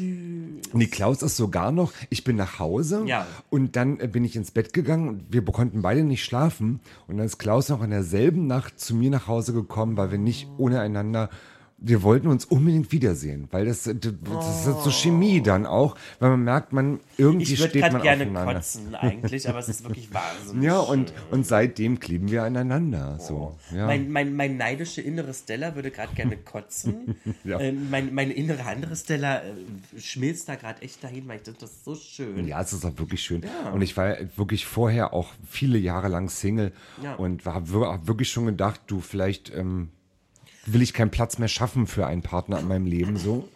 nee, 0.72 0.86
Klaus 0.86 1.20
ist 1.22 1.36
sogar 1.36 1.70
noch, 1.70 1.92
ich 2.08 2.24
bin 2.24 2.36
nach 2.36 2.58
Hause 2.58 3.04
Ja. 3.06 3.26
und 3.50 3.76
dann 3.76 4.00
äh, 4.00 4.08
bin 4.08 4.24
ich 4.24 4.34
ins 4.34 4.50
Bett 4.50 4.72
gegangen 4.72 5.08
und 5.08 5.24
wir 5.30 5.44
konnten 5.44 5.82
beide 5.82 6.04
nicht 6.04 6.24
schlafen 6.24 6.80
und 7.06 7.18
dann 7.18 7.26
ist 7.26 7.36
Klaus 7.38 7.68
noch 7.68 7.82
in 7.82 7.90
derselben 7.90 8.46
Nacht 8.46 8.80
zu 8.80 8.94
mir 8.94 9.10
nach 9.10 9.26
Hause 9.28 9.52
gekommen, 9.52 9.98
weil 9.98 10.10
wir 10.10 10.18
nicht 10.18 10.48
ohne 10.56 10.80
einander 10.80 11.28
wir 11.84 12.02
wollten 12.02 12.28
uns 12.28 12.44
unbedingt 12.44 12.92
wiedersehen, 12.92 13.48
weil 13.50 13.66
das, 13.66 13.82
das 13.84 13.94
ist 13.94 14.84
so 14.84 14.90
Chemie 14.90 15.42
dann 15.42 15.66
auch, 15.66 15.96
weil 16.20 16.30
man 16.30 16.44
merkt, 16.44 16.72
man 16.72 17.00
irgendwie 17.18 17.52
Ich 17.54 17.58
würde 17.58 17.70
steht 17.70 17.82
gerade 17.82 17.94
man 17.94 18.02
gerne 18.02 18.22
aufeinander. 18.24 18.54
kotzen 18.54 18.94
eigentlich, 18.94 19.48
aber 19.48 19.58
es 19.58 19.68
ist 19.68 19.82
wirklich 19.84 20.12
wahnsinnig. 20.14 20.62
Ja, 20.68 20.78
und, 20.78 21.12
und 21.30 21.46
seitdem 21.46 21.98
kleben 21.98 22.30
wir 22.30 22.44
aneinander. 22.44 23.18
So, 23.20 23.56
ja. 23.74 23.84
Oh. 23.84 23.86
Mein, 23.86 24.10
mein, 24.12 24.36
mein 24.36 24.56
neidische 24.56 25.00
innere 25.00 25.34
Stella 25.34 25.74
würde 25.74 25.90
gerade 25.90 26.14
gerne 26.14 26.36
kotzen. 26.36 27.16
Ja. 27.44 27.58
ähm, 27.58 27.90
mein, 27.90 28.14
meine 28.14 28.32
innere 28.32 28.64
andere 28.64 28.94
Stella 28.94 29.38
äh, 29.38 29.54
schmilzt 29.98 30.48
da 30.48 30.54
gerade 30.54 30.80
echt 30.82 31.02
dahin, 31.02 31.26
weil 31.26 31.38
ich 31.38 31.42
finde 31.42 31.60
das 31.60 31.84
so 31.84 31.96
schön. 31.96 32.46
Ja, 32.46 32.60
es 32.60 32.72
ist 32.72 32.84
auch 32.84 32.96
wirklich 32.98 33.22
schön. 33.22 33.42
Und 33.72 33.82
ich 33.82 33.96
war 33.96 34.16
wirklich 34.36 34.66
vorher 34.66 35.12
auch 35.12 35.30
viele 35.48 35.78
Jahre 35.78 36.08
lang 36.08 36.28
Single 36.28 36.72
Ja. 37.02 37.14
und 37.16 37.44
war 37.44 37.54
hab 37.54 38.06
wirklich 38.06 38.30
schon 38.30 38.46
gedacht, 38.46 38.80
du, 38.86 39.00
vielleicht 39.00 39.52
ähm, 39.54 39.88
will 40.66 40.82
ich 40.82 40.92
keinen 40.92 41.10
Platz 41.10 41.38
mehr 41.38 41.48
schaffen 41.48 41.86
für 41.86 42.06
einen 42.06 42.22
Partner 42.22 42.58
in 42.58 42.68
meinem 42.68 42.86
Leben 42.86 43.16
so. 43.16 43.48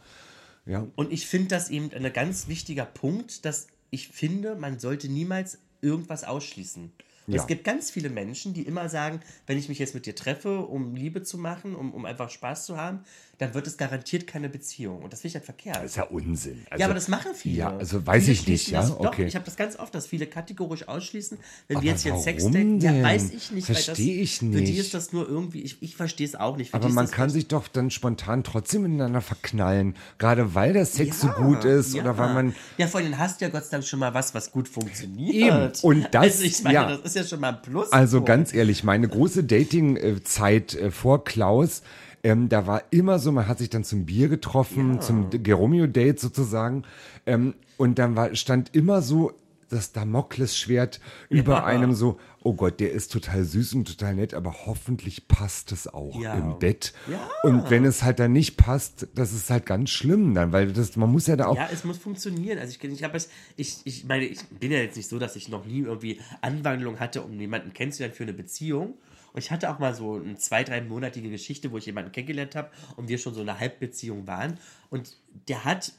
Ja. 0.67 0.87
Und 0.97 1.13
ich 1.13 1.27
finde 1.27 1.49
das 1.49 1.71
eben 1.71 1.93
ein 1.93 2.13
ganz 2.13 2.49
wichtiger 2.49 2.85
Punkt, 2.85 3.45
dass 3.45 3.69
ich 3.91 4.09
finde, 4.09 4.57
man 4.57 4.79
sollte 4.79 5.09
niemals 5.09 5.59
irgendwas 5.81 6.25
ausschließen. 6.25 6.93
Ja. 7.29 7.41
Es 7.41 7.47
gibt 7.47 7.65
ganz 7.65 7.91
viele 7.91 8.09
Menschen, 8.09 8.55
die 8.55 8.63
immer 8.63 8.89
sagen, 8.89 9.21
wenn 9.47 9.59
ich 9.59 9.69
mich 9.69 9.79
jetzt 9.79 9.95
mit 9.95 10.07
dir 10.07 10.15
treffe, 10.15 10.61
um 10.61 10.95
Liebe 10.95 11.23
zu 11.23 11.39
machen, 11.39 11.75
um, 11.75 11.93
um 11.93 12.05
einfach 12.05 12.31
Spaß 12.31 12.67
zu 12.67 12.77
haben, 12.77 13.01
dann 13.39 13.53
wird 13.55 13.67
es 13.67 13.77
garantiert 13.77 14.27
keine 14.27 14.49
Beziehung. 14.49 15.03
Und 15.03 15.13
das 15.13 15.21
finde 15.21 15.29
ich 15.29 15.35
halt 15.35 15.45
verkehrt. 15.45 15.77
Das 15.77 15.85
ist 15.85 15.97
ja 15.97 16.05
Unsinn. 16.05 16.65
Also, 16.71 16.81
ja, 16.81 16.87
aber 16.87 16.95
das 16.95 17.09
machen 17.09 17.33
viele. 17.35 17.57
Ja, 17.57 17.77
also 17.77 18.07
weiß 18.07 18.23
viele 18.25 18.33
ich 18.35 18.47
nicht, 18.49 18.69
ja, 18.69 18.81
Das, 18.81 18.91
Doch, 18.91 19.01
okay. 19.01 19.27
ich 19.27 19.35
habe 19.35 19.45
das 19.45 19.57
ganz 19.57 19.79
oft, 19.79 19.95
dass 19.95 20.07
viele 20.07 20.27
kategorisch 20.27 20.89
ausschließen, 20.89 21.37
wenn 21.69 21.77
Aber 21.77 21.85
wir 21.85 21.93
jetzt 21.93 22.03
hier 22.03 22.13
warum 22.13 22.25
Sexdate, 22.25 22.79
ja, 22.83 23.03
weiß 23.03 23.31
ich 23.31 23.51
nicht. 23.53 23.69
weil 23.69 23.77
das, 23.77 23.85
Versteh 23.85 24.21
ich 24.21 24.39
Für 24.39 24.45
die 24.47 24.61
nicht. 24.61 24.79
ist 24.79 24.95
das 24.95 25.13
nur 25.13 25.29
irgendwie, 25.29 25.61
ich, 25.63 25.83
ich 25.83 25.97
verstehe 25.97 26.27
es 26.27 26.35
auch 26.35 26.57
nicht. 26.57 26.71
Für 26.71 26.77
aber 26.77 26.89
man 26.89 27.11
kann 27.11 27.29
sich 27.31 27.47
doch 27.49 27.69
dann 27.69 27.91
spontan 27.91 28.43
trotzdem 28.43 28.83
miteinander 28.83 29.21
verknallen, 29.21 29.95
gerade 30.19 30.55
weil 30.55 30.73
der 30.73 30.87
Sex 30.87 31.21
so 31.21 31.27
Ja, 31.29 31.35
gut 31.35 31.65
ist 31.65 31.95
ja. 31.95 32.03
oder 32.03 32.17
weil 32.19 32.33
man 32.33 32.55
Ja, 32.79 32.87
vor 32.87 33.01
allem 33.01 33.17
hast 33.19 33.41
du 33.41 33.45
ja 33.45 33.51
Gott 33.51 33.65
sei 33.65 33.71
Dank 33.73 33.85
schon 33.85 33.99
mal 33.99 34.15
was, 34.15 34.35
was 34.35 34.51
gut 34.51 34.69
funktioniert. 34.69 35.35
Eben. 35.35 35.73
Und 35.83 36.07
das- 36.13 36.23
Also 36.23 36.45
ich 36.45 36.63
meine, 36.63 36.75
ja. 36.75 36.89
das 36.89 37.01
ist 37.01 37.17
ja 37.17 37.25
schon 37.25 37.41
mal 37.41 37.51
ein 37.55 37.63
Plus. 37.63 37.93
Also 37.93 38.23
ganz 38.23 38.55
ehrlich, 38.55 38.83
meine 38.83 39.09
große 39.09 39.45
Dating-Zeit 39.45 40.75
äh, 40.75 40.91
vor 40.91 41.25
Klaus, 41.25 41.83
ähm, 42.27 42.49
da 42.49 42.67
war 42.67 42.83
immer 42.91 43.21
so, 43.21 43.31
man 43.31 43.47
hat 43.47 43.59
sich 43.59 43.71
dann 43.71 43.85
zum 43.85 44.05
Bier 44.05 44.27
getroffen, 44.29 45.01
zum 45.01 45.31
Geromeo-Date 45.31 46.19
sozusagen. 46.19 46.83
Ähm, 47.25 47.55
und 47.77 48.01
dann 48.01 48.17
war, 48.17 48.35
stand 48.35 48.75
immer 48.75 49.01
so 49.01 49.33
das 49.69 49.93
Damoklesschwert 49.93 51.01
über 51.29 51.65
einem 51.65 51.93
so, 51.95 52.19
oh 52.43 52.55
Gott, 52.55 52.81
der 52.81 52.91
ist 52.91 53.13
total 53.13 53.45
süß 53.45 53.75
und 53.75 53.87
total 53.87 54.17
nett, 54.17 54.35
aber 54.35 54.67
hoffentlich 54.67 55.29
passt 55.29 55.71
es 55.71 55.87
auch 55.87 56.21
Ja. 56.21 56.35
im 56.35 56.59
Bett. 56.59 56.95
Ja. 57.09 57.29
Und 57.45 57.71
wenn 57.71 57.85
es 57.85 58.03
halt 58.03 58.19
dann 58.19 58.33
nicht 58.33 58.57
passt, 58.57 59.07
das 59.15 59.33
ist 59.33 59.49
halt 59.49 59.65
ganz 59.65 59.91
schlimm 59.91 60.35
dann, 60.35 60.51
weil 60.51 60.73
das, 60.73 60.97
man 60.97 61.13
muss 61.13 61.29
ja 61.29 61.37
da 61.37 61.47
auch 61.47 61.57
Ja, 61.57 61.69
es 61.73 61.85
muss 61.85 61.99
funktionieren. 61.99 62.59
Also 62.59 62.77
ich, 62.77 62.83
ich 62.91 63.05
habe 63.05 63.17
es, 63.17 63.29
ich, 63.57 63.79
ich 63.85 64.05
meine, 64.05 64.25
ich 64.25 64.41
bin 64.49 64.73
ja 64.73 64.79
jetzt 64.79 64.97
nicht 64.97 65.09
so, 65.09 65.21
dass 65.21 65.37
ich 65.37 65.49
noch 65.49 65.65
nie 65.65 65.81
irgendwie 65.83 66.21
Anwandlung 66.41 66.99
hatte, 66.99 67.23
um 67.23 67.39
jemanden 67.39 67.73
kennenzulernen 67.73 68.15
für 68.15 68.25
eine 68.25 68.33
Beziehung. 68.33 68.95
Und 69.37 69.43
ich 69.43 69.51
hatte 69.51 69.71
auch 69.71 69.79
mal 69.79 69.95
so 69.95 70.15
eine 70.15 70.37
zwei, 70.37 70.65
drei 70.65 70.81
monatige 70.81 71.29
Geschichte, 71.29 71.71
wo 71.71 71.77
ich 71.77 71.85
jemanden 71.85 72.11
kennengelernt 72.11 72.57
habe 72.57 72.71
und 72.97 73.09
wir 73.09 73.19
schon 73.19 73.35
so 73.35 73.43
eine 73.43 73.61
Halbbeziehung 73.61 74.27
waren. 74.27 74.59
Und 74.89 75.19
der 75.49 75.65
hat 75.67 75.93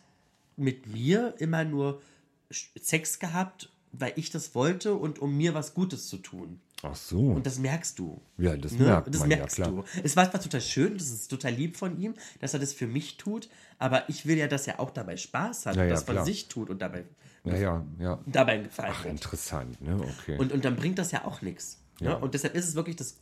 mit 0.55 0.87
mir 0.87 1.35
immer 1.37 1.63
nur 1.63 2.01
Sex 2.49 3.19
gehabt, 3.19 3.69
weil 3.91 4.13
ich 4.15 4.31
das 4.31 4.55
wollte 4.55 4.95
und 4.95 5.19
um 5.19 5.37
mir 5.37 5.53
was 5.53 5.75
Gutes 5.75 6.07
zu 6.07 6.17
tun. 6.17 6.59
Ach 6.81 6.95
so. 6.95 7.19
Und 7.19 7.45
das 7.45 7.59
merkst 7.59 7.99
du. 7.99 8.19
Ja, 8.39 8.57
das 8.57 8.71
Ne? 8.71 8.85
merkt 8.85 9.07
das 9.13 9.19
man, 9.19 9.29
ja, 9.31 9.37
merkst 9.37 9.55
klar. 9.55 9.69
du. 9.69 9.83
Es 10.03 10.15
war 10.15 10.29
zwar 10.31 10.41
total 10.41 10.61
schön, 10.61 10.93
das 10.97 11.09
ist 11.09 11.27
total 11.27 11.53
lieb 11.53 11.77
von 11.77 11.99
ihm, 11.99 12.15
dass 12.39 12.53
er 12.55 12.59
das 12.59 12.73
für 12.73 12.87
mich 12.87 13.17
tut, 13.17 13.49
aber 13.77 14.09
ich 14.09 14.25
will 14.25 14.37
ja, 14.37 14.47
dass 14.47 14.65
er 14.67 14.79
auch 14.79 14.89
dabei 14.89 15.15
Spaß 15.15 15.67
hat 15.67 15.75
Ja, 15.75 15.83
und 15.83 15.87
ja, 15.89 15.93
das 15.93 16.03
von 16.03 16.15
klar. 16.15 16.25
sich 16.25 16.47
tut 16.47 16.69
und 16.71 16.81
dabei, 16.81 17.05
ja, 17.43 17.55
ja, 17.55 17.85
ja. 17.99 18.19
dabei 18.25 18.57
gefallen 18.57 18.93
Ach, 18.95 19.03
wird. 19.03 19.13
interessant, 19.13 19.79
ne? 19.81 19.95
Okay. 19.95 20.37
Und, 20.39 20.51
und 20.51 20.65
dann 20.65 20.75
bringt 20.75 20.97
das 20.97 21.11
ja 21.11 21.23
auch 21.25 21.41
nichts. 21.43 21.79
Ja. 21.99 22.09
Ne? 22.11 22.17
Und 22.19 22.33
deshalb 22.35 22.53
ist 22.55 22.67
es 22.67 22.75
wirklich 22.75 22.95
das 22.95 23.15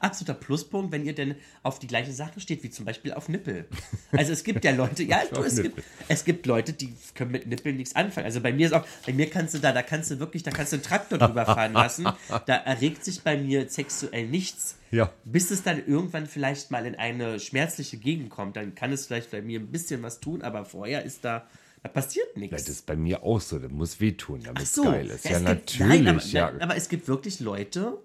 absoluter 0.00 0.34
Pluspunkt, 0.34 0.90
wenn 0.92 1.04
ihr 1.04 1.14
denn 1.14 1.34
auf 1.62 1.78
die 1.78 1.86
gleichen 1.86 2.12
Sachen 2.14 2.40
steht, 2.40 2.62
wie 2.62 2.70
zum 2.70 2.84
Beispiel 2.84 3.12
auf 3.12 3.28
Nippel. 3.28 3.66
Also 4.12 4.32
es 4.32 4.42
gibt 4.44 4.64
ja 4.64 4.72
Leute, 4.72 5.02
ja, 5.02 5.20
du, 5.32 5.42
es, 5.42 5.60
gibt, 5.60 5.82
es 6.08 6.24
gibt 6.24 6.46
Leute, 6.46 6.72
die 6.72 6.94
können 7.14 7.30
mit 7.32 7.46
Nippeln 7.46 7.76
nichts 7.76 7.94
anfangen. 7.94 8.24
Also 8.24 8.40
bei 8.40 8.52
mir 8.52 8.66
ist 8.66 8.72
auch, 8.72 8.86
bei 9.06 9.12
mir 9.12 9.28
kannst 9.28 9.54
du 9.54 9.58
da, 9.58 9.72
da 9.72 9.82
kannst 9.82 10.10
du 10.10 10.18
wirklich, 10.18 10.42
da 10.42 10.50
kannst 10.50 10.72
du 10.72 10.76
einen 10.76 10.82
Traktor 10.82 11.18
drüber 11.18 11.44
fahren 11.44 11.72
lassen. 11.74 12.06
Da 12.46 12.54
erregt 12.56 13.04
sich 13.04 13.22
bei 13.22 13.36
mir 13.36 13.68
sexuell 13.68 14.26
nichts. 14.28 14.76
Ja. 14.90 15.12
Bis 15.24 15.50
es 15.50 15.62
dann 15.62 15.86
irgendwann 15.86 16.26
vielleicht 16.26 16.70
mal 16.70 16.84
in 16.86 16.94
eine 16.96 17.38
schmerzliche 17.38 17.96
Gegend 17.98 18.30
kommt, 18.30 18.56
dann 18.56 18.74
kann 18.74 18.92
es 18.92 19.06
vielleicht 19.06 19.30
bei 19.30 19.40
mir 19.42 19.60
ein 19.60 19.68
bisschen 19.68 20.02
was 20.02 20.20
tun, 20.20 20.42
aber 20.42 20.64
vorher 20.64 21.04
ist 21.04 21.24
da, 21.24 21.46
da 21.84 21.88
passiert 21.90 22.26
Ja, 22.34 22.40
nichts. 22.40 22.64
das 22.64 22.68
ist 22.68 22.86
bei 22.86 22.96
mir 22.96 23.22
auch 23.22 23.40
so, 23.40 23.58
das 23.60 23.70
muss 23.70 24.00
wehtun, 24.00 24.40
damit 24.42 24.62
es 24.62 24.74
so. 24.74 24.82
geil 24.84 25.06
ist. 25.06 25.24
Ja, 25.26 25.38
gibt- 25.38 25.44
natürlich, 25.44 25.78
nein, 26.04 26.08
aber, 26.08 26.24
ja. 26.24 26.50
nein, 26.50 26.60
aber 26.62 26.76
es 26.76 26.88
gibt 26.88 27.06
wirklich 27.06 27.38
Leute, 27.38 27.98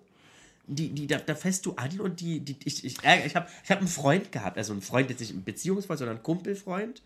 die, 0.68 0.90
die 0.90 1.08
da, 1.08 1.18
da 1.18 1.36
fährst 1.36 1.66
du 1.66 1.74
an 1.74 2.00
und 2.00 2.20
die, 2.20 2.40
die 2.40 2.56
ich, 2.66 2.84
ich, 2.84 2.98
ärger- 3.00 3.26
ich 3.26 3.36
habe 3.36 3.48
ich 3.64 3.72
hab 3.72 3.80
einen 3.80 3.88
Freund 3.88 4.32
gehabt, 4.32 4.58
also 4.58 4.74
einen 4.74 4.82
Freund, 4.82 5.10
jetzt 5.10 5.20
nicht 5.20 5.34
ein 5.34 5.44
Beziehungsfreund, 5.44 6.00
sondern 6.00 6.18
einen 6.18 6.24
Kumpelfreund. 6.24 7.02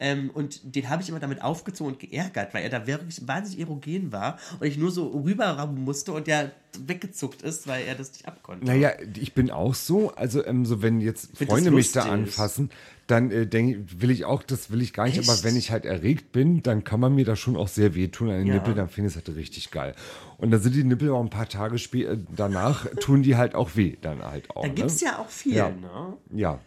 Ähm, 0.00 0.30
und 0.30 0.74
den 0.76 0.88
habe 0.88 1.02
ich 1.02 1.08
immer 1.08 1.18
damit 1.20 1.42
aufgezogen 1.42 1.94
und 1.94 2.00
geärgert, 2.00 2.54
weil 2.54 2.62
er 2.62 2.70
da 2.70 2.86
wirklich 2.86 3.26
wahnsinnig 3.26 3.60
erogen 3.60 4.12
war 4.12 4.38
und 4.60 4.66
ich 4.66 4.78
nur 4.78 4.90
so 4.90 5.08
rüberrammen 5.08 5.82
musste 5.82 6.12
und 6.12 6.26
der 6.26 6.52
weggezuckt 6.86 7.42
ist, 7.42 7.66
weil 7.66 7.84
er 7.84 7.94
das 7.94 8.12
nicht 8.12 8.28
abkonnte. 8.28 8.64
Naja, 8.66 8.92
ich 9.20 9.32
bin 9.32 9.50
auch 9.50 9.74
so. 9.74 10.14
Also, 10.14 10.44
ähm, 10.44 10.66
so 10.66 10.82
wenn 10.82 11.00
jetzt 11.00 11.36
Freunde 11.36 11.70
mich 11.70 11.92
da 11.92 12.02
anfassen, 12.04 12.70
dann 13.08 13.30
äh, 13.30 13.46
denke 13.46 13.84
will 14.00 14.10
ich 14.10 14.24
auch, 14.26 14.42
das 14.42 14.70
will 14.70 14.82
ich 14.82 14.92
gar 14.92 15.06
nicht. 15.06 15.18
Echt? 15.18 15.28
Aber 15.28 15.42
wenn 15.42 15.56
ich 15.56 15.70
halt 15.70 15.84
erregt 15.84 16.30
bin, 16.30 16.62
dann 16.62 16.84
kann 16.84 17.00
man 17.00 17.14
mir 17.14 17.24
da 17.24 17.34
schon 17.36 17.56
auch 17.56 17.68
sehr 17.68 17.94
wehtun 17.94 18.28
an 18.30 18.38
den 18.38 18.46
Ja. 18.46 18.54
Nippel, 18.54 18.74
dann 18.74 18.88
finde 18.88 19.08
ich 19.08 19.16
es 19.16 19.26
halt 19.26 19.36
richtig 19.36 19.70
geil. 19.70 19.94
Und 20.36 20.50
dann 20.50 20.60
sind 20.60 20.74
die 20.74 20.84
Nippel 20.84 21.10
auch 21.10 21.20
ein 21.22 21.30
paar 21.30 21.48
Tage 21.48 21.78
später, 21.78 22.16
danach 22.36 22.86
tun 23.00 23.22
die 23.22 23.36
halt 23.36 23.54
auch 23.54 23.74
weh, 23.74 23.96
dann 24.00 24.22
halt 24.22 24.50
auch. 24.50 24.62
da 24.62 24.68
gibt 24.68 24.90
es 24.90 25.00
ne? 25.00 25.08
ja 25.08 25.18
auch 25.18 25.28
viel, 25.28 25.54
Ja. 25.56 25.70
ne? 25.70 26.16
Ja. 26.34 26.60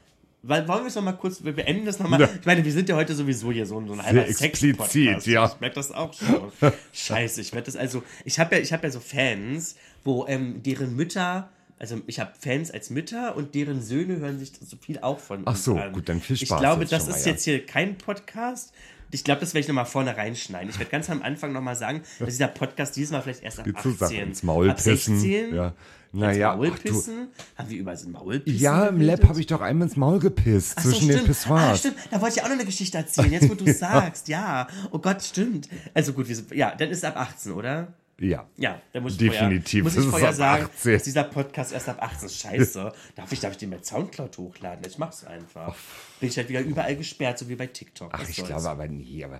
Weil, 0.43 0.67
wollen 0.67 0.81
wir 0.81 0.87
es 0.87 0.95
nochmal 0.95 1.17
kurz, 1.17 1.43
wir 1.43 1.53
beenden 1.53 1.85
das 1.85 1.99
nochmal. 1.99 2.21
Ja. 2.21 2.29
Ich 2.39 2.45
meine, 2.45 2.65
wir 2.65 2.71
sind 2.71 2.89
ja 2.89 2.95
heute 2.95 3.13
sowieso 3.13 3.51
hier 3.51 3.65
so, 3.67 3.79
ein- 3.79 3.87
so 3.87 3.93
ein 3.93 4.01
halber 4.03 4.27
explizit, 4.27 4.77
Sex-Podcast. 4.77 5.27
ja. 5.27 5.45
Ich 5.45 5.59
merke 5.59 5.75
das 5.75 5.91
auch 5.91 6.13
schon. 6.13 6.51
Scheiße, 6.93 7.41
ich 7.41 7.53
werde 7.53 7.65
das 7.65 7.75
also, 7.75 8.01
ich 8.25 8.39
habe 8.39 8.55
ja, 8.55 8.61
ich 8.61 8.73
habe 8.73 8.87
ja 8.87 8.91
so 8.91 8.99
Fans, 8.99 9.75
wo 10.03 10.25
ähm, 10.27 10.63
deren 10.63 10.95
Mütter 10.95 11.49
Also 11.77 12.01
ich 12.07 12.19
habe 12.19 12.31
Fans 12.39 12.71
als 12.71 12.89
Mütter 12.89 13.35
und 13.35 13.53
deren 13.55 13.81
Söhne 13.81 14.17
hören 14.17 14.39
sich 14.39 14.51
so 14.63 14.77
viel 14.77 14.97
auch 14.99 15.19
von 15.19 15.43
Ach 15.45 15.55
so, 15.55 15.79
gut, 15.93 16.09
dann 16.09 16.21
viel 16.21 16.35
Ich 16.35 16.43
Spaß 16.47 16.59
glaube, 16.59 16.81
jetzt 16.81 16.91
das 16.91 17.03
schon 17.03 17.11
mal, 17.11 17.17
ist 17.17 17.25
ja. 17.25 17.31
jetzt 17.33 17.43
hier 17.43 17.65
kein 17.65 17.97
Podcast. 17.97 18.73
Ich 19.13 19.23
glaube, 19.23 19.41
das 19.41 19.53
werde 19.53 19.61
ich 19.61 19.67
nochmal 19.67 19.85
vorne 19.85 20.15
reinschneiden. 20.15 20.69
Ich 20.69 20.79
werde 20.79 20.89
ganz 20.89 21.09
am 21.09 21.21
Anfang 21.21 21.51
nochmal 21.51 21.75
sagen, 21.75 22.01
dass 22.19 22.29
dieser 22.29 22.47
Podcast 22.47 22.95
dieses 22.95 23.11
Mal 23.11 23.21
vielleicht 23.21 23.43
erst 23.43 23.59
ab 23.59 23.65
Geht 23.65 23.79
zu 23.81 23.91
Sachen 23.91 24.05
18. 24.15 24.27
ins 24.29 24.41
Maul 24.43 24.69
ab 24.69 24.77
pissen. 24.77 25.19
16. 25.19 25.53
Ja. 25.55 25.73
Naja, 26.13 26.55
Maul 26.55 26.71
ach 26.75 26.79
pissen? 26.81 27.27
Haben 27.57 27.69
wir 27.69 27.77
überall 27.79 27.97
so 27.97 28.07
ein 28.09 28.11
Maulpissen? 28.11 28.59
Ja, 28.59 28.87
im 28.87 28.99
Lab 29.01 29.23
habe 29.27 29.39
ich 29.39 29.47
doch 29.47 29.61
einmal 29.61 29.87
ins 29.87 29.95
Maul 29.95 30.19
gepisst 30.19 30.73
Ach 30.77 30.83
so, 30.83 30.89
zwischen 30.91 31.07
den 31.07 31.19
stimmt. 31.19 31.29
Ah, 31.29 31.31
Pissoirs. 31.31 31.79
stimmt. 31.79 31.95
Da 32.11 32.21
wollte 32.21 32.35
ich 32.37 32.41
auch 32.43 32.47
noch 32.49 32.55
eine 32.55 32.65
Geschichte 32.65 32.97
erzählen, 32.97 33.31
jetzt 33.31 33.49
wo 33.49 33.53
du 33.55 33.71
sagst. 33.73 34.27
Ja. 34.27 34.67
Oh 34.91 34.99
Gott, 34.99 35.21
stimmt. 35.23 35.69
Also 35.93 36.11
gut, 36.13 36.27
wir 36.27 36.57
ja, 36.57 36.75
dann 36.75 36.89
ist 36.89 36.97
es 36.99 37.03
ab 37.05 37.15
18, 37.17 37.53
oder? 37.53 37.93
ja. 38.19 38.45
Ja, 38.57 38.79
dann 38.93 39.01
muss 39.03 39.13
ich 39.13 39.17
Definitiv 39.19 39.81
vorher, 39.81 39.83
muss 39.83 39.95
ist 39.95 40.03
ich 40.03 40.09
vorher 40.09 40.33
sagen, 40.33 40.65
18. 40.65 40.93
dass 40.93 41.03
dieser 41.03 41.23
Podcast 41.23 41.71
erst 41.71 41.89
ab 41.89 41.97
18 42.03 42.25
ist. 42.27 42.39
Scheiße. 42.39 42.91
Darf 43.15 43.31
ich, 43.31 43.39
darf 43.39 43.51
ich 43.53 43.57
den 43.57 43.69
mit 43.71 43.83
Soundcloud 43.85 44.37
hochladen? 44.37 44.85
Ich 44.87 44.97
mach's 44.99 45.23
einfach. 45.23 45.75
Bin 46.19 46.29
ich 46.29 46.37
halt 46.37 46.47
wieder 46.49 46.61
überall 46.61 46.95
gesperrt, 46.95 47.39
so 47.39 47.49
wie 47.49 47.55
bei 47.55 47.65
TikTok. 47.67 48.09
Ach, 48.13 48.21
Was 48.21 48.29
ich 48.29 48.35
soll's? 48.35 48.49
glaube 48.49 48.69
aber 48.69 48.87
nie, 48.87 49.23
aber 49.25 49.39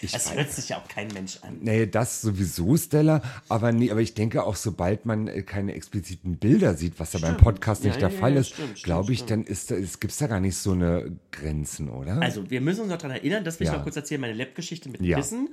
ich 0.00 0.14
Es 0.14 0.28
weiß- 0.30 0.34
hört 0.36 0.52
sich 0.52 0.68
ja 0.70 0.78
auch 0.78 0.88
kein 0.88 1.08
Mensch 1.08 1.38
an. 1.42 1.58
Nee, 1.60 1.86
das 1.86 2.20
sowieso, 2.20 2.76
Stella. 2.76 3.22
Aber 3.48 3.72
nee, 3.72 3.90
aber 3.90 4.00
ich 4.00 4.14
denke 4.14 4.44
auch, 4.44 4.56
sobald 4.56 5.06
man 5.06 5.26
äh, 5.28 5.42
keine 5.42 5.74
expliziten 5.74 6.36
Bilder 6.36 6.74
sieht, 6.74 6.98
was 7.00 7.12
ja 7.12 7.18
beim 7.20 7.36
Podcast 7.36 7.84
nicht 7.84 7.94
Ja, 7.94 8.08
der 8.08 8.10
ja, 8.10 8.18
Fall 8.20 8.34
ja, 8.34 8.40
ist, 8.40 8.54
glaube 8.82 9.12
ich, 9.12 9.20
stimmt, 9.20 9.46
dann 9.48 9.52
ist 9.52 9.70
es 9.70 10.00
gibt's 10.00 10.18
da 10.18 10.26
gar 10.26 10.40
nicht 10.40 10.56
so 10.56 10.72
eine 10.72 11.16
Grenzen, 11.32 11.88
oder? 11.88 12.20
Also, 12.22 12.50
wir 12.50 12.60
müssen 12.60 12.82
uns 12.82 12.90
noch 12.90 12.98
daran 12.98 13.16
erinnern, 13.16 13.44
das 13.44 13.58
will 13.60 13.66
ich 13.66 13.72
noch 13.72 13.82
kurz 13.82 13.96
erzählen, 13.96 14.20
meine 14.20 14.34
Lab-Geschichte 14.34 14.88
mit 14.88 15.00
Ja. 15.00 15.16
Kissen. 15.18 15.48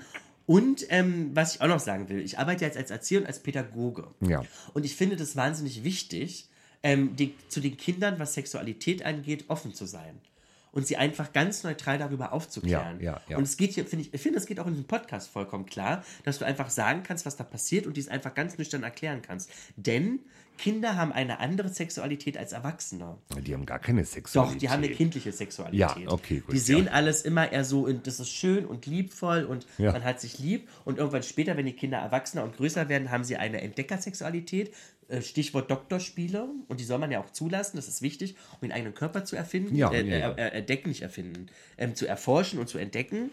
Und 0.47 0.85
ähm, 0.89 1.31
was 1.33 1.55
ich 1.55 1.61
auch 1.61 1.67
noch 1.67 1.79
sagen 1.79 2.07
will, 2.07 2.19
ich 2.19 2.37
arbeite 2.37 2.65
jetzt 2.65 2.77
als 2.77 2.91
Erzieher 2.91 3.21
und 3.21 3.25
als 3.25 3.39
Pädagoge. 3.39 4.07
Ja. 4.21 4.43
Und 4.75 4.85
ich 4.85 4.95
finde 4.95 5.15
das 5.15 5.35
wahnsinnig 5.35 5.83
wichtig, 5.83 6.49
ähm, 6.83 7.15
die, 7.15 7.33
zu 7.49 7.61
den 7.61 7.77
Kindern, 7.77 8.19
was 8.19 8.35
Sexualität 8.35 9.03
angeht, 9.03 9.45
offen 9.47 9.73
zu 9.73 9.85
sein. 9.87 10.19
Und 10.75 10.85
sie 10.85 10.97
einfach 10.97 11.33
ganz 11.33 11.63
neutral 11.63 11.97
darüber 11.97 12.33
aufzuklären. 12.33 12.99
Ja, 12.99 13.13
ja, 13.13 13.21
ja. 13.29 13.37
Und 13.37 13.43
es 13.43 13.57
geht 13.57 13.71
hier, 13.73 13.85
finde 13.85 14.05
ich, 14.05 14.13
ich 14.13 14.21
finde, 14.21 14.37
es 14.37 14.45
geht 14.45 14.59
auch 14.59 14.67
in 14.67 14.73
diesem 14.73 14.85
Podcast 14.87 15.29
vollkommen 15.29 15.65
klar, 15.65 16.03
dass 16.25 16.37
du 16.37 16.45
einfach 16.45 16.69
sagen 16.69 17.01
kannst, 17.01 17.25
was 17.25 17.35
da 17.37 17.43
passiert 17.43 17.87
und 17.87 17.95
dies 17.97 18.09
einfach 18.09 18.33
ganz 18.35 18.57
nüchtern 18.57 18.83
erklären 18.83 19.21
kannst. 19.23 19.49
Denn 19.77 20.19
Kinder 20.57 20.95
haben 20.95 21.11
eine 21.11 21.39
andere 21.39 21.67
Sexualität 21.69 22.37
als 22.37 22.53
Erwachsene. 22.53 23.17
die 23.45 23.53
haben 23.53 23.65
gar 23.65 23.79
keine 23.79 24.03
Doch, 24.03 24.07
Sexualität. 24.09 24.61
die 24.61 24.69
haben 24.69 24.83
eine 24.83 24.93
kindliche 24.93 25.31
Sexualität. 25.31 25.79
Ja, 25.79 25.95
okay, 26.07 26.39
gut, 26.39 26.53
Die 26.53 26.59
sehen 26.59 26.85
ja. 26.85 26.91
alles 26.91 27.23
immer 27.23 27.51
eher 27.51 27.65
so, 27.65 27.87
in, 27.87 28.03
das 28.03 28.19
ist 28.19 28.29
schön 28.29 28.65
und 28.65 28.85
liebvoll 28.85 29.43
und 29.43 29.65
Ja. 29.77 29.91
man 29.91 30.03
hat 30.03 30.21
sich 30.21 30.39
lieb. 30.39 30.69
Und 30.85 30.97
irgendwann 30.97 31.23
später, 31.23 31.57
wenn 31.57 31.65
die 31.65 31.73
Kinder 31.73 31.97
erwachsener 31.97 32.43
und 32.43 32.55
größer 32.55 32.87
werden, 32.89 33.11
haben 33.11 33.23
sie 33.25 33.35
eine 33.37 33.61
Entdeckersexualität. 33.61 34.73
Äh, 35.07 35.21
Stichwort 35.21 35.69
Doktorspiele. 35.69 36.47
Und 36.67 36.79
die 36.79 36.83
soll 36.83 36.97
man 36.97 37.11
ja 37.11 37.19
auch 37.21 37.29
zulassen, 37.31 37.77
das 37.77 37.87
ist 37.87 38.01
wichtig, 38.01 38.35
um 38.53 38.67
den 38.67 38.71
eigenen 38.71 38.93
Körper 38.95 39.23
zu 39.25 39.35
erfinden. 39.35 39.75
Ja, 39.75 39.91
äh, 39.91 40.03
ja, 40.07 40.17
ja. 40.17 40.31
Äh, 40.31 40.41
äh, 40.47 40.49
entdecken, 40.57 40.89
nicht 40.89 41.01
erfinden. 41.03 41.47
Ähm, 41.77 41.95
zu 41.95 42.07
erforschen 42.07 42.59
und 42.59 42.67
zu 42.67 42.77
entdecken. 42.77 43.29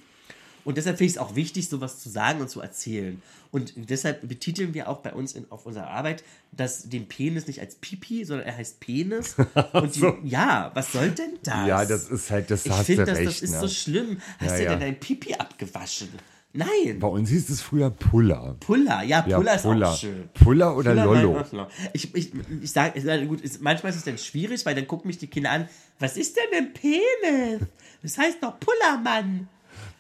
Und 0.65 0.77
deshalb 0.77 0.99
finde 0.99 1.09
ich 1.09 1.16
es 1.16 1.19
auch 1.19 1.35
wichtig, 1.35 1.69
sowas 1.69 1.99
zu 1.99 2.09
sagen 2.09 2.40
und 2.40 2.49
zu 2.49 2.61
erzählen. 2.61 3.20
Und 3.51 3.73
deshalb 3.77 4.27
betiteln 4.28 4.74
wir 4.74 4.89
auch 4.89 4.99
bei 4.99 5.12
uns 5.12 5.32
in, 5.32 5.51
auf 5.51 5.66
unserer 5.66 5.89
Arbeit 5.89 6.23
das, 6.53 6.89
den 6.89 7.09
Penis 7.09 7.49
nicht 7.49 7.61
als 7.61 7.74
Pipi, 7.74 8.24
sondern 8.24 8.47
er 8.47 8.57
heißt 8.57 8.78
Penis. 8.78 9.35
Und 9.73 9.97
die, 9.97 10.12
ja, 10.24 10.70
was 10.74 10.93
soll 10.93 11.11
denn 11.11 11.32
das? 11.43 11.66
Ja, 11.66 11.85
das 11.85 12.09
ist 12.09 12.31
halt, 12.31 12.51
das 12.51 12.65
Ich 12.65 12.70
hast 12.73 12.86
finde, 12.86 13.07
du 13.07 13.12
recht. 13.12 13.27
das 13.27 13.43
ist 13.43 13.51
ne? 13.55 13.61
so 13.61 13.69
schlimm. 13.69 14.20
Hast 14.39 14.51
Ja, 14.53 14.57
du 14.59 14.62
ja. 14.65 14.70
denn 14.70 14.81
dein 14.81 15.01
Pipi 15.01 15.35
abgewaschen? 15.35 16.09
Nein. 16.55 16.99
Bei 17.01 17.09
uns 17.09 17.31
hieß 17.31 17.49
es 17.49 17.62
früher 17.62 17.89
Puller. 17.91 18.57
Puller, 18.61 19.03
ja, 19.03 19.24
Ja, 19.27 19.37
Puller 19.39 19.55
ist 19.55 19.62
Puller. 19.62 19.89
auch 19.91 19.97
schön. 19.97 20.29
Puller 20.35 20.77
oder 20.77 20.91
Puller, 20.91 21.23
Lollo? 21.23 21.69
Ich, 21.95 22.15
ich, 22.15 22.31
ich 22.62 22.70
sage, 22.70 23.27
gut, 23.27 23.41
ist, 23.41 23.62
manchmal 23.62 23.91
ist 23.91 23.97
es 23.97 24.05
dann 24.05 24.19
schwierig, 24.19 24.65
weil 24.66 24.74
dann 24.74 24.87
gucken 24.87 25.09
mich 25.09 25.16
die 25.19 25.29
Kinder 25.29 25.51
an, 25.51 25.69
was 25.99 26.16
ist 26.19 26.37
denn 26.37 26.45
ein 26.66 26.73
Penis? 26.74 27.66
Das 28.03 28.19
heißt 28.19 28.43
doch 28.43 28.55
Pullermann. 28.61 29.49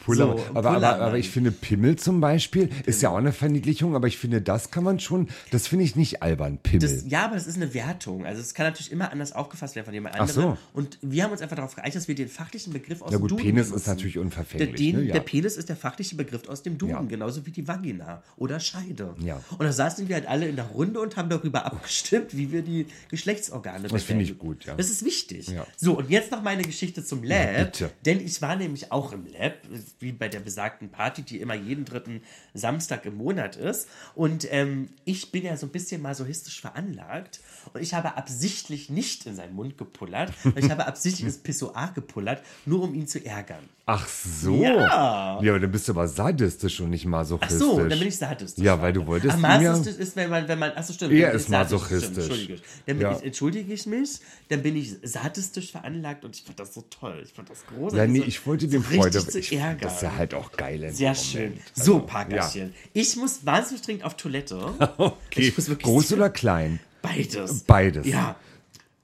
Puller. 0.04 0.36
So, 0.36 0.44
aber, 0.54 0.70
aber, 0.72 1.00
aber 1.00 1.18
ich 1.18 1.30
finde 1.30 1.50
Pimmel 1.52 1.96
zum 1.96 2.20
Beispiel 2.20 2.68
ist 2.86 3.02
ja 3.02 3.10
auch 3.10 3.16
eine 3.16 3.32
Verniedlichung, 3.32 3.94
aber 3.94 4.06
ich 4.08 4.18
finde, 4.18 4.42
das 4.42 4.70
kann 4.70 4.84
man 4.84 4.98
schon, 5.00 5.28
das 5.50 5.66
finde 5.68 5.84
ich 5.84 5.96
nicht 5.96 6.22
albern, 6.22 6.58
Pimmel. 6.58 6.80
Das, 6.80 7.04
ja, 7.08 7.24
aber 7.24 7.34
das 7.34 7.46
ist 7.46 7.56
eine 7.56 7.72
Wertung. 7.74 8.26
Also 8.26 8.40
es 8.40 8.54
kann 8.54 8.66
natürlich 8.66 8.90
immer 8.92 9.12
anders 9.12 9.32
aufgefasst 9.32 9.74
werden 9.76 9.86
von 9.86 9.94
jemand 9.94 10.14
Ach 10.16 10.20
anderem. 10.22 10.42
so. 10.42 10.58
Und 10.72 10.98
wir 11.02 11.24
haben 11.24 11.32
uns 11.32 11.40
einfach 11.40 11.56
darauf 11.56 11.74
geeinigt, 11.74 11.96
dass 11.96 12.08
wir 12.08 12.14
den 12.14 12.28
fachlichen 12.28 12.72
Begriff 12.72 13.00
aus 13.02 13.12
ja 13.12 13.18
dem 13.18 13.22
gut, 13.22 13.30
Duden 13.32 13.44
Penis 13.44 13.66
ist 13.66 13.70
benutzen. 13.70 13.90
natürlich 13.90 14.12
Der, 14.14 14.22
unverfänglich. 14.22 14.74
den, 14.76 14.96
ne? 14.96 15.02
ja. 15.04 15.12
der 15.14 15.20
Penis 15.20 15.56
ist 15.56 15.68
der 15.68 15.76
fachliche 15.76 16.16
Begriff 16.16 16.48
aus 16.48 16.62
dem 16.62 16.78
Duden, 16.78 16.92
Ja. 16.94 17.02
genauso 17.02 17.46
wie 17.46 17.50
die 17.50 17.66
Vagina 17.68 18.22
oder 18.36 18.58
Scheide. 18.60 19.14
Ja. 19.24 19.40
Und 19.58 19.62
da 19.64 19.72
saßen 19.72 20.08
wir 20.08 20.16
halt 20.16 20.26
alle 20.26 20.48
in 20.48 20.56
der 20.56 20.66
Runde 20.66 21.00
und 21.00 21.16
haben 21.16 21.28
darüber 21.28 21.64
abgestimmt, 21.66 22.36
wie 22.36 22.50
wir 22.52 22.62
die 22.62 22.86
Geschlechtsorgane 23.10 23.88
Das 23.88 24.02
finde 24.02 24.24
ich 24.24 24.38
gut, 24.38 24.64
ja. 24.64 24.74
Das 24.74 24.90
ist 24.90 25.04
wichtig. 25.04 25.50
So, 25.76 25.96
und 25.98 26.10
jetzt 26.10 26.30
noch 26.32 26.42
meine 26.42 26.62
Geschichte 26.62 27.04
zum 27.04 27.22
Lab. 27.22 27.52
Ja, 27.56 27.64
bitte. 27.64 27.90
denn 28.04 28.20
ich 28.20 28.40
war 28.42 28.56
nämlich 28.56 28.90
auch 28.90 29.12
im 29.12 29.26
Lab, 29.26 29.54
wie 29.98 30.12
bei 30.12 30.28
der 30.28 30.40
besagten 30.40 30.90
Party, 30.90 31.22
die 31.22 31.40
immer 31.40 31.54
jeden 31.54 31.84
dritten 31.84 32.22
Samstag 32.54 33.06
im 33.06 33.16
Monat 33.16 33.56
ist. 33.56 33.88
Und 34.14 34.46
ähm, 34.52 34.90
ich 35.04 35.32
bin 35.32 35.44
ja 35.44 35.56
so 35.56 35.66
ein 35.66 35.72
bisschen 35.72 36.02
masochistisch 36.02 36.60
veranlagt. 36.60 37.40
Und 37.72 37.80
ich 37.82 37.94
habe 37.94 38.16
absichtlich 38.16 38.90
nicht 38.90 39.26
in 39.26 39.36
seinen 39.36 39.54
Mund 39.54 39.78
gepullert. 39.78 40.32
Ich 40.56 40.70
habe 40.70 40.86
absichtlich 40.86 41.24
ins 41.26 41.38
Pissoir 41.42 41.92
gepullert, 41.94 42.42
nur 42.66 42.82
um 42.82 42.94
ihn 42.94 43.06
zu 43.06 43.24
ärgern. 43.24 43.68
Ach 43.84 44.06
so. 44.06 44.62
Ja. 44.62 45.40
Ja, 45.42 45.50
aber 45.52 45.58
dann 45.60 45.70
bist 45.72 45.88
du 45.88 45.92
aber 45.92 46.06
sadistisch 46.06 46.80
und 46.80 46.90
nicht 46.90 47.04
Ach 47.06 47.10
masochistisch. 47.10 47.58
so, 47.58 47.78
dann 47.80 47.88
bin 47.98 48.06
ich 48.08 48.16
sadistisch. 48.16 48.62
Ja, 48.64 48.80
weil 48.80 48.92
du 48.92 49.04
wolltest 49.06 49.34
Ach, 49.34 49.40
masochistisch 49.40 49.96
ist, 49.96 50.14
wenn 50.14 50.30
man, 50.30 50.46
wenn 50.46 50.58
man, 50.58 50.70
ach 50.76 50.84
so, 50.84 50.92
stimmt. 50.92 51.12
Er 51.12 51.32
ist 51.32 51.48
masochistisch. 51.48 52.04
Stimmt, 52.04 52.18
entschuldige. 52.18 52.54
Dann 52.86 52.98
bin 52.98 53.00
Ja. 53.00 53.16
ich, 53.16 53.24
entschuldige 53.24 53.72
ich 53.72 53.86
mich, 53.86 54.20
dann 54.48 54.62
bin 54.62 54.76
ich 54.76 54.94
sadistisch 55.02 55.72
veranlagt 55.72 56.24
und 56.24 56.36
ich 56.36 56.42
fand 56.44 56.60
das 56.60 56.74
so 56.74 56.84
toll. 56.90 57.22
Ich 57.24 57.32
fand 57.32 57.50
das 57.50 57.66
großartig. 57.66 57.98
Ja, 57.98 58.06
nee, 58.06 58.18
so- 58.20 58.24
ich 58.24 58.46
wollte 58.46 58.66
so 58.66 58.70
dem 58.72 58.84
Freude. 58.84 59.04
richtig 59.18 59.30
zu 59.32 59.38
Ich, 59.40 59.52
ärgern. 59.56 59.78
das 59.80 59.94
ist 59.96 60.02
ja 60.02 60.14
halt 60.16 60.34
auch 60.34 60.52
geil. 60.52 60.90
Sehr 60.92 61.14
schön. 61.16 61.42
Moment. 61.50 61.62
So, 61.74 61.94
Also, 61.94 62.06
Parkerchen. 62.06 62.74
Ich 62.92 63.16
muss 63.16 63.44
wahnsinnig 63.44 63.82
dringend 63.82 64.04
auf 64.04 64.16
Toilette. 64.16 64.52
Okay. 64.98 65.40
Ich 65.48 65.56
muss 65.56 65.68
wirklich 65.68 65.84
Groß 65.86 66.12
oder 66.12 66.30
klein? 66.30 66.78
Beides. 67.02 67.64
Beides. 67.64 68.06
Ja. 68.06 68.36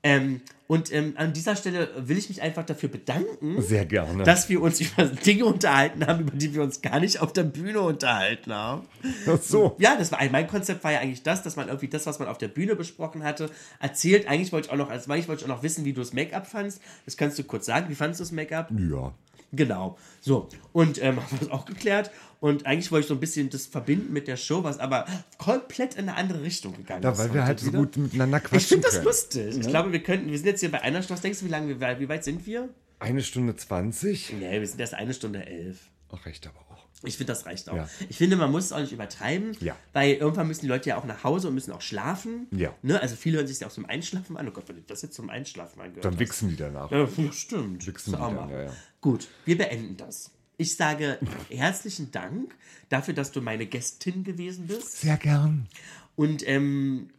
Ähm, 0.03 0.41
und 0.69 0.93
ähm, 0.93 1.15
an 1.17 1.33
dieser 1.33 1.57
Stelle 1.57 1.89
will 1.97 2.19
ich 2.19 2.29
mich 2.29 2.43
einfach 2.43 2.65
dafür 2.65 2.91
bedanken, 2.91 3.61
Sehr 3.63 3.87
gerne. 3.87 4.23
dass 4.23 4.51
wir 4.51 4.61
uns 4.61 4.81
über 4.83 5.07
Dinge 5.07 5.47
unterhalten 5.47 6.07
haben, 6.07 6.21
über 6.21 6.37
die 6.37 6.55
wir 6.55 6.63
uns 6.63 6.83
gar 6.83 7.01
nicht 7.01 7.21
auf 7.21 7.33
der 7.33 7.45
Bühne 7.45 7.81
unterhalten 7.81 8.53
haben. 8.53 8.87
Ach 9.27 9.41
so. 9.41 9.77
Ja, 9.79 9.97
das 9.97 10.13
war 10.13 10.19
mein 10.31 10.47
Konzept 10.47 10.85
war 10.85 10.93
ja 10.93 11.01
eigentlich 11.01 11.23
das, 11.23 11.43
dass 11.43 11.57
man 11.57 11.69
irgendwie 11.69 11.89
das, 11.89 12.07
was 12.07 12.19
man 12.19 12.29
auf 12.29 12.37
der 12.37 12.49
Bühne 12.49 12.77
besprochen 12.77 13.25
hatte, 13.25 13.51
erzählt. 13.81 14.29
Eigentlich 14.29 14.53
wollte 14.53 14.67
ich 14.69 14.73
auch 14.73 14.77
noch, 14.77 14.91
also 14.91 15.11
eigentlich 15.11 15.27
wollte 15.29 15.45
ich 15.45 15.51
auch 15.51 15.57
noch 15.57 15.63
wissen, 15.63 15.87
wie 15.87 15.95
du 15.95 16.03
das 16.03 16.13
Make-up 16.13 16.47
fandst. 16.47 16.83
Das 17.07 17.17
kannst 17.17 17.39
du 17.39 17.45
kurz 17.45 17.65
sagen. 17.65 17.89
Wie 17.89 17.95
fandest 17.95 18.21
du 18.21 18.25
das 18.25 18.33
Make-up? 18.33 18.71
Ja. 18.71 19.15
Genau. 19.53 19.97
So. 20.21 20.49
Und 20.73 21.03
ähm, 21.03 21.17
haben 21.23 21.31
wir 21.33 21.39
das 21.41 21.51
auch 21.51 21.65
geklärt. 21.65 22.11
Und 22.41 22.67
eigentlich 22.67 22.93
wollte 22.93 23.05
ich 23.05 23.09
so 23.09 23.15
ein 23.15 23.21
bisschen 23.21 23.51
das 23.51 23.67
verbinden 23.67 24.13
mit 24.13 24.29
der 24.29 24.37
Show, 24.37 24.63
was 24.63 24.79
aber 24.79 25.07
komplett 25.39 25.95
in 25.97 26.09
eine 26.09 26.17
andere 26.17 26.43
Richtung 26.43 26.77
gegangen 26.77 27.03
Ja, 27.03 27.11
ist. 27.11 27.19
weil 27.19 27.35
wir 27.35 27.41
heute 27.41 27.47
halt 27.49 27.61
so 27.61 27.67
wieder. 27.69 27.79
gut 27.79 27.97
miteinander 27.97 28.39
quatschen 28.41 28.59
Ich 28.59 28.67
finde 28.69 28.85
das 28.85 28.93
können. 28.95 29.05
lustig. 29.07 29.57
Ich 29.59 29.67
glaube, 29.67 29.91
wir 29.93 30.03
könnten, 30.03 30.31
wir 30.31 30.39
sind 30.39 30.47
jetzt 30.47 30.61
hier 30.61 30.71
bei 30.71 30.81
einer 30.83 31.03
Stunde. 31.03 31.15
Was 31.15 31.23
denkst 31.23 31.41
du, 31.41 31.47
wie 31.47 31.51
lange 31.51 31.81
wir, 31.81 32.01
wie 32.01 32.09
weit 32.09 32.23
sind 32.25 32.47
wir? 32.47 32.69
Eine 33.01 33.23
Stunde 33.23 33.57
zwanzig? 33.57 34.33
Nee, 34.39 34.61
wir 34.61 34.67
sind 34.67 34.81
erst 34.81 34.95
eine 34.95 35.15
Stunde 35.15 35.45
elf. 35.47 35.79
Ach, 36.13 36.25
recht 36.27 36.47
aber 36.47 36.61
auch. 36.71 36.78
Ich 37.05 37.17
finde, 37.17 37.33
das 37.33 37.47
reicht 37.47 37.69
auch. 37.69 37.77
Ja. 37.77 37.89
Ich 38.09 38.17
finde, 38.17 38.35
man 38.37 38.51
muss 38.51 38.65
es 38.65 38.73
auch 38.73 38.81
nicht 38.81 38.93
übertreiben, 38.93 39.57
Ja. 39.61 39.77
weil 39.93 40.15
irgendwann 40.15 40.49
müssen 40.49 40.63
die 40.63 40.67
Leute 40.67 40.89
ja 40.89 40.97
auch 40.99 41.05
nach 41.05 41.23
Hause 41.23 41.47
und 41.49 41.55
müssen 41.55 41.71
auch 41.73 41.81
schlafen. 41.81 42.49
Ja. 42.51 42.75
Ne? 42.83 43.01
Also 43.01 43.15
viele 43.15 43.37
hören 43.39 43.47
sich 43.47 43.61
ja 43.61 43.69
auch 43.69 43.73
zum 43.73 43.87
Einschlafen 43.87 44.37
an. 44.37 44.49
Oh 44.49 44.51
Gott, 44.51 44.69
wenn 44.69 44.79
ich 44.79 44.87
das 44.87 45.03
jetzt 45.03 45.15
zum 45.15 45.31
Einschlafen 45.31 45.81
angehört 45.81 46.05
Dann 46.05 46.19
wichsen 46.19 46.49
die 46.49 46.57
danach. 46.57 46.91
Ja, 46.91 47.07
stimmt. 47.33 47.87
Wichsen 47.87 48.13
die 48.15 48.19
dann, 48.19 48.51
ja, 48.51 48.63
ja. 48.65 48.73
Gut, 49.01 49.29
wir 49.45 49.57
beenden 49.57 49.97
das. 49.97 50.33
Ich 50.57 50.75
sage 50.75 51.19
herzlichen 51.51 52.11
Dank 52.11 52.53
dafür, 52.89 53.15
dass 53.15 53.31
du 53.31 53.41
meine 53.41 53.67
Gästin 53.67 54.25
gewesen 54.25 54.67
bist. 54.67 55.01
Sehr 55.01 55.17
gern. 55.17 55.69
Und 56.17 56.47
ähm, 56.49 57.11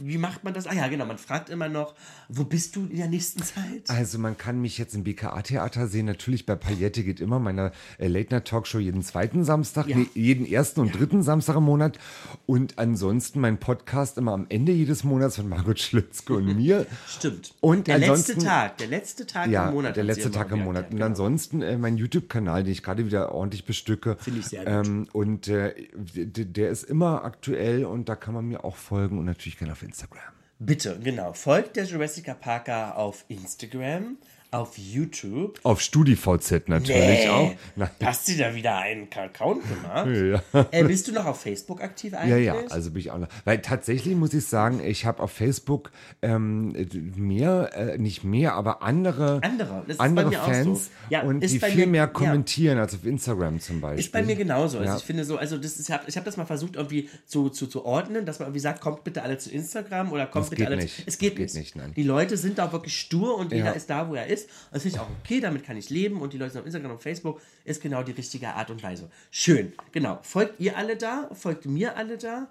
wie 0.00 0.18
macht 0.18 0.44
man 0.44 0.54
das? 0.54 0.66
Ah 0.66 0.74
ja, 0.74 0.88
genau, 0.88 1.04
man 1.06 1.18
fragt 1.18 1.50
immer 1.50 1.68
noch, 1.68 1.94
wo 2.28 2.44
bist 2.44 2.76
du 2.76 2.82
in 2.86 2.96
der 2.96 3.08
nächsten 3.08 3.42
Zeit? 3.42 3.88
Also 3.88 4.18
man 4.18 4.36
kann 4.36 4.60
mich 4.60 4.78
jetzt 4.78 4.94
im 4.94 5.04
BKA-Theater 5.04 5.86
sehen, 5.88 6.06
natürlich 6.06 6.46
bei 6.46 6.54
Paillette 6.54 7.02
geht 7.04 7.20
immer, 7.20 7.38
meiner 7.38 7.72
äh, 7.98 8.08
Late-Night-Talkshow 8.08 8.78
jeden 8.78 9.02
zweiten 9.02 9.44
Samstag, 9.44 9.86
Ja. 9.88 9.96
nee, 9.96 10.06
jeden 10.14 10.46
ersten 10.46 10.80
und 10.80 10.98
dritten 10.98 11.22
Samstag 11.22 11.56
im 11.56 11.64
Monat 11.64 11.98
und 12.46 12.78
ansonsten 12.78 13.40
mein 13.40 13.58
Podcast 13.58 14.18
immer 14.18 14.32
am 14.32 14.46
Ende 14.48 14.72
jedes 14.72 15.04
Monats 15.04 15.36
von 15.36 15.48
Margot 15.48 15.78
Schlützke 15.78 16.34
und 16.34 16.56
mir. 16.56 16.86
Stimmt. 17.08 17.54
Und 17.60 17.86
der 17.86 17.98
letzte 17.98 18.36
Tag, 18.38 18.78
der 18.78 18.86
letzte 18.88 19.26
Tag 19.26 19.48
Ja, 19.50 19.68
im 19.68 19.74
Monat. 19.74 19.96
der 19.96 20.04
letzte 20.04 20.30
Tag 20.30 20.50
im 20.52 20.60
Monat. 20.60 20.84
erklärt, 20.84 20.90
Und 20.92 20.96
genau. 20.96 21.06
ansonsten 21.06 21.62
äh, 21.62 21.76
mein 21.78 21.96
YouTube-Kanal, 21.96 22.64
den 22.64 22.72
ich 22.72 22.82
gerade 22.82 23.04
wieder 23.06 23.32
ordentlich 23.32 23.64
bestücke. 23.64 24.16
Finde 24.20 24.40
ich 24.40 24.46
sehr 24.46 24.64
gut. 24.64 24.86
Ähm, 24.86 25.08
und 25.12 25.48
äh, 25.48 25.74
der 26.14 26.70
ist 26.70 26.84
immer 26.84 27.24
aktuell 27.24 27.84
und 27.84 28.08
da 28.08 28.16
kann 28.16 28.34
man 28.34 28.46
mir 28.46 28.64
auch 28.64 28.76
folgen 28.76 29.18
und 29.18 29.24
natürlich 29.24 29.58
gerne 29.58 29.72
auf 29.72 29.82
Instagram. 29.88 30.32
Bitte, 30.58 30.98
genau. 31.02 31.32
Folgt 31.32 31.76
der 31.76 31.84
Jurassic 31.84 32.26
Parker 32.40 32.96
auf 32.96 33.24
Instagram. 33.28 34.18
Auf 34.50 34.78
YouTube. 34.78 35.60
Auf 35.62 35.80
StudiVZ 35.82 36.68
natürlich 36.68 36.96
Nee. 37.24 37.28
auch. 37.28 37.52
Nein. 37.76 37.90
Hast 38.02 38.28
du 38.28 38.36
da 38.36 38.54
wieder 38.54 38.76
einen 38.78 39.08
Account 39.14 39.62
gemacht? 39.68 40.08
Ja. 40.52 40.66
Äh, 40.70 40.84
bist 40.84 41.06
du 41.08 41.12
noch 41.12 41.26
auf 41.26 41.40
Facebook 41.42 41.82
aktiv 41.82 42.12
Ja, 42.12 42.20
eigentlich? 42.20 42.44
ja, 42.46 42.54
also 42.70 42.90
bin 42.90 43.00
ich 43.00 43.10
auch 43.10 43.18
noch. 43.18 43.28
Weil 43.44 43.60
tatsächlich 43.60 44.14
muss 44.16 44.32
ich 44.32 44.46
sagen, 44.46 44.80
ich 44.82 45.04
habe 45.04 45.22
auf 45.22 45.32
Facebook 45.32 45.90
ähm, 46.22 46.74
mehr, 47.16 47.70
äh, 47.74 47.98
nicht 47.98 48.24
mehr, 48.24 48.54
aber 48.54 48.82
andere, 48.82 49.40
Andere, 49.42 49.84
andere 49.98 50.28
auch 50.28 50.32
so. 50.46 50.50
Fans 50.52 50.90
Ja, 51.10 51.22
und 51.22 51.40
die 51.40 51.58
viel 51.60 51.76
mir- 51.76 51.86
mehr 51.86 52.02
ja. 52.02 52.06
kommentieren 52.06 52.78
als 52.78 52.94
auf 52.94 53.04
Instagram 53.04 53.60
zum 53.60 53.80
Beispiel. 53.80 54.00
Ist 54.00 54.12
bei 54.12 54.22
mir 54.22 54.36
genauso. 54.36 54.78
Also 54.78 54.90
Ja. 54.90 54.96
ich 54.96 55.04
finde 55.04 55.24
so, 55.24 55.36
also 55.36 55.56
das 55.58 55.76
ist, 55.78 55.88
ich 55.88 55.94
habe 55.94 56.04
hab 56.10 56.24
das 56.24 56.36
mal 56.36 56.46
versucht 56.46 56.76
irgendwie 56.76 57.08
zu, 57.26 57.48
zu, 57.50 57.66
zu 57.66 57.84
ordnen, 57.84 58.24
dass 58.26 58.38
man 58.38 58.48
irgendwie 58.48 58.60
sagt, 58.60 58.80
kommt 58.80 59.04
bitte 59.04 59.22
alle 59.22 59.38
zu 59.38 59.50
Instagram 59.50 60.10
oder 60.12 60.26
kommt 60.26 60.44
Das 60.44 60.50
bitte 60.50 60.66
alle 60.66 60.76
nicht. 60.76 60.96
zu. 60.96 61.02
Es 61.06 61.18
geht, 61.18 61.32
Das 61.38 61.52
geht 61.52 61.54
nicht. 61.54 61.76
nicht. 61.76 61.96
Die 61.96 62.02
Leute 62.02 62.36
sind 62.36 62.58
da 62.58 62.72
wirklich 62.72 62.98
stur 62.98 63.36
und 63.36 63.52
jeder 63.52 63.66
Ja. 63.66 63.70
ist 63.72 63.88
da, 63.90 64.08
wo 64.08 64.14
er 64.14 64.26
ist. 64.26 64.37
Und 64.44 64.74
das 64.74 64.82
finde 64.82 64.96
ich 64.96 65.02
auch 65.02 65.08
okay, 65.22 65.40
damit 65.40 65.64
kann 65.64 65.76
ich 65.76 65.90
leben 65.90 66.20
und 66.20 66.32
die 66.32 66.38
Leute 66.38 66.52
sind 66.52 66.60
auf 66.60 66.66
Instagram 66.66 66.92
und 66.92 67.02
Facebook 67.02 67.40
ist 67.64 67.82
genau 67.82 68.02
die 68.02 68.12
richtige 68.12 68.48
Art 68.54 68.70
und 68.70 68.82
Weise. 68.82 69.10
Schön, 69.30 69.72
genau. 69.92 70.18
Folgt 70.22 70.60
ihr 70.60 70.76
alle 70.76 70.96
da, 70.96 71.28
folgt 71.32 71.66
mir 71.66 71.96
alle 71.96 72.18
da 72.18 72.48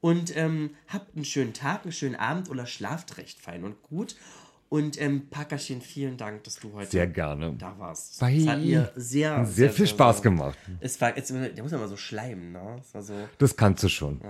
und 0.00 0.36
ähm, 0.36 0.70
habt 0.88 1.16
einen 1.16 1.24
schönen 1.24 1.52
Tag, 1.54 1.82
einen 1.82 1.92
schönen 1.92 2.16
Abend 2.16 2.50
oder 2.50 2.66
schlaft 2.66 3.18
recht 3.18 3.40
fein 3.40 3.64
und 3.64 3.82
gut. 3.82 4.16
Und 4.70 5.00
ähm, 5.00 5.28
Packerchen, 5.30 5.80
vielen 5.80 6.18
Dank, 6.18 6.44
dass 6.44 6.56
du 6.56 6.74
heute 6.74 6.90
Sehr 6.90 7.06
gerne. 7.06 7.54
da 7.58 7.78
warst. 7.78 8.20
Bye. 8.20 8.36
Es 8.36 8.46
hat 8.46 8.60
mir 8.60 8.92
sehr, 8.96 9.46
Sehr 9.46 9.70
viel 9.70 9.86
Spaß 9.86 10.20
gemacht. 10.20 10.58
Es 10.80 11.00
war, 11.00 11.16
jetzt, 11.16 11.30
der 11.30 11.62
muss 11.62 11.72
ja 11.72 11.78
mal 11.78 11.88
so 11.88 11.96
schleimen, 11.96 12.52
ne? 12.52 12.76
So, 12.92 13.14
Das 13.38 13.56
kannst 13.56 13.82
du 13.82 13.88
schon. 13.88 14.20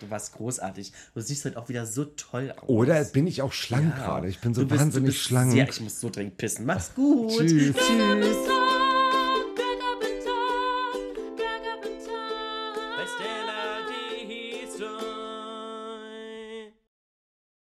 Du 0.00 0.10
warst 0.10 0.34
großartig. 0.34 0.92
Du 1.14 1.20
siehst 1.20 1.44
heute 1.44 1.56
auch 1.58 1.68
wieder 1.68 1.86
so 1.86 2.04
toll 2.04 2.52
aus. 2.56 2.68
Oder 2.68 3.04
bin 3.04 3.26
ich 3.26 3.42
auch 3.42 3.52
schlank 3.52 3.94
Ja. 3.98 4.04
gerade? 4.04 4.28
Ich 4.28 4.40
bin 4.40 4.54
so 4.54 4.62
Du 4.62 4.68
bist- 4.68 4.80
wahnsinnig 4.80 5.10
du 5.10 5.12
bist 5.12 5.24
schlank. 5.24 5.52
Sehr, 5.52 5.68
ich 5.68 5.80
muss 5.80 6.00
so 6.00 6.10
dringend 6.10 6.36
pissen. 6.36 6.66
Mach's 6.66 6.94
gut. 6.94 7.30
Tschüss. 7.38 7.74
Drag 7.74 8.67